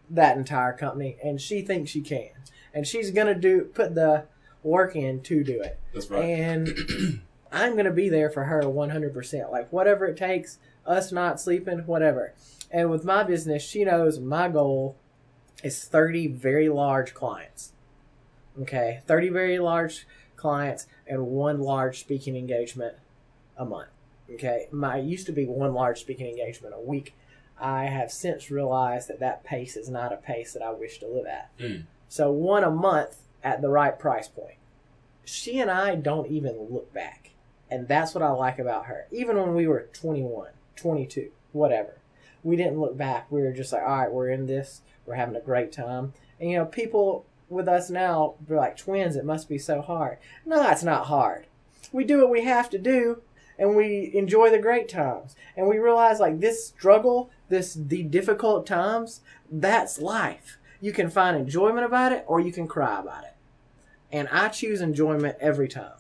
that 0.09 0.37
entire 0.37 0.73
company, 0.73 1.17
and 1.23 1.41
she 1.41 1.61
thinks 1.61 1.91
she 1.91 2.01
can, 2.01 2.29
and 2.73 2.87
she's 2.87 3.11
gonna 3.11 3.35
do 3.35 3.65
put 3.65 3.95
the 3.95 4.25
work 4.63 4.95
in 4.95 5.21
to 5.21 5.43
do 5.43 5.61
it. 5.61 5.79
That's 5.93 6.09
right. 6.09 6.23
And 6.23 7.21
I'm 7.51 7.73
going 7.73 7.85
to 7.85 7.91
be 7.91 8.09
there 8.09 8.29
for 8.29 8.45
her 8.45 8.61
100%. 8.63 9.51
Like, 9.51 9.71
whatever 9.71 10.05
it 10.05 10.17
takes, 10.17 10.59
us 10.85 11.11
not 11.11 11.39
sleeping, 11.39 11.79
whatever. 11.79 12.33
And 12.69 12.89
with 12.89 13.03
my 13.03 13.23
business, 13.23 13.63
she 13.63 13.83
knows 13.83 14.19
my 14.19 14.47
goal 14.47 14.95
is 15.63 15.83
30 15.83 16.27
very 16.27 16.69
large 16.69 17.13
clients. 17.13 17.73
Okay. 18.61 19.01
30 19.05 19.29
very 19.29 19.59
large 19.59 20.07
clients 20.35 20.87
and 21.05 21.27
one 21.27 21.59
large 21.59 21.99
speaking 21.99 22.35
engagement 22.35 22.95
a 23.57 23.65
month. 23.65 23.89
Okay. 24.35 24.67
My 24.71 24.97
used 24.97 25.25
to 25.27 25.31
be 25.31 25.45
one 25.45 25.73
large 25.73 25.99
speaking 25.99 26.27
engagement 26.27 26.75
a 26.75 26.81
week. 26.81 27.15
I 27.59 27.85
have 27.85 28.11
since 28.11 28.49
realized 28.49 29.07
that 29.09 29.19
that 29.19 29.43
pace 29.43 29.77
is 29.77 29.89
not 29.89 30.11
a 30.11 30.17
pace 30.17 30.53
that 30.53 30.63
I 30.63 30.71
wish 30.71 30.99
to 30.99 31.07
live 31.07 31.27
at. 31.27 31.55
Mm. 31.59 31.83
So 32.09 32.31
one 32.31 32.63
a 32.63 32.71
month 32.71 33.17
at 33.43 33.61
the 33.61 33.69
right 33.69 33.97
price 33.97 34.27
point. 34.27 34.57
She 35.23 35.59
and 35.59 35.69
I 35.69 35.95
don't 35.95 36.27
even 36.27 36.67
look 36.69 36.91
back. 36.93 37.31
And 37.69 37.87
that's 37.87 38.13
what 38.13 38.23
I 38.23 38.31
like 38.31 38.59
about 38.59 38.87
her. 38.87 39.07
Even 39.11 39.37
when 39.37 39.55
we 39.55 39.67
were 39.67 39.87
21, 39.93 40.49
22, 40.75 41.31
whatever, 41.53 41.99
we 42.43 42.55
didn't 42.55 42.81
look 42.81 42.97
back. 42.97 43.31
We 43.31 43.41
were 43.41 43.53
just 43.53 43.71
like, 43.71 43.83
all 43.83 43.99
right, 43.99 44.11
we're 44.11 44.29
in 44.29 44.47
this. 44.47 44.81
We're 45.05 45.15
having 45.15 45.35
a 45.35 45.41
great 45.41 45.71
time. 45.71 46.13
And, 46.39 46.49
you 46.49 46.57
know, 46.57 46.65
people 46.65 47.25
with 47.47 47.67
us 47.67 47.89
now, 47.89 48.35
they're 48.45 48.57
like, 48.57 48.77
twins, 48.77 49.15
it 49.15 49.25
must 49.25 49.47
be 49.47 49.57
so 49.57 49.81
hard. 49.81 50.17
No, 50.45 50.69
it's 50.69 50.83
not 50.83 51.05
hard. 51.05 51.45
We 51.93 52.03
do 52.03 52.19
what 52.19 52.29
we 52.29 52.43
have 52.43 52.69
to 52.71 52.77
do 52.77 53.21
and 53.61 53.75
we 53.75 54.09
enjoy 54.15 54.49
the 54.49 54.57
great 54.57 54.89
times. 54.89 55.35
And 55.55 55.67
we 55.67 55.77
realize, 55.77 56.19
like, 56.19 56.39
this 56.39 56.67
struggle, 56.67 57.29
this, 57.47 57.75
the 57.75 58.01
difficult 58.01 58.65
times, 58.65 59.21
that's 59.51 59.99
life. 59.99 60.57
You 60.81 60.91
can 60.91 61.11
find 61.11 61.37
enjoyment 61.37 61.85
about 61.85 62.11
it 62.11 62.25
or 62.27 62.39
you 62.39 62.51
can 62.51 62.67
cry 62.67 62.99
about 62.99 63.23
it. 63.23 63.35
And 64.11 64.27
I 64.29 64.47
choose 64.47 64.81
enjoyment 64.81 65.37
every 65.39 65.67
time. 65.67 65.93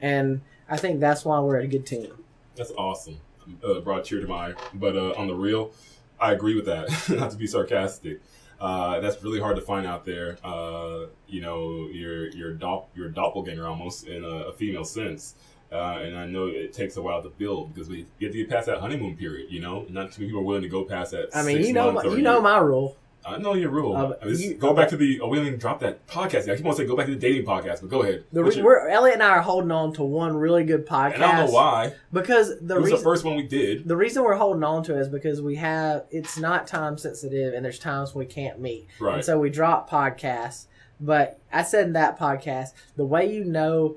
And 0.00 0.40
I 0.70 0.76
think 0.76 1.00
that's 1.00 1.24
why 1.24 1.40
we're 1.40 1.58
a 1.58 1.66
good 1.66 1.84
team. 1.84 2.12
That's 2.54 2.70
awesome. 2.78 3.18
Uh, 3.64 3.80
brought 3.80 4.04
tear 4.04 4.20
to 4.20 4.26
my 4.28 4.50
eye. 4.50 4.54
But 4.72 4.96
uh, 4.96 5.14
on 5.16 5.26
the 5.26 5.34
real, 5.34 5.72
I 6.20 6.30
agree 6.30 6.54
with 6.54 6.66
that. 6.66 7.08
Not 7.08 7.32
to 7.32 7.36
be 7.36 7.48
sarcastic. 7.48 8.20
Uh, 8.60 9.00
that's 9.00 9.20
really 9.22 9.40
hard 9.40 9.56
to 9.56 9.62
find 9.62 9.84
out 9.84 10.04
there. 10.04 10.38
Uh, 10.44 11.06
you 11.26 11.40
know, 11.40 11.88
your 11.88 12.28
your 12.30 12.54
dopp, 12.54 12.86
your 12.94 13.08
doppelganger 13.10 13.66
almost 13.66 14.06
in 14.06 14.24
a, 14.24 14.48
a 14.48 14.52
female 14.52 14.84
sense. 14.84 15.34
Uh, 15.76 15.98
and 16.00 16.16
I 16.18 16.26
know 16.26 16.46
it 16.46 16.72
takes 16.72 16.96
a 16.96 17.02
while 17.02 17.22
to 17.22 17.28
build 17.28 17.74
because 17.74 17.88
we 17.88 18.06
get 18.20 18.32
to 18.32 18.38
get 18.38 18.48
past 18.50 18.66
that 18.66 18.78
honeymoon 18.78 19.16
period. 19.16 19.50
You 19.50 19.60
know, 19.60 19.86
not 19.88 20.12
too 20.12 20.22
many 20.22 20.30
people 20.30 20.40
are 20.40 20.44
willing 20.44 20.62
to 20.62 20.68
go 20.68 20.84
past 20.84 21.12
that. 21.12 21.28
I 21.34 21.42
mean, 21.42 21.62
you 21.64 21.72
know, 21.72 21.92
my, 21.92 22.02
you 22.04 22.22
know 22.22 22.40
my 22.40 22.58
rule. 22.58 22.96
I 23.28 23.38
know 23.38 23.54
your 23.54 23.70
rule. 23.70 23.96
Uh, 23.96 24.12
I 24.22 24.26
mean, 24.26 24.38
you- 24.38 24.54
go 24.54 24.72
back 24.72 24.88
to 24.90 24.96
the. 24.96 25.20
Oh, 25.20 25.26
we 25.26 25.36
didn't 25.38 25.48
even 25.48 25.58
drop 25.58 25.80
that 25.80 26.06
podcast. 26.06 26.48
I 26.48 26.56
keep 26.56 26.64
on 26.64 26.76
saying 26.76 26.88
go 26.88 26.96
back 26.96 27.06
to 27.06 27.12
the 27.12 27.18
dating 27.18 27.44
podcast, 27.44 27.80
but 27.80 27.90
go 27.90 28.02
ahead. 28.02 28.22
The 28.32 28.44
re- 28.44 28.54
your- 28.54 28.64
we're, 28.64 28.88
Elliott 28.88 29.14
and 29.14 29.22
I 29.24 29.30
are 29.30 29.40
holding 29.42 29.72
on 29.72 29.92
to 29.94 30.04
one 30.04 30.36
really 30.36 30.62
good 30.62 30.86
podcast. 30.86 31.14
and 31.14 31.24
I 31.24 31.36
don't 31.38 31.46
know 31.48 31.52
why. 31.52 31.92
Because 32.12 32.56
the 32.60 32.76
It 32.76 32.80
was 32.82 32.84
reason 32.92 32.98
the 32.98 33.02
first 33.04 33.24
one 33.24 33.34
we 33.34 33.42
did. 33.42 33.88
the 33.88 33.96
reason 33.96 34.22
we're 34.22 34.36
holding 34.36 34.62
on 34.62 34.84
to 34.84 34.96
it 34.96 35.00
is 35.00 35.08
because 35.08 35.42
we 35.42 35.56
have 35.56 36.04
it's 36.12 36.38
not 36.38 36.68
time 36.68 36.96
sensitive 36.98 37.52
and 37.52 37.64
there's 37.64 37.80
times 37.80 38.14
we 38.14 38.26
can't 38.26 38.60
meet. 38.60 38.86
Right. 39.00 39.16
And 39.16 39.24
so 39.24 39.40
we 39.40 39.50
drop 39.50 39.90
podcasts. 39.90 40.66
But 41.00 41.40
I 41.52 41.62
said 41.64 41.86
in 41.88 41.92
that 41.94 42.18
podcast, 42.18 42.68
the 42.94 43.04
way 43.04 43.30
you 43.30 43.44
know 43.44 43.96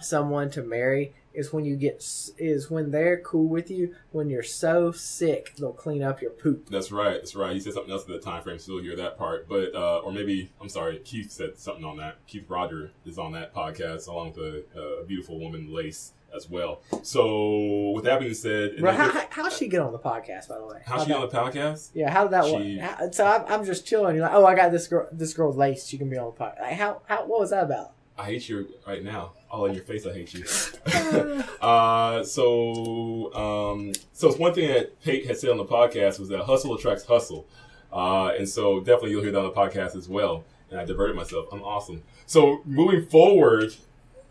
someone 0.00 0.50
to 0.50 0.62
marry 0.62 1.12
is 1.32 1.52
when 1.52 1.64
you 1.64 1.74
get 1.76 1.96
is 2.38 2.70
when 2.70 2.90
they're 2.92 3.18
cool 3.18 3.48
with 3.48 3.70
you. 3.70 3.94
When 4.12 4.30
you're 4.30 4.42
so 4.44 4.92
sick, 4.92 5.52
they'll 5.58 5.72
clean 5.72 6.02
up 6.02 6.22
your 6.22 6.30
poop. 6.30 6.68
That's 6.70 6.92
right. 6.92 7.14
That's 7.14 7.34
right. 7.34 7.52
He 7.52 7.60
said 7.60 7.72
something 7.74 7.90
else 7.92 8.02
at 8.02 8.08
that 8.08 8.22
time 8.22 8.42
frame. 8.42 8.58
Still 8.58 8.80
hear 8.80 8.96
that 8.96 9.18
part, 9.18 9.48
but 9.48 9.74
uh, 9.74 9.98
or 9.98 10.12
maybe 10.12 10.50
I'm 10.60 10.68
sorry. 10.68 10.98
Keith 11.04 11.32
said 11.32 11.58
something 11.58 11.84
on 11.84 11.96
that. 11.96 12.18
Keith 12.26 12.48
Roger 12.48 12.92
is 13.04 13.18
on 13.18 13.32
that 13.32 13.52
podcast 13.54 14.06
along 14.08 14.34
with 14.34 14.38
a, 14.38 14.64
a 14.80 15.04
beautiful 15.04 15.40
woman, 15.40 15.72
Lace, 15.74 16.12
as 16.34 16.48
well. 16.48 16.82
So 17.02 17.90
with 17.90 18.04
that 18.04 18.20
being 18.20 18.34
said, 18.34 18.76
Bro, 18.78 18.92
how, 18.92 19.10
how, 19.10 19.26
how'd 19.30 19.52
she 19.52 19.66
get 19.66 19.80
on 19.80 19.90
the 19.92 19.98
podcast? 19.98 20.48
By 20.48 20.58
the 20.58 20.66
way, 20.66 20.82
how's 20.86 21.04
she 21.04 21.12
on 21.12 21.20
the 21.22 21.28
podcast? 21.28 21.90
Yeah, 21.94 22.10
how 22.10 22.24
did 22.24 22.32
that 22.32 22.44
She- 22.44 22.78
work? 22.78 22.80
How, 22.80 23.10
so 23.10 23.26
I'm, 23.26 23.44
I'm 23.52 23.64
just 23.64 23.84
chilling. 23.86 24.14
You're 24.16 24.24
like, 24.24 24.34
oh, 24.34 24.46
I 24.46 24.54
got 24.54 24.70
this 24.70 24.86
girl. 24.86 25.08
This 25.10 25.34
girl's 25.34 25.56
laced. 25.56 25.88
She 25.88 25.98
can 25.98 26.08
be 26.08 26.16
on 26.16 26.32
the 26.36 26.44
podcast. 26.44 26.60
Like, 26.60 26.74
how? 26.74 27.02
How? 27.06 27.26
What 27.26 27.40
was 27.40 27.50
that 27.50 27.64
about? 27.64 27.92
I 28.16 28.24
hate 28.24 28.48
you 28.48 28.68
right 28.86 29.02
now. 29.02 29.32
All 29.50 29.66
in 29.66 29.74
your 29.74 29.82
face. 29.82 30.06
I 30.06 30.12
hate 30.12 30.34
you. 30.34 30.44
uh, 31.60 32.22
so, 32.22 33.34
um, 33.34 33.92
so 34.12 34.28
it's 34.28 34.38
one 34.38 34.54
thing 34.54 34.68
that 34.68 35.00
Pate 35.02 35.26
had 35.26 35.36
said 35.36 35.50
on 35.50 35.56
the 35.56 35.64
podcast 35.64 36.18
was 36.18 36.28
that 36.28 36.40
hustle 36.44 36.74
attracts 36.74 37.04
hustle, 37.04 37.46
uh, 37.92 38.32
and 38.38 38.48
so 38.48 38.80
definitely 38.80 39.10
you'll 39.10 39.22
hear 39.22 39.32
that 39.32 39.38
on 39.38 39.44
the 39.44 39.50
podcast 39.50 39.96
as 39.96 40.08
well. 40.08 40.44
And 40.70 40.80
I 40.80 40.84
diverted 40.84 41.16
myself. 41.16 41.46
I'm 41.52 41.62
awesome. 41.62 42.02
So 42.26 42.62
moving 42.64 43.06
forward 43.06 43.74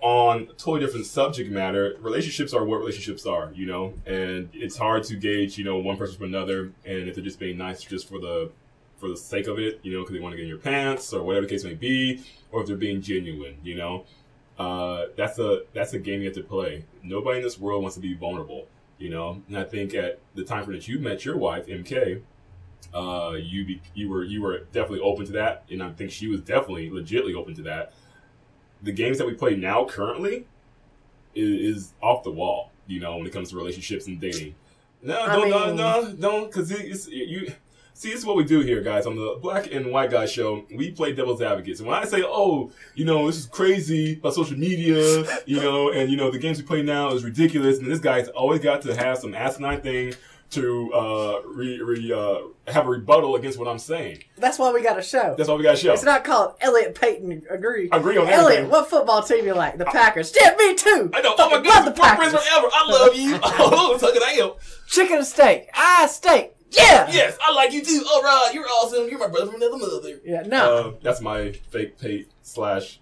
on 0.01 0.41
a 0.41 0.53
totally 0.53 0.81
different 0.81 1.05
subject 1.05 1.49
matter, 1.49 1.95
relationships 2.01 2.53
are 2.53 2.65
what 2.65 2.79
relationships 2.79 3.25
are, 3.25 3.51
you 3.55 3.65
know, 3.65 3.93
and 4.05 4.49
it's 4.53 4.75
hard 4.75 5.03
to 5.05 5.15
gauge, 5.15 5.57
you 5.57 5.63
know, 5.63 5.77
one 5.77 5.95
person 5.95 6.17
from 6.17 6.25
another, 6.25 6.73
and 6.85 7.07
if 7.07 7.15
they're 7.15 7.23
just 7.23 7.39
being 7.39 7.57
nice 7.57 7.81
just 7.81 8.09
for 8.09 8.19
the 8.19 8.51
for 9.03 9.09
the 9.09 9.17
sake 9.17 9.47
of 9.47 9.59
it, 9.59 9.81
you 9.83 9.91
know, 9.91 9.99
because 9.99 10.13
they 10.13 10.21
want 10.21 10.31
to 10.31 10.37
get 10.37 10.43
in 10.43 10.47
your 10.49 10.57
pants 10.57 11.11
or 11.11 11.23
whatever 11.23 11.45
the 11.45 11.49
case 11.51 11.65
may 11.65 11.73
be, 11.73 12.23
or 12.53 12.61
if 12.61 12.67
they're 12.67 12.77
being 12.77 13.01
genuine, 13.01 13.57
you 13.61 13.75
know. 13.75 14.05
Uh, 14.57 15.07
that's 15.17 15.39
a 15.39 15.63
that's 15.73 15.91
a 15.91 15.99
game 15.99 16.21
you 16.21 16.27
have 16.27 16.35
to 16.35 16.41
play. 16.41 16.85
Nobody 17.03 17.39
in 17.39 17.43
this 17.43 17.59
world 17.59 17.81
wants 17.81 17.95
to 17.95 18.01
be 18.01 18.13
vulnerable, 18.13 18.65
you 18.99 19.09
know. 19.09 19.41
And 19.49 19.57
I 19.57 19.65
think 19.65 19.93
at 19.93 20.19
the 20.35 20.45
time 20.45 20.63
frame 20.63 20.77
that 20.77 20.87
you 20.87 20.99
met 20.99 21.25
your 21.25 21.35
wife, 21.35 21.67
MK, 21.67 22.21
uh, 22.93 23.33
you 23.37 23.65
be, 23.65 23.81
you 23.93 24.09
were 24.09 24.23
you 24.23 24.41
were 24.41 24.59
definitely 24.71 25.01
open 25.01 25.25
to 25.25 25.33
that, 25.33 25.65
and 25.69 25.83
I 25.83 25.91
think 25.91 26.09
she 26.09 26.27
was 26.27 26.39
definitely 26.39 26.89
legitly 26.89 27.35
open 27.35 27.55
to 27.55 27.63
that. 27.63 27.91
The 28.83 28.93
games 28.93 29.17
that 29.17 29.27
we 29.27 29.33
play 29.33 29.57
now 29.57 29.83
currently 29.83 30.47
is, 31.35 31.77
is 31.77 31.93
off 32.01 32.23
the 32.23 32.31
wall, 32.31 32.71
you 32.87 33.01
know, 33.01 33.17
when 33.17 33.27
it 33.27 33.33
comes 33.33 33.49
to 33.49 33.57
relationships 33.57 34.07
and 34.07 34.21
dating. 34.21 34.55
No, 35.01 35.19
I 35.19 35.35
don't, 35.35 35.41
mean- 35.41 35.75
no, 35.75 36.01
no, 36.01 36.13
don't, 36.13 36.45
because 36.47 36.71
it's 36.71 37.09
you. 37.09 37.51
See, 37.95 38.09
this 38.09 38.19
is 38.19 38.25
what 38.25 38.35
we 38.35 38.43
do 38.43 38.61
here, 38.61 38.81
guys. 38.81 39.05
On 39.05 39.15
the 39.15 39.37
Black 39.41 39.71
and 39.71 39.91
White 39.91 40.09
Guy 40.11 40.25
Show, 40.25 40.65
we 40.75 40.91
play 40.91 41.13
devil's 41.13 41.41
advocates. 41.41 41.79
And 41.79 41.87
when 41.87 41.97
I 41.97 42.05
say, 42.05 42.23
"Oh, 42.25 42.71
you 42.95 43.05
know, 43.05 43.27
this 43.27 43.37
is 43.37 43.45
crazy 43.45 44.13
about 44.13 44.33
social 44.33 44.57
media," 44.57 45.23
you 45.45 45.61
know, 45.61 45.91
and 45.91 46.09
you 46.09 46.17
know, 46.17 46.31
the 46.31 46.39
games 46.39 46.57
we 46.57 46.65
play 46.65 46.81
now 46.81 47.11
is 47.13 47.23
ridiculous, 47.23 47.77
and 47.77 47.89
this 47.89 47.99
guy's 47.99 48.27
always 48.29 48.61
got 48.61 48.81
to 48.83 48.95
have 48.95 49.19
some 49.19 49.35
asinine 49.35 49.81
thing 49.81 50.13
to 50.53 50.93
uh, 50.93 51.41
re, 51.47 51.81
re, 51.81 52.13
uh, 52.13 52.71
have 52.71 52.85
a 52.85 52.89
rebuttal 52.89 53.35
against 53.35 53.57
what 53.57 53.67
I'm 53.67 53.79
saying. 53.79 54.23
That's 54.37 54.59
why 54.59 54.71
we 54.71 54.83
got 54.83 54.99
a 54.99 55.01
show. 55.01 55.35
That's 55.37 55.49
why 55.49 55.55
we 55.55 55.63
got 55.63 55.73
a 55.73 55.77
show. 55.77 55.93
It's 55.93 56.03
not 56.03 56.23
called 56.23 56.55
Elliott 56.61 56.93
Payton 56.95 57.43
agree. 57.49 57.89
Agree 57.91 58.17
on 58.17 58.27
Elliott, 58.27 58.51
everything. 58.59 58.69
what 58.69 58.89
football 58.89 59.23
team 59.23 59.45
you 59.45 59.53
like? 59.55 59.77
The 59.77 59.85
Packers. 59.85 60.35
Yeah, 60.39 60.55
me 60.57 60.75
too. 60.75 61.09
I 61.13 61.21
know. 61.21 61.35
Oh 61.37 61.49
my 61.49 61.55
Fucking 61.57 61.63
God, 61.63 61.75
love 61.75 61.85
the 61.85 61.91
the 61.91 61.97
best 62.01 62.15
friends 62.17 62.33
Packers. 62.33 62.47
forever. 62.47 62.67
I 62.71 62.91
love 62.91 63.15
you. 63.15 63.39
Oh, 63.43 63.97
look 64.01 64.15
at 64.15 64.21
I 64.21 64.31
am. 64.33 64.51
Chicken 64.87 65.17
and 65.17 65.25
steak. 65.27 65.69
Ah, 65.73 66.07
steak. 66.09 66.53
Yeah. 66.75 67.09
Yes, 67.11 67.37
I 67.45 67.53
like 67.53 67.71
you 67.73 67.83
too. 67.83 68.03
All 68.11 68.21
right, 68.21 68.51
you're 68.53 68.65
awesome. 68.65 69.07
You're 69.09 69.19
my 69.19 69.27
brother 69.27 69.47
from 69.51 69.61
another 69.61 69.77
mother. 69.77 70.19
Yeah. 70.25 70.43
No. 70.43 70.77
Uh, 70.77 70.91
that's 71.01 71.21
my 71.21 71.51
fake 71.51 71.99
Pate 71.99 72.29
slash 72.41 72.99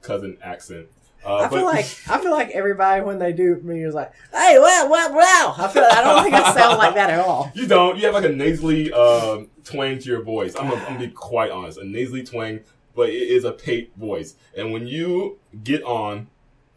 cousin 0.00 0.36
accent. 0.42 0.88
Uh, 1.24 1.36
I 1.36 1.48
but- 1.48 1.56
feel 1.56 1.64
like 1.64 1.86
I 2.08 2.18
feel 2.20 2.32
like 2.32 2.50
everybody 2.50 3.02
when 3.02 3.18
they 3.18 3.32
do 3.32 3.56
me 3.62 3.84
is 3.84 3.94
like, 3.94 4.12
hey, 4.32 4.58
wow, 4.58 4.86
wow, 4.90 5.08
wow. 5.12 5.54
I 5.56 5.68
feel 5.72 5.84
I 5.88 6.02
don't 6.02 6.22
think 6.24 6.34
I 6.34 6.52
sound 6.54 6.78
like 6.78 6.94
that 6.94 7.10
at 7.10 7.20
all. 7.20 7.50
You 7.54 7.66
don't. 7.66 7.96
You 7.96 8.06
have 8.06 8.14
like 8.14 8.24
a 8.24 8.28
nasally 8.28 8.92
um, 8.92 9.48
twang 9.64 9.98
to 9.98 10.04
your 10.08 10.22
voice. 10.22 10.54
I'm 10.56 10.68
gonna, 10.68 10.80
I'm 10.82 10.94
gonna 10.94 11.06
be 11.06 11.12
quite 11.12 11.50
honest. 11.50 11.78
A 11.78 11.84
nasally 11.84 12.24
twang, 12.24 12.60
but 12.96 13.08
it 13.08 13.14
is 13.14 13.44
a 13.44 13.52
Pate 13.52 13.92
voice. 13.96 14.34
And 14.56 14.72
when 14.72 14.86
you 14.88 15.38
get 15.62 15.82
on, 15.84 16.26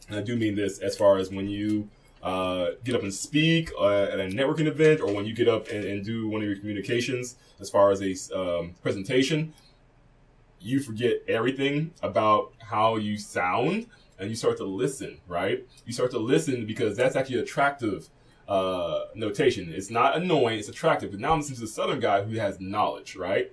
and 0.09 0.17
I 0.19 0.21
do 0.21 0.35
mean 0.35 0.55
this 0.55 0.77
as 0.77 0.95
far 0.95 1.17
as 1.17 1.31
when 1.31 1.47
you 1.49 1.89
uh, 2.25 2.71
get 2.83 2.95
up 2.95 3.03
and 3.03 3.13
speak 3.13 3.71
uh, 3.79 4.03
at 4.13 4.19
a 4.19 4.23
networking 4.27 4.65
event, 4.67 4.99
or 4.99 5.13
when 5.13 5.25
you 5.25 5.33
get 5.33 5.47
up 5.47 5.67
and, 5.69 5.85
and 5.85 6.03
do 6.03 6.27
one 6.27 6.41
of 6.41 6.47
your 6.47 6.57
communications 6.57 7.35
as 7.59 7.69
far 7.69 7.91
as 7.91 8.01
a 8.01 8.11
um, 8.37 8.73
presentation, 8.81 9.53
you 10.59 10.79
forget 10.79 11.17
everything 11.27 11.93
about 12.01 12.51
how 12.57 12.97
you 12.97 13.17
sound 13.17 13.85
and 14.17 14.29
you 14.29 14.35
start 14.35 14.57
to 14.57 14.63
listen, 14.65 15.19
right? 15.27 15.65
You 15.85 15.93
start 15.93 16.09
to 16.11 16.19
listen 16.19 16.65
because 16.65 16.97
that's 16.97 17.15
actually 17.15 17.39
attractive 17.39 18.09
uh, 18.47 19.01
notation. 19.13 19.71
It's 19.71 19.91
not 19.91 20.17
annoying, 20.17 20.57
it's 20.59 20.69
attractive. 20.69 21.11
But 21.11 21.19
now 21.19 21.33
I'm 21.33 21.39
listening 21.39 21.55
to 21.57 21.61
the 21.61 21.67
southern 21.67 21.99
guy 21.99 22.23
who 22.23 22.37
has 22.39 22.59
knowledge, 22.59 23.15
right? 23.15 23.51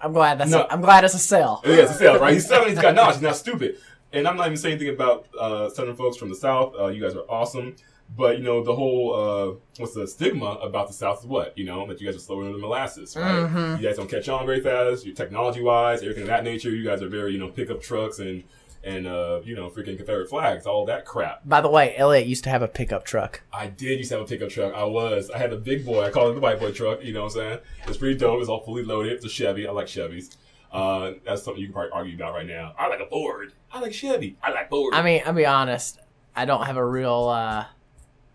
I'm 0.00 0.12
glad 0.12 0.38
that's 0.38 0.50
No. 0.50 0.62
a, 0.62 0.66
I'm 0.70 0.80
glad 0.80 1.04
it's 1.04 1.14
a 1.14 1.18
sell. 1.18 1.62
Yeah, 1.64 1.74
it's 1.74 1.92
a 1.92 1.94
sales, 1.94 2.20
right? 2.20 2.34
He's 2.34 2.46
southern, 2.46 2.68
he's 2.70 2.78
got 2.78 2.94
knowledge, 2.94 3.16
he's 3.16 3.22
not 3.22 3.36
stupid. 3.36 3.78
And 4.12 4.28
I'm 4.28 4.36
not 4.36 4.46
even 4.46 4.56
saying 4.56 4.76
anything 4.76 4.94
about 4.94 5.26
uh, 5.38 5.70
southern 5.70 5.96
folks 5.96 6.16
from 6.16 6.28
the 6.28 6.34
south. 6.34 6.74
Uh, 6.78 6.88
you 6.88 7.00
guys 7.02 7.14
are 7.14 7.24
awesome. 7.28 7.76
But, 8.14 8.36
you 8.36 8.44
know, 8.44 8.62
the 8.62 8.74
whole, 8.74 9.14
uh, 9.14 9.54
what's 9.78 9.94
the 9.94 10.06
stigma 10.06 10.58
about 10.62 10.88
the 10.88 10.92
south 10.92 11.20
is 11.20 11.26
what? 11.26 11.56
You 11.56 11.64
know, 11.64 11.86
that 11.86 11.98
you 11.98 12.06
guys 12.06 12.14
are 12.16 12.18
slower 12.18 12.44
than 12.44 12.52
the 12.52 12.58
molasses, 12.58 13.16
right? 13.16 13.78
You 13.80 13.88
guys 13.88 13.96
don't 13.96 14.10
catch 14.10 14.28
on 14.28 14.44
very 14.44 14.60
fast. 14.60 15.06
You're 15.06 15.14
technology 15.14 15.62
wise, 15.62 16.02
everything 16.02 16.24
of 16.24 16.28
that 16.28 16.44
nature. 16.44 16.68
You 16.68 16.84
guys 16.84 17.00
are 17.00 17.08
very, 17.08 17.32
you 17.32 17.38
know, 17.38 17.48
pickup 17.48 17.80
trucks 17.80 18.18
and, 18.18 18.44
and 18.84 19.06
uh, 19.06 19.40
you 19.44 19.56
know, 19.56 19.70
freaking 19.70 19.96
Confederate 19.96 20.28
flags, 20.28 20.66
all 20.66 20.84
that 20.86 21.06
crap. 21.06 21.40
By 21.48 21.62
the 21.62 21.70
way, 21.70 21.94
Elliott 21.96 22.26
used 22.26 22.44
to 22.44 22.50
have 22.50 22.60
a 22.60 22.68
pickup 22.68 23.06
truck. 23.06 23.40
I 23.50 23.68
did 23.68 23.98
used 23.98 24.10
to 24.10 24.18
have 24.18 24.26
a 24.26 24.28
pickup 24.28 24.50
truck. 24.50 24.74
I 24.74 24.84
was. 24.84 25.30
I 25.30 25.38
had 25.38 25.54
a 25.54 25.56
big 25.56 25.86
boy. 25.86 26.04
I 26.04 26.10
called 26.10 26.32
it 26.32 26.34
the 26.34 26.40
white 26.40 26.60
boy 26.60 26.72
truck. 26.72 27.02
You 27.02 27.14
know 27.14 27.22
what 27.22 27.32
I'm 27.36 27.38
saying? 27.38 27.58
It's 27.86 27.96
pretty 27.96 28.18
dope. 28.18 28.40
It's 28.40 28.50
all 28.50 28.60
fully 28.60 28.84
loaded. 28.84 29.12
It's 29.12 29.24
a 29.24 29.30
Chevy. 29.30 29.66
I 29.66 29.70
like 29.70 29.86
Chevys. 29.86 30.36
Uh, 30.72 31.12
that's 31.24 31.42
something 31.42 31.60
you 31.60 31.66
can 31.68 31.74
probably 31.74 31.92
argue 31.92 32.14
about 32.16 32.32
right 32.34 32.46
now. 32.46 32.72
I 32.78 32.88
like 32.88 33.00
a 33.00 33.06
Ford. 33.06 33.52
I 33.70 33.80
like 33.80 33.92
Chevy. 33.92 34.36
I 34.42 34.50
like 34.52 34.70
Ford. 34.70 34.94
I 34.94 35.02
mean, 35.02 35.22
I'll 35.26 35.32
be 35.34 35.46
honest. 35.46 35.98
I 36.34 36.44
don't 36.46 36.64
have 36.64 36.76
a 36.78 36.84
real 36.84 37.28
uh, 37.28 37.66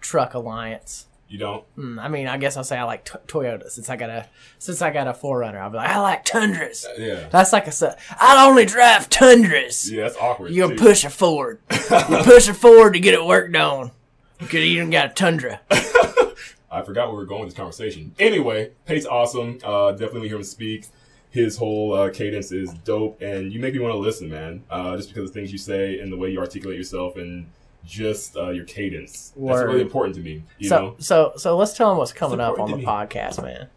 truck 0.01 0.33
alliance. 0.35 1.07
you 1.29 1.39
don't? 1.39 1.63
Hmm, 1.75 1.97
I 1.99 2.07
mean, 2.09 2.27
I 2.27 2.37
guess 2.37 2.55
I'll 2.55 2.63
say 2.63 2.77
I 2.77 2.83
like 2.83 3.05
t- 3.05 3.17
Toyota 3.27 3.69
since 3.71 3.89
I 3.89 3.95
got 3.95 4.09
a 4.11 4.27
since 4.59 4.81
I 4.83 4.91
got 4.91 5.07
a 5.07 5.13
4Runner. 5.13 5.57
I'll 5.59 5.71
be 5.71 5.77
like, 5.77 5.89
I 5.89 5.99
like 5.99 6.25
Tundras. 6.25 6.85
Yeah. 6.97 7.27
That's 7.31 7.51
like 7.53 7.65
a. 7.67 7.71
su- 7.71 7.89
I 8.19 8.47
only 8.47 8.65
drive 8.65 9.09
Tundras. 9.09 9.91
Yeah, 9.91 10.03
that's 10.03 10.17
awkward. 10.17 10.51
You 10.51 10.69
too. 10.69 10.75
push 10.75 11.03
a 11.05 11.09
Ford. 11.09 11.59
you 11.71 12.17
push 12.23 12.47
a 12.47 12.53
Ford 12.53 12.93
to 12.93 12.99
get 12.99 13.13
it 13.15 13.25
worked 13.25 13.55
on. 13.55 13.91
Because 14.37 14.63
you 14.65 14.79
done 14.79 14.91
got 14.91 15.09
a 15.11 15.13
Tundra. 15.15 15.61
I 16.69 16.81
forgot 16.83 17.07
where 17.07 17.13
we 17.15 17.17
were 17.17 17.25
going 17.25 17.41
with 17.41 17.49
this 17.49 17.57
conversation. 17.57 18.13
Anyway, 18.19 18.71
Pate's 18.85 19.05
awesome. 19.07 19.57
Uh, 19.63 19.91
definitely 19.93 20.27
hear 20.27 20.37
him 20.37 20.43
speak. 20.43 20.85
His 21.37 21.55
whole 21.57 21.93
uh, 21.93 22.09
cadence 22.09 22.51
is 22.51 22.73
dope, 22.73 23.21
and 23.21 23.53
you 23.53 23.59
make 23.59 23.73
me 23.75 23.79
want 23.79 23.93
to 23.93 23.99
listen, 23.99 24.27
man. 24.27 24.63
Uh, 24.71 24.97
just 24.97 25.09
because 25.09 25.29
of 25.29 25.35
things 25.35 25.51
you 25.51 25.59
say 25.59 25.99
and 25.99 26.11
the 26.11 26.17
way 26.17 26.31
you 26.31 26.39
articulate 26.39 26.77
yourself 26.77 27.15
and 27.15 27.45
just 27.85 28.35
uh, 28.35 28.49
your 28.49 28.65
cadence. 28.65 29.33
That's 29.37 29.61
really 29.61 29.81
important 29.81 30.15
to 30.15 30.21
me. 30.21 30.43
You 30.57 30.69
so 30.69 30.79
know? 30.79 30.95
so 30.97 31.33
so 31.37 31.55
let's 31.55 31.73
tell 31.73 31.89
them 31.89 31.99
what's 31.99 32.11
coming 32.11 32.39
up 32.39 32.59
on 32.59 32.71
the 32.71 32.77
podcast, 32.77 33.41
man. 33.41 33.67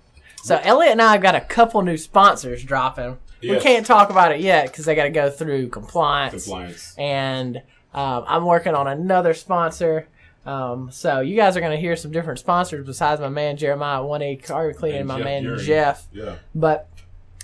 So 0.43 0.59
Elliott 0.63 0.93
and 0.93 1.03
I 1.03 1.13
have 1.13 1.21
got 1.21 1.35
a 1.35 1.41
couple 1.43 1.83
new 1.83 1.99
sponsors 1.99 2.65
dropping. 2.65 3.19
We 3.43 3.61
can't 3.61 3.85
talk 3.85 4.11
about 4.11 4.33
it 4.33 4.41
yet 4.41 4.67
because 4.67 4.87
they 4.87 4.95
got 4.95 5.05
to 5.05 5.11
go 5.11 5.31
through 5.31 5.69
compliance. 5.69 6.45
Compliance. 6.45 6.95
And 6.97 7.59
um, 7.93 8.25
I'm 8.27 8.45
working 8.45 8.75
on 8.75 8.87
another 8.87 9.35
sponsor. 9.35 10.09
Um, 10.47 10.91
so 10.91 11.21
you 11.21 11.37
guys 11.37 11.57
are 11.57 11.61
going 11.61 11.73
to 11.73 11.81
hear 11.81 11.97
some 11.97 12.11
different 12.11 12.39
sponsors 12.39 12.87
besides 12.87 13.21
my 13.21 13.29
man 13.29 13.57
Jeremiah 13.59 14.03
One 14.03 14.23
A 14.23 14.37
Car 14.37 14.73
Cleaning 14.73 15.01
and 15.01 15.09
my 15.09 15.19
Jeff 15.19 15.25
man. 15.25 15.59
Jeff. 15.59 16.07
Yeah. 16.13 16.37
But 16.55 16.89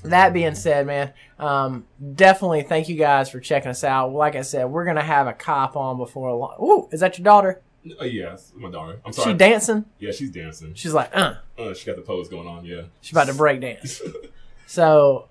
that 0.05 0.33
being 0.33 0.55
said, 0.55 0.87
man, 0.87 1.13
um, 1.39 1.85
definitely 2.15 2.63
thank 2.63 2.89
you 2.89 2.97
guys 2.97 3.31
for 3.31 3.41
checking 3.41 3.71
us 3.71 3.83
out. 3.85 4.13
Like 4.13 4.37
I 4.37 4.43
said, 4.43 4.65
we're 4.67 4.85
gonna 4.85 5.03
have 5.03 5.27
a 5.27 5.33
cop 5.33 5.77
on 5.77 5.97
before 5.97 6.33
long. 6.35 6.57
Ooh, 6.61 6.89
is 6.93 7.01
that 7.01 7.19
your 7.19 7.25
daughter? 7.25 7.61
Uh, 8.01 8.05
yes, 8.05 8.53
my 8.57 8.71
daughter. 8.71 8.99
I'm 9.05 9.13
sorry. 9.13 9.33
She 9.33 9.37
dancing? 9.39 9.85
yeah, 9.99 10.11
she's 10.13 10.31
dancing. 10.31 10.75
She's 10.75 10.93
like, 10.93 11.15
uh, 11.17 11.35
Uh, 11.59 11.73
she 11.75 11.87
got 11.87 11.97
the 11.97 12.03
pose 12.03 12.29
going 12.29 12.49
on. 12.49 12.65
Yeah. 12.65 12.83
she's 13.01 13.13
about 13.13 13.29
to 13.29 13.35
break 13.35 13.61
dance. 13.61 14.01
so 14.67 15.29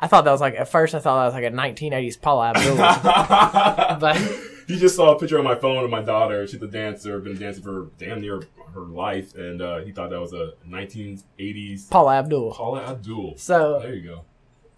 I 0.00 0.06
thought 0.06 0.24
that 0.24 0.30
was 0.32 0.40
like 0.40 0.54
at 0.54 0.68
first 0.68 0.94
I 0.94 0.98
thought 0.98 1.20
that 1.20 1.24
was 1.26 1.34
like 1.34 1.44
a 1.52 1.56
1980s 1.56 2.20
Paula 2.20 2.52
Abdul, 2.54 2.76
but 4.00 4.18
he 4.66 4.78
just 4.78 4.96
saw 4.96 5.14
a 5.14 5.18
picture 5.18 5.38
on 5.38 5.44
my 5.44 5.54
phone 5.54 5.84
of 5.84 5.90
my 5.90 6.02
daughter. 6.02 6.46
She's 6.46 6.62
a 6.62 6.66
dancer, 6.66 7.18
been 7.20 7.38
dancing 7.38 7.62
for 7.62 7.90
damn 7.98 8.20
near 8.20 8.42
her 8.74 8.80
life, 8.80 9.34
and 9.34 9.62
uh, 9.62 9.78
he 9.78 9.92
thought 9.92 10.10
that 10.10 10.20
was 10.20 10.32
a 10.32 10.52
1980s 10.68 11.90
Paula 11.90 12.16
Abdul. 12.16 12.52
Paula 12.52 12.84
Abdul. 12.84 13.34
So 13.36 13.80
There 13.80 13.94
you 13.94 14.02
go. 14.02 14.24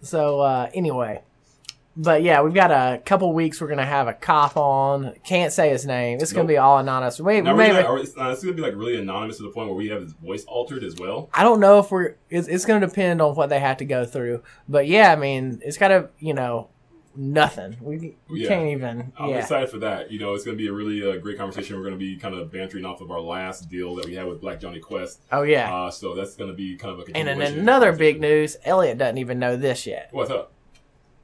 So 0.01 0.41
uh, 0.41 0.69
anyway, 0.73 1.23
but 1.95 2.21
yeah, 2.21 2.43
we've 2.43 2.53
got 2.53 2.69
a 2.69 2.99
couple 2.99 3.33
weeks. 3.33 3.59
We're 3.59 3.67
gonna 3.67 3.85
have 3.85 4.07
a 4.07 4.13
cop 4.13 4.55
on. 4.55 5.15
Can't 5.23 5.51
say 5.51 5.69
his 5.69 5.85
name. 5.85 6.19
It's 6.21 6.31
gonna 6.31 6.47
be 6.47 6.57
all 6.57 6.77
anonymous. 6.77 7.19
Wait, 7.19 7.43
maybe 7.43 7.57
we're 7.57 7.81
gonna, 7.81 8.01
it's, 8.01 8.15
uh, 8.15 8.29
it's 8.29 8.43
gonna 8.43 8.55
be 8.55 8.61
like 8.61 8.75
really 8.75 8.97
anonymous 8.97 9.37
to 9.37 9.43
the 9.43 9.49
point 9.49 9.67
where 9.67 9.75
we 9.75 9.87
have 9.87 10.03
his 10.03 10.13
voice 10.13 10.45
altered 10.45 10.83
as 10.83 10.95
well. 10.97 11.29
I 11.33 11.41
don't 11.41 11.59
know 11.59 11.79
if 11.79 11.89
we're. 11.89 12.15
It's, 12.29 12.47
it's 12.47 12.65
gonna 12.65 12.85
depend 12.85 13.19
on 13.19 13.33
what 13.33 13.49
they 13.49 13.59
have 13.59 13.77
to 13.77 13.85
go 13.85 14.05
through. 14.05 14.43
But 14.69 14.85
yeah, 14.87 15.11
I 15.11 15.15
mean, 15.15 15.59
it's 15.65 15.77
gotta 15.77 16.09
you 16.19 16.35
know 16.35 16.69
nothing. 17.17 17.75
We 17.81 18.15
we 18.29 18.43
Yeah. 18.43 18.47
can't 18.49 18.67
even. 18.69 19.11
I'm 19.17 19.29
yeah. 19.31 19.37
excited 19.37 19.69
for 19.69 19.79
that. 19.79 20.11
You 20.11 20.19
know, 20.19 20.33
it's 20.33 20.45
going 20.45 20.57
to 20.57 20.61
be 20.61 20.67
a 20.67 20.73
really 20.73 21.01
uh, 21.09 21.17
great 21.17 21.37
conversation. 21.37 21.75
We're 21.75 21.83
going 21.83 21.95
to 21.95 21.99
be 21.99 22.15
kind 22.15 22.35
of 22.35 22.51
bantering 22.51 22.85
off 22.85 23.01
of 23.01 23.11
our 23.11 23.19
last 23.19 23.69
deal 23.69 23.95
that 23.95 24.05
we 24.05 24.15
had 24.15 24.27
with 24.27 24.39
Black 24.41 24.59
Johnny 24.59 24.79
Quest. 24.79 25.21
Oh 25.31 25.41
yeah. 25.41 25.73
Uh, 25.73 25.91
so 25.91 26.15
that's 26.15 26.35
going 26.35 26.49
to 26.49 26.55
be 26.55 26.75
kind 26.75 26.93
of 26.99 27.07
a 27.07 27.17
and 27.17 27.27
then 27.27 27.41
another 27.59 27.91
big 27.91 28.21
news. 28.21 28.57
Elliott 28.63 28.97
doesn't 28.97 29.17
even 29.17 29.39
know 29.39 29.57
this 29.57 29.85
yet. 29.87 30.09
What's 30.11 30.29
up? 30.31 30.51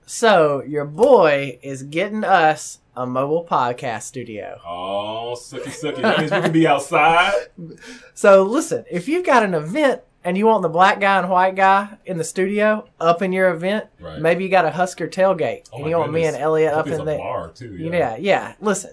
So 0.05 0.63
your 0.67 0.85
boy 0.85 1.59
is 1.63 1.83
getting 1.83 2.23
us 2.23 2.79
a 2.95 3.05
mobile 3.07 3.45
podcast 3.49 4.03
studio. 4.03 4.59
Oh, 4.65 5.35
sucky 5.37 5.69
sucky. 5.69 6.01
That 6.01 6.19
means 6.19 6.31
we 6.31 6.41
can 6.41 6.51
be 6.51 6.67
outside. 6.67 7.33
So 8.13 8.43
listen, 8.43 8.85
if 8.91 9.07
you've 9.07 9.25
got 9.25 9.43
an 9.43 9.53
event 9.55 10.01
and 10.25 10.37
you 10.37 10.45
want 10.45 10.61
the 10.61 10.69
black 10.69 10.99
guy 10.99 11.19
and 11.19 11.29
white 11.29 11.55
guy 11.55 11.97
in 12.05 12.17
the 12.17 12.23
studio 12.23 12.87
up 12.99 13.21
in 13.21 13.31
your 13.33 13.49
event, 13.49 13.85
Right. 13.99 14.19
maybe 14.19 14.43
you 14.43 14.49
got 14.49 14.65
a 14.65 14.71
Husker 14.71 15.07
tailgate 15.07 15.69
Oh 15.73 15.77
and 15.79 15.89
you 15.89 15.97
want 15.97 16.13
me 16.13 16.23
and 16.25 16.35
Elliott 16.35 16.73
up 16.73 16.87
in 16.87 17.03
there. 17.05 17.17
bar 17.17 17.49
too. 17.49 17.75
Yeah. 17.75 17.91
Yeah, 17.91 18.15
yeah. 18.17 18.53
Listen, 18.61 18.91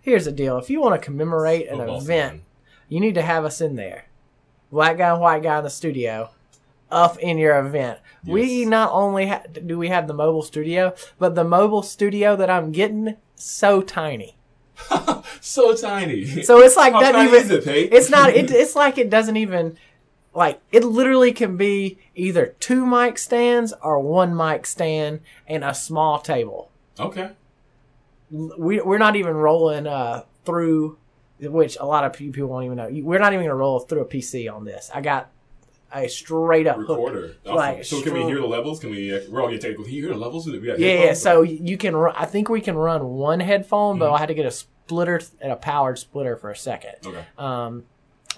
here's 0.00 0.24
the 0.26 0.32
deal. 0.32 0.58
If 0.58 0.70
you 0.70 0.80
want 0.80 1.00
to 1.00 1.04
commemorate 1.04 1.68
an 1.68 1.78
Football 1.78 2.00
event, 2.00 2.32
season. 2.32 2.44
you 2.88 3.00
need 3.00 3.14
to 3.14 3.22
have 3.22 3.44
us 3.44 3.60
in 3.60 3.74
there. 3.76 4.06
Black 4.70 4.98
guy 4.98 5.10
and 5.10 5.20
white 5.20 5.42
guy 5.42 5.58
in 5.58 5.64
the 5.64 5.70
studio, 5.70 6.30
up 6.90 7.18
in 7.18 7.38
your 7.38 7.58
event. 7.58 7.98
We 8.26 8.64
not 8.64 8.90
only 8.92 9.26
ha- 9.28 9.42
do 9.66 9.78
we 9.78 9.88
have 9.88 10.06
the 10.06 10.14
mobile 10.14 10.42
studio, 10.42 10.94
but 11.18 11.34
the 11.34 11.44
mobile 11.44 11.82
studio 11.82 12.36
that 12.36 12.50
I'm 12.50 12.72
getting 12.72 13.16
so 13.34 13.80
tiny. 13.82 14.36
So 15.40 15.74
tiny. 15.74 16.42
So 16.42 16.58
it's 16.60 16.76
like 16.76 16.92
How 16.92 17.00
doesn't 17.00 17.14
tiny 17.14 17.28
even. 17.28 17.42
is 17.42 17.50
it, 17.50 17.64
Pate? 17.64 17.92
It's 17.92 18.10
not. 18.10 18.30
It, 18.30 18.50
it's 18.50 18.74
like 18.74 18.98
it 18.98 19.08
doesn't 19.10 19.36
even. 19.36 19.76
Like 20.38 20.60
it 20.72 20.84
literally 20.84 21.32
can 21.32 21.56
be 21.56 21.98
either 22.14 22.54
two 22.60 22.86
mic 22.86 23.18
stands 23.18 23.74
or 23.82 23.98
one 23.98 24.36
mic 24.36 24.66
stand 24.66 25.20
and 25.48 25.64
a 25.64 25.74
small 25.74 26.20
table. 26.20 26.70
okay. 26.98 27.30
we 28.30 28.80
we're 28.80 28.98
not 28.98 29.16
even 29.16 29.34
rolling 29.34 29.86
uh 29.86 30.22
through 30.44 30.96
which 31.40 31.76
a 31.80 31.84
lot 31.86 32.04
of 32.04 32.12
pe- 32.12 32.30
people 32.30 32.48
won't 32.48 32.64
even 32.64 32.76
know. 32.76 32.88
We're 33.02 33.18
not 33.20 33.32
even 33.32 33.44
gonna 33.46 33.54
roll 33.56 33.80
through 33.80 34.00
a 34.02 34.04
PC 34.04 34.52
on 34.52 34.64
this. 34.64 34.90
I 34.94 35.00
got 35.00 35.30
a 35.92 36.08
straight 36.08 36.66
up 36.66 36.76
Recorder. 36.78 37.36
Awesome. 37.44 37.56
like 37.56 37.84
so 37.84 38.02
can 38.02 38.12
we 38.14 38.22
hear 38.24 38.40
the 38.40 38.46
levels? 38.46 38.80
Can 38.80 38.90
we? 38.90 39.14
Uh, 39.14 39.20
we're 39.30 39.40
all 39.40 39.46
getting 39.48 39.60
technical. 39.62 39.84
Can 39.84 39.94
you 39.94 40.02
hear 40.04 40.12
the 40.12 40.18
levels? 40.20 40.46
We 40.46 40.58
Yeah, 40.60 40.74
yeah. 40.76 41.14
So 41.14 41.42
you 41.42 41.76
can. 41.78 41.96
Run, 41.96 42.14
I 42.16 42.26
think 42.26 42.48
we 42.48 42.60
can 42.60 42.76
run 42.76 43.04
one 43.10 43.40
headphone, 43.40 43.94
Mm-hmm. 43.94 44.00
but 44.00 44.12
I 44.12 44.18
had 44.18 44.28
to 44.28 44.34
get 44.34 44.46
a 44.46 44.50
splitter 44.50 45.20
and 45.40 45.52
a 45.52 45.56
powered 45.56 45.98
splitter 45.98 46.36
for 46.36 46.50
a 46.50 46.56
second. 46.56 46.94
Okay. 47.06 47.24
Um, 47.38 47.84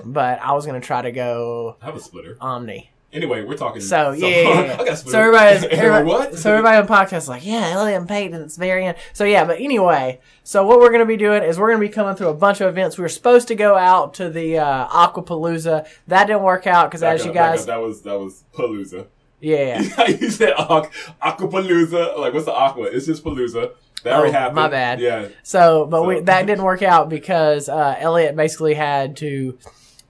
but 0.05 0.41
I 0.43 0.53
was 0.53 0.67
gonna 0.67 0.81
try 0.81 1.03
to 1.03 1.13
go 1.13 1.77
I 1.83 1.87
have 1.87 1.97
a 1.97 2.01
splitter. 2.01 2.37
Omni. 2.41 2.91
Anyway, 3.13 3.43
we're 3.43 3.57
talking. 3.57 3.81
So 3.81 4.13
yeah, 4.13 4.29
yeah, 4.29 4.65
yeah. 4.67 4.77
I 4.81 4.85
got 4.85 4.99
so 4.99 5.19
everybody's 5.19 5.65
Everybody, 5.65 5.77
everybody, 5.79 6.07
what? 6.07 6.35
so 6.39 6.53
everybody 6.53 6.77
on 6.77 6.87
podcast 6.87 7.17
is 7.19 7.29
like, 7.29 7.45
yeah, 7.45 7.71
Elliott 7.75 7.99
and 7.99 8.09
Peyton, 8.09 8.41
it's 8.41 8.57
very 8.57 8.87
end. 8.87 8.97
So 9.15 9.25
yeah, 9.25 9.45
but 9.45 9.59
anyway, 9.59 10.21
so 10.45 10.65
what 10.65 10.79
we're 10.79 10.93
gonna 10.93 11.07
be 11.07 11.17
doing 11.17 11.43
is 11.43 11.59
we're 11.59 11.71
gonna 11.71 11.81
be 11.81 11.89
coming 11.89 12.15
through 12.15 12.29
a 12.29 12.35
bunch 12.35 12.61
of 12.61 12.69
events. 12.69 12.97
We 12.99 13.03
were 13.03 13.09
supposed 13.09 13.49
to 13.49 13.57
go 13.57 13.77
out 13.77 14.15
to 14.15 14.31
the 14.31 14.59
uh, 14.59 14.87
Aquapalooza. 14.89 15.89
That 16.07 16.27
didn't 16.29 16.43
work 16.43 16.69
out 16.69 16.89
because 16.89 17.03
as 17.03 17.23
up, 17.23 17.27
you 17.27 17.33
back 17.33 17.51
guys, 17.53 17.61
up. 17.63 17.67
that 17.67 17.81
was 17.81 18.03
that 18.03 18.17
was 18.19 18.45
Palooza. 18.55 19.07
yeah, 19.41 19.81
you 20.07 20.31
said 20.31 20.55
aqu- 20.55 20.91
Aquapalooza. 21.23 22.17
Like, 22.19 22.33
what's 22.33 22.45
the 22.47 22.53
aqua? 22.53 22.85
It's 22.93 23.07
just 23.07 23.25
Palooza. 23.25 23.73
That 24.05 24.15
already 24.15 24.31
Oh, 24.31 24.33
happened. 24.33 24.57
my 24.57 24.69
bad. 24.69 25.01
Yeah. 25.01 25.29
So, 25.43 25.85
but 25.87 26.07
we, 26.07 26.21
that 26.21 26.47
didn't 26.47 26.65
work 26.65 26.83
out 26.83 27.09
because 27.11 27.69
uh, 27.69 27.97
Elliott 27.99 28.35
basically 28.37 28.75
had 28.75 29.17
to 29.19 29.59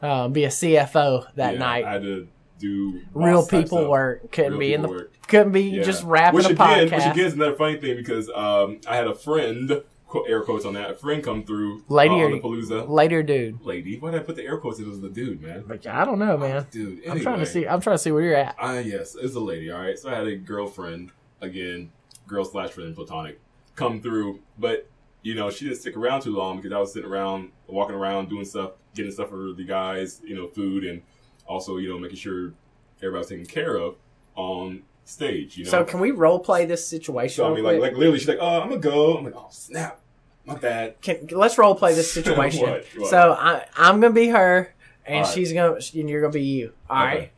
um, 0.02 0.32
be 0.32 0.44
a 0.44 0.48
CFO 0.48 1.26
that 1.34 1.54
yeah, 1.54 1.58
night. 1.58 1.84
I 1.84 1.92
had 1.94 2.02
to 2.02 2.28
do 2.58 3.00
Real 3.14 3.46
people 3.46 3.88
work 3.88 4.30
couldn't 4.32 4.52
Real 4.52 4.60
be 4.60 4.74
in 4.74 4.82
the 4.82 4.88
work. 4.88 5.12
couldn't 5.28 5.52
be 5.52 5.62
Yeah. 5.62 5.82
just 5.82 6.04
rapping 6.04 6.36
which 6.36 6.46
a 6.46 6.50
again, 6.50 6.88
podcast. 6.88 6.92
Which 6.92 7.06
again 7.06 7.26
is 7.26 7.32
another 7.34 7.54
funny 7.56 7.78
thing 7.78 7.96
because 7.96 8.28
um, 8.34 8.80
I 8.86 8.96
had 8.96 9.06
a 9.06 9.14
friend, 9.14 9.82
quote, 10.06 10.28
air 10.28 10.42
quotes 10.42 10.66
on 10.66 10.74
that, 10.74 10.90
a 10.90 10.94
friend 10.94 11.22
come 11.24 11.42
through 11.44 11.84
Lady 11.88 12.14
uh, 12.14 12.26
on 12.26 12.32
the 12.32 12.40
Palooza. 12.40 12.86
Later, 12.86 13.22
dude. 13.22 13.64
Lady. 13.64 13.98
Why 13.98 14.10
did 14.10 14.20
I 14.20 14.24
put 14.24 14.36
the 14.36 14.44
air 14.44 14.58
quotes? 14.58 14.78
It 14.78 14.86
was 14.86 15.00
the 15.00 15.08
dude, 15.08 15.40
man. 15.40 15.64
Like 15.68 15.86
I 15.86 16.04
don't 16.04 16.18
know, 16.18 16.36
man. 16.36 16.66
Dude, 16.70 16.98
Anyway, 16.98 17.10
I'm 17.10 17.20
trying 17.22 17.38
to 17.38 17.46
see. 17.46 17.66
I'm 17.66 17.80
trying 17.80 17.94
to 17.94 18.02
see 18.02 18.12
where 18.12 18.22
you're 18.22 18.36
at. 18.36 18.56
Ah, 18.58 18.78
yes, 18.78 19.16
it's 19.18 19.34
a 19.34 19.40
lady. 19.40 19.70
All 19.70 19.80
right. 19.80 19.98
So 19.98 20.10
I 20.10 20.16
had 20.16 20.26
a 20.26 20.36
girlfriend 20.36 21.12
again, 21.40 21.92
girl 22.26 22.44
slash 22.44 22.70
friend, 22.72 22.94
platonic, 22.94 23.40
come 23.74 24.02
through, 24.02 24.40
but 24.58 24.86
you 25.22 25.34
know 25.34 25.50
she 25.50 25.64
didn't 25.66 25.78
stick 25.78 25.96
around 25.96 26.22
too 26.22 26.34
long 26.34 26.56
because 26.56 26.72
I 26.72 26.78
was 26.78 26.92
sitting 26.92 27.10
around, 27.10 27.50
walking 27.66 27.94
around, 27.94 28.28
doing 28.28 28.44
stuff, 28.44 28.72
getting 28.94 29.12
stuff 29.12 29.30
for 29.30 29.52
the 29.52 29.64
guys, 29.64 30.20
you 30.24 30.34
know, 30.34 30.48
food, 30.48 30.84
and 30.84 31.02
also 31.46 31.76
you 31.76 31.88
know 31.88 31.98
making 31.98 32.16
sure 32.16 32.52
everybody's 32.98 33.28
taken 33.28 33.46
care 33.46 33.76
of 33.76 33.96
on 34.36 34.82
stage. 35.04 35.56
You 35.56 35.64
know. 35.64 35.70
So 35.70 35.84
can 35.84 36.00
we 36.00 36.10
role 36.10 36.38
play 36.38 36.64
this 36.64 36.86
situation? 36.86 37.36
So 37.36 37.50
I 37.50 37.54
mean, 37.54 37.64
like, 37.64 37.80
like 37.80 37.92
literally, 37.92 38.18
she's 38.18 38.28
like, 38.28 38.38
"Oh, 38.40 38.60
I'm 38.60 38.68
gonna 38.68 38.80
go." 38.80 39.16
I'm 39.18 39.24
like, 39.24 39.34
"Oh, 39.36 39.48
snap, 39.50 40.00
my 40.46 40.56
bad." 40.56 41.00
Can, 41.00 41.28
let's 41.32 41.58
role 41.58 41.74
play 41.74 41.94
this 41.94 42.12
situation. 42.20 42.62
What? 42.62 42.84
What? 42.96 43.10
So 43.10 43.32
I, 43.38 43.66
I'm 43.76 44.00
gonna 44.00 44.14
be 44.14 44.28
her, 44.28 44.72
and 45.06 45.16
All 45.16 45.22
right. 45.22 45.32
she's 45.34 45.52
gonna, 45.52 45.74
and 45.74 46.10
you're 46.10 46.20
gonna 46.20 46.32
be 46.32 46.42
you. 46.42 46.72
All 46.88 46.96
right. 47.04 47.16
Okay. 47.16 47.30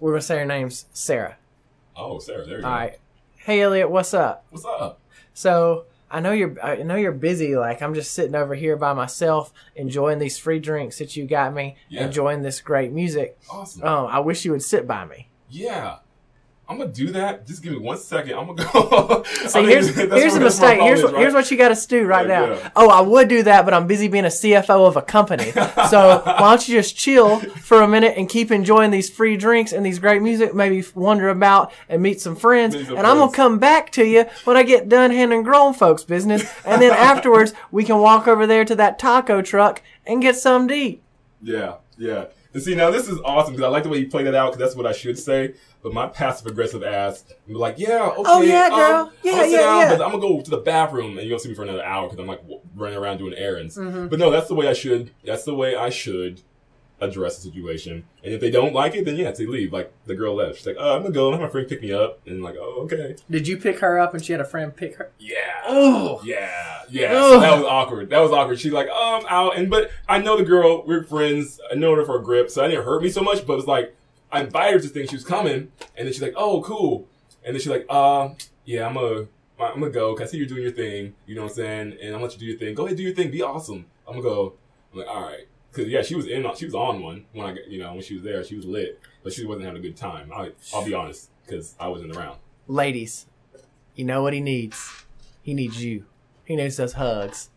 We're 0.00 0.12
gonna 0.12 0.22
say 0.22 0.38
her 0.38 0.44
name's 0.44 0.86
Sarah. 0.92 1.36
Oh, 1.96 2.18
Sarah, 2.18 2.44
there 2.44 2.58
you 2.58 2.64
All 2.64 2.70
go. 2.70 2.76
right. 2.76 2.98
Hey 3.36 3.60
Elliott, 3.60 3.90
what's 3.90 4.12
up? 4.14 4.44
What's 4.50 4.64
up? 4.64 5.00
So 5.32 5.84
I 6.10 6.20
know 6.20 6.32
you're, 6.32 6.54
I 6.62 6.76
know 6.82 6.94
you're 6.96 7.12
busy. 7.12 7.56
Like 7.56 7.82
I'm 7.82 7.94
just 7.94 8.12
sitting 8.12 8.34
over 8.34 8.54
here 8.54 8.76
by 8.76 8.92
myself, 8.92 9.52
enjoying 9.74 10.18
these 10.18 10.38
free 10.38 10.60
drinks 10.60 10.98
that 10.98 11.16
you 11.16 11.26
got 11.26 11.52
me, 11.54 11.76
Yeah. 11.88 12.06
enjoying 12.06 12.42
this 12.42 12.60
great 12.60 12.92
music. 12.92 13.38
Awesome. 13.50 13.82
Um, 13.84 14.06
I 14.06 14.20
wish 14.20 14.44
you 14.44 14.52
would 14.52 14.62
sit 14.62 14.86
by 14.86 15.04
me. 15.06 15.28
Yeah. 15.48 15.96
I'm 16.66 16.78
gonna 16.78 16.90
do 16.90 17.10
that. 17.10 17.46
Just 17.46 17.62
give 17.62 17.72
me 17.72 17.78
one 17.78 17.98
second. 17.98 18.38
I'm 18.38 18.46
gonna 18.46 18.70
go. 18.72 19.22
See, 19.46 19.58
I 19.58 19.62
here's 19.66 19.94
here's 19.94 20.34
a 20.34 20.40
mistake. 20.40 20.80
Here's 20.80 21.00
is, 21.00 21.10
here's 21.10 21.34
what 21.34 21.50
you 21.50 21.58
got 21.58 21.76
to 21.76 21.88
do 21.88 22.06
right 22.06 22.26
now. 22.26 22.54
Yeah. 22.54 22.70
Oh, 22.74 22.88
I 22.88 23.02
would 23.02 23.28
do 23.28 23.42
that, 23.42 23.66
but 23.66 23.74
I'm 23.74 23.86
busy 23.86 24.08
being 24.08 24.24
a 24.24 24.28
CFO 24.28 24.86
of 24.86 24.96
a 24.96 25.02
company. 25.02 25.52
So 25.90 26.22
why 26.24 26.38
don't 26.50 26.66
you 26.66 26.76
just 26.76 26.96
chill 26.96 27.40
for 27.40 27.82
a 27.82 27.88
minute 27.88 28.14
and 28.16 28.28
keep 28.28 28.50
enjoying 28.50 28.90
these 28.90 29.10
free 29.10 29.36
drinks 29.36 29.72
and 29.72 29.84
these 29.84 29.98
great 29.98 30.22
music? 30.22 30.54
Maybe 30.54 30.82
wander 30.94 31.28
about 31.28 31.72
and 31.88 32.02
meet 32.02 32.20
some 32.20 32.36
friends. 32.36 32.74
Meet 32.74 32.86
some 32.86 32.96
and 32.96 33.06
I'm 33.06 33.18
gonna 33.18 33.32
come 33.32 33.58
back 33.58 33.90
to 33.92 34.04
you 34.04 34.24
when 34.44 34.56
I 34.56 34.62
get 34.62 34.88
done 34.88 35.10
handling 35.10 35.42
grown 35.42 35.74
folks 35.74 36.04
business. 36.04 36.50
And 36.64 36.80
then 36.80 36.90
afterwards, 36.96 37.52
we 37.70 37.84
can 37.84 37.98
walk 37.98 38.26
over 38.26 38.46
there 38.46 38.64
to 38.64 38.74
that 38.76 38.98
taco 38.98 39.42
truck 39.42 39.82
and 40.06 40.22
get 40.22 40.36
some 40.36 40.68
to 40.68 40.74
eat. 40.74 41.02
Yeah, 41.42 41.74
yeah. 41.98 42.26
And 42.54 42.62
see, 42.62 42.74
now 42.76 42.90
this 42.90 43.08
is 43.08 43.18
awesome 43.24 43.54
because 43.54 43.66
I 43.66 43.68
like 43.68 43.82
the 43.82 43.88
way 43.88 43.98
you 43.98 44.08
played 44.08 44.28
it 44.28 44.34
out 44.34 44.52
because 44.52 44.60
that's 44.68 44.76
what 44.76 44.86
I 44.86 44.92
should 44.92 45.18
say. 45.18 45.54
But 45.82 45.92
my 45.92 46.06
passive 46.06 46.46
aggressive 46.46 46.84
ass, 46.84 47.24
I'm 47.48 47.54
like, 47.54 47.78
yeah, 47.78 48.10
okay. 48.10 48.22
Oh, 48.24 48.40
yeah, 48.42 48.66
um. 48.66 49.10
Yeah, 49.22 49.32
I'm 49.32 49.38
gonna 49.38 49.50
yeah, 49.50 49.58
down, 49.58 49.80
yeah. 49.80 49.96
But 49.96 50.04
I'm 50.04 50.10
gonna 50.12 50.20
go 50.22 50.40
to 50.40 50.50
the 50.50 50.58
bathroom 50.58 51.18
and 51.18 51.26
you're 51.26 51.30
gonna 51.30 51.40
see 51.40 51.48
me 51.48 51.56
for 51.56 51.64
another 51.64 51.84
hour 51.84 52.06
because 52.08 52.20
I'm 52.20 52.28
like 52.28 52.42
w- 52.42 52.60
running 52.76 52.96
around 52.96 53.18
doing 53.18 53.34
errands. 53.34 53.76
Mm-hmm. 53.76 54.06
But 54.06 54.20
no, 54.20 54.30
that's 54.30 54.48
the 54.48 54.54
way 54.54 54.68
I 54.68 54.72
should. 54.72 55.10
That's 55.24 55.42
the 55.44 55.54
way 55.54 55.74
I 55.74 55.90
should 55.90 56.42
address 57.04 57.36
the 57.36 57.42
situation. 57.42 58.04
And 58.22 58.34
if 58.34 58.40
they 58.40 58.50
don't 58.50 58.74
like 58.74 58.94
it, 58.94 59.04
then 59.04 59.16
yeah, 59.16 59.30
they 59.30 59.46
leave. 59.46 59.72
Like 59.72 59.92
the 60.06 60.14
girl 60.14 60.34
left. 60.34 60.58
She's 60.58 60.66
like, 60.66 60.76
oh, 60.78 60.96
I'm 60.96 61.02
gonna 61.02 61.14
go 61.14 61.26
and 61.32 61.34
have 61.40 61.42
my 61.42 61.50
friend 61.50 61.68
pick 61.68 61.82
me 61.82 61.92
up. 61.92 62.20
And 62.26 62.42
like, 62.42 62.56
oh, 62.58 62.82
okay. 62.84 63.16
Did 63.30 63.46
you 63.48 63.56
pick 63.56 63.78
her 63.80 63.98
up 63.98 64.14
and 64.14 64.24
she 64.24 64.32
had 64.32 64.40
a 64.40 64.44
friend 64.44 64.74
pick 64.74 64.96
her? 64.96 65.10
Yeah. 65.18 65.62
Oh. 65.66 66.20
Yeah, 66.24 66.82
yeah. 66.90 67.12
Ugh. 67.12 67.32
So 67.34 67.40
that 67.40 67.56
was 67.56 67.64
awkward. 67.64 68.10
That 68.10 68.20
was 68.20 68.30
awkward. 68.32 68.58
She's 68.60 68.72
like, 68.72 68.88
oh, 68.92 69.20
I'm 69.20 69.26
out, 69.28 69.56
and 69.56 69.70
but 69.70 69.90
I 70.08 70.18
know 70.18 70.36
the 70.36 70.44
girl. 70.44 70.84
We're 70.86 71.04
friends. 71.04 71.60
I 71.70 71.74
know 71.74 71.94
her 71.94 72.04
for 72.04 72.18
a 72.18 72.22
grip, 72.22 72.50
so 72.50 72.64
I 72.64 72.68
didn't 72.68 72.84
hurt 72.84 73.02
me 73.02 73.10
so 73.10 73.22
much. 73.22 73.46
But 73.46 73.54
it 73.54 73.56
was 73.56 73.66
like 73.66 73.94
I 74.32 74.42
invited 74.42 74.74
her 74.74 74.80
to 74.80 74.88
think 74.88 75.10
she 75.10 75.16
was 75.16 75.24
coming, 75.24 75.70
and 75.96 76.06
then 76.06 76.12
she's 76.12 76.22
like, 76.22 76.34
oh, 76.36 76.62
cool. 76.62 77.06
And 77.44 77.54
then 77.54 77.60
she's 77.60 77.68
like, 77.70 77.86
uh, 77.90 78.30
yeah, 78.64 78.86
I'm 78.86 78.94
gonna, 78.94 79.26
I'm 79.60 79.80
gonna 79.80 79.90
go. 79.90 80.14
'cause 80.14 80.28
I 80.28 80.30
see 80.30 80.38
you're 80.38 80.46
doing 80.46 80.62
your 80.62 80.72
thing. 80.72 81.14
You 81.26 81.34
know 81.34 81.42
what 81.42 81.50
I'm 81.50 81.56
saying? 81.56 81.92
And 82.00 82.06
I'm 82.08 82.12
gonna 82.14 82.24
let 82.24 82.32
you 82.34 82.38
do 82.40 82.46
your 82.46 82.58
thing. 82.58 82.74
Go 82.74 82.86
ahead, 82.86 82.96
do 82.96 83.02
your 83.02 83.14
thing. 83.14 83.30
Be 83.30 83.42
awesome. 83.42 83.86
I'm 84.08 84.14
gonna 84.14 84.22
go. 84.22 84.54
I'm 84.92 84.98
like, 85.00 85.08
all 85.08 85.22
right. 85.22 85.46
Cause 85.74 85.86
yeah, 85.88 86.02
she 86.02 86.14
was 86.14 86.26
in. 86.28 86.46
She 86.56 86.64
was 86.66 86.74
on 86.74 87.02
one 87.02 87.24
when 87.32 87.46
I, 87.46 87.50
got- 87.54 87.68
you 87.68 87.80
know, 87.80 87.92
when 87.92 88.02
she 88.02 88.14
was 88.14 88.22
there. 88.22 88.42
She 88.44 88.54
was 88.56 88.64
lit, 88.64 89.00
but 89.22 89.32
she 89.32 89.44
wasn't 89.44 89.64
having 89.66 89.80
a 89.80 89.82
good 89.82 89.96
time. 89.96 90.30
I, 90.32 90.52
I'll 90.72 90.84
be 90.84 90.94
honest, 90.94 91.30
because 91.44 91.74
I 91.80 91.88
wasn't 91.88 92.16
around. 92.16 92.38
Ladies, 92.68 93.26
you 93.96 94.04
know 94.04 94.22
what 94.22 94.32
he 94.32 94.40
needs? 94.40 95.04
He 95.42 95.52
needs 95.52 95.82
you. 95.84 96.04
He 96.44 96.56
needs 96.56 96.76
those 96.76 96.92
hugs. 96.94 97.50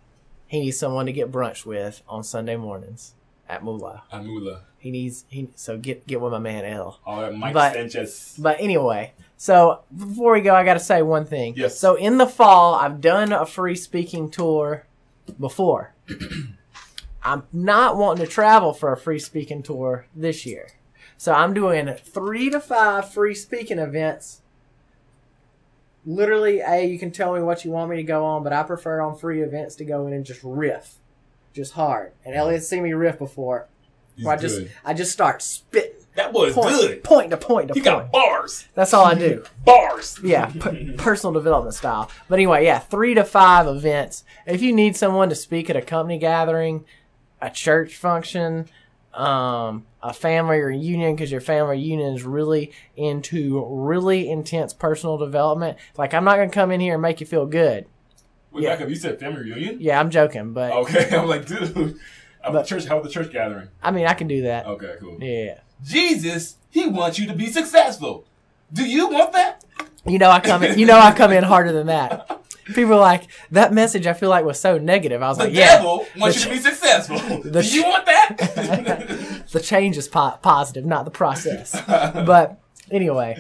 He 0.47 0.59
needs 0.61 0.77
someone 0.79 1.05
to 1.05 1.11
get 1.13 1.31
brunch 1.31 1.65
with 1.65 2.01
on 2.07 2.23
Sunday 2.23 2.55
mornings 2.55 3.13
at 3.47 3.63
Moolah. 3.63 4.03
Amula. 4.11 4.61
He 4.79 4.91
needs 4.91 5.25
he 5.29 5.49
so 5.55 5.77
get 5.77 6.07
get 6.07 6.19
with 6.21 6.31
my 6.31 6.39
man 6.39 6.65
L. 6.65 6.99
All 7.05 7.21
that 7.21 7.35
Mike 7.35 7.53
But- 7.53 7.73
Sanchez. 7.73 8.35
But 8.39 8.57
anyway, 8.59 9.13
so 9.37 9.81
before 9.95 10.33
we 10.33 10.41
go, 10.41 10.55
I 10.55 10.63
got 10.63 10.73
to 10.73 10.79
say 10.79 11.01
one 11.01 11.25
thing. 11.25 11.53
Yes. 11.55 11.77
So 11.77 11.95
in 11.95 12.17
the 12.17 12.27
fall, 12.27 12.73
I've 12.75 12.99
done 13.01 13.31
a 13.31 13.45
free 13.45 13.75
speaking 13.75 14.29
tour 14.31 14.85
before. 15.39 15.93
I'm 17.23 17.43
not 17.51 17.97
wanting 17.97 18.25
to 18.25 18.31
travel 18.31 18.73
for 18.73 18.91
a 18.91 18.97
free 18.97 19.19
speaking 19.19 19.63
tour 19.63 20.07
this 20.15 20.45
year. 20.45 20.69
So 21.17 21.33
I'm 21.33 21.53
doing 21.53 21.93
three 21.95 22.49
to 22.51 22.59
five 22.59 23.11
free 23.11 23.33
speaking 23.33 23.79
events. 23.79 24.41
Literally, 26.05 26.61
A, 26.61 26.85
you 26.85 26.97
can 26.97 27.11
tell 27.11 27.33
me 27.33 27.41
what 27.41 27.65
you 27.65 27.71
want 27.71 27.89
me 27.89 27.97
to 27.97 28.03
go 28.03 28.23
on, 28.23 28.43
but 28.43 28.53
I 28.53 28.63
prefer 28.63 29.01
on 29.01 29.17
free 29.17 29.41
events 29.41 29.75
to 29.75 29.85
go 29.85 30.07
in 30.07 30.13
and 30.13 30.25
just 30.25 30.39
riff. 30.43 30.95
Just 31.53 31.73
hard. 31.73 32.13
And 32.23 32.33
mm-hmm. 32.33 32.39
Elliott's 32.39 32.67
seen 32.67 32.83
me 32.83 32.93
riff 32.93 33.17
before. 33.19 33.67
He's 34.15 34.25
Where 34.25 34.35
I 34.35 34.39
just 34.39 34.59
good. 34.59 34.71
I 34.85 34.93
just 34.93 35.11
start 35.11 35.41
spitting. 35.41 35.93
That 36.15 36.33
boy's 36.33 36.53
Point, 36.53 36.69
good. 36.69 37.03
point 37.03 37.29
to 37.29 37.37
point 37.37 37.67
to 37.67 37.73
He 37.75 37.81
point. 37.81 37.85
got 37.85 38.11
bars. 38.11 38.65
That's 38.73 38.91
all 38.91 39.05
I 39.05 39.13
do. 39.13 39.43
Bars. 39.65 40.19
Yeah, 40.23 40.45
p- 40.59 40.93
personal 40.97 41.31
development 41.31 41.75
style. 41.75 42.09
But 42.27 42.35
anyway, 42.39 42.65
yeah, 42.65 42.79
three 42.79 43.13
to 43.13 43.23
five 43.23 43.67
events. 43.67 44.23
If 44.47 44.63
you 44.63 44.73
need 44.73 44.95
someone 44.95 45.29
to 45.29 45.35
speak 45.35 45.69
at 45.69 45.75
a 45.75 45.81
company 45.81 46.17
gathering, 46.17 46.85
a 47.41 47.49
church 47.49 47.95
function, 47.95 48.67
um, 49.13 49.85
a 50.03 50.13
family 50.13 50.59
reunion, 50.59 51.15
because 51.15 51.31
your 51.31 51.41
family 51.41 51.77
reunion 51.77 52.13
is 52.13 52.23
really 52.23 52.71
into 52.95 53.63
really 53.67 54.29
intense 54.29 54.73
personal 54.73 55.17
development. 55.17 55.77
Like, 55.97 56.13
I'm 56.13 56.23
not 56.23 56.35
going 56.37 56.49
to 56.49 56.53
come 56.53 56.71
in 56.71 56.79
here 56.79 56.93
and 56.93 57.01
make 57.01 57.19
you 57.19 57.25
feel 57.27 57.45
good. 57.45 57.85
Wait, 58.51 58.63
Yeah. 58.63 58.75
back 58.75 58.81
up. 58.83 58.89
You 58.89 58.95
said 58.95 59.19
family 59.19 59.41
reunion? 59.43 59.77
Yeah, 59.79 59.99
I'm 59.99 60.09
joking, 60.09 60.53
but 60.53 60.71
Okay. 60.71 61.09
I'm 61.15 61.27
like, 61.27 61.45
dude. 61.45 61.75
How 61.75 61.83
But- 62.43 62.49
about 62.49 62.67
church? 62.67 62.85
How 62.85 62.97
about 62.97 63.03
the 63.03 63.09
church 63.13 63.31
gathering? 63.31 63.69
I 63.83 63.91
mean, 63.91 64.05
I 64.07 64.13
can 64.13 64.27
do 64.27 64.43
that. 64.43 64.65
Okay, 64.65 64.93
cool. 64.99 65.17
Yeah. 65.19 65.59
Jesus, 65.83 66.55
he 66.69 66.87
wants 66.87 67.19
you 67.19 67.27
to 67.27 67.33
be 67.33 67.47
successful. 67.47 68.25
Do 68.71 68.85
you 68.85 69.09
want 69.09 69.33
that? 69.33 69.63
You 70.05 70.17
know, 70.19 70.29
I 70.29 70.39
come 70.39 70.63
in. 70.63 70.79
You 70.79 70.85
know, 70.85 70.97
I 70.97 71.11
come 71.11 71.31
in 71.31 71.43
harder 71.43 71.71
than 71.73 71.87
that. 71.87 72.31
People 72.73 72.93
are 72.93 72.99
like 72.99 73.23
that 73.51 73.73
message. 73.73 74.07
I 74.07 74.13
feel 74.13 74.29
like 74.29 74.43
was 74.45 74.59
so 74.59 74.77
negative. 74.77 75.21
I 75.21 75.29
was 75.29 75.37
The 75.37 75.45
like, 75.45 75.53
yeah, 75.53 75.77
devil 75.77 76.05
wants 76.17 76.43
The 76.43 76.49
you 76.49 76.55
to 76.57 76.61
be 76.61 76.69
successful. 76.69 77.17
the 77.43 77.61
Do 77.61 77.67
you 77.75 77.83
want 77.83 78.05
that? 78.05 79.43
the 79.51 79.59
change 79.59 79.97
is 79.97 80.07
po- 80.07 80.37
positive, 80.41 80.85
not 80.85 81.05
the 81.05 81.11
process. 81.11 81.79
but 81.87 82.59
anyway, 82.91 83.37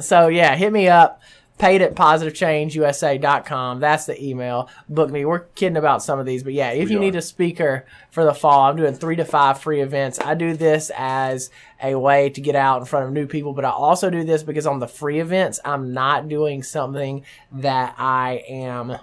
so 0.00 0.28
yeah, 0.28 0.54
hit 0.56 0.72
me 0.72 0.88
up. 0.88 1.20
Pate 1.58 1.80
at 1.80 1.94
positivechangeusa.com. 1.94 3.80
That's 3.80 4.06
the 4.06 4.22
email. 4.22 4.68
Book 4.88 5.10
me. 5.10 5.24
We're 5.24 5.40
kidding 5.40 5.76
about 5.76 6.02
some 6.02 6.18
of 6.18 6.26
these, 6.26 6.42
but 6.42 6.52
yeah, 6.52 6.70
if 6.70 6.88
We 6.88 6.92
you 6.94 6.98
are. 6.98 7.00
need 7.02 7.14
a 7.16 7.22
speaker 7.22 7.86
for 8.10 8.24
the 8.24 8.34
fall, 8.34 8.62
I'm 8.62 8.76
doing 8.76 8.94
three 8.94 9.16
to 9.16 9.24
five 9.24 9.60
free 9.60 9.80
events. 9.80 10.20
I 10.20 10.34
do 10.34 10.54
this 10.56 10.90
as 10.96 11.50
a 11.82 11.94
way 11.94 12.30
to 12.30 12.40
get 12.40 12.56
out 12.56 12.80
in 12.80 12.84
front 12.86 13.06
of 13.06 13.12
new 13.12 13.26
people, 13.26 13.52
but 13.52 13.64
I 13.64 13.70
also 13.70 14.10
do 14.10 14.24
this 14.24 14.42
because 14.42 14.66
on 14.66 14.80
the 14.80 14.88
free 14.88 15.18
events, 15.20 15.58
I'm 15.64 15.92
not 15.92 16.28
doing 16.28 16.62
something 16.62 17.24
that 17.52 17.94
I 17.98 18.44
am 18.48 18.98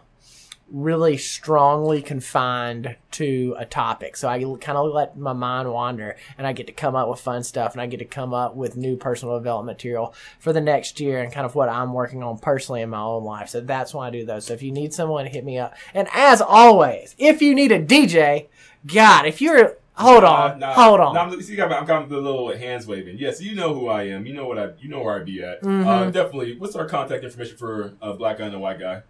really 0.73 1.15
strongly 1.17 2.01
confined 2.01 2.95
to 3.11 3.55
a 3.59 3.63
topic. 3.65 4.17
So 4.17 4.27
I 4.27 4.39
kind 4.39 4.75
of 4.75 4.91
let 4.91 5.15
my 5.15 5.31
mind 5.31 5.71
wander 5.71 6.17
and 6.35 6.47
I 6.47 6.53
get 6.53 6.65
to 6.65 6.73
come 6.73 6.95
up 6.95 7.07
with 7.07 7.19
fun 7.19 7.43
stuff 7.43 7.73
and 7.73 7.81
I 7.81 7.85
get 7.85 7.99
to 7.99 8.05
come 8.05 8.33
up 8.33 8.55
with 8.55 8.75
new 8.75 8.97
personal 8.97 9.37
development 9.37 9.77
material 9.77 10.15
for 10.39 10.51
the 10.51 10.61
next 10.61 10.99
year 10.99 11.21
and 11.21 11.31
kind 11.31 11.45
of 11.45 11.53
what 11.53 11.69
I'm 11.69 11.93
working 11.93 12.23
on 12.23 12.39
personally 12.39 12.81
in 12.81 12.89
my 12.89 13.01
own 13.01 13.23
life. 13.23 13.49
So 13.49 13.61
that's 13.61 13.93
why 13.93 14.07
I 14.07 14.09
do 14.09 14.25
those. 14.25 14.47
So 14.47 14.53
if 14.53 14.63
you 14.63 14.71
need 14.71 14.95
someone, 14.95 15.27
hit 15.27 15.45
me 15.45 15.59
up. 15.59 15.75
And 15.93 16.07
as 16.11 16.41
always, 16.41 17.13
if 17.19 17.39
you 17.39 17.53
need 17.53 17.71
a 17.71 17.79
DJ, 17.79 18.47
God, 18.87 19.27
if 19.27 19.41
you're 19.41 19.77
Hold 19.95 20.23
on, 20.23 20.57
nah, 20.57 20.73
hold 20.73 20.99
on. 20.99 21.13
nah, 21.13 21.21
I'm, 21.25 21.41
see, 21.43 21.61
I'm, 21.61 21.71
I'm 21.71 21.85
got 21.85 22.09
the 22.09 22.17
little 22.17 22.57
hands 22.57 22.87
waving. 22.87 23.19
Yes, 23.19 23.39
you 23.39 23.53
know 23.53 23.75
who 23.75 23.89
I 23.89 24.05
am. 24.07 24.25
You 24.25 24.33
know 24.33 24.47
what 24.47 24.57
I. 24.57 24.69
You 24.79 24.89
know 24.89 25.03
where 25.03 25.19
I'd 25.19 25.25
be 25.25 25.43
at. 25.43 25.61
Mm-hmm. 25.61 25.87
Uh, 25.87 26.05
definitely. 26.05 26.57
What's 26.57 26.75
our 26.75 26.87
contact 26.87 27.23
information 27.23 27.57
for 27.57 27.93
a 28.01 28.15
black 28.15 28.39
guy 28.39 28.47
and 28.47 28.55
a 28.55 28.59
white 28.59 28.79
guy? 28.79 29.03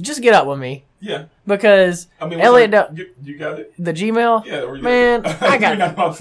Just 0.00 0.22
get 0.22 0.32
up 0.34 0.46
with 0.46 0.58
me 0.58 0.84
Yeah, 1.00 1.24
because 1.46 2.06
I 2.20 2.26
mean, 2.28 2.40
Elliott, 2.40 2.72
our- 2.74 2.90
you, 2.94 3.10
you 3.22 3.36
got 3.38 3.58
it. 3.58 3.72
the 3.78 3.92
Gmail. 3.92 4.44
Yeah, 4.46 4.80
Man, 4.80 5.26
I 5.40 5.58
got 5.58 5.80
I'm 5.80 6.14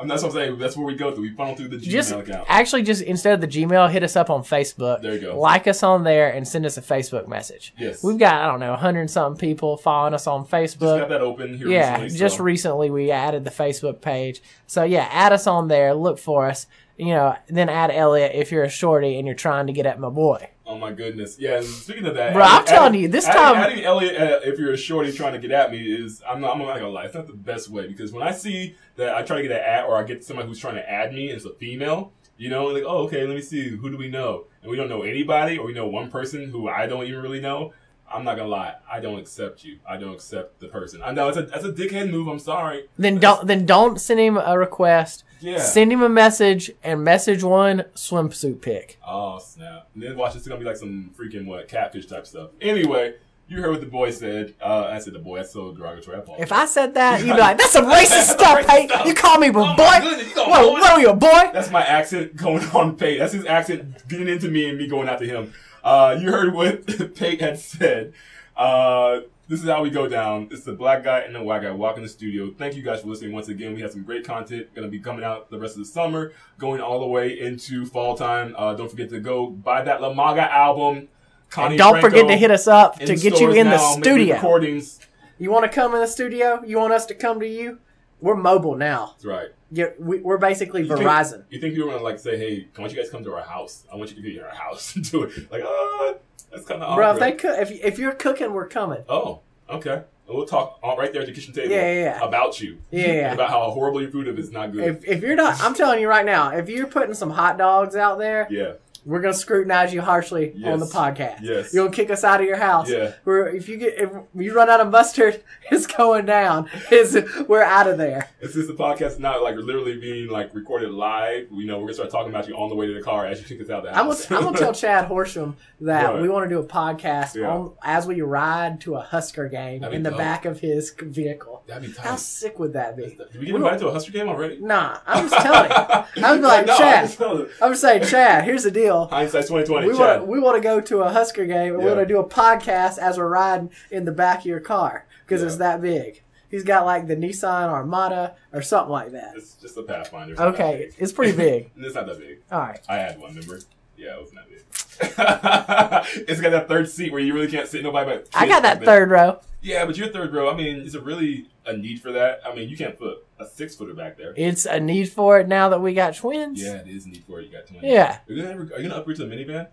I'm 0.00 0.08
what 0.08 0.24
I'm 0.24 0.30
saying. 0.32 0.58
That's 0.58 0.76
where 0.76 0.84
we 0.86 0.96
go 0.96 1.12
through. 1.14 1.22
We 1.22 1.30
funnel 1.32 1.54
through 1.54 1.68
the 1.68 1.76
Gmail 1.76 1.88
just 1.88 2.10
account. 2.10 2.44
actually 2.48 2.82
just 2.82 3.02
instead 3.02 3.34
of 3.34 3.40
the 3.40 3.46
Gmail, 3.46 3.88
hit 3.88 4.02
us 4.02 4.16
up 4.16 4.30
on 4.30 4.42
Facebook. 4.42 5.00
There 5.00 5.14
you 5.14 5.20
go. 5.20 5.38
Like 5.38 5.68
us 5.68 5.84
on 5.84 6.02
there 6.02 6.32
and 6.32 6.48
send 6.48 6.66
us 6.66 6.76
a 6.76 6.82
Facebook 6.82 7.28
message. 7.28 7.72
Yes. 7.78 8.02
We've 8.02 8.18
got 8.18 8.34
I 8.42 8.48
don't 8.48 8.58
know, 8.58 8.74
hundred 8.74 9.08
something 9.10 9.38
people 9.38 9.76
following 9.76 10.12
us 10.14 10.26
on 10.26 10.44
Facebook. 10.44 10.98
Just 10.98 11.00
got 11.02 11.08
that 11.10 11.20
open 11.20 11.56
here 11.56 11.68
Yeah, 11.68 11.92
recently. 12.00 12.18
just 12.18 12.36
so. 12.38 12.42
recently 12.42 12.90
we 12.90 13.12
added 13.12 13.44
the 13.44 13.52
Facebook 13.52 14.00
page. 14.00 14.42
So 14.66 14.82
yeah, 14.82 15.06
add 15.12 15.32
us 15.32 15.46
on 15.46 15.68
there. 15.68 15.94
Look 15.94 16.18
for 16.18 16.48
us. 16.48 16.66
You 16.96 17.14
know, 17.14 17.36
then 17.48 17.68
add 17.68 17.92
Elliott 17.92 18.32
if 18.34 18.50
you're 18.50 18.64
a 18.64 18.68
shorty 18.68 19.18
and 19.18 19.26
you're 19.26 19.36
trying 19.36 19.68
to 19.68 19.72
get 19.72 19.86
at 19.86 20.00
my 20.00 20.08
boy. 20.08 20.50
Oh 20.64 20.78
my 20.78 20.92
goodness! 20.92 21.38
Yeah, 21.38 21.60
speaking 21.60 22.06
of 22.06 22.14
that, 22.14 22.34
Bro, 22.34 22.44
I'm 22.44 22.64
telling 22.64 22.94
you, 22.94 23.08
this 23.08 23.26
adding, 23.26 23.40
time- 23.42 23.56
adding 23.56 23.84
Elliott, 23.84 24.16
uh, 24.20 24.40
if 24.44 24.58
you're 24.58 24.72
a 24.72 24.76
shorty 24.76 25.12
trying 25.12 25.32
to 25.32 25.38
get 25.40 25.50
at 25.50 25.70
me, 25.72 25.78
is 25.92 26.22
I'm 26.28 26.40
not, 26.40 26.52
I'm 26.52 26.58
not 26.58 26.74
gonna 26.74 26.88
lie, 26.88 27.04
it's 27.04 27.14
not 27.14 27.26
the 27.26 27.32
best 27.32 27.68
way 27.68 27.88
because 27.88 28.12
when 28.12 28.22
I 28.22 28.30
see 28.30 28.76
that 28.96 29.14
I 29.14 29.22
try 29.22 29.36
to 29.38 29.42
get 29.42 29.50
an 29.52 29.58
ad 29.58 29.84
or 29.86 29.96
I 29.96 30.04
get 30.04 30.24
somebody 30.24 30.48
who's 30.48 30.58
trying 30.60 30.76
to 30.76 30.88
add 30.88 31.12
me 31.12 31.30
it's 31.30 31.44
a 31.44 31.50
female, 31.54 32.12
you 32.36 32.48
know, 32.48 32.66
like 32.66 32.84
oh 32.86 32.98
okay, 33.06 33.26
let 33.26 33.34
me 33.34 33.42
see 33.42 33.70
who 33.70 33.90
do 33.90 33.96
we 33.96 34.08
know, 34.08 34.44
and 34.62 34.70
we 34.70 34.76
don't 34.76 34.88
know 34.88 35.02
anybody 35.02 35.58
or 35.58 35.66
we 35.66 35.72
know 35.72 35.86
one 35.88 36.10
person 36.10 36.48
who 36.50 36.68
I 36.68 36.86
don't 36.86 37.04
even 37.06 37.20
really 37.22 37.40
know. 37.40 37.72
I'm 38.10 38.24
not 38.24 38.36
gonna 38.36 38.48
lie, 38.48 38.74
I 38.90 39.00
don't 39.00 39.18
accept 39.18 39.64
you. 39.64 39.78
I 39.88 39.96
don't 39.96 40.12
accept 40.14 40.60
the 40.60 40.68
person. 40.68 41.00
I 41.02 41.12
know 41.12 41.28
it's 41.28 41.38
a 41.38 41.42
that's 41.42 41.64
a 41.64 41.72
dickhead 41.72 42.10
move. 42.10 42.28
I'm 42.28 42.38
sorry. 42.38 42.88
Then 42.98 43.18
don't 43.18 43.46
then 43.46 43.64
don't 43.66 43.98
send 44.00 44.20
him 44.20 44.36
a 44.36 44.56
request. 44.58 45.24
Yeah. 45.42 45.58
Send 45.58 45.92
him 45.92 46.02
a 46.02 46.08
message 46.08 46.70
and 46.82 47.02
message 47.04 47.42
one 47.42 47.84
swimsuit 47.94 48.60
pic. 48.62 48.98
Oh 49.06 49.38
snap! 49.38 49.88
And 49.94 50.02
then 50.02 50.16
watch 50.16 50.34
this 50.34 50.42
is 50.42 50.48
gonna 50.48 50.60
be 50.60 50.66
like 50.66 50.76
some 50.76 51.10
freaking 51.18 51.46
what 51.46 51.68
catfish 51.68 52.06
type 52.06 52.26
stuff. 52.26 52.50
Anyway, 52.60 53.14
you 53.48 53.60
heard 53.60 53.70
what 53.72 53.80
the 53.80 53.86
boy 53.86 54.10
said. 54.10 54.54
Uh, 54.60 54.84
I 54.90 54.98
said 55.00 55.12
the 55.14 55.18
boy. 55.18 55.38
That's 55.38 55.52
so 55.52 55.72
derogatory. 55.72 56.16
I. 56.18 56.40
If 56.42 56.52
I 56.52 56.64
said 56.66 56.94
that, 56.94 57.20
you'd 57.24 57.34
be 57.34 57.40
like, 57.40 57.58
"That's 57.58 57.72
some 57.72 57.84
racist 57.90 58.32
stuff, 58.34 58.66
Pate. 58.66 58.90
You 59.04 59.14
call 59.14 59.38
me 59.38 59.48
a 59.48 59.50
Oh 59.50 59.76
boy? 59.76 59.98
goodness, 60.00 60.34
What, 60.36 60.48
what 60.72 60.92
are 60.92 61.00
you, 61.00 61.10
a 61.10 61.14
boy?" 61.16 61.50
That's 61.52 61.70
my 61.70 61.82
accent 61.82 62.36
going 62.36 62.64
on 62.70 62.96
Pate. 62.96 63.18
That's 63.18 63.32
his 63.32 63.44
accent 63.46 64.08
getting 64.08 64.28
into 64.28 64.48
me 64.48 64.68
and 64.68 64.78
me 64.78 64.86
going 64.86 65.08
after 65.08 65.24
him. 65.24 65.52
Uh, 65.84 66.16
you 66.20 66.30
heard 66.30 66.54
what 66.54 66.86
Pate 67.16 67.40
had 67.40 67.58
said. 67.58 68.12
Uh, 68.56 69.20
this 69.48 69.62
is 69.62 69.68
how 69.68 69.82
we 69.82 69.90
go 69.90 70.08
down. 70.08 70.48
It's 70.50 70.64
the 70.64 70.72
black 70.72 71.04
guy 71.04 71.20
and 71.20 71.34
the 71.34 71.42
white 71.42 71.62
guy 71.62 71.70
walking 71.72 72.02
the 72.02 72.08
studio. 72.08 72.50
Thank 72.56 72.74
you 72.74 72.82
guys 72.82 73.02
for 73.02 73.08
listening 73.08 73.32
once 73.32 73.48
again. 73.48 73.74
We 73.74 73.80
have 73.82 73.92
some 73.92 74.02
great 74.02 74.24
content 74.24 74.72
going 74.74 74.86
to 74.86 74.90
be 74.90 75.00
coming 75.00 75.24
out 75.24 75.50
the 75.50 75.58
rest 75.58 75.74
of 75.76 75.80
the 75.80 75.86
summer, 75.90 76.32
going 76.58 76.80
all 76.80 77.00
the 77.00 77.06
way 77.06 77.38
into 77.38 77.84
fall 77.84 78.16
time. 78.16 78.54
Uh, 78.56 78.74
don't 78.74 78.90
forget 78.90 79.10
to 79.10 79.20
go 79.20 79.46
buy 79.50 79.82
that 79.82 80.00
La 80.00 80.12
Maga 80.12 80.50
album. 80.52 81.08
Connie 81.50 81.74
And 81.74 81.78
don't 81.78 82.00
Franco 82.00 82.08
forget 82.08 82.28
to 82.28 82.36
hit 82.36 82.50
us 82.50 82.66
up 82.66 82.98
to 82.98 83.14
get 83.14 83.38
you 83.40 83.50
in 83.50 83.68
the 83.68 83.76
now, 83.76 83.94
make 83.96 84.04
studio. 84.04 84.34
Recordings. 84.36 85.00
You 85.38 85.50
want 85.50 85.64
to 85.64 85.68
come 85.68 85.94
in 85.94 86.00
the 86.00 86.06
studio? 86.06 86.62
You 86.64 86.78
want 86.78 86.92
us 86.94 87.04
to 87.06 87.14
come 87.14 87.40
to 87.40 87.46
you? 87.46 87.78
We're 88.20 88.36
mobile 88.36 88.76
now. 88.76 89.14
That's 89.16 89.24
right. 89.24 89.48
Yeah, 89.72 89.86
we, 89.98 90.18
we're 90.20 90.38
basically 90.38 90.82
You 90.82 90.88
think- 90.88 91.00
Verizon. 91.00 91.44
you 91.50 91.60
think 91.60 91.74
people 91.74 91.88
are 91.90 91.92
gonna 91.94 92.04
like 92.04 92.18
say, 92.20 92.38
"Hey, 92.38 92.68
why 92.76 92.84
don't 92.84 92.94
you 92.94 93.02
guys 93.02 93.10
come 93.10 93.24
to 93.24 93.34
our 93.34 93.42
house? 93.42 93.84
I 93.92 93.96
want 93.96 94.10
you 94.10 94.16
to 94.16 94.22
be 94.22 94.38
at 94.38 94.44
our 94.44 94.54
house 94.54 94.94
and 94.94 95.10
do 95.10 95.24
it." 95.24 95.50
Like, 95.50 95.62
ah, 95.66 96.14
that's 96.52 96.64
kind 96.66 96.82
of 96.82 96.96
Bro, 96.96 97.14
if 97.14 97.18
they 97.18 97.32
cook, 97.32 97.58
if, 97.58 97.70
if 97.70 97.98
you're 97.98 98.12
cooking, 98.12 98.52
we're 98.52 98.68
coming. 98.68 99.02
Oh, 99.08 99.40
okay. 99.68 100.02
And 100.28 100.36
We'll 100.36 100.46
talk 100.46 100.78
all 100.82 100.96
right 100.96 101.12
there 101.12 101.22
at 101.22 101.26
the 101.26 101.34
kitchen 101.34 101.52
table. 101.52 101.70
Yeah, 101.70 101.92
yeah, 101.92 102.02
yeah. 102.04 102.24
About 102.24 102.60
you. 102.60 102.78
Yeah, 102.90 103.06
yeah. 103.06 103.12
And 103.30 103.34
about 103.34 103.50
how 103.50 103.70
horrible 103.70 104.00
your 104.00 104.10
food 104.10 104.28
is 104.38 104.50
not 104.52 104.72
good. 104.72 104.84
If, 104.84 105.04
if 105.04 105.22
you're 105.22 105.34
not, 105.34 105.60
I'm 105.60 105.74
telling 105.74 106.00
you 106.00 106.08
right 106.08 106.24
now, 106.24 106.50
if 106.50 106.68
you're 106.68 106.86
putting 106.86 107.14
some 107.14 107.30
hot 107.30 107.58
dogs 107.58 107.96
out 107.96 108.18
there, 108.18 108.46
yeah. 108.50 108.74
We're 109.04 109.20
gonna 109.20 109.34
scrutinize 109.34 109.92
you 109.92 110.00
harshly 110.00 110.52
on 110.64 110.78
the 110.78 110.86
Yes. 110.86 110.94
podcast. 110.94 111.38
Yes. 111.42 111.74
You're 111.74 111.84
gonna 111.84 111.96
kick 111.96 112.10
us 112.10 112.22
out 112.24 112.40
of 112.40 112.46
your 112.46 112.56
house. 112.56 112.88
Yeah. 112.88 113.12
We're, 113.24 113.48
if 113.48 113.68
you 113.68 113.76
get 113.76 113.94
if 113.98 114.10
you 114.34 114.54
run 114.54 114.70
out 114.70 114.80
of 114.80 114.90
mustard, 114.90 115.42
it's 115.72 115.86
going 115.86 116.24
down. 116.26 116.70
It's, 116.90 117.16
we're 117.48 117.62
out 117.62 117.88
of 117.88 117.98
there. 117.98 118.28
Just 118.40 118.54
the 118.54 118.74
podcast 118.74 119.06
is 119.12 119.18
not 119.18 119.42
like 119.42 119.56
literally 119.56 119.98
being 119.98 120.28
like 120.28 120.54
recorded 120.54 120.90
live. 120.92 121.48
You 121.50 121.66
know, 121.66 121.76
we're 121.78 121.86
gonna 121.86 121.94
start 121.94 122.10
talking 122.10 122.30
about 122.30 122.46
you 122.46 122.54
on 122.56 122.68
the 122.68 122.76
way 122.76 122.86
to 122.86 122.94
the 122.94 123.02
car 123.02 123.26
as 123.26 123.40
you 123.40 123.46
kick 123.46 123.60
us 123.64 123.70
out 123.70 123.78
of 123.80 123.84
the 123.84 123.90
I'm 123.90 124.06
gonna, 124.06 124.10
house. 124.14 124.30
I'm 124.30 124.44
gonna 124.44 124.58
tell 124.58 124.72
Chad 124.82 125.06
Horsham 125.06 125.56
that 125.80 126.12
What? 126.12 126.22
we 126.22 126.28
want 126.28 126.48
to 126.48 126.48
do 126.48 126.60
a 126.60 126.64
podcast 126.64 127.34
Yeah. 127.34 127.48
on, 127.50 127.72
as 127.82 128.06
we 128.06 128.20
ride 128.20 128.80
to 128.82 128.94
a 128.94 129.00
Husker 129.00 129.48
game 129.48 129.80
That'd 129.80 129.96
in 129.96 130.04
the 130.04 130.10
dope. 130.10 130.18
back 130.18 130.44
of 130.44 130.60
his 130.60 130.94
vehicle. 130.96 131.51
That'd 131.74 131.88
be 131.88 131.94
tight. 131.94 132.06
How 132.06 132.16
sick 132.16 132.58
would 132.58 132.72
that 132.74 132.96
be? 132.96 133.16
Did 133.32 133.38
we 133.40 133.46
get 133.46 133.54
invited 133.54 133.80
to 133.80 133.88
a 133.88 133.92
Husker 133.92 134.12
game 134.12 134.28
already? 134.28 134.58
Nah, 134.60 134.98
I'm 135.06 135.28
just 135.28 135.42
telling 135.42 135.70
you. 135.70 135.76
I'm 136.24 136.40
like, 136.42 136.66
no, 136.66 136.76
Chad. 136.76 137.16
I'm 137.62 137.72
just 137.72 137.80
saying, 137.80 138.04
Chad. 138.04 138.44
Here's 138.44 138.64
the 138.64 138.70
deal. 138.70 139.06
Hindsight's 139.06 139.48
twenty 139.48 139.66
twenty. 139.66 139.88
We 139.88 139.96
Chad. 139.96 140.20
want 140.20 140.30
we 140.30 140.38
want 140.40 140.56
to 140.56 140.60
go 140.60 140.80
to 140.80 141.00
a 141.02 141.10
Husker 141.10 141.46
game 141.46 141.74
and 141.74 141.78
we 141.78 141.84
Yeah. 141.84 141.94
want 141.94 142.00
to 142.06 142.14
do 142.14 142.18
a 142.20 142.24
podcast 142.28 142.98
as 142.98 143.16
we're 143.18 143.28
riding 143.28 143.70
in 143.90 144.04
the 144.04 144.12
back 144.12 144.40
of 144.40 144.46
your 144.46 144.60
car 144.60 145.06
because 145.24 145.42
it's 145.42 145.56
that 145.56 145.80
big. 145.80 146.22
He's 146.50 146.64
got 146.64 146.84
like 146.84 147.06
the 147.06 147.16
Nissan 147.16 147.68
Armada 147.70 148.34
or 148.52 148.60
something 148.60 148.92
like 148.92 149.12
that. 149.12 149.32
It's 149.36 149.54
just 149.54 149.76
a 149.78 149.82
Pathfinder. 149.82 150.32
It's 150.34 150.40
Okay, 150.42 150.90
it's 150.98 151.10
pretty 151.12 151.34
big. 151.34 151.70
It's 151.78 151.94
not 151.94 152.06
that 152.06 152.18
big. 152.18 152.40
All 152.52 152.60
right. 152.60 152.80
I 152.88 152.96
had 152.98 153.18
one, 153.18 153.34
remember? 153.34 153.60
Yeah, 153.96 154.16
it 154.16 154.20
wasn't 154.20 154.40
that 154.40 154.48
big. 154.50 154.58
it's 156.28 156.40
got 156.40 156.50
that 156.50 156.68
third 156.68 156.88
seat 156.90 157.10
where 157.12 157.20
you 157.20 157.32
really 157.34 157.48
can't 157.50 157.68
sit 157.68 157.82
nobody 157.82 158.10
but. 158.10 158.28
I 158.34 158.46
got 158.46 158.62
that 158.62 158.84
third 158.84 159.10
row. 159.10 159.38
Yeah, 159.62 159.86
but 159.86 159.96
you're 159.96 160.08
third 160.08 160.32
row. 160.34 160.50
I 160.50 160.54
mean, 160.56 160.76
is 160.80 160.94
it 160.94 161.02
really 161.02 161.48
a 161.66 161.76
need 161.76 162.00
for 162.00 162.12
that? 162.12 162.40
I 162.46 162.54
mean, 162.54 162.68
you 162.68 162.76
can't 162.76 162.98
put 162.98 163.24
a 163.38 163.46
six 163.46 163.74
footer 163.76 163.94
back 163.94 164.16
there. 164.16 164.34
It's 164.36 164.66
a 164.66 164.80
need 164.80 165.10
for 165.10 165.38
it 165.40 165.48
now 165.48 165.68
that 165.70 165.80
we 165.80 165.94
got 165.94 166.16
twins. 166.16 166.62
Yeah, 166.62 166.76
it 166.76 166.88
is 166.88 167.06
a 167.06 167.10
need 167.10 167.24
for 167.24 167.40
it. 167.40 167.46
You 167.46 167.52
got 167.52 167.66
twenty. 167.66 167.88
Yeah. 167.88 168.18
Are 168.28 168.32
you 168.32 168.42
gonna, 168.42 168.54
ever, 168.54 168.62
are 168.74 168.80
you 168.80 168.88
gonna 168.88 169.00
upgrade 169.00 169.16
to 169.18 169.26
the 169.26 169.34
minivan? 169.34 169.68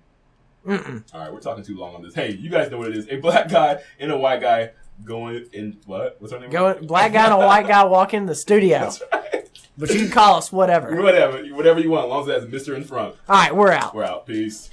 Mm-mm. 0.67 1.03
All 1.13 1.21
right, 1.21 1.31
we're 1.33 1.39
talking 1.39 1.63
too 1.63 1.77
long 1.77 1.95
on 1.95 2.01
this. 2.03 2.13
Hey, 2.13 2.31
you 2.33 2.49
guys 2.49 2.69
know 2.69 2.77
what 2.77 2.89
it 2.89 2.97
is. 2.97 3.07
A 3.09 3.15
black 3.17 3.47
guy 3.49 3.81
and 3.99 4.11
a 4.11 4.17
white 4.17 4.41
guy 4.41 4.71
going 5.05 5.45
in 5.53 5.77
what? 5.85 6.17
What's 6.19 6.33
her 6.33 6.39
name? 6.39 6.49
Going 6.49 6.85
black 6.85 7.13
guy 7.13 7.25
and 7.25 7.33
a 7.33 7.37
white 7.37 7.67
guy 7.67 7.83
walk 7.85 8.13
in 8.13 8.25
the 8.25 8.35
studio, 8.35 8.79
That's 8.79 9.01
right. 9.13 9.49
but 9.77 9.89
you 9.89 10.01
can 10.01 10.11
call 10.11 10.35
us 10.35 10.51
whatever. 10.51 10.93
Whatever, 11.01 11.43
whatever 11.55 11.79
you 11.79 11.89
want, 11.91 12.05
as 12.05 12.09
long 12.09 12.21
as 12.23 12.27
it 12.27 12.41
has 12.41 12.51
Mister 12.51 12.75
in 12.75 12.83
front. 12.83 13.15
All 13.27 13.35
right, 13.35 13.55
we're 13.55 13.71
out. 13.71 13.95
We're 13.95 14.03
out. 14.03 14.27
Peace. 14.27 14.69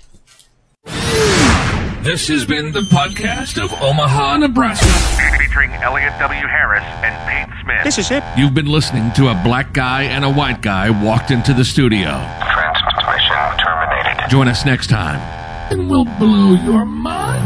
This 2.06 2.28
has 2.28 2.46
been 2.46 2.70
the 2.70 2.82
podcast 2.82 3.60
of 3.60 3.72
Omaha, 3.82 4.36
Nebraska. 4.36 4.86
featuring 5.40 5.72
Elliott 5.72 6.12
W. 6.20 6.46
Harris 6.46 6.84
and 7.02 7.12
Pate 7.28 7.62
Smith. 7.64 7.82
This 7.82 7.98
is 7.98 8.12
it. 8.12 8.22
You've 8.38 8.54
been 8.54 8.66
listening 8.66 9.10
to 9.14 9.26
a 9.28 9.34
black 9.42 9.72
guy 9.72 10.04
and 10.04 10.24
a 10.24 10.30
white 10.30 10.62
guy 10.62 10.88
walked 10.88 11.32
into 11.32 11.52
the 11.52 11.64
studio. 11.64 12.10
Transmission 12.52 13.58
terminated. 13.58 14.30
Join 14.30 14.46
us 14.46 14.64
next 14.64 14.86
time, 14.86 15.18
and 15.72 15.90
we'll 15.90 16.04
blow 16.04 16.54
your 16.54 16.84
mind. 16.84 17.45